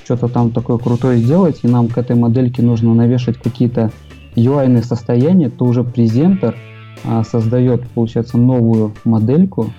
что-то 0.10 0.28
там 0.28 0.50
такое 0.50 0.80
крутое 0.80 1.20
сделать, 1.20 1.60
и 1.62 1.68
нам 1.68 1.88
к 1.88 1.96
этой 2.00 2.16
модельке 2.16 2.64
нужно 2.64 2.96
навешать 2.96 3.38
какие-то 3.38 3.92
UI 4.36 4.84
состояния, 4.84 5.50
то 5.50 5.66
уже 5.66 5.84
презентер 5.84 6.56
а, 7.04 7.24
создает, 7.24 7.88
получается, 7.90 8.40
новую 8.40 8.96
модельку, 9.04 9.72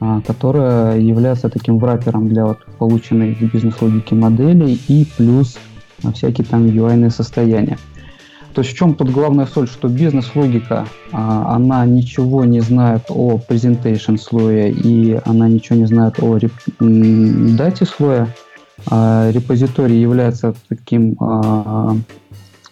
а, 0.00 0.22
которая 0.22 0.98
является 0.98 1.50
таким 1.50 1.78
врапером 1.78 2.30
для 2.30 2.46
вот 2.46 2.64
полученной 2.78 3.34
бизнес-логики 3.34 4.14
модели 4.14 4.78
и 4.88 5.06
плюс 5.18 5.58
а, 6.02 6.12
всякие 6.12 6.46
там 6.46 6.64
UI 6.64 7.10
состояния. 7.10 7.76
То 8.54 8.62
есть 8.62 8.72
в 8.72 8.78
чем 8.78 8.94
тут 8.94 9.10
главная 9.10 9.44
соль, 9.44 9.68
что 9.68 9.88
бизнес-логика, 9.88 10.86
а, 11.12 11.54
она 11.54 11.84
ничего 11.84 12.46
не 12.46 12.60
знает 12.60 13.02
о 13.10 13.38
presentation 13.38 14.16
слоя 14.16 14.68
и 14.68 15.20
она 15.26 15.46
ничего 15.46 15.76
не 15.76 15.84
знает 15.84 16.22
о 16.22 16.38
реп... 16.38 16.52
дате 16.80 17.84
слоя. 17.84 18.28
А 18.90 19.30
репозиторий 19.30 20.00
является 20.00 20.54
таким 20.68 21.16
а, 21.20 21.96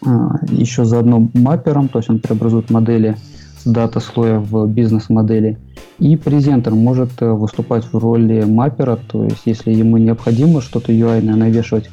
а, 0.04 0.36
еще 0.48 0.84
заодно 0.84 1.28
маппером, 1.34 1.88
то 1.88 1.98
есть 1.98 2.10
он 2.10 2.18
преобразует 2.18 2.70
модели 2.70 3.16
с 3.58 3.70
дата 3.70 4.00
слоя 4.00 4.38
в 4.38 4.66
бизнес-модели. 4.66 5.58
И 5.98 6.16
презентер 6.16 6.74
может 6.74 7.10
э, 7.22 7.30
выступать 7.30 7.84
в 7.84 7.96
роли 7.96 8.42
маппера, 8.42 8.96
то 8.96 9.24
есть 9.24 9.42
если 9.44 9.72
ему 9.72 9.98
необходимо 9.98 10.60
что-то 10.60 10.92
UI 10.92 11.22
навешивать 11.22 11.88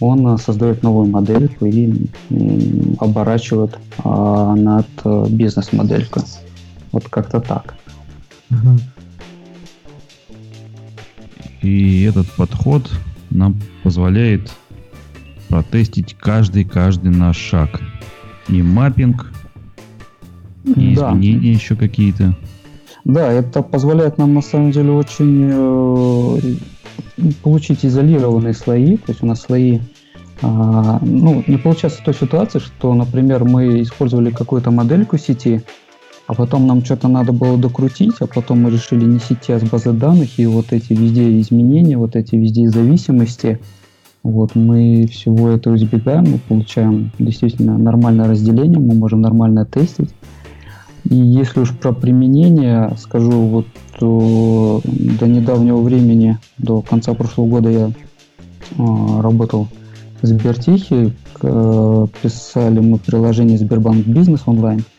он 0.00 0.26
э, 0.26 0.38
создает 0.38 0.82
новую 0.82 1.06
модельку 1.06 1.66
и 1.66 2.06
оборачивает 2.98 3.78
над 4.04 4.86
э, 5.04 5.26
бизнес-моделькой. 5.30 6.22
Вот 6.92 7.08
как-то 7.08 7.40
так. 7.40 7.74
И 11.62 12.02
этот 12.04 12.30
подход 12.32 12.90
нам 13.30 13.56
позволяет 13.82 14.52
протестить 15.48 16.14
каждый-каждый 16.14 17.10
наш 17.10 17.36
шаг. 17.36 17.80
И 18.48 18.62
маппинг, 18.62 19.32
и 20.64 20.94
да. 20.94 21.10
изменения 21.10 21.52
еще 21.52 21.74
какие-то. 21.76 22.36
Да, 23.04 23.30
это 23.32 23.62
позволяет 23.62 24.18
нам 24.18 24.34
на 24.34 24.42
самом 24.42 24.72
деле 24.72 24.90
очень 24.90 25.50
э, 25.52 26.38
получить 27.42 27.84
изолированные 27.84 28.54
слои, 28.54 28.96
то 28.96 29.12
есть 29.12 29.22
у 29.22 29.26
нас 29.26 29.42
слои 29.42 29.80
а, 30.42 30.98
ну, 31.02 31.42
не 31.46 31.56
получается 31.56 32.02
той 32.04 32.14
ситуации, 32.14 32.58
что, 32.58 32.92
например, 32.94 33.44
мы 33.44 33.80
использовали 33.80 34.30
какую-то 34.30 34.70
модельку 34.70 35.16
сети, 35.16 35.62
а 36.26 36.34
потом 36.34 36.66
нам 36.66 36.84
что-то 36.84 37.08
надо 37.08 37.32
было 37.32 37.56
докрутить, 37.56 38.14
а 38.20 38.26
потом 38.26 38.62
мы 38.62 38.70
решили 38.70 39.04
не 39.04 39.20
сети, 39.20 39.52
а 39.52 39.60
с 39.60 39.62
базы 39.62 39.92
данных, 39.92 40.38
и 40.38 40.46
вот 40.46 40.72
эти 40.72 40.92
везде 40.92 41.40
изменения, 41.40 41.96
вот 41.96 42.16
эти 42.16 42.34
везде 42.34 42.68
зависимости, 42.68 43.60
вот 44.22 44.56
мы 44.56 45.06
всего 45.06 45.50
этого 45.50 45.76
избегаем, 45.76 46.24
мы 46.32 46.38
получаем 46.38 47.12
действительно 47.18 47.78
нормальное 47.78 48.28
разделение, 48.28 48.80
мы 48.80 48.94
можем 48.94 49.20
нормально 49.20 49.64
тестить. 49.64 50.10
И 51.08 51.14
если 51.14 51.60
уж 51.60 51.72
про 51.72 51.92
применение, 51.92 52.90
скажу, 52.98 53.30
вот 53.30 53.66
до, 54.00 54.80
до 54.84 55.28
недавнего 55.28 55.80
времени, 55.80 56.38
до 56.58 56.82
конца 56.82 57.14
прошлого 57.14 57.46
года 57.46 57.70
я 57.70 57.86
э, 57.86 59.20
работал 59.20 59.68
в 60.20 60.26
Сбертехе, 60.26 61.12
э, 61.42 62.06
писали 62.20 62.80
мы 62.80 62.98
приложение 62.98 63.58
Сбербанк 63.58 64.04
Бизнес 64.06 64.42
онлайн, 64.46 64.80
э, 64.80 64.95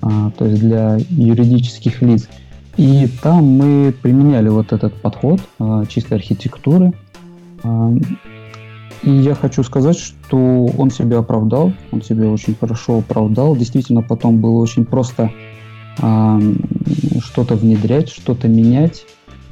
то 0.00 0.44
есть 0.44 0.60
для 0.60 0.98
юридических 1.10 2.02
лиц. 2.02 2.28
И 2.76 3.08
там 3.22 3.44
мы 3.44 3.92
применяли 3.92 4.48
вот 4.48 4.72
этот 4.72 4.94
подход 4.94 5.40
э, 5.58 5.84
чистой 5.88 6.18
архитектуры. 6.18 6.92
Э, 7.64 7.90
и 9.02 9.10
я 9.10 9.34
хочу 9.34 9.64
сказать, 9.64 9.98
что 9.98 10.66
он 10.78 10.90
себя 10.90 11.18
оправдал, 11.18 11.72
он 11.90 12.02
себя 12.02 12.28
очень 12.28 12.54
хорошо 12.54 12.98
оправдал. 12.98 13.56
Действительно, 13.56 14.02
потом 14.02 14.40
было 14.40 14.58
очень 14.58 14.84
просто 14.84 15.30
что-то 17.20 17.56
внедрять, 17.56 18.08
что-то 18.08 18.46
менять. 18.46 19.04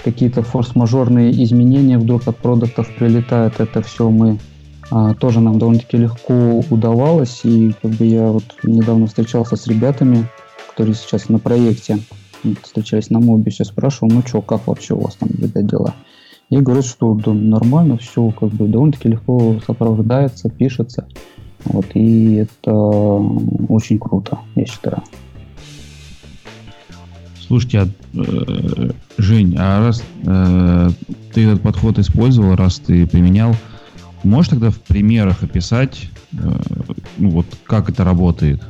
Какие-то 0.05 0.43
форс-мажорные 0.43 1.43
изменения 1.43 1.99
вдруг 1.99 2.29
от 2.29 2.37
продуктов 2.37 2.89
прилетают. 2.95 3.59
Это 3.59 3.83
все 3.83 4.09
мы 4.11 4.39
а, 4.91 5.15
тоже 5.15 5.41
нам 5.41 5.59
довольно-таки 5.59 5.97
легко 5.97 6.63
удавалось. 6.71 7.41
И 7.45 7.73
как 7.83 7.93
бы 7.93 8.07
я 8.07 8.31
вот 8.31 8.45
недавно 8.63 9.07
встречался 9.07 9.57
с 9.57 9.67
ребятами, 9.67 10.29
которые 10.69 10.95
сейчас 10.95 11.29
на 11.29 11.39
проекте 11.39 11.99
встречались 12.63 13.11
на 13.11 13.21
мобе, 13.21 13.51
все 13.51 13.65
спрашивал, 13.65 14.13
ну 14.13 14.23
что, 14.25 14.41
как 14.43 14.67
вообще 14.67 14.95
у 14.95 15.01
вас 15.01 15.17
там, 15.17 15.29
ребят, 15.39 15.67
дела? 15.67 15.95
И 16.51 16.59
говорят, 16.59 16.85
что 16.85 17.15
да, 17.15 17.33
нормально, 17.33 17.99
все 17.99 18.31
как 18.31 18.51
бы 18.51 18.69
довольно-таки 18.69 19.09
легко 19.09 19.59
сопровождается, 19.67 20.49
пишется. 20.49 21.09
Вот, 21.65 21.87
и 21.95 22.35
это 22.35 22.73
очень 22.73 23.99
круто, 23.99 24.39
я 24.55 24.65
считаю. 24.67 25.03
Слушайте, 27.41 27.81
а, 27.81 27.89
э, 28.15 28.91
Жень, 29.19 29.57
а 29.59 29.81
раз 29.81 30.03
э, 30.25 30.91
ты 31.33 31.47
этот 31.47 31.63
подход 31.63 31.99
использовал, 31.99 32.55
раз 32.55 32.79
ты 32.79 33.07
применял, 33.07 33.55
можешь 34.27 34.51
тогда 34.51 34.71
в 34.71 34.79
примерах 34.81 35.43
описать, 35.43 36.09
э, 36.33 36.37
ну, 37.19 37.31
вот 37.31 37.47
как 37.65 37.89
это 37.89 38.05
работает? 38.05 38.63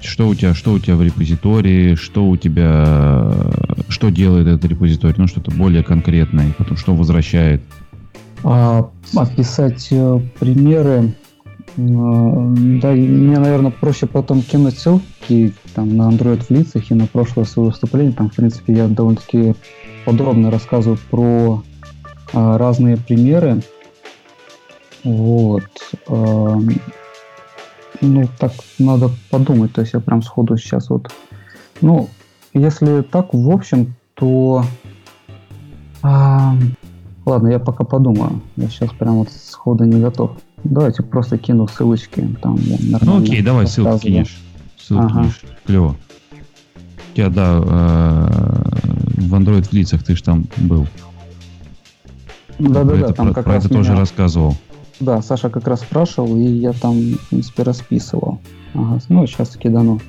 что 0.00 0.28
у 0.28 0.34
тебя, 0.34 0.54
что 0.54 0.72
у 0.72 0.78
тебя 0.78 0.96
в 0.96 1.02
репозитории, 1.02 1.94
что 1.94 2.26
у 2.26 2.36
тебя, 2.36 3.32
что 3.88 4.10
делает 4.10 4.46
этот 4.46 4.64
репозиторий, 4.70 5.14
ну 5.18 5.26
что-то 5.26 5.50
более 5.50 5.82
конкретное, 5.82 6.52
потом 6.56 6.76
что 6.76 6.94
возвращает. 6.94 7.62
А, 8.44 8.90
описать 9.16 9.88
э, 9.90 10.20
примеры, 10.38 11.14
э, 11.76 11.76
да, 11.76 12.92
мне, 12.92 13.38
наверное, 13.38 13.72
проще 13.72 14.06
потом 14.06 14.42
кинуть 14.42 14.78
ссылки 14.78 15.52
там 15.74 15.96
на 15.96 16.10
Android 16.10 16.44
в 16.44 16.50
лицах 16.50 16.90
и 16.90 16.94
на 16.94 17.06
прошлое 17.06 17.44
свое 17.44 17.70
выступление. 17.70 18.12
Там, 18.12 18.30
в 18.30 18.36
принципе, 18.36 18.74
я 18.74 18.86
довольно-таки 18.86 19.54
подробно 20.04 20.50
рассказываю 20.50 20.98
про 21.10 21.64
э, 22.32 22.56
разные 22.56 22.96
примеры. 22.96 23.62
Вот. 25.04 25.62
Э, 26.08 26.56
ну, 28.00 28.28
так 28.38 28.52
надо 28.78 29.10
подумать, 29.30 29.72
то 29.72 29.80
есть 29.80 29.94
я 29.94 30.00
прям 30.00 30.22
сходу 30.22 30.56
сейчас 30.56 30.90
вот... 30.90 31.10
Ну, 31.80 32.08
если 32.54 33.02
так, 33.02 33.32
в 33.32 33.50
общем, 33.50 33.94
то... 34.14 34.64
А, 36.02 36.54
ладно, 37.24 37.48
я 37.48 37.58
пока 37.58 37.84
подумаю. 37.84 38.40
Я 38.56 38.68
сейчас 38.68 38.90
прям 38.90 39.16
вот 39.16 39.30
сходу 39.30 39.84
не 39.84 40.00
готов. 40.00 40.32
Давайте 40.64 41.02
просто 41.02 41.38
кину 41.38 41.68
ссылочки. 41.68 42.28
Там 42.42 42.58
ну 43.02 43.22
окей, 43.22 43.42
давай 43.42 43.66
ссылки 43.66 44.06
кинешь. 44.06 44.38
Ссылки 44.78 45.04
ага. 45.04 45.22
кинешь. 45.22 45.40
Клево. 45.66 45.96
У 47.12 47.16
тебя, 47.16 47.30
да, 47.30 47.60
э, 47.62 48.78
в 49.20 49.34
Android 49.34 49.68
в 49.68 49.72
лицах 49.72 50.02
ты 50.04 50.14
же 50.14 50.22
там 50.22 50.46
был. 50.56 50.86
Да-да-да, 52.58 53.12
там 53.12 53.28
про, 53.28 53.34
как 53.34 53.44
про 53.44 53.54
раз 53.54 53.64
это 53.64 53.74
меня... 53.74 53.84
тоже 53.84 53.98
рассказывал. 53.98 54.56
Да, 55.00 55.22
Саша 55.22 55.48
как 55.48 55.66
раз 55.68 55.80
спрашивал, 55.80 56.36
и 56.36 56.44
я 56.44 56.72
там, 56.72 56.94
в 56.94 57.28
принципе, 57.28 57.62
расписывал. 57.62 58.40
Ага, 58.74 58.98
ну, 59.08 59.26
сейчас 59.26 59.56
кидану. 59.56 60.00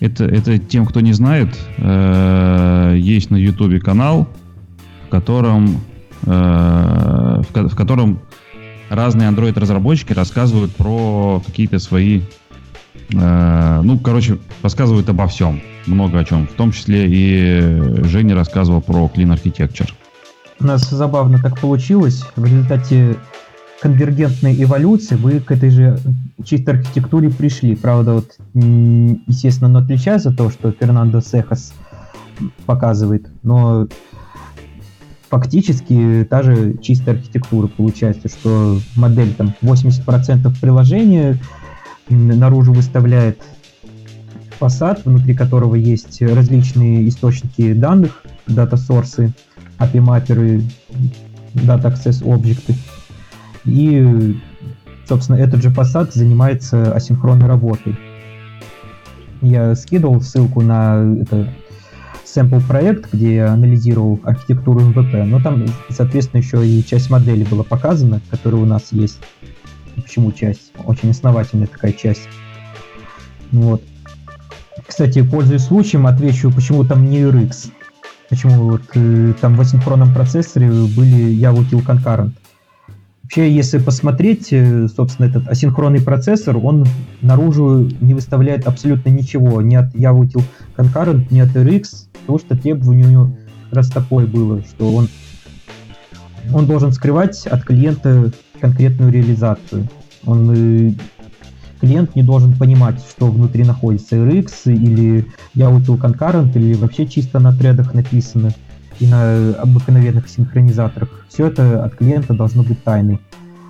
Это, 0.00 0.24
это 0.24 0.58
тем, 0.58 0.84
кто 0.84 1.00
не 1.00 1.12
знает, 1.12 1.48
э, 1.78 2.96
есть 2.98 3.30
на 3.30 3.36
Ютубе 3.36 3.80
канал, 3.80 4.28
в 5.06 5.08
котором, 5.08 5.80
э, 6.24 7.42
в, 7.42 7.68
в 7.68 7.76
котором 7.76 8.20
разные 8.90 9.30
Android-разработчики 9.30 10.12
рассказывают 10.12 10.74
про 10.74 11.42
какие-то 11.46 11.78
свои... 11.78 12.22
Э, 13.14 13.80
ну, 13.82 13.98
короче, 13.98 14.38
рассказывают 14.62 15.08
обо 15.08 15.26
всем. 15.28 15.62
Много 15.86 16.18
о 16.18 16.24
чем. 16.24 16.46
В 16.46 16.52
том 16.52 16.72
числе 16.72 17.06
и 17.08 18.04
Женя 18.04 18.34
рассказывал 18.34 18.82
про 18.82 19.10
Clean 19.14 19.32
Architecture. 19.32 19.90
У 20.58 20.64
нас 20.64 20.88
забавно 20.90 21.38
так 21.38 21.60
получилось. 21.60 22.24
В 22.34 22.44
результате 22.44 23.16
конвергентной 23.80 24.62
эволюции 24.62 25.16
вы 25.16 25.40
к 25.40 25.50
этой 25.50 25.70
же 25.70 25.98
чистой 26.44 26.76
архитектуре 26.76 27.30
пришли. 27.30 27.74
Правда, 27.76 28.14
вот, 28.14 28.36
естественно, 28.54 29.68
оно 29.68 29.80
отличается 29.80 30.30
от 30.30 30.36
того, 30.36 30.50
что 30.50 30.72
Фернандо 30.72 31.20
Сехас 31.20 31.72
показывает, 32.66 33.28
но 33.42 33.88
фактически 35.28 36.26
та 36.28 36.42
же 36.42 36.76
чистая 36.80 37.16
архитектура 37.16 37.66
получается, 37.66 38.28
что 38.28 38.78
модель 38.96 39.34
там 39.34 39.54
80% 39.62 40.60
приложения 40.60 41.38
наружу 42.08 42.72
выставляет 42.72 43.42
фасад, 44.58 45.04
внутри 45.04 45.34
которого 45.34 45.74
есть 45.74 46.22
различные 46.22 47.08
источники 47.08 47.72
данных, 47.72 48.22
дата-сорсы, 48.46 49.32
API-мапперы, 49.78 50.62
Objects, 51.54 52.22
и, 53.66 54.38
собственно, 55.08 55.36
этот 55.36 55.62
же 55.62 55.70
посад 55.70 56.14
занимается 56.14 56.94
асинхронной 56.94 57.46
работой. 57.46 57.96
Я 59.42 59.74
скидывал 59.74 60.20
ссылку 60.22 60.62
на 60.62 61.18
это 61.20 61.52
сэмпл 62.24 62.60
проект, 62.60 63.12
где 63.12 63.36
я 63.36 63.52
анализировал 63.52 64.20
архитектуру 64.22 64.80
МВП, 64.80 65.26
но 65.26 65.40
там, 65.40 65.66
соответственно, 65.90 66.40
еще 66.40 66.66
и 66.66 66.84
часть 66.84 67.10
модели 67.10 67.44
была 67.44 67.62
показана, 67.62 68.20
которая 68.30 68.62
у 68.62 68.66
нас 68.66 68.88
есть. 68.92 69.18
Почему 69.94 70.32
часть? 70.32 70.72
Очень 70.84 71.10
основательная 71.10 71.66
такая 71.66 71.92
часть. 71.92 72.28
Вот. 73.52 73.82
Кстати, 74.86 75.22
пользуясь 75.22 75.64
случаем, 75.64 76.06
отвечу, 76.06 76.50
почему 76.50 76.84
там 76.84 77.08
не 77.08 77.22
RX. 77.22 77.70
Почему 78.28 78.70
вот 78.70 78.82
э, 78.94 79.32
там 79.40 79.54
в 79.54 79.60
асинхронном 79.60 80.12
процессоре 80.12 80.70
были 80.70 81.30
я 81.30 81.52
утил 81.52 81.80
concurrent. 81.80 82.32
Вообще, 83.26 83.52
если 83.52 83.78
посмотреть, 83.78 84.52
э, 84.52 84.86
собственно, 84.86 85.26
этот 85.26 85.48
асинхронный 85.48 86.00
процессор, 86.00 86.58
он 86.58 86.86
наружу 87.22 87.90
не 88.00 88.14
выставляет 88.14 88.68
абсолютно 88.68 89.08
ничего, 89.08 89.60
ни 89.62 89.74
от 89.74 89.92
Yavutil 89.96 90.44
Concurrent, 90.76 91.26
ни 91.30 91.40
от 91.40 91.48
RX, 91.48 92.06
потому 92.20 92.38
что 92.38 92.56
требование 92.56 93.04
у 93.04 93.10
него 93.10 93.36
как 93.64 93.78
раз 93.78 93.88
такое 93.88 94.28
было, 94.28 94.62
что 94.62 94.94
он, 94.94 95.08
он 96.54 96.66
должен 96.66 96.92
скрывать 96.92 97.48
от 97.48 97.64
клиента 97.64 98.30
конкретную 98.60 99.10
реализацию. 99.10 99.88
Он, 100.24 100.52
э, 100.52 100.92
клиент 101.80 102.14
не 102.14 102.22
должен 102.22 102.52
понимать, 102.56 103.00
что 103.10 103.26
внутри 103.26 103.64
находится 103.64 104.14
RX 104.14 104.72
или 104.72 105.26
Yavutil 105.56 105.98
Concurrent, 105.98 106.52
или 106.54 106.74
вообще 106.74 107.08
чисто 107.08 107.40
на 107.40 107.52
тредах 107.52 107.92
написано 107.92 108.52
и 109.00 109.06
на 109.06 109.54
обыкновенных 109.54 110.28
синхронизаторах. 110.28 111.08
Все 111.28 111.46
это 111.46 111.84
от 111.84 111.96
клиента 111.96 112.34
должно 112.34 112.62
быть 112.62 112.82
тайной. 112.82 113.20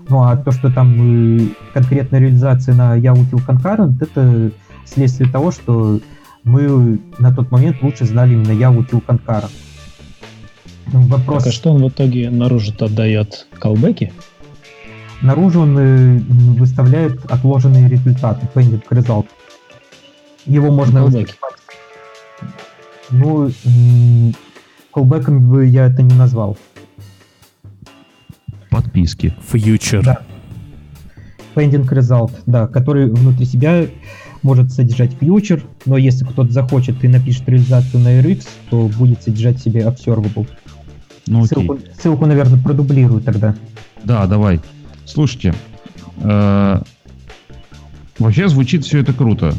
Ну 0.09 0.23
а 0.23 0.36
то, 0.36 0.53
что 0.53 0.70
там 0.70 1.39
э, 1.39 1.48
конкретная 1.74 2.20
реализация 2.20 2.74
на 2.74 2.97
Yavutil 2.98 3.44
Concurrent, 3.44 3.97
это 4.01 4.53
следствие 4.85 5.31
того, 5.31 5.51
что 5.51 6.01
мы 6.44 7.01
на 7.19 7.35
тот 7.35 7.51
момент 7.51 7.82
лучше 7.82 8.05
знали 8.05 8.35
именно 8.35 8.53
Yavutil 8.53 9.05
Concurrent. 9.05 9.51
Вопрос... 10.86 11.43
Так, 11.43 11.53
а 11.53 11.55
что 11.55 11.73
он 11.73 11.82
в 11.82 11.89
итоге 11.89 12.31
наружу 12.31 12.73
отдает? 12.78 13.48
Колбеки? 13.59 14.12
Наружу 15.23 15.62
он 15.62 15.77
э, 15.78 16.19
выставляет 16.59 17.24
отложенные 17.24 17.89
результаты, 17.89 18.47
pending 18.55 18.82
result. 18.90 19.27
Его 20.44 20.70
можно... 20.70 21.01
Колбеки. 21.01 21.35
Ну, 23.11 23.51
Колбеком 24.97 25.47
бы 25.47 25.66
я 25.66 25.89
это 25.89 26.01
не 26.01 26.14
назвал. 26.14 26.56
Подписки. 28.70 29.35
Future. 29.52 30.02
Да. 30.02 30.23
Pending 31.55 31.86
result, 31.86 32.32
да, 32.47 32.66
который 32.66 33.10
внутри 33.10 33.44
себя 33.44 33.85
может 34.43 34.73
содержать 34.73 35.10
future, 35.20 35.62
но 35.85 35.98
если 35.98 36.24
кто-то 36.24 36.51
захочет 36.51 37.05
и 37.05 37.09
напишет 37.09 37.47
реализацию 37.47 38.02
на 38.02 38.20
RX, 38.20 38.47
то 38.70 38.89
будет 38.97 39.23
содержать 39.23 39.59
в 39.59 39.62
себе 39.62 39.82
observable. 39.82 40.48
Ну, 41.27 41.44
ссылку, 41.44 41.78
ссылку, 42.01 42.24
наверное, 42.24 42.59
продублирую 42.59 43.20
тогда. 43.20 43.55
Да, 44.02 44.27
давай. 44.27 44.62
Слушайте, 45.05 45.52
э, 46.23 46.81
вообще 48.18 48.48
звучит 48.48 48.86
все 48.86 49.01
это 49.01 49.12
круто. 49.12 49.52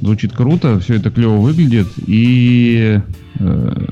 Звучит 0.00 0.32
круто, 0.32 0.80
все 0.80 0.94
это 0.94 1.10
клево 1.10 1.36
выглядит, 1.36 1.88
и 2.06 3.02
э, 3.40 3.86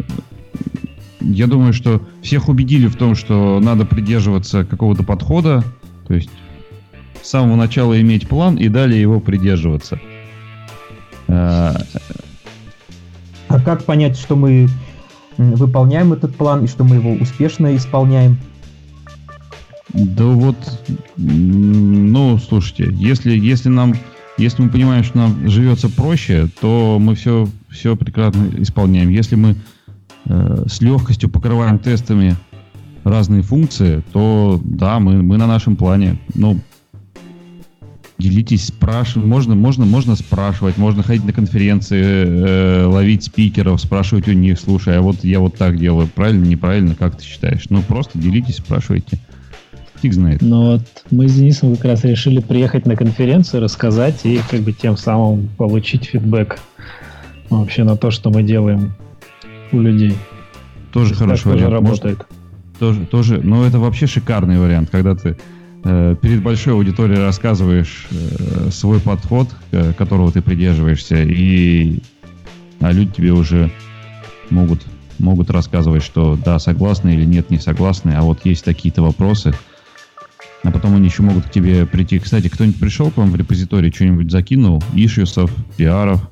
я 1.20 1.46
думаю, 1.46 1.72
что 1.72 2.02
всех 2.22 2.48
убедили 2.48 2.86
в 2.86 2.96
том, 2.96 3.14
что 3.14 3.60
надо 3.60 3.84
придерживаться 3.84 4.64
какого-то 4.64 5.02
подхода, 5.02 5.64
то 6.06 6.14
есть 6.14 6.30
с 7.22 7.30
самого 7.30 7.56
начала 7.56 8.00
иметь 8.00 8.28
план 8.28 8.56
и 8.56 8.68
далее 8.68 9.00
его 9.00 9.20
придерживаться. 9.20 10.00
А, 11.28 11.76
а 13.48 13.60
как 13.60 13.84
понять, 13.84 14.18
что 14.18 14.36
мы 14.36 14.68
выполняем 15.36 16.12
этот 16.12 16.34
план 16.34 16.64
и 16.64 16.68
что 16.68 16.84
мы 16.84 16.96
его 16.96 17.12
успешно 17.12 17.76
исполняем? 17.76 18.38
Да 19.92 20.24
вот, 20.24 20.56
ну, 21.16 22.38
слушайте, 22.38 22.88
если, 22.92 23.36
если 23.38 23.68
нам, 23.68 23.94
если 24.38 24.62
мы 24.62 24.70
понимаем, 24.70 25.04
что 25.04 25.18
нам 25.18 25.48
живется 25.48 25.90
проще, 25.90 26.48
то 26.60 26.98
мы 26.98 27.14
все, 27.14 27.46
все 27.68 27.94
прекрасно 27.94 28.48
исполняем. 28.58 29.10
Если 29.10 29.36
мы 29.36 29.56
э, 30.26 30.64
с 30.68 30.80
легкостью 30.80 31.28
покрываем 31.28 31.78
тестами 31.78 32.36
разные 33.04 33.42
функции, 33.42 34.02
то 34.12 34.60
да, 34.62 35.00
мы, 35.00 35.22
мы 35.22 35.36
на 35.36 35.46
нашем 35.46 35.76
плане. 35.76 36.18
Ну, 36.34 36.58
делитесь, 38.18 38.66
спрашивать. 38.66 39.26
Можно, 39.26 39.54
можно, 39.54 39.84
можно 39.84 40.16
спрашивать, 40.16 40.78
можно 40.78 41.02
ходить 41.02 41.24
на 41.24 41.32
конференции, 41.32 42.02
э, 42.02 42.84
ловить 42.86 43.24
спикеров, 43.24 43.80
спрашивать 43.80 44.28
у 44.28 44.32
них, 44.32 44.58
слушай, 44.58 44.96
а 44.96 45.02
вот 45.02 45.24
я 45.24 45.40
вот 45.40 45.56
так 45.56 45.78
делаю, 45.78 46.08
правильно, 46.08 46.44
неправильно, 46.44 46.94
как 46.94 47.16
ты 47.16 47.24
считаешь? 47.24 47.66
Ну, 47.68 47.82
просто 47.82 48.18
делитесь, 48.18 48.56
спрашивайте. 48.56 49.18
Фиг 50.00 50.14
знает. 50.14 50.42
Ну 50.42 50.72
вот 50.72 50.82
мы 51.12 51.28
с 51.28 51.34
Денисом 51.34 51.76
как 51.76 51.84
раз 51.84 52.04
решили 52.04 52.40
приехать 52.40 52.86
на 52.86 52.96
конференцию, 52.96 53.62
рассказать 53.62 54.20
и 54.24 54.40
как 54.50 54.60
бы 54.60 54.72
тем 54.72 54.96
самым 54.96 55.48
получить 55.56 56.06
фидбэк 56.06 56.58
вообще 57.50 57.84
на 57.84 57.96
то, 57.96 58.10
что 58.10 58.30
мы 58.30 58.42
делаем 58.42 58.94
у 59.72 59.80
людей. 59.80 60.14
Тоже 60.92 61.14
хороший 61.14 61.52
вариант. 61.52 61.70
Тоже 61.70 61.70
работает. 61.70 62.26
тоже, 62.78 63.06
тоже, 63.06 63.40
но 63.42 63.66
это 63.66 63.78
вообще 63.78 64.06
шикарный 64.06 64.58
вариант, 64.58 64.90
когда 64.90 65.14
ты 65.14 65.38
э, 65.84 66.16
перед 66.20 66.42
большой 66.42 66.74
аудиторией 66.74 67.20
рассказываешь 67.20 68.06
э, 68.10 68.70
свой 68.70 69.00
подход, 69.00 69.48
э, 69.70 69.92
которого 69.94 70.30
ты 70.30 70.42
придерживаешься, 70.42 71.22
и 71.22 72.00
а 72.80 72.92
люди 72.92 73.12
тебе 73.12 73.32
уже 73.32 73.70
могут, 74.50 74.82
могут 75.18 75.50
рассказывать, 75.50 76.02
что 76.02 76.36
да, 76.44 76.58
согласны 76.58 77.14
или 77.14 77.24
нет, 77.24 77.50
не 77.50 77.58
согласны, 77.58 78.10
а 78.10 78.22
вот 78.22 78.40
есть 78.44 78.64
такие-то 78.64 79.02
вопросы, 79.02 79.54
а 80.64 80.70
потом 80.70 80.94
они 80.96 81.06
еще 81.06 81.22
могут 81.22 81.44
к 81.44 81.50
тебе 81.50 81.86
прийти. 81.86 82.18
Кстати, 82.18 82.48
кто-нибудь 82.48 82.78
пришел 82.78 83.10
к 83.10 83.16
вам 83.16 83.30
в 83.30 83.36
репозиторий, 83.36 83.92
что-нибудь 83.92 84.30
закинул, 84.30 84.82
ишьюсов, 84.94 85.52
пиаров? 85.76 86.28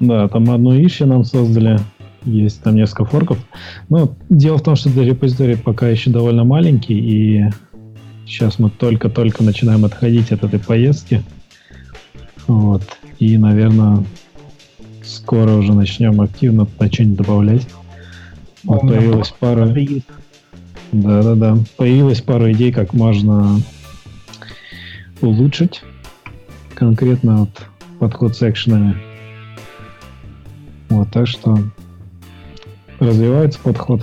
Да, 0.00 0.26
там 0.28 0.50
одно 0.50 0.74
ишье 0.74 1.06
нам 1.06 1.24
создали, 1.24 1.78
есть 2.24 2.62
там 2.62 2.76
несколько 2.76 3.04
форков. 3.04 3.38
Но 3.88 4.14
дело 4.28 4.58
в 4.58 4.62
том, 4.62 4.76
что 4.76 4.90
репозиторий 4.90 5.56
пока 5.56 5.88
еще 5.88 6.10
довольно 6.10 6.44
маленький, 6.44 6.98
и 6.98 7.50
сейчас 8.26 8.58
мы 8.58 8.70
только-только 8.70 9.42
начинаем 9.42 9.84
отходить 9.84 10.32
от 10.32 10.44
этой 10.44 10.58
поездки. 10.58 11.22
Вот. 12.46 12.82
И, 13.18 13.36
наверное, 13.38 14.04
скоро 15.04 15.52
уже 15.52 15.74
начнем 15.74 16.20
активно 16.20 16.66
туда 16.66 16.90
что-нибудь 16.90 17.16
добавлять. 17.18 17.66
Вот 18.64 18.80
появилась 18.82 19.32
пара... 19.38 19.74
Да-да-да. 20.92 21.56
Появилась 21.76 22.20
пара 22.20 22.52
идей, 22.52 22.70
как 22.70 22.92
можно 22.92 23.60
улучшить 25.22 25.82
конкретно 26.74 27.36
вот 27.38 27.66
подход 27.98 28.36
с 28.36 28.42
экшенами. 28.42 28.96
Вот, 30.88 31.10
так 31.10 31.26
что 31.28 31.58
развивается 33.02 33.58
подход. 33.60 34.02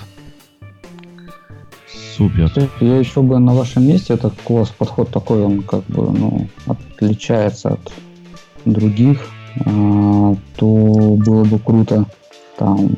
Супер. 2.15 2.51
Я 2.81 2.97
еще 2.97 3.21
бы 3.21 3.39
на 3.39 3.53
вашем 3.53 3.88
месте, 3.88 4.13
этот 4.13 4.34
класс 4.43 4.69
подход 4.77 5.09
такой, 5.09 5.43
он 5.43 5.63
как 5.63 5.85
бы, 5.85 6.11
ну, 6.11 6.47
отличается 6.67 7.69
от 7.69 7.93
других, 8.65 9.21
а, 9.65 10.35
то 10.57 10.65
было 10.65 11.43
бы 11.45 11.59
круто 11.59 12.05
там 12.57 12.89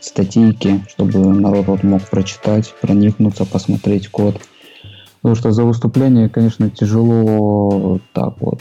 статейки, 0.00 0.84
чтобы 0.88 1.18
народ 1.18 1.66
вот 1.66 1.82
мог 1.82 2.02
прочитать, 2.02 2.74
проникнуться, 2.80 3.46
посмотреть 3.46 4.08
код. 4.08 4.38
Потому 5.22 5.34
что 5.34 5.50
за 5.50 5.64
выступление, 5.64 6.28
конечно, 6.28 6.70
тяжело 6.70 8.00
так 8.12 8.34
вот. 8.40 8.60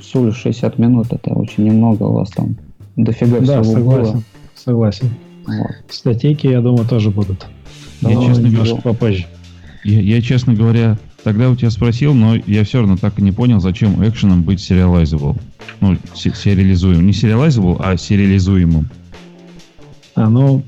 Всего 0.00 0.26
лишь 0.26 0.36
60 0.36 0.78
минут, 0.78 1.06
это 1.12 1.32
очень 1.32 1.64
немного 1.64 2.02
у 2.04 2.12
вас 2.12 2.30
там. 2.30 2.56
Дофига 2.96 3.40
да, 3.40 3.62
всего 3.62 3.74
согласен. 3.74 4.12
было. 4.12 4.22
Согласен. 4.64 5.10
Вот. 5.46 5.72
Статейки, 5.88 6.46
я 6.46 6.60
думаю, 6.60 6.86
тоже 6.86 7.10
будут. 7.10 7.46
Я, 8.00 8.10
но 8.10 8.26
честно 8.28 8.50
говоря, 8.50 8.74
попозже. 8.76 9.26
Я, 9.84 10.00
я, 10.00 10.22
честно 10.22 10.54
говоря, 10.54 10.98
тогда 11.24 11.50
у 11.50 11.56
тебя 11.56 11.70
спросил, 11.70 12.14
но 12.14 12.36
я 12.46 12.64
все 12.64 12.78
равно 12.78 12.96
так 12.96 13.18
и 13.18 13.22
не 13.22 13.32
понял, 13.32 13.60
зачем 13.60 14.06
экшеном 14.06 14.42
быть 14.42 14.60
serializable. 14.60 15.36
Ну, 15.80 15.96
сериализуем. 16.14 17.04
Не 17.04 17.12
serializable, 17.12 17.76
а 17.80 17.96
сериализуемым. 17.96 18.88
А, 20.14 20.28
ну, 20.28 20.62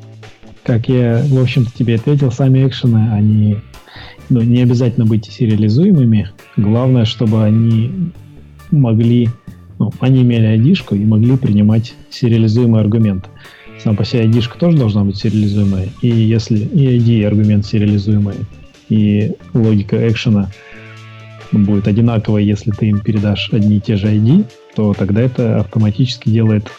как 0.64 0.88
я, 0.88 1.22
в 1.24 1.40
общем-то, 1.40 1.70
тебе 1.72 1.94
ответил, 1.94 2.32
сами 2.32 2.66
экшены, 2.66 3.12
они 3.12 3.58
ну, 4.28 4.40
не 4.40 4.62
обязательно 4.62 5.06
быть 5.06 5.26
сериализуемыми. 5.26 6.30
Главное, 6.56 7.04
чтобы 7.04 7.44
они 7.44 8.10
могли, 8.72 9.28
ну, 9.78 9.92
они 10.00 10.22
имели 10.22 10.58
id 10.58 10.96
и 10.96 11.04
могли 11.04 11.36
принимать 11.36 11.94
сериализуемые 12.10 12.80
аргументы 12.80 13.28
сам 13.85 13.97
по 13.97 14.05
себе 14.05 14.24
ID 14.24 14.59
тоже 14.59 14.78
должна 14.78 15.05
быть 15.05 15.19
сериализуемая. 15.19 15.89
И 16.01 16.09
если 16.09 16.59
и 16.59 16.98
ID, 16.98 17.20
и 17.20 17.24
аргумент 17.24 17.66
сериализуемый, 17.66 18.36
и 18.89 19.32
логика 19.52 20.09
экшена 20.09 20.51
будет 21.52 21.86
одинаковая, 21.86 22.43
если 22.43 22.70
ты 22.70 22.86
им 22.89 23.01
передашь 23.01 23.51
одни 23.52 23.77
и 23.77 23.81
те 23.81 23.97
же 23.97 24.09
ID, 24.09 24.47
то 24.74 24.94
тогда 24.94 25.20
это 25.20 25.61
автоматически 25.61 26.31
делает 26.31 26.70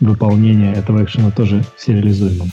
выполнение 0.00 0.72
этого 0.72 1.04
экшена 1.04 1.30
тоже 1.30 1.62
сериализуемым. 1.76 2.50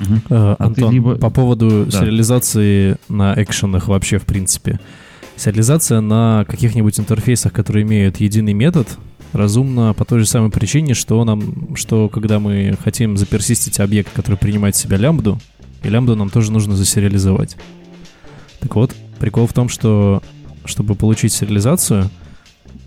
Угу. 0.00 0.20
А, 0.30 0.56
Антон, 0.58 0.92
либо... 0.92 1.16
по 1.16 1.30
поводу 1.30 1.86
да. 1.86 2.00
сериализации 2.00 2.96
на 3.08 3.34
экшенах 3.42 3.88
вообще 3.88 4.18
в 4.18 4.26
принципе. 4.26 4.78
Сериализация 5.36 6.00
на 6.00 6.44
каких-нибудь 6.46 6.98
интерфейсах, 7.00 7.52
которые 7.52 7.84
имеют 7.84 8.18
единый 8.18 8.52
метод, 8.52 8.86
Разумно 9.36 9.92
по 9.92 10.06
той 10.06 10.20
же 10.20 10.26
самой 10.26 10.50
причине, 10.50 10.94
что 10.94 11.22
нам, 11.24 11.76
что 11.76 12.08
когда 12.08 12.38
мы 12.38 12.74
хотим 12.82 13.18
заперсистить 13.18 13.80
объект, 13.80 14.10
который 14.14 14.36
принимает 14.36 14.74
в 14.74 14.78
себя 14.78 14.96
лямбду, 14.96 15.38
и 15.82 15.88
лямбду 15.90 16.16
нам 16.16 16.30
тоже 16.30 16.50
нужно 16.52 16.74
засериализовать. 16.74 17.56
Так 18.60 18.74
вот, 18.74 18.94
прикол 19.18 19.46
в 19.46 19.52
том, 19.52 19.68
что 19.68 20.22
чтобы 20.64 20.94
получить 20.94 21.34
сериализацию 21.34 22.08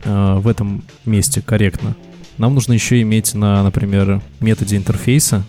э, 0.04 0.36
в 0.40 0.48
этом 0.48 0.84
месте 1.06 1.42
корректно, 1.42 1.96
нам 2.40 2.56
нужно 2.56 2.74
еще 2.74 3.00
иметь 3.04 3.36
на, 3.36 3.62
например, 3.62 4.22
методе 4.40 4.76
интерфейса 4.76 5.44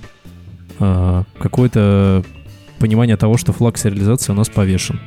э, 0.80 1.22
какое-то 1.38 2.22
понимание 2.78 3.16
того, 3.16 3.38
что 3.38 3.54
флаг 3.54 3.78
сериализации 3.78 4.32
у 4.32 4.34
нас 4.34 4.50
повешен. 4.50 5.00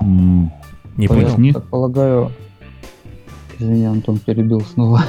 М, 0.00 0.50
Не 0.96 1.08
Понял. 1.08 1.20
понял? 1.20 1.26
Поясни. 1.26 1.52
Так 1.52 1.68
полагаю... 1.68 2.32
Извини, 3.60 3.84
Антон, 3.84 4.18
перебил 4.18 4.62
снова. 4.62 5.02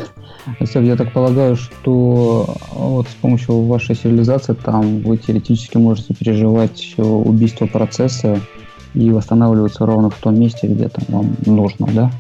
Сев, 0.60 0.84
Я 0.84 0.98
так 0.98 1.14
полагаю, 1.14 1.56
что 1.56 2.56
вот 2.74 3.08
с 3.08 3.14
помощью 3.14 3.62
вашей 3.64 3.96
сериализации 3.96 4.54
там 4.54 5.00
вы 5.00 5.18
теоретически 5.18 5.78
можете 5.78 6.14
переживать 6.14 6.96
убийство 6.98 7.66
процесса 7.66 8.42
и 8.94 9.10
восстанавливаться 9.12 9.86
ровно 9.86 10.10
в 10.10 10.16
том 10.16 10.38
месте, 10.38 10.68
где 10.68 10.90
там 10.90 11.06
вам 11.08 11.36
нужно, 11.46 11.88
да? 11.94 12.12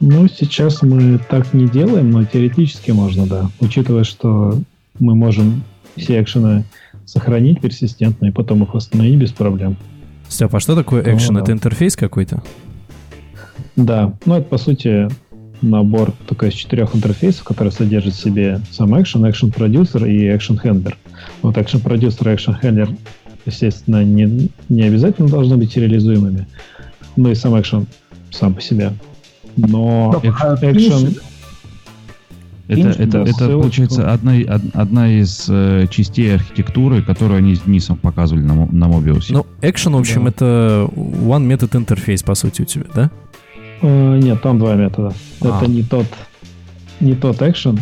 Ну, 0.00 0.26
сейчас 0.28 0.82
мы 0.82 1.18
так 1.30 1.54
не 1.54 1.68
делаем, 1.68 2.10
но 2.10 2.24
теоретически 2.24 2.90
можно, 2.90 3.26
да. 3.26 3.50
Учитывая, 3.60 4.04
что 4.04 4.58
мы 4.98 5.14
можем 5.14 5.62
все 5.96 6.20
экшены 6.22 6.64
сохранить 7.04 7.60
персистентно 7.60 8.26
и 8.26 8.30
потом 8.30 8.62
их 8.64 8.74
восстановить 8.74 9.18
без 9.18 9.30
проблем. 9.32 9.76
Степ, 10.28 10.54
а 10.54 10.60
что 10.60 10.74
такое 10.74 11.02
Ну, 11.04 11.14
экшен? 11.14 11.34
да. 11.34 11.40
Это 11.40 11.52
интерфейс 11.52 11.96
какой-то? 11.96 12.42
Да, 13.78 14.12
ну 14.26 14.34
это 14.34 14.44
по 14.48 14.58
сути 14.58 15.08
набор 15.62 16.12
только 16.26 16.46
из 16.46 16.54
четырех 16.54 16.94
интерфейсов, 16.94 17.44
который 17.44 17.72
содержит 17.72 18.14
в 18.14 18.20
себе 18.20 18.60
сам 18.70 18.94
Action, 18.94 19.22
Action 19.22 19.52
Producer 19.54 20.08
и 20.08 20.24
Action 20.28 20.60
Handler. 20.62 20.94
Вот 21.42 21.56
Action 21.56 21.82
Producer 21.82 22.30
и 22.30 22.34
Action 22.36 22.60
Handler, 22.60 22.96
естественно, 23.46 24.04
не, 24.04 24.50
не 24.68 24.82
обязательно 24.82 25.28
должны 25.28 25.56
быть 25.56 25.76
реализуемыми, 25.76 26.46
но 27.16 27.30
и 27.30 27.34
сам 27.34 27.54
Action 27.54 27.86
сам 28.30 28.54
по 28.54 28.60
себе. 28.60 28.92
Но 29.56 30.12
Стоп, 30.18 30.34
а 30.42 30.54
Action, 30.56 31.20
Это, 32.68 32.88
это, 32.90 33.06
да, 33.06 33.22
это 33.22 33.32
ссылочку. 33.32 33.60
получается 33.60 34.12
одна, 34.12 34.32
од- 34.34 34.74
одна 34.74 35.10
из 35.20 35.46
э, 35.48 35.86
частей 35.90 36.34
архитектуры, 36.34 37.02
которую 37.02 37.38
они 37.38 37.54
с 37.54 37.60
Денисом 37.60 37.96
показывали 37.96 38.42
на, 38.42 38.66
на 38.66 38.84
Mobius. 38.84 39.26
Ну, 39.30 39.46
экшен, 39.62 39.94
в 39.94 39.98
общем, 39.98 40.24
Да. 40.24 40.30
это 40.30 40.90
one 40.94 41.46
method 41.48 41.76
интерфейс, 41.76 42.22
по 42.22 42.34
сути, 42.34 42.62
у 42.62 42.64
тебя, 42.66 42.84
да? 42.94 43.10
Э, 43.82 44.18
нет, 44.18 44.40
там 44.42 44.58
два 44.58 44.74
метода. 44.74 45.12
А. 45.40 45.58
Это 45.62 45.70
не 45.70 45.82
тот, 45.82 46.06
не 47.00 47.14
тот 47.14 47.40
Action, 47.42 47.78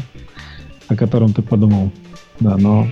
о 0.88 0.96
котором 0.96 1.32
ты 1.32 1.42
подумал. 1.42 1.90
Да, 2.40 2.56
но... 2.56 2.86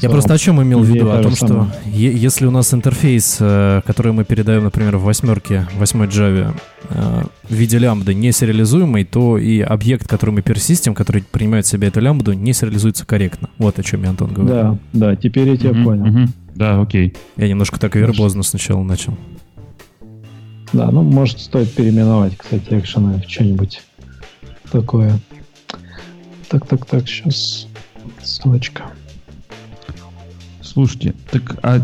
Я 0.00 0.08
просто 0.08 0.32
о 0.32 0.38
чем 0.38 0.62
имел 0.62 0.80
в 0.80 0.86
виду? 0.86 1.10
О 1.10 1.22
том, 1.22 1.36
что 1.36 1.70
е- 1.84 2.16
если 2.16 2.46
у 2.46 2.50
нас 2.50 2.72
интерфейс, 2.72 3.36
э, 3.38 3.82
который 3.84 4.12
мы 4.12 4.24
передаем, 4.24 4.64
например, 4.64 4.96
в 4.96 5.02
восьмерке, 5.02 5.68
восьмой 5.76 6.06
Java, 6.06 6.54
э, 6.88 7.22
в 7.46 7.52
виде 7.54 7.76
лямбды 7.76 8.14
не 8.14 8.32
сериализуемый, 8.32 9.04
то 9.04 9.36
и 9.36 9.60
объект, 9.60 10.08
который 10.08 10.30
мы 10.30 10.40
персистим, 10.40 10.94
который 10.94 11.22
принимает 11.30 11.66
в 11.66 11.68
себя 11.68 11.88
эту 11.88 12.00
лямбду, 12.00 12.32
не 12.32 12.54
сериализуется 12.54 13.04
корректно. 13.04 13.50
Вот 13.58 13.78
о 13.78 13.82
чем 13.82 14.02
я, 14.04 14.08
Антон, 14.08 14.32
говорю. 14.32 14.48
Да, 14.50 14.78
да, 14.94 15.16
теперь 15.16 15.50
я 15.50 15.56
тебя 15.58 15.72
Мгм, 15.74 15.84
понял. 15.84 16.06
мгм. 16.06 16.32
Да, 16.54 16.80
окей. 16.80 17.14
Я 17.36 17.48
немножко 17.48 17.78
так 17.78 17.94
вербозно 17.94 18.42
сначала 18.42 18.82
начал. 18.82 19.18
Да, 20.72 20.90
ну, 20.90 21.02
может, 21.02 21.40
стоит 21.40 21.72
переименовать, 21.72 22.36
кстати, 22.36 22.78
экшены 22.78 23.20
в 23.20 23.28
что-нибудь 23.28 23.82
такое. 24.70 25.18
Так, 26.48 26.66
так, 26.66 26.86
так, 26.86 27.08
сейчас 27.08 27.66
ссылочка. 28.22 28.84
Слушайте, 30.62 31.14
так 31.30 31.58
а 31.62 31.80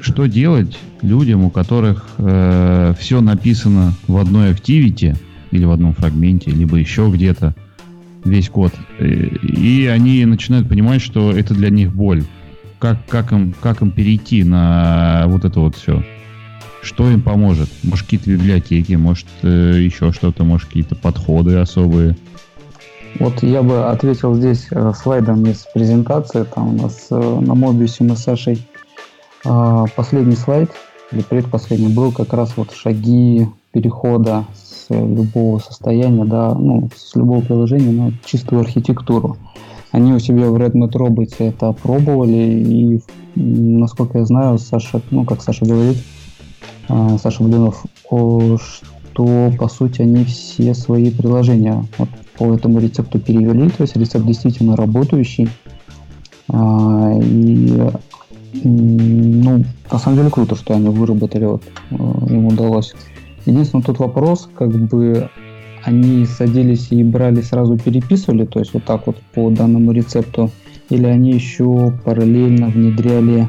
что 0.00 0.26
делать 0.26 0.78
людям, 1.02 1.44
у 1.44 1.50
которых 1.50 2.08
все 2.16 3.20
написано 3.20 3.94
в 4.06 4.16
одной 4.16 4.52
activity 4.52 5.16
или 5.50 5.64
в 5.64 5.70
одном 5.70 5.94
фрагменте, 5.94 6.50
либо 6.50 6.76
еще 6.76 7.10
где-то 7.12 7.54
весь 8.24 8.48
код, 8.48 8.72
э, 8.98 9.04
и 9.06 9.86
они 9.86 10.24
начинают 10.26 10.68
понимать, 10.68 11.00
что 11.00 11.32
это 11.32 11.54
для 11.54 11.70
них 11.70 11.94
боль. 11.94 12.24
Как, 12.78 12.98
как, 13.06 13.32
им, 13.32 13.54
как 13.60 13.82
им 13.82 13.90
перейти 13.90 14.44
на 14.44 15.24
вот 15.26 15.44
это 15.44 15.60
вот 15.60 15.76
все? 15.76 16.02
Что 16.82 17.10
им 17.10 17.20
поможет? 17.20 17.68
Может, 17.82 18.04
какие-то 18.06 18.30
библиотеки, 18.30 18.94
может, 18.94 19.26
э, 19.42 19.74
еще 19.78 20.12
что-то, 20.12 20.44
может, 20.44 20.68
какие-то 20.68 20.94
подходы 20.94 21.56
особые. 21.56 22.16
Вот 23.18 23.42
я 23.42 23.62
бы 23.62 23.86
ответил 23.86 24.34
здесь 24.34 24.68
э, 24.70 24.92
слайдом 24.96 25.44
из 25.44 25.66
презентации. 25.74 26.44
Там 26.44 26.74
у 26.74 26.82
нас 26.82 27.08
э, 27.10 27.40
на 27.40 27.54
Мобиусе 27.54 28.04
мы 28.04 28.16
с 28.16 28.20
Сашей 28.20 28.66
последний 29.96 30.36
слайд 30.36 30.70
или 31.12 31.22
предпоследний 31.22 31.88
был 31.88 32.12
как 32.12 32.34
раз 32.34 32.52
вот 32.58 32.72
шаги 32.72 33.48
перехода 33.72 34.44
с 34.54 34.86
любого 34.90 35.58
состояния, 35.60 36.26
да, 36.26 36.54
ну, 36.54 36.90
с 36.94 37.16
любого 37.16 37.40
приложения 37.40 37.90
на 37.90 38.12
чистую 38.24 38.60
архитектуру. 38.60 39.38
Они 39.92 40.12
у 40.12 40.18
себя 40.18 40.50
в 40.50 40.56
Redmond 40.56 40.92
Robots 40.92 41.36
это 41.38 41.68
опробовали, 41.68 42.36
и, 42.36 43.00
насколько 43.34 44.18
я 44.18 44.24
знаю, 44.24 44.58
Саша, 44.58 45.00
ну, 45.10 45.24
как 45.24 45.42
Саша 45.42 45.64
говорит, 45.64 45.96
а, 46.88 47.18
Саша 47.18 47.42
Блинов, 47.42 47.84
что, 48.04 49.52
по 49.58 49.68
сути, 49.68 50.02
они 50.02 50.24
все 50.24 50.74
свои 50.74 51.10
приложения 51.10 51.84
вот 51.98 52.08
по 52.36 52.54
этому 52.54 52.80
рецепту 52.80 53.18
перевели, 53.18 53.68
то 53.70 53.82
есть 53.82 53.96
рецепт 53.96 54.26
действительно 54.26 54.76
работающий. 54.76 55.48
А, 56.48 57.12
и 57.22 57.90
ну, 58.52 59.64
на 59.90 59.98
самом 59.98 60.16
деле 60.16 60.30
круто, 60.30 60.56
что 60.56 60.74
они 60.74 60.88
выработали, 60.88 61.44
вот, 61.44 61.62
э, 61.90 61.94
им 61.94 62.46
удалось. 62.46 62.94
Единственный 63.46 63.82
тут 63.82 63.98
вопрос, 63.98 64.48
как 64.54 64.70
бы 64.70 65.30
они 65.84 66.26
садились 66.26 66.88
и 66.90 67.02
брали 67.02 67.40
сразу 67.40 67.78
переписывали, 67.78 68.44
то 68.44 68.58
есть 68.58 68.74
вот 68.74 68.84
так 68.84 69.06
вот 69.06 69.16
по 69.34 69.50
данному 69.50 69.92
рецепту, 69.92 70.50
или 70.90 71.06
они 71.06 71.32
еще 71.32 71.92
параллельно 72.04 72.66
внедряли 72.66 73.48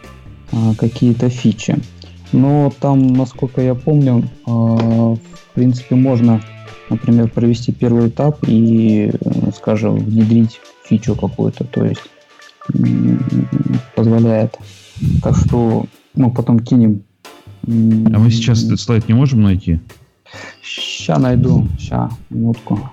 а, 0.52 0.74
какие-то 0.78 1.30
фичи. 1.30 1.78
Но 2.32 2.72
там, 2.80 3.14
насколько 3.14 3.62
я 3.62 3.76
помню, 3.76 4.30
а, 4.46 4.52
в 4.52 5.20
принципе, 5.54 5.96
можно, 5.96 6.42
например, 6.90 7.30
провести 7.30 7.72
первый 7.72 8.08
этап 8.08 8.40
и, 8.48 9.12
э, 9.14 9.52
скажем, 9.56 9.98
внедрить 9.98 10.60
фичу 10.86 11.16
какую-то, 11.16 11.64
то 11.66 11.86
есть 11.86 12.02
позволяет. 13.96 14.58
Так 15.22 15.36
что, 15.36 15.86
ну, 16.16 16.32
потом 16.32 16.60
кинем. 16.60 17.04
А 17.68 18.20
мы 18.20 18.32
сейчас 18.32 18.64
этот 18.64 18.80
слайд 18.80 19.08
не 19.08 19.14
можем 19.14 19.42
найти? 19.42 19.80
Ща 20.62 21.18
найду, 21.20 21.68
ща, 21.80 22.10
минутку. 22.30 22.92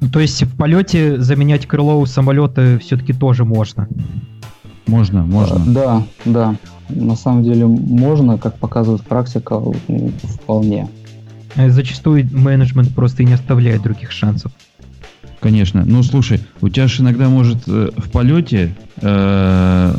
Ну, 0.00 0.08
то 0.08 0.20
есть 0.20 0.42
в 0.42 0.56
полете 0.56 1.20
заменять 1.20 1.66
крыло 1.66 2.00
у 2.00 2.06
самолета 2.06 2.78
все-таки 2.80 3.12
тоже 3.12 3.44
можно. 3.44 3.88
Можно, 4.86 5.24
можно. 5.24 5.56
А, 5.56 5.64
Да, 5.66 6.02
да. 6.24 6.56
На 6.94 7.16
самом 7.16 7.44
деле 7.44 7.66
можно, 7.66 8.38
как 8.38 8.56
показывает 8.56 9.02
практика, 9.02 9.60
вполне. 10.22 10.88
Э, 11.56 11.70
Зачастую 11.70 12.28
менеджмент 12.32 12.94
просто 12.94 13.22
и 13.22 13.26
не 13.26 13.34
оставляет 13.34 13.82
других 13.82 14.12
шансов. 14.12 14.52
Конечно. 15.40 15.84
Ну, 15.86 16.02
слушай, 16.02 16.40
у 16.60 16.68
тебя 16.68 16.86
же 16.86 17.02
иногда 17.02 17.28
может 17.28 17.66
э, 17.66 17.90
в 17.96 18.10
полете 18.10 18.74
э, 19.00 19.94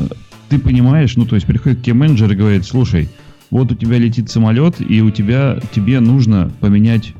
ты 0.51 0.59
понимаешь, 0.59 1.15
ну, 1.15 1.25
то 1.25 1.35
есть 1.35 1.47
приходит 1.47 1.79
к 1.79 1.83
тебе 1.83 1.93
менеджер 1.93 2.29
и 2.29 2.35
говорит, 2.35 2.65
слушай, 2.65 3.07
вот 3.51 3.71
у 3.71 3.75
тебя 3.75 3.97
летит 3.97 4.29
самолет, 4.29 4.75
и 4.79 5.01
у 5.01 5.09
тебя, 5.09 5.59
тебе 5.73 6.01
нужно 6.01 6.51
поменять, 6.59 7.13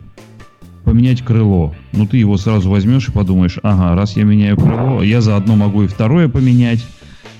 поменять 0.83 1.21
крыло. 1.21 1.73
Ну, 1.93 2.05
ты 2.05 2.17
его 2.17 2.35
сразу 2.35 2.69
возьмешь 2.69 3.07
и 3.07 3.11
подумаешь, 3.13 3.57
ага, 3.63 3.95
раз 3.95 4.17
я 4.17 4.25
меняю 4.25 4.57
крыло, 4.57 5.01
я 5.01 5.21
заодно 5.21 5.55
могу 5.55 5.83
и 5.83 5.87
второе 5.87 6.27
поменять, 6.27 6.85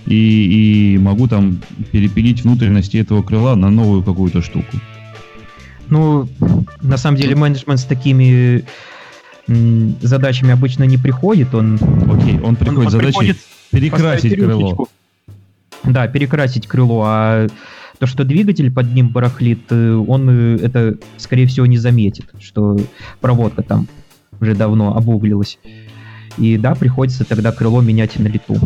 и, 0.06 0.96
и 0.96 0.98
могу 0.98 1.28
там 1.28 1.60
перепилить 1.92 2.44
внутренности 2.44 2.98
этого 2.98 3.22
крыла 3.22 3.56
на 3.56 3.70
новую 3.70 4.04
какую-то 4.04 4.42
штуку. 4.42 4.78
Ну, 5.90 6.28
на 6.82 6.98
самом 6.98 7.18
деле 7.18 7.36
менеджмент 7.36 7.80
с 7.80 7.84
такими 7.84 8.64
задачами 10.02 10.52
обычно 10.52 10.84
не 10.84 10.98
приходит. 10.98 11.54
Он, 11.54 11.76
Окей, 12.10 12.40
он 12.40 12.56
приходит 12.56 12.90
с 12.90 12.94
задачей 12.94 13.36
перекрасить 13.72 14.36
крыло. 14.36 14.88
Да, 15.84 16.08
перекрасить 16.08 16.68
крыло, 16.68 17.04
а 17.06 17.48
то, 17.98 18.08
что 18.08 18.24
двигатель 18.24 18.72
под 18.72 18.94
ним 18.94 19.10
барахлит, 19.10 19.62
э, 19.70 19.94
он 19.94 20.30
э, 20.30 20.58
это, 20.58 20.98
скорее 21.18 21.48
всего, 21.48 21.66
не 21.66 21.78
заметит, 21.78 22.26
что 22.40 22.78
проводка 23.20 23.64
там 23.64 23.88
уже 24.40 24.56
давно 24.56 24.96
обуглилась. 24.96 25.60
И 26.38 26.58
да, 26.58 26.76
приходится 26.76 27.26
тогда 27.26 27.52
крыло 27.52 27.82
менять 27.82 28.18
на 28.20 28.28
лету. 28.28 28.58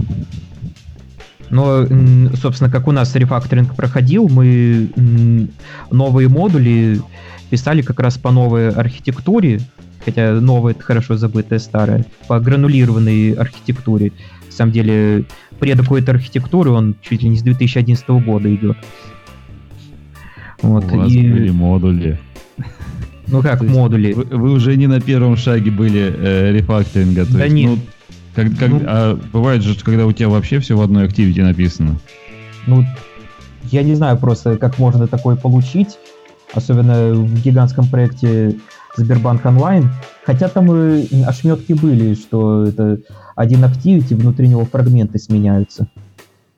Но, 1.50 1.86
собственно, 2.42 2.70
как 2.70 2.88
у 2.88 2.92
нас 2.92 3.16
рефакторинг 3.16 3.76
проходил, 3.76 4.28
мы 4.30 4.90
новые 5.92 6.28
модули 6.28 7.02
писали 7.50 7.82
как 7.82 8.00
раз 8.00 8.18
по 8.18 8.32
новой 8.32 8.70
архитектуре, 8.70 9.60
хотя 10.04 10.34
новое 10.34 10.74
это 10.74 10.84
хорошо 10.84 11.18
забытое 11.18 11.60
старое, 11.60 12.06
по 12.28 12.40
гранулированной 12.40 13.34
архитектуре. 13.34 14.12
На 14.48 14.52
самом 14.52 14.72
деле, 14.72 15.26
предок 15.60 15.92
этой 15.92 16.12
архитектуры, 16.12 16.72
он 16.72 16.96
чуть 17.02 17.24
ли 17.24 17.30
не 17.30 17.38
с 17.38 17.42
2011 17.42 18.08
года 18.10 18.54
идет. 18.54 18.78
Вот, 20.62 20.86
У 20.92 20.98
вас 20.98 21.12
и... 21.12 21.32
были 21.32 21.50
модули. 21.50 22.20
Ну 23.28 23.42
как 23.42 23.62
модули? 23.64 24.14
Вы, 24.14 24.24
вы 24.26 24.52
уже 24.52 24.76
не 24.78 24.88
на 24.88 25.02
первом 25.02 25.36
шаге 25.36 25.72
были 25.72 26.14
э, 26.16 26.52
рефакторинга. 26.54 27.26
То 27.26 27.34
да 27.34 27.46
есть, 27.46 27.56
нет. 27.56 27.72
Ну, 27.72 27.80
как, 28.36 28.58
как, 28.58 28.70
ну, 28.70 28.82
а 28.86 29.20
бывает 29.34 29.64
же, 29.64 29.76
когда 29.84 30.06
у 30.06 30.12
тебя 30.12 30.30
вообще 30.30 30.60
все 30.60 30.76
в 30.76 30.82
одной 30.82 31.06
активити 31.06 31.40
написано. 31.40 31.96
Ну, 32.68 32.84
я 33.72 33.84
не 33.84 33.96
знаю 33.96 34.18
просто, 34.18 34.58
как 34.58 34.78
можно 34.78 35.08
такое 35.08 35.36
получить, 35.36 35.98
особенно 36.54 37.14
в 37.14 37.42
гигантском 37.42 37.88
проекте 37.88 38.58
Сбербанк 38.98 39.46
онлайн. 39.46 39.90
Хотя 40.26 40.48
там 40.48 40.74
и 40.76 41.22
ошметки 41.22 41.74
были, 41.74 42.16
что 42.16 42.66
это 42.66 43.00
один 43.36 43.64
активити, 43.64 44.14
внутри 44.14 44.48
него 44.48 44.66
фрагменты 44.66 45.20
сменяются. 45.20 45.88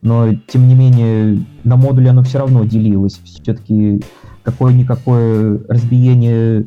Но, 0.02 0.34
тем 0.48 0.68
не 0.68 0.76
менее, 0.76 1.44
на 1.64 1.76
модуле 1.76 2.10
оно 2.12 2.24
все 2.24 2.40
равно 2.40 2.64
делилось. 2.64 3.20
Все-таки 3.24 4.02
какое-никакое 4.44 5.60
разбиение 5.68 6.66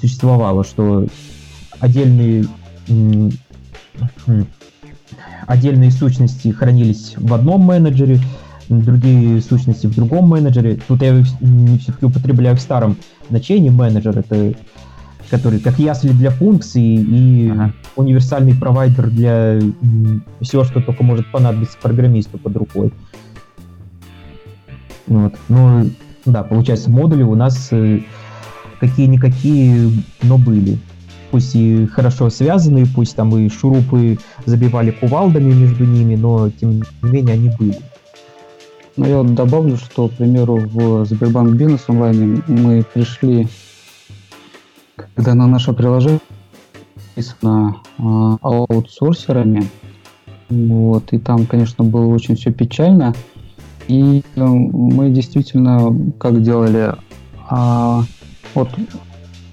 существовало, 0.00 0.64
что 0.64 1.06
отдельные 1.80 2.46
отдельные 5.46 5.90
сущности 5.90 6.48
хранились 6.48 7.14
в 7.16 7.32
одном 7.34 7.62
менеджере, 7.62 8.20
другие 8.68 9.40
сущности 9.40 9.86
в 9.86 9.94
другом 9.94 10.28
менеджере. 10.28 10.78
Тут 10.88 11.02
я 11.02 11.22
все-таки 11.22 12.06
употребляю 12.06 12.56
в 12.56 12.60
старом 12.60 12.96
значении 13.28 13.70
менеджер, 13.70 14.18
это 14.18 14.54
который 15.30 15.60
как 15.60 15.78
ясли 15.78 16.10
для 16.10 16.30
функций 16.30 16.82
и 16.82 17.48
ага. 17.48 17.72
универсальный 17.96 18.54
провайдер 18.54 19.08
для 19.08 19.60
всего, 20.42 20.62
что 20.64 20.82
только 20.82 21.02
может 21.02 21.30
понадобиться 21.32 21.78
программисту 21.80 22.36
под 22.36 22.54
рукой. 22.54 22.92
Вот. 25.06 25.34
Ну, 25.48 25.88
да, 26.26 26.42
получается, 26.42 26.90
модули 26.90 27.22
у 27.22 27.34
нас 27.34 27.68
э, 27.70 28.00
какие-никакие, 28.78 29.90
но 30.22 30.36
были. 30.36 30.78
Пусть 31.32 31.56
и 31.56 31.86
хорошо 31.86 32.28
связанные, 32.28 32.86
пусть 32.86 33.16
там 33.16 33.34
и 33.36 33.48
шурупы 33.48 34.18
забивали 34.44 34.90
кувалдами 34.90 35.54
между 35.54 35.86
ними, 35.86 36.14
но 36.14 36.50
тем 36.50 36.82
не 37.02 37.10
менее 37.10 37.34
они 37.34 37.50
были. 37.58 37.80
Ну, 38.96 39.06
я 39.06 39.16
вот 39.22 39.34
добавлю, 39.34 39.78
что, 39.78 40.08
к 40.08 40.12
примеру, 40.12 40.56
в 40.56 41.06
Сбербанк 41.06 41.54
Бизнес 41.54 41.84
онлайне 41.88 42.42
мы 42.46 42.84
пришли, 42.92 43.48
когда 45.14 45.32
на 45.32 45.46
наше 45.46 45.72
приложение 45.72 46.20
написано 47.16 47.76
э, 47.98 48.02
аутсорсерами, 48.42 49.66
вот, 50.50 51.14
и 51.14 51.18
там, 51.18 51.46
конечно, 51.46 51.82
было 51.82 52.04
очень 52.12 52.36
все 52.36 52.52
печально, 52.52 53.14
и 53.88 54.22
э, 54.36 54.44
мы 54.44 55.08
действительно 55.08 55.96
как 56.18 56.42
делали, 56.42 56.92
а, 57.48 58.04
вот 58.54 58.68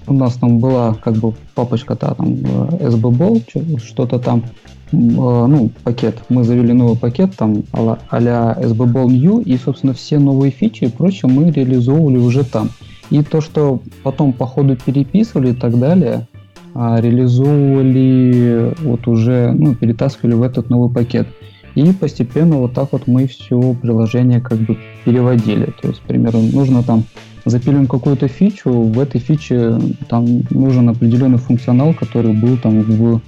у 0.06 0.14
нас 0.14 0.34
там 0.34 0.58
была 0.58 0.94
как 0.94 1.14
бы 1.14 1.34
папочка-то 1.54 2.14
там 2.14 2.34
SBBall, 2.34 3.78
что-то 3.78 4.18
там, 4.18 4.44
э, 4.92 4.96
ну, 4.96 5.70
пакет. 5.84 6.18
Мы 6.28 6.44
завели 6.44 6.72
новый 6.72 6.96
пакет 6.96 7.36
там 7.36 7.62
а-ля 7.72 8.56
SBBall 8.60 9.06
New, 9.10 9.40
и, 9.40 9.56
собственно, 9.56 9.94
все 9.94 10.18
новые 10.18 10.50
фичи 10.50 10.84
и 10.84 10.88
прочее 10.88 11.30
мы 11.30 11.50
реализовывали 11.50 12.18
уже 12.18 12.44
там. 12.44 12.70
И 13.10 13.22
то, 13.22 13.40
что 13.40 13.80
потом 14.02 14.32
по 14.32 14.46
ходу 14.46 14.76
переписывали 14.76 15.50
и 15.50 15.54
так 15.54 15.78
далее, 15.78 16.28
а, 16.74 17.00
реализовывали 17.00 18.74
вот 18.82 19.08
уже, 19.08 19.52
ну, 19.52 19.74
перетаскивали 19.74 20.34
в 20.34 20.42
этот 20.42 20.70
новый 20.70 20.90
пакет. 20.90 21.26
И 21.74 21.92
постепенно 21.92 22.56
вот 22.56 22.74
так 22.74 22.92
вот 22.92 23.06
мы 23.06 23.26
все 23.26 23.74
приложение 23.74 24.40
как 24.40 24.58
бы 24.58 24.78
переводили. 25.04 25.72
То 25.80 25.88
есть, 25.88 26.00
к 26.00 26.04
примеру, 26.04 26.38
нужно 26.38 26.82
там 26.82 27.04
запилим 27.44 27.86
какую-то 27.86 28.28
фичу, 28.28 28.70
в 28.70 28.98
этой 28.98 29.20
фиче 29.20 29.78
там 30.08 30.42
нужен 30.50 30.88
определенный 30.88 31.38
функционал, 31.38 31.94
который 31.94 32.32
был 32.32 32.56
там 32.56 32.82
в, 32.82 33.20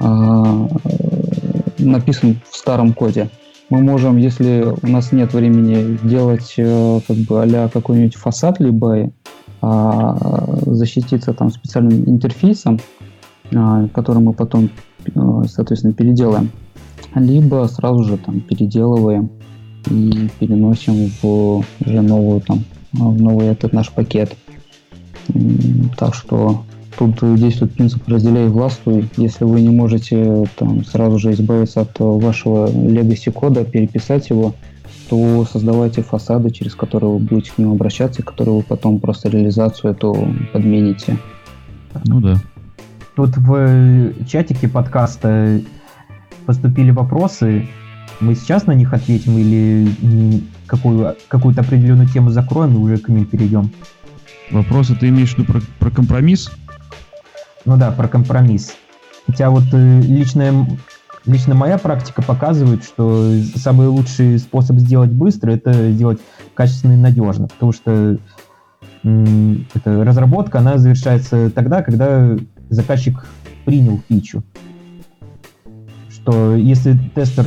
а, 0.00 0.68
написан 1.78 2.36
в 2.50 2.56
старом 2.56 2.92
коде. 2.92 3.28
Мы 3.70 3.82
можем, 3.82 4.18
если 4.18 4.66
у 4.82 4.86
нас 4.86 5.12
нет 5.12 5.32
времени, 5.32 5.98
делать 6.02 6.54
э, 6.58 7.00
как 7.06 7.16
бы 7.16 7.42
а 7.42 7.68
какой-нибудь 7.68 8.16
фасад, 8.16 8.60
либо 8.60 9.10
а, 9.62 10.58
защититься 10.66 11.32
там 11.32 11.50
специальным 11.50 12.06
интерфейсом, 12.06 12.80
а, 13.54 13.88
который 13.88 14.22
мы 14.22 14.34
потом, 14.34 14.68
э, 15.06 15.20
соответственно, 15.48 15.94
переделаем 15.94 16.50
либо 17.14 17.66
сразу 17.66 18.04
же 18.04 18.16
там 18.16 18.40
переделываем 18.40 19.30
и 19.90 20.28
переносим 20.38 21.10
в 21.20 21.64
уже 21.84 22.00
новую 22.00 22.40
там 22.40 22.64
в 22.92 23.20
новый 23.20 23.48
этот 23.48 23.72
наш 23.72 23.90
пакет. 23.90 24.36
Так 25.96 26.14
что 26.14 26.64
тут 26.98 27.18
действует 27.36 27.72
принцип 27.74 28.06
разделяй 28.06 28.48
властвуй. 28.48 29.08
Если 29.16 29.44
вы 29.44 29.60
не 29.60 29.70
можете 29.70 30.44
там 30.56 30.84
сразу 30.84 31.18
же 31.18 31.32
избавиться 31.32 31.82
от 31.82 31.98
вашего 31.98 32.68
legacy 32.68 33.30
кода, 33.30 33.64
переписать 33.64 34.30
его, 34.30 34.54
то 35.08 35.44
создавайте 35.50 36.02
фасады, 36.02 36.50
через 36.50 36.74
которые 36.74 37.12
вы 37.12 37.18
будете 37.18 37.52
к 37.52 37.58
ним 37.58 37.72
обращаться, 37.72 38.22
которые 38.22 38.56
вы 38.56 38.62
потом 38.62 38.98
просто 39.00 39.28
реализацию 39.28 39.92
эту 39.92 40.16
подмените. 40.52 41.18
Ну 42.06 42.20
да. 42.20 42.36
Тут 43.14 43.36
в 43.36 44.26
чатике 44.26 44.68
подкаста 44.68 45.60
поступили 46.46 46.90
вопросы, 46.90 47.68
мы 48.20 48.34
сейчас 48.34 48.66
на 48.66 48.72
них 48.72 48.94
ответим 48.94 49.36
или 49.36 50.42
какую, 50.72 51.16
какую-то 51.28 51.60
определенную 51.60 52.08
тему 52.08 52.30
закроем 52.30 52.74
и 52.74 52.78
уже 52.78 52.96
к 52.96 53.08
ним 53.08 53.26
перейдем? 53.26 53.70
Вопросы 54.50 54.94
ты 54.94 55.08
имеешь 55.08 55.34
в 55.34 55.38
виду 55.38 55.52
про, 55.52 55.60
про 55.78 55.90
компромисс? 55.90 56.50
Ну 57.66 57.76
да, 57.76 57.90
про 57.90 58.08
компромисс. 58.08 58.74
Хотя 59.26 59.50
вот 59.50 59.64
э, 59.72 60.00
личная, 60.00 60.66
лично 61.26 61.54
моя 61.54 61.76
практика 61.76 62.22
показывает, 62.22 62.84
что 62.84 63.30
самый 63.54 63.88
лучший 63.88 64.38
способ 64.38 64.78
сделать 64.78 65.10
быстро 65.10 65.52
это 65.52 65.92
сделать 65.92 66.20
качественно 66.54 66.94
и 66.94 66.96
надежно, 66.96 67.48
потому 67.48 67.72
что 67.72 68.16
эта 69.02 70.04
разработка, 70.04 70.60
она 70.60 70.78
завершается 70.78 71.50
тогда, 71.50 71.82
когда 71.82 72.36
заказчик 72.70 73.26
принял 73.64 74.00
фичу 74.08 74.42
что 76.22 76.54
если 76.54 76.96
тестер 77.14 77.46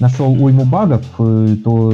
нашел 0.00 0.32
уйму 0.32 0.64
багов, 0.64 1.04
э, 1.18 1.56
то 1.62 1.92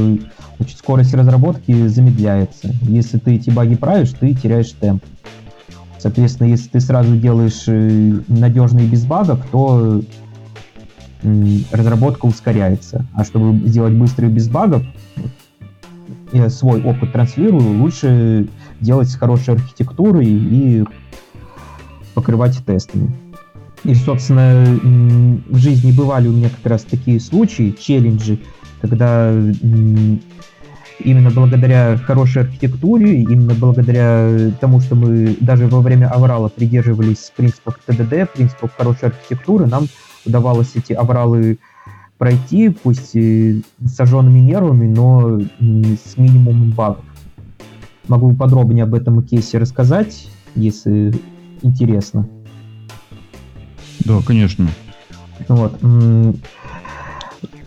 значит, 0.58 0.78
скорость 0.78 1.14
разработки 1.14 1.86
замедляется. 1.86 2.74
Если 2.82 3.18
ты 3.18 3.34
эти 3.34 3.50
баги 3.50 3.74
правишь, 3.74 4.12
ты 4.18 4.34
теряешь 4.34 4.70
темп. 4.72 5.04
Соответственно, 5.98 6.48
если 6.48 6.68
ты 6.68 6.80
сразу 6.80 7.16
делаешь 7.16 7.64
э, 7.66 8.20
надежный 8.28 8.86
без 8.86 9.04
багов, 9.04 9.40
то 9.50 10.02
разработка 11.70 12.26
ускоряется. 12.26 13.06
А 13.14 13.24
чтобы 13.24 13.68
сделать 13.68 13.94
быстрый 13.94 14.28
без 14.28 14.48
багов, 14.48 14.82
я 16.32 16.48
свой 16.50 16.82
опыт 16.82 17.12
транслирую, 17.12 17.80
лучше 17.80 18.48
делать 18.80 19.08
с 19.08 19.14
хорошей 19.14 19.54
архитектурой 19.54 20.26
и 20.26 20.84
покрывать 22.14 22.58
тестами. 22.64 23.14
И, 23.84 23.94
собственно, 23.94 24.64
в 25.48 25.56
жизни 25.56 25.90
бывали 25.90 26.28
у 26.28 26.32
меня 26.32 26.48
как 26.48 26.64
раз 26.70 26.82
такие 26.82 27.18
случаи, 27.18 27.74
челленджи, 27.78 28.38
когда 28.80 29.32
именно 31.00 31.30
благодаря 31.30 31.96
хорошей 31.96 32.42
архитектуре, 32.42 33.22
именно 33.22 33.54
благодаря 33.54 34.52
тому, 34.60 34.80
что 34.80 34.94
мы 34.94 35.36
даже 35.40 35.66
во 35.66 35.80
время 35.80 36.06
аврала 36.08 36.48
придерживались 36.48 37.32
принципов 37.36 37.78
ТДД, 37.84 38.30
принципов 38.32 38.72
хорошей 38.76 39.08
архитектуры, 39.08 39.66
нам 39.66 39.86
удавалось 40.24 40.76
эти 40.76 40.92
авралы 40.92 41.58
пройти, 42.18 42.68
пусть 42.68 43.16
и 43.16 43.62
с 43.80 43.96
сожженными 43.96 44.38
нервами, 44.38 44.86
но 44.86 45.40
с 45.40 46.16
минимумом 46.16 46.70
багов. 46.70 47.04
Могу 48.06 48.32
подробнее 48.34 48.84
об 48.84 48.94
этом 48.94 49.22
кейсе 49.24 49.58
рассказать, 49.58 50.28
если 50.54 51.12
интересно. 51.62 52.28
Да, 54.04 54.20
конечно. 54.26 54.68
Вот. 55.48 55.78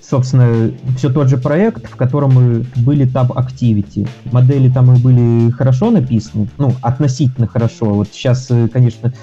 Собственно, 0.02 0.72
все 0.98 1.10
тот 1.10 1.30
же 1.30 1.38
проект, 1.38 1.90
в 1.90 1.96
котором 1.96 2.34
мы 2.34 2.66
были 2.76 3.08
Tab 3.08 3.30
Activity. 3.30 4.08
Модели 4.32 4.70
там 4.70 4.94
и 4.94 5.00
были 5.00 5.50
хорошо 5.52 5.90
написаны, 5.90 6.48
ну, 6.60 6.76
относительно 6.82 7.48
хорошо. 7.48 7.88
Вот 7.88 8.10
сейчас, 8.12 8.48
э, 8.52 8.68
конечно, 8.68 9.14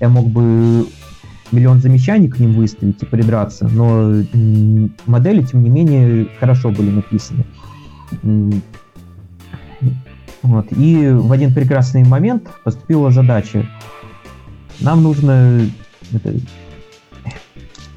я 0.00 0.08
мог 0.08 0.28
бы 0.28 0.86
миллион 1.52 1.80
замечаний 1.80 2.28
к 2.28 2.38
ним 2.38 2.54
выставить 2.54 3.02
и 3.02 3.06
придраться, 3.06 3.68
но 3.68 4.22
модели, 5.04 5.42
тем 5.42 5.62
не 5.62 5.68
менее, 5.68 6.26
хорошо 6.38 6.70
были 6.70 6.90
написаны. 6.90 7.44
Вот. 10.42 10.66
И 10.72 11.08
в 11.10 11.30
один 11.32 11.52
прекрасный 11.52 12.02
момент 12.02 12.48
поступила 12.64 13.10
задача 13.10 13.66
нам 14.80 15.02
нужно 15.02 15.66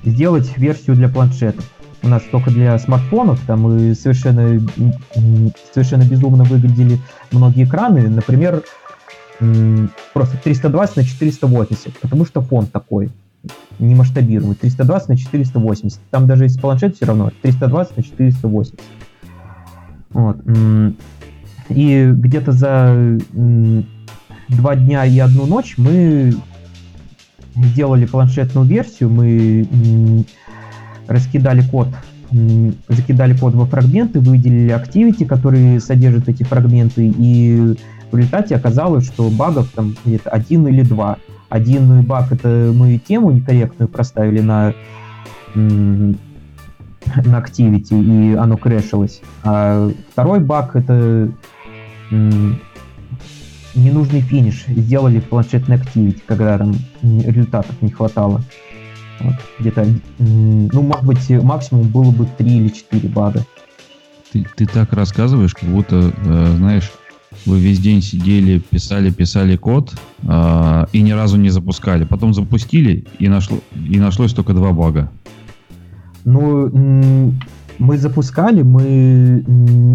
сделать 0.03 0.57
версию 0.57 0.95
для 0.95 1.09
планшетов. 1.09 1.69
У 2.01 2.07
нас 2.07 2.21
только 2.31 2.51
для 2.51 2.77
смартфонов, 2.79 3.39
там 3.47 3.77
и 3.77 3.93
совершенно, 3.93 4.59
совершенно 5.73 6.03
безумно 6.03 6.43
выглядели 6.43 6.99
многие 7.31 7.63
экраны. 7.63 8.09
Например, 8.09 8.61
просто 10.13 10.37
320 10.43 10.97
на 10.97 11.03
480, 11.03 11.97
потому 11.99 12.25
что 12.25 12.41
фон 12.41 12.65
такой 12.65 13.09
не 13.79 13.95
масштабируемый. 13.95 14.55
320 14.55 15.09
на 15.09 15.17
480. 15.17 15.99
Там 16.11 16.27
даже 16.27 16.43
есть 16.43 16.59
планшет 16.59 16.95
все 16.95 17.05
равно 17.05 17.31
320 17.41 17.97
на 17.97 18.03
480. 18.03 18.79
Вот. 20.11 20.37
И 21.69 22.11
где-то 22.13 22.51
за 22.51 23.17
два 24.49 24.75
дня 24.75 25.05
и 25.05 25.17
одну 25.19 25.45
ночь 25.45 25.75
мы 25.77 26.33
сделали 27.55 28.05
планшетную 28.05 28.65
версию, 28.65 29.09
мы 29.09 30.25
раскидали 31.07 31.61
код, 31.61 31.87
закидали 32.87 33.35
код 33.35 33.53
во 33.53 33.65
фрагменты, 33.65 34.19
выделили 34.19 34.73
activity, 34.73 35.25
которые 35.25 35.79
содержат 35.79 36.29
эти 36.29 36.43
фрагменты, 36.43 37.13
и 37.17 37.75
в 38.11 38.15
результате 38.15 38.55
оказалось, 38.55 39.05
что 39.05 39.29
багов 39.29 39.69
там 39.73 39.95
где-то 40.05 40.29
один 40.29 40.67
или 40.67 40.81
два. 40.83 41.17
Один 41.49 42.01
баг 42.03 42.31
это 42.31 42.71
мы 42.73 42.97
тему 42.97 43.31
некорректную 43.31 43.87
проставили 43.87 44.41
на 44.41 44.73
на 47.25 47.37
Activity, 47.39 48.01
и 48.01 48.35
оно 48.35 48.57
крэшилось. 48.57 49.21
А 49.43 49.91
второй 50.11 50.39
баг 50.39 50.75
это 50.75 51.29
ненужный 53.75 54.21
финиш 54.21 54.65
сделали 54.67 55.19
в 55.19 55.25
планшетной 55.25 55.77
Activity, 55.77 56.21
когда 56.25 56.57
там 56.57 56.75
результатов 57.01 57.75
не 57.81 57.89
хватало. 57.89 58.41
Вот, 59.19 59.35
где-то, 59.59 59.87
ну, 60.17 60.81
может 60.81 61.05
быть, 61.05 61.29
максимум 61.43 61.87
было 61.87 62.11
бы 62.11 62.27
3 62.37 62.57
или 62.57 62.69
4 62.69 63.09
бага. 63.09 63.45
Ты, 64.31 64.45
ты 64.55 64.65
так 64.65 64.93
рассказываешь, 64.93 65.53
как 65.53 65.69
будто, 65.69 66.13
э, 66.25 66.55
знаешь, 66.57 66.91
вы 67.45 67.59
весь 67.59 67.79
день 67.79 68.01
сидели, 68.01 68.59
писали, 68.59 69.11
писали 69.11 69.55
код 69.55 69.93
э, 70.23 70.85
и 70.91 71.01
ни 71.01 71.11
разу 71.11 71.37
не 71.37 71.49
запускали. 71.49 72.03
Потом 72.03 72.33
запустили, 72.33 73.05
и, 73.19 73.27
нашло, 73.27 73.59
и 73.75 73.99
нашлось 73.99 74.33
только 74.33 74.53
два 74.53 74.71
бага. 74.71 75.11
Ну, 76.25 77.33
мы 77.79 77.97
запускали, 77.97 78.61
мы 78.61 79.43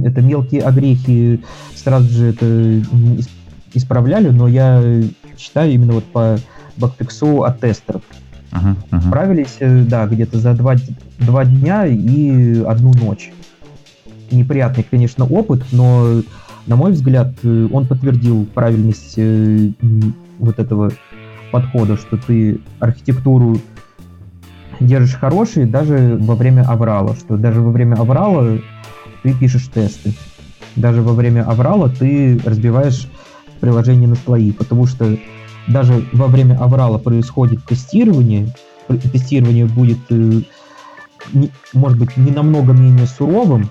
это 0.05 0.21
мелкие 0.21 0.63
огрехи 0.63 1.41
сразу 1.75 2.09
же 2.09 2.27
это 2.27 2.83
исправляли, 3.75 4.29
но 4.29 4.49
я 4.49 4.83
считаю 5.37 5.73
именно 5.73 5.95
вот 5.95 6.05
по 6.05 6.39
бакфиксу 6.77 7.45
от 7.45 7.61
тестеров. 7.61 8.03
Ага, 8.51 8.77
ага. 8.91 9.07
Справились, 9.07 9.57
э, 9.61 9.83
да, 9.83 10.07
где-то 10.07 10.39
за 10.39 10.55
два, 10.55 10.77
два 11.19 11.45
дня 11.45 11.87
и 11.87 12.63
одну 12.63 12.93
ночь. 12.95 13.31
Неприятный, 14.31 14.85
конечно, 14.89 15.25
опыт, 15.25 15.63
но, 15.73 16.23
на 16.67 16.77
мой 16.77 16.93
взгляд, 16.93 17.35
э, 17.43 17.69
он 17.71 17.87
подтвердил 17.87 18.47
правильность 18.47 19.15
э, 19.17 19.71
вот 20.39 20.59
этого 20.59 20.93
подхода, 21.51 21.97
что 21.97 22.17
ты 22.17 22.61
архитектуру 22.79 23.59
держишь 24.81 25.15
хороший 25.15 25.67
даже 25.67 26.17
во 26.21 26.35
время 26.35 26.63
аврала, 26.63 27.15
что 27.17 27.37
даже 27.37 27.61
во 27.61 27.71
время 27.71 27.95
аврала 27.95 28.59
ты 29.23 29.35
пишешь 29.35 29.69
тесты. 29.73 30.13
Даже 30.77 31.03
во 31.03 31.13
время 31.13 31.43
аврала 31.43 31.89
ты 31.89 32.39
разбиваешь 32.45 33.09
приложение 33.61 34.09
на 34.09 34.15
слои, 34.15 34.53
потому 34.53 34.87
что 34.87 35.17
даже 35.67 36.05
во 36.13 36.27
время 36.27 36.55
аврала 36.59 36.99
происходит 36.99 37.65
тестирование, 37.65 38.55
тестирование 39.13 39.67
будет, 39.67 39.99
э, 40.11 40.41
может 41.73 41.99
быть, 41.99 42.17
не 42.17 42.31
намного 42.31 42.73
менее 42.73 43.07
суровым, 43.07 43.71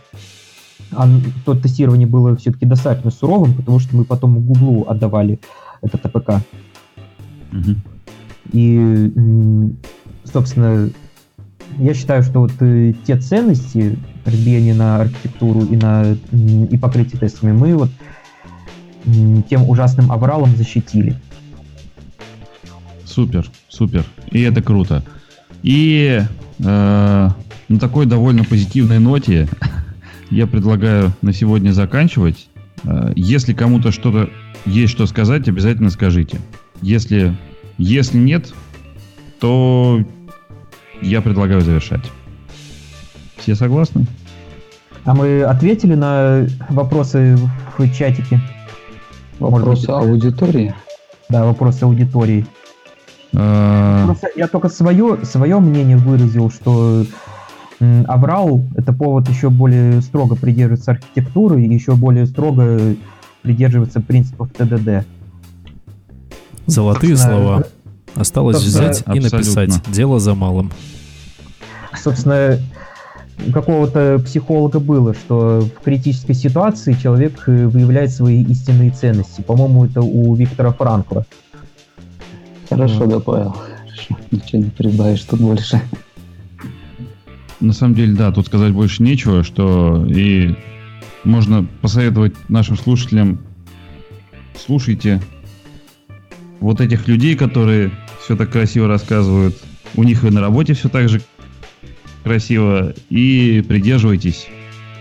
а 0.92 1.08
то 1.46 1.56
тестирование 1.56 2.08
было 2.08 2.36
все-таки 2.38 2.66
достаточно 2.66 3.12
суровым, 3.12 3.54
потому 3.54 3.80
что 3.80 3.96
мы 3.96 4.06
потом 4.06 4.40
Гуглу 4.42 4.86
отдавали 4.88 5.40
этот 5.82 6.06
APK. 6.06 6.44
Угу. 7.52 7.76
И 8.54 9.74
собственно, 10.32 10.90
я 11.80 11.94
считаю, 11.94 12.24
что 12.24 12.42
вот 12.42 12.52
э, 12.60 12.94
те 13.06 13.18
ценности 13.18 13.98
разбиения 14.26 14.74
на 14.74 14.98
архитектуру 14.98 15.62
и 15.62 15.76
на 15.76 16.18
и 16.32 16.78
покрытие 16.78 17.20
тестами 17.20 17.52
мы 17.52 17.76
вот 17.76 17.90
тем 19.50 19.68
ужасным 19.70 20.12
авралом 20.12 20.56
защитили. 20.56 21.16
Супер, 23.06 23.50
супер. 23.70 24.04
И 24.32 24.42
это 24.42 24.62
круто. 24.62 25.04
И 25.64 26.22
э, 26.60 27.30
на 27.70 27.80
такой 27.80 28.06
довольно 28.06 28.44
позитивной 28.44 29.00
ноте 29.00 29.48
я 30.30 30.46
предлагаю 30.48 31.14
на 31.22 31.34
сегодня 31.34 31.72
заканчивать. 31.72 32.48
Э, 32.84 33.12
если 33.16 33.54
кому-то 33.54 33.92
что-то 33.92 34.30
есть 34.66 34.92
что 34.92 35.06
сказать, 35.06 35.48
обязательно 35.48 35.90
скажите. 35.90 36.40
Если, 36.82 37.36
если 37.78 38.18
нет, 38.18 38.54
то 39.40 40.04
я 41.02 41.22
предлагаю 41.22 41.62
завершать. 41.62 42.12
Все 43.38 43.56
согласны? 43.56 44.06
А 45.06 45.14
мы 45.14 45.44
ответили 45.44 45.96
на 45.96 46.48
вопросы 46.70 47.38
в 47.78 47.90
чатике? 47.94 48.42
Вопросы 49.40 49.90
аудитории? 49.90 50.74
Да, 51.30 51.46
вопросы 51.46 51.84
аудитории. 51.84 52.46
А... 53.36 54.06
Просто 54.06 54.30
я 54.36 54.48
только 54.48 54.70
свое, 54.70 55.20
свое 55.24 55.60
мнение 55.60 55.98
выразил, 55.98 56.50
что 56.50 57.06
Аврал— 58.08 58.64
это 58.76 58.94
повод 58.94 59.30
еще 59.30 59.50
более 59.50 60.02
строго 60.02 60.36
придерживаться 60.36 60.92
архитектуры 60.92 61.64
и 61.64 61.74
еще 61.74 61.94
более 61.96 62.26
строго 62.26 62.96
придерживаться 63.44 64.02
принципов 64.02 64.50
ТДД. 64.58 65.06
Золотые 66.66 67.16
слова. 67.16 67.66
Осталось 68.16 68.58
Собственно, 68.58 68.90
взять 68.90 69.04
и 69.16 69.20
написать. 69.20 69.92
Дело 69.92 70.20
за 70.20 70.34
малым. 70.34 70.72
Собственно, 71.96 72.58
у 73.46 73.52
какого-то 73.52 74.20
психолога 74.24 74.80
было, 74.80 75.14
что 75.14 75.62
в 75.62 75.84
критической 75.84 76.36
ситуации 76.36 76.94
человек 76.94 77.44
э, 77.48 77.68
выявляет 77.68 78.12
свои 78.12 78.44
истинные 78.44 78.92
ценности. 78.92 79.42
По-моему, 79.42 79.86
это 79.86 80.02
у 80.02 80.36
Виктора 80.36 80.72
Франкла. 80.72 81.26
Хорошо 82.70 83.06
добавил. 83.06 83.52
Хорошо. 83.52 84.18
Ничего 84.32 84.64
не 84.64 84.70
прибавишь 84.70 85.24
тут 85.24 85.40
больше. 85.40 85.82
На 87.60 87.74
самом 87.74 87.96
деле, 87.96 88.14
да, 88.14 88.32
тут 88.32 88.46
сказать 88.48 88.74
больше 88.74 89.04
нечего, 89.04 89.44
что 89.44 90.06
и 90.08 90.56
можно 91.24 91.66
посоветовать 91.82 92.34
нашим 92.50 92.78
слушателям 92.78 93.40
слушайте 94.58 95.22
вот 96.60 96.82
этих 96.82 97.08
людей, 97.08 97.36
которые 97.36 97.92
все 98.22 98.36
так 98.36 98.52
красиво 98.52 98.88
рассказывают. 98.88 99.56
У 99.96 100.04
них 100.04 100.24
и 100.24 100.30
на 100.30 100.42
работе 100.42 100.74
все 100.74 100.90
так 100.90 101.10
же 101.10 101.22
красиво. 102.28 102.94
И 103.10 103.64
придерживайтесь 103.68 104.48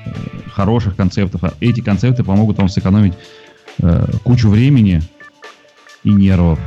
э, 0.04 0.10
хороших 0.50 0.96
концептов. 0.96 1.44
А 1.44 1.54
эти 1.60 1.80
концепты 1.80 2.24
помогут 2.24 2.58
вам 2.58 2.68
сэкономить 2.68 3.14
э, 3.82 4.06
кучу 4.24 4.48
времени 4.48 5.00
и 6.04 6.10
нервов. 6.10 6.58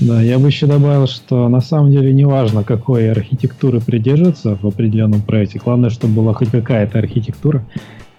Да, 0.00 0.20
я 0.20 0.38
бы 0.38 0.48
еще 0.48 0.66
добавил, 0.66 1.06
что 1.06 1.48
на 1.48 1.60
самом 1.60 1.92
деле 1.92 2.12
не 2.12 2.24
важно, 2.24 2.64
какой 2.64 3.10
архитектуры 3.10 3.80
придерживаться 3.80 4.56
в 4.56 4.66
определенном 4.66 5.22
проекте. 5.22 5.60
Главное, 5.62 5.90
чтобы 5.90 6.14
была 6.14 6.34
хоть 6.34 6.50
какая-то 6.50 6.98
архитектура. 6.98 7.64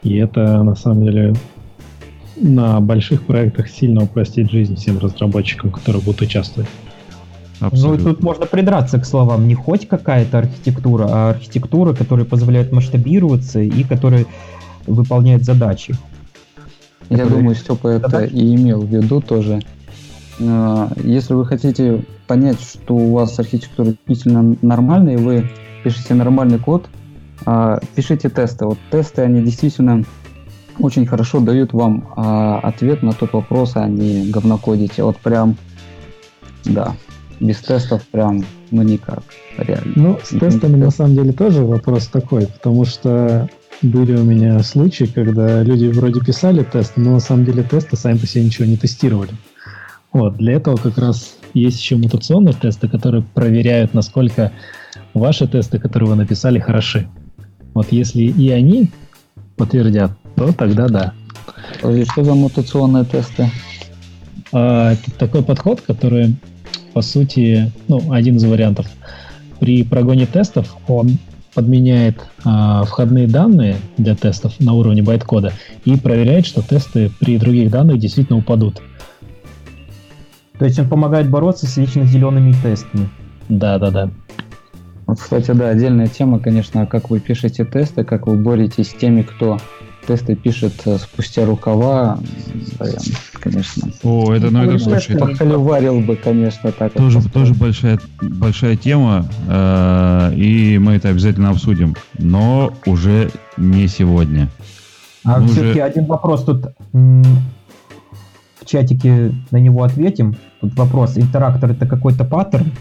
И 0.01 0.15
это 0.15 0.63
на 0.63 0.75
самом 0.75 1.05
деле 1.05 1.33
на 2.35 2.79
больших 2.79 3.23
проектах 3.23 3.69
сильно 3.69 4.03
упростит 4.03 4.51
жизнь 4.51 4.75
всем 4.75 4.99
разработчикам, 4.99 5.71
которые 5.71 6.01
будут 6.01 6.21
участвовать. 6.21 6.69
Абсолютно. 7.67 8.09
Ну, 8.09 8.13
тут 8.15 8.23
можно 8.23 8.45
придраться 8.45 8.99
к 8.99 9.05
словам. 9.05 9.47
Не 9.47 9.55
хоть 9.55 9.87
какая-то 9.87 10.39
архитектура, 10.39 11.07
а 11.09 11.29
архитектура, 11.31 11.93
которая 11.93 12.25
позволяет 12.25 12.71
масштабироваться 12.71 13.59
и 13.59 13.83
которая 13.83 14.25
выполняет 14.85 15.43
задачи. 15.43 15.95
Я 17.09 17.17
которые... 17.17 17.39
думаю, 17.39 17.55
Степа 17.55 17.87
это 17.87 18.09
задачи? 18.09 18.33
и 18.33 18.55
имел 18.55 18.81
в 18.81 18.87
виду 18.87 19.21
тоже. 19.21 19.61
А, 20.41 20.91
если 21.03 21.33
вы 21.33 21.45
хотите 21.45 22.03
понять, 22.27 22.59
что 22.61 22.95
у 22.95 23.13
вас 23.13 23.37
архитектура 23.39 23.93
действительно 24.07 24.55
нормальная, 24.61 25.15
и 25.15 25.17
вы 25.17 25.49
пишете 25.83 26.13
нормальный 26.13 26.59
код, 26.59 26.87
а, 27.45 27.79
пишите 27.95 28.29
тесты. 28.29 28.65
Вот 28.65 28.77
тесты, 28.91 29.21
они 29.21 29.41
действительно 29.41 30.03
очень 30.79 31.05
хорошо 31.05 31.39
дают 31.39 31.73
вам 31.73 32.07
а, 32.15 32.59
ответ 32.59 33.03
на 33.03 33.13
тот 33.13 33.33
вопрос, 33.33 33.73
а 33.75 33.87
не 33.87 34.29
говнокодите. 34.31 35.03
Вот 35.03 35.17
прям, 35.17 35.55
да, 36.65 36.95
без 37.39 37.57
тестов 37.57 38.03
прям, 38.07 38.43
ну 38.71 38.81
никак, 38.81 39.23
реально. 39.57 39.93
Ну, 39.95 40.19
с 40.23 40.29
тестами 40.29 40.75
на 40.75 40.91
самом 40.91 41.15
деле 41.15 41.31
тоже 41.31 41.63
вопрос 41.63 42.07
такой, 42.07 42.47
потому 42.47 42.85
что 42.85 43.49
были 43.81 44.15
у 44.15 44.23
меня 44.23 44.61
случаи, 44.63 45.05
когда 45.05 45.61
люди 45.63 45.87
вроде 45.87 46.21
писали 46.21 46.63
тесты, 46.63 47.01
но 47.01 47.11
на 47.11 47.19
самом 47.19 47.45
деле 47.45 47.63
тесты 47.63 47.97
сами 47.97 48.17
по 48.17 48.27
себе 48.27 48.45
ничего 48.45 48.65
не 48.65 48.77
тестировали. 48.77 49.31
Вот, 50.11 50.37
для 50.37 50.53
этого 50.53 50.77
как 50.77 50.97
раз 50.97 51.35
есть 51.53 51.79
еще 51.79 51.95
мутационные 51.97 52.53
тесты, 52.53 52.87
которые 52.87 53.23
проверяют, 53.23 53.93
насколько 53.93 54.51
ваши 55.13 55.47
тесты, 55.47 55.79
которые 55.79 56.09
вы 56.09 56.15
написали, 56.15 56.59
хороши. 56.59 57.07
Вот 57.73 57.91
если 57.91 58.21
и 58.21 58.49
они 58.49 58.91
подтвердят, 59.57 60.11
то 60.35 60.53
тогда 60.53 60.87
да. 60.87 61.13
Подожди, 61.81 62.05
что 62.05 62.23
за 62.23 62.33
мутационные 62.35 63.03
тесты? 63.03 63.49
А, 64.51 64.93
это 64.93 65.11
такой 65.17 65.43
подход, 65.43 65.81
который, 65.81 66.35
по 66.93 67.01
сути, 67.01 67.71
ну, 67.87 68.11
один 68.11 68.37
из 68.37 68.43
вариантов. 68.45 68.87
При 69.59 69.83
прогоне 69.83 70.25
тестов 70.25 70.75
он 70.87 71.17
подменяет 71.53 72.17
а, 72.43 72.83
входные 72.83 73.27
данные 73.27 73.77
для 73.97 74.15
тестов 74.15 74.59
на 74.59 74.73
уровне 74.73 75.03
байткода 75.03 75.53
и 75.85 75.95
проверяет, 75.97 76.45
что 76.45 76.61
тесты 76.61 77.11
при 77.19 77.37
других 77.37 77.69
данных 77.69 77.99
действительно 77.99 78.39
упадут. 78.39 78.81
То 80.57 80.65
есть 80.65 80.79
он 80.79 80.87
помогает 80.87 81.29
бороться 81.29 81.67
с 81.67 81.77
вечно 81.77 82.05
зелеными 82.05 82.53
тестами. 82.63 83.09
Да, 83.49 83.77
да, 83.77 83.91
да. 83.91 84.09
Вот, 85.05 85.19
кстати, 85.19 85.51
да, 85.51 85.69
отдельная 85.69 86.07
тема, 86.07 86.39
конечно, 86.39 86.85
как 86.85 87.09
вы 87.09 87.19
пишете 87.19 87.65
тесты, 87.65 88.03
как 88.03 88.27
вы 88.27 88.37
боретесь 88.37 88.89
с 88.89 88.93
теми, 88.93 89.21
кто 89.21 89.59
тесты 90.05 90.35
пишет 90.35 90.73
э, 90.85 90.97
спустя 90.97 91.45
рукава. 91.45 92.19
Прям, 92.79 92.93
конечно. 93.41 93.89
О, 94.03 94.33
это, 94.33 94.49
ну, 94.51 94.63
это, 94.63 94.71
Ну, 94.73 94.79
слушай, 94.79 95.15
это 95.15 95.25
Похоливарил 95.25 95.99
бы, 96.01 96.15
конечно, 96.15 96.71
так. 96.71 96.93
тоже, 96.93 97.21
тоже 97.29 97.53
большая, 97.53 97.99
большая 98.21 98.75
тема, 98.75 99.25
э, 99.47 100.33
и 100.35 100.77
мы 100.77 100.93
это 100.93 101.09
обязательно 101.09 101.49
обсудим, 101.49 101.95
но 102.17 102.73
уже 102.85 103.31
не 103.57 103.87
сегодня. 103.87 104.49
А 105.25 105.39
Ну, 105.39 105.47
все-таки 105.47 105.71
уже- 105.71 105.81
один 105.83 106.05
вопрос 106.05 106.43
тут 106.43 106.65
в 106.91 108.65
чатике 108.65 109.33
на 109.51 109.57
него 109.57 109.83
ответим. 109.83 110.35
Тут 110.61 110.75
вопрос, 110.75 111.17
интерактор 111.17 111.71
это 111.71 111.85
какой-то 111.85 112.23
паттерн? 112.25 112.71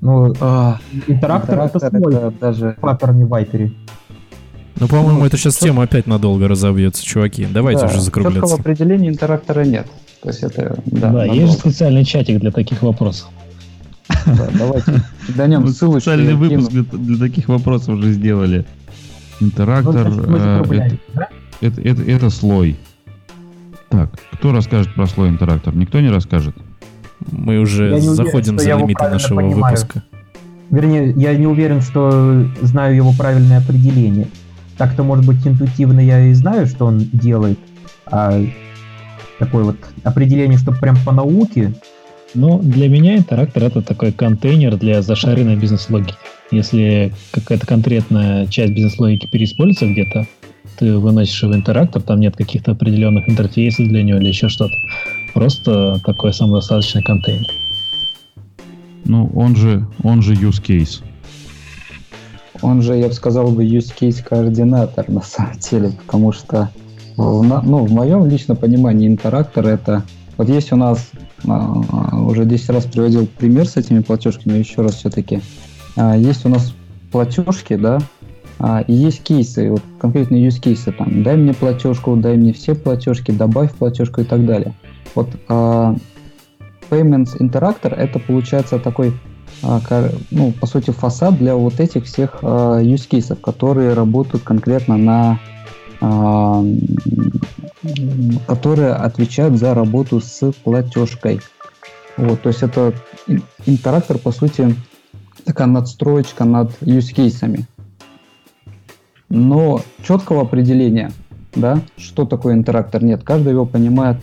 Ну, 0.00 0.32
А, 0.40 0.78
интерактор, 1.08 1.58
это 1.58 1.78
интерактор 1.78 2.00
свой 2.00 2.14
это 2.14 2.32
даже 2.40 2.76
паттерн 2.80 3.24
в 3.24 3.28
Вайпере. 3.28 3.72
Ну, 4.80 4.86
по-моему, 4.88 5.24
это 5.24 5.36
сейчас 5.36 5.56
тема 5.56 5.82
опять 5.84 6.06
надолго 6.06 6.46
разобьется, 6.48 7.04
чуваки. 7.04 7.46
Давайте 7.50 7.80
да, 7.82 7.86
уже 7.86 7.96
Четкого 8.00 8.22
закругляться. 8.24 8.54
определения 8.56 9.08
интерактора 9.08 9.64
нет. 9.64 9.86
То 10.22 10.28
есть 10.28 10.42
это, 10.42 10.78
да, 10.86 11.10
Да, 11.10 11.24
есть 11.24 11.52
же 11.52 11.58
специальный 11.58 12.04
чатик 12.04 12.40
для 12.40 12.50
таких 12.50 12.82
вопросов. 12.82 13.28
Да, 14.26 14.48
давайте 14.52 15.02
Вот 15.58 15.70
ссылочку. 15.76 16.00
Специальный 16.00 16.34
выпуск 16.34 16.70
для, 16.70 16.82
для 16.82 17.18
таких 17.18 17.48
вопросов 17.48 17.90
уже 17.96 18.12
сделали. 18.12 18.64
Интерактор 19.40 20.08
Ну, 20.08 20.36
э, 20.36 20.56
закругляем, 20.58 20.98
да? 21.14 21.28
это, 21.60 21.80
это, 21.80 22.02
это, 22.02 22.10
это 22.10 22.30
слой. 22.30 22.76
Так, 23.88 24.10
кто 24.32 24.52
расскажет 24.52 24.94
про 24.94 25.06
слой 25.06 25.28
интерактор? 25.28 25.74
Никто 25.74 26.00
не 26.00 26.08
расскажет? 26.10 26.54
Мы 27.30 27.58
уже 27.58 27.84
Я 27.88 27.94
уверен, 27.96 28.14
заходим 28.14 28.54
что 28.58 28.64
за 28.64 28.76
лимиты 28.76 29.08
нашего 29.08 29.36
понимаю. 29.40 29.64
выпуска. 29.64 30.02
Вернее, 30.70 31.12
я 31.16 31.34
не 31.34 31.46
уверен, 31.46 31.80
что 31.80 32.46
знаю 32.60 32.94
его 32.96 33.12
правильное 33.12 33.58
определение. 33.58 34.28
Так-то, 34.78 35.02
может 35.02 35.26
быть, 35.26 35.44
интуитивно 35.44 36.00
я 36.00 36.26
и 36.26 36.32
знаю, 36.32 36.66
что 36.66 36.86
он 36.86 37.00
делает, 37.12 37.58
а 38.06 38.40
такое 39.38 39.64
вот 39.64 39.76
определение, 40.04 40.56
что 40.56 40.72
прям 40.72 40.96
по 41.04 41.12
науке, 41.12 41.74
Но 42.34 42.58
для 42.58 42.88
меня 42.88 43.16
интерактор 43.16 43.64
это 43.64 43.82
такой 43.82 44.12
контейнер 44.12 44.76
для 44.76 45.02
зашаренной 45.02 45.56
бизнес-логики. 45.56 46.14
Если 46.50 47.12
какая-то 47.32 47.66
конкретная 47.66 48.46
часть 48.46 48.74
бизнес-логики 48.74 49.28
переиспользуется 49.30 49.86
где-то, 49.86 50.26
ты 50.78 50.96
выносишь 50.98 51.42
его 51.42 51.52
в 51.52 51.56
интерактор, 51.56 52.02
там 52.02 52.20
нет 52.20 52.36
каких-то 52.36 52.72
определенных 52.72 53.28
интерфейсов 53.28 53.88
для 53.88 54.02
него 54.02 54.18
или 54.18 54.28
еще 54.28 54.48
что-то. 54.48 54.74
Просто 55.34 56.00
такой 56.04 56.32
самодостаточный 56.32 57.02
контейнер. 57.02 57.46
Ну, 59.04 59.30
он 59.34 59.56
же, 59.56 59.86
он 60.02 60.22
же 60.22 60.34
use 60.34 60.62
case. 60.62 61.02
Он 62.62 62.82
же, 62.82 62.96
я 62.96 63.08
бы 63.08 63.14
сказал 63.14 63.48
бы, 63.50 63.64
use 63.64 63.92
case 63.98 64.22
координатор 64.22 65.08
на 65.08 65.22
самом 65.22 65.58
деле, 65.58 65.92
потому 66.04 66.32
что 66.32 66.70
в, 67.16 67.42
ну, 67.42 67.84
в 67.84 67.92
моем 67.92 68.26
личном 68.26 68.56
понимании 68.56 69.08
интерактор 69.08 69.66
это... 69.66 70.02
Вот 70.36 70.48
есть 70.48 70.72
у 70.72 70.76
нас, 70.76 71.10
а, 71.48 72.16
уже 72.20 72.44
10 72.44 72.70
раз 72.70 72.84
приводил 72.84 73.26
пример 73.26 73.66
с 73.66 73.76
этими 73.76 74.00
платежками, 74.00 74.58
еще 74.58 74.82
раз 74.82 74.94
все-таки. 74.94 75.40
Есть 76.16 76.46
у 76.46 76.48
нас 76.48 76.72
платежки, 77.10 77.74
да, 77.74 77.98
а, 78.60 78.80
и 78.80 78.92
есть 78.92 79.22
кейсы, 79.22 79.70
вот 79.70 79.82
конкретные 80.00 80.46
use 80.46 80.60
кейсы, 80.60 80.90
там, 80.90 81.22
дай 81.22 81.36
мне 81.36 81.54
платежку, 81.54 82.16
дай 82.16 82.36
мне 82.36 82.52
все 82.52 82.74
платежки, 82.74 83.30
добавь 83.30 83.72
платежку 83.72 84.20
и 84.20 84.24
так 84.24 84.44
далее. 84.44 84.74
Вот 85.14 85.28
а, 85.48 85.94
Payments 86.90 87.38
Interactor 87.38 87.94
это 87.94 88.18
получается 88.18 88.78
такой 88.78 89.08
а, 89.10 89.27
ну, 89.62 90.52
по 90.52 90.66
сути, 90.66 90.90
фасад 90.90 91.38
для 91.38 91.54
вот 91.56 91.80
этих 91.80 92.04
всех 92.04 92.38
а, 92.42 92.80
use 92.80 93.08
кейсов, 93.08 93.40
которые 93.40 93.94
работают 93.94 94.44
конкретно 94.44 94.96
на 94.96 95.40
а, 96.00 96.64
которые 98.46 98.92
отвечают 98.92 99.58
за 99.58 99.74
работу 99.74 100.20
с 100.20 100.52
платежкой. 100.64 101.40
Вот, 102.16 102.42
то 102.42 102.48
есть 102.48 102.62
это 102.62 102.94
ин- 103.26 103.42
интерактор, 103.66 104.18
по 104.18 104.32
сути, 104.32 104.74
такая 105.44 105.66
надстроечка 105.66 106.44
над 106.44 106.70
use 106.82 107.12
кейсами. 107.12 107.66
Но 109.28 109.82
четкого 110.02 110.42
определения, 110.42 111.12
да, 111.54 111.80
что 111.96 112.24
такое 112.24 112.54
интерактор, 112.54 113.02
нет. 113.02 113.22
Каждый 113.22 113.52
его 113.52 113.66
понимает 113.66 114.16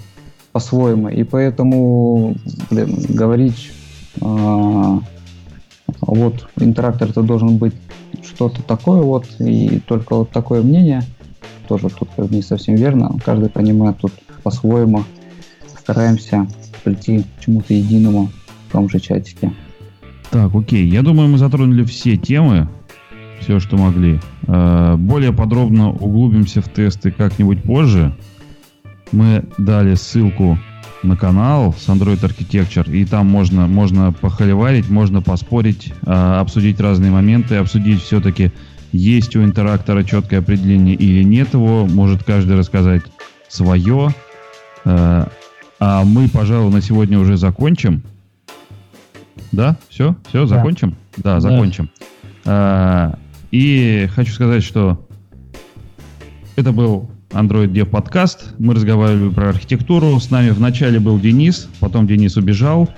по-своему. 0.51 1.09
И 1.09 1.23
поэтому 1.23 2.35
блин, 2.69 2.97
говорить 3.09 3.71
а, 4.21 4.99
вот 6.01 6.47
интерактор 6.59 7.09
это 7.09 7.21
должен 7.21 7.57
быть 7.57 7.75
что-то 8.23 8.61
такое 8.63 9.01
вот, 9.01 9.27
и 9.39 9.79
только 9.87 10.15
вот 10.15 10.31
такое 10.31 10.61
мнение, 10.61 11.03
тоже 11.67 11.89
тут 11.89 12.09
как 12.15 12.27
бы 12.27 12.35
не 12.35 12.41
совсем 12.41 12.75
верно. 12.75 13.17
Каждый 13.23 13.49
понимает 13.49 13.97
тут 13.97 14.13
по-своему. 14.43 15.03
Стараемся 15.79 16.47
прийти 16.83 17.23
к 17.23 17.43
чему-то 17.43 17.73
единому 17.73 18.29
в 18.67 18.71
том 18.71 18.89
же 18.89 18.99
чатике. 18.99 19.51
Так, 20.31 20.53
окей. 20.53 20.87
Я 20.87 21.01
думаю, 21.01 21.29
мы 21.29 21.37
затронули 21.37 21.83
все 21.83 22.17
темы, 22.17 22.67
все, 23.39 23.59
что 23.59 23.77
могли. 23.77 24.19
Э, 24.47 24.95
Более 24.97 25.33
подробно 25.33 25.91
углубимся 25.91 26.61
в 26.61 26.69
тесты 26.69 27.11
как-нибудь 27.11 27.63
позже. 27.63 28.15
Мы 29.11 29.45
дали 29.57 29.95
ссылку 29.95 30.57
на 31.05 31.15
канал 31.17 31.73
с 31.77 31.87
Android 31.87 32.19
Architecture, 32.21 32.91
и 32.91 33.05
там 33.05 33.27
можно, 33.27 33.67
можно 33.67 34.11
похоливарить, 34.11 34.89
можно 34.89 35.21
поспорить, 35.21 35.93
э, 36.05 36.11
обсудить 36.39 36.79
разные 36.79 37.11
моменты, 37.11 37.55
обсудить 37.55 38.01
все-таки, 38.01 38.51
есть 38.91 39.35
у 39.35 39.43
интерактора 39.43 40.03
четкое 40.03 40.39
определение 40.39 40.95
или 40.95 41.23
нет 41.23 41.53
его, 41.53 41.85
может 41.85 42.23
каждый 42.23 42.57
рассказать 42.57 43.03
свое. 43.49 44.09
Э, 44.85 45.25
А 45.77 46.05
мы, 46.05 46.29
пожалуй, 46.29 46.71
на 46.71 46.81
сегодня 46.81 47.19
уже 47.19 47.35
закончим. 47.35 48.01
Да, 49.51 49.75
все, 49.89 50.15
все, 50.29 50.45
закончим? 50.45 50.95
Да, 51.17 51.33
Да. 51.35 51.39
закончим. 51.41 51.89
А, 52.45 53.17
и 53.51 54.07
хочу 54.15 54.31
сказать, 54.31 54.63
что 54.63 55.05
это 56.55 56.71
был 56.71 57.09
Android 57.31 57.71
Dev 57.73 57.85
подкаст. 57.85 58.53
Мы 58.59 58.73
разговаривали 58.75 59.29
про 59.29 59.49
архитектуру. 59.49 60.19
С 60.19 60.31
нами 60.31 60.49
вначале 60.51 60.99
был 60.99 61.19
Денис, 61.19 61.67
потом 61.79 62.07
Денис 62.07 62.37
убежал. 62.37 62.89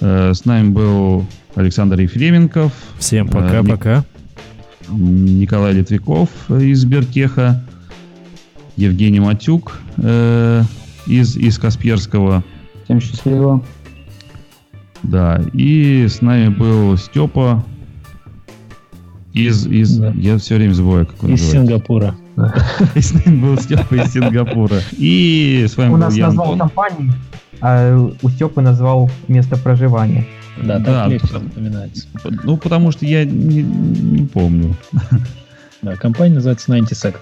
Э, 0.00 0.32
С 0.34 0.44
нами 0.44 0.68
был 0.70 1.26
Александр 1.54 2.00
Ефременков, 2.00 2.72
Всем 2.98 3.28
Э, 3.28 3.30
пока-пока. 3.30 4.04
Николай 4.88 5.72
Литвиков 5.72 6.28
из 6.50 6.80
Сбертеха, 6.80 7.64
Евгений 8.76 9.20
Матюк 9.20 9.78
э, 9.96 10.62
из, 11.06 11.36
из 11.36 11.58
Касперского. 11.58 12.44
Всем 12.84 13.00
счастливо. 13.00 13.62
Да, 15.02 15.42
и 15.52 16.06
с 16.08 16.20
нами 16.20 16.48
был 16.48 16.96
Степа 16.96 17.64
из, 19.32 19.66
из 19.66 19.96
Да. 19.96 20.12
я 20.16 20.38
все 20.38 20.56
время 20.56 20.74
забываю, 20.74 21.06
как 21.06 21.22
он 21.24 21.30
Из 21.34 21.40
называется. 21.40 21.56
Сингапура. 21.72 22.14
И 22.94 23.00
с 23.00 23.12
нами 23.12 23.36
был 23.40 23.58
Степа 23.58 23.94
из 23.94 24.12
Сингапура. 24.12 24.80
И 24.92 25.66
с 25.68 25.76
вами 25.76 25.88
у 25.90 25.92
был 25.92 25.98
нас 26.00 26.14
я, 26.14 26.26
назвал 26.26 26.56
компанию, 26.56 27.12
а 27.60 27.96
у 28.22 28.28
Степы 28.30 28.60
назвал 28.62 29.10
место 29.28 29.56
проживания. 29.56 30.26
Да, 30.62 30.78
Да, 30.78 31.02
так 31.04 31.10
легче 31.12 31.26
запоминается. 31.28 32.06
Ну, 32.44 32.56
потому 32.56 32.92
что 32.92 33.06
я 33.06 33.24
не, 33.24 33.62
не 33.62 34.26
помню. 34.26 34.76
Да, 35.80 35.96
компания 35.96 36.34
называется 36.34 36.66
90 36.70 36.94
Seconds. 36.94 37.16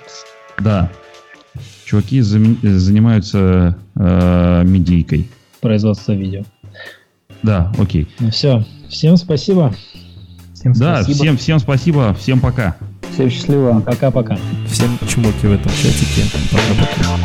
Да. 0.59 0.91
Чуваки 1.85 2.21
зам- 2.21 2.59
занимаются 2.63 3.77
э, 3.97 4.63
медийкой. 4.65 5.31
Производство 5.61 6.13
видео. 6.13 6.43
Да, 7.43 7.73
окей. 7.79 8.07
Ну 8.21 8.31
все. 8.31 8.65
Всем 8.89 9.17
спасибо. 9.17 9.75
Всем 10.55 10.73
Да, 10.75 11.03
спасибо. 11.03 11.17
всем, 11.25 11.37
всем 11.39 11.59
спасибо, 11.59 12.15
всем 12.15 12.41
пока. 12.41 12.77
Всем 13.13 13.31
счастливо. 13.31 13.81
Пока-пока. 13.81 14.39
Всем 14.69 14.99
чмоки 15.09 15.47
в 15.47 15.53
этом 15.53 15.73
чатике. 15.73 16.25
Пока-пока. 16.51 17.21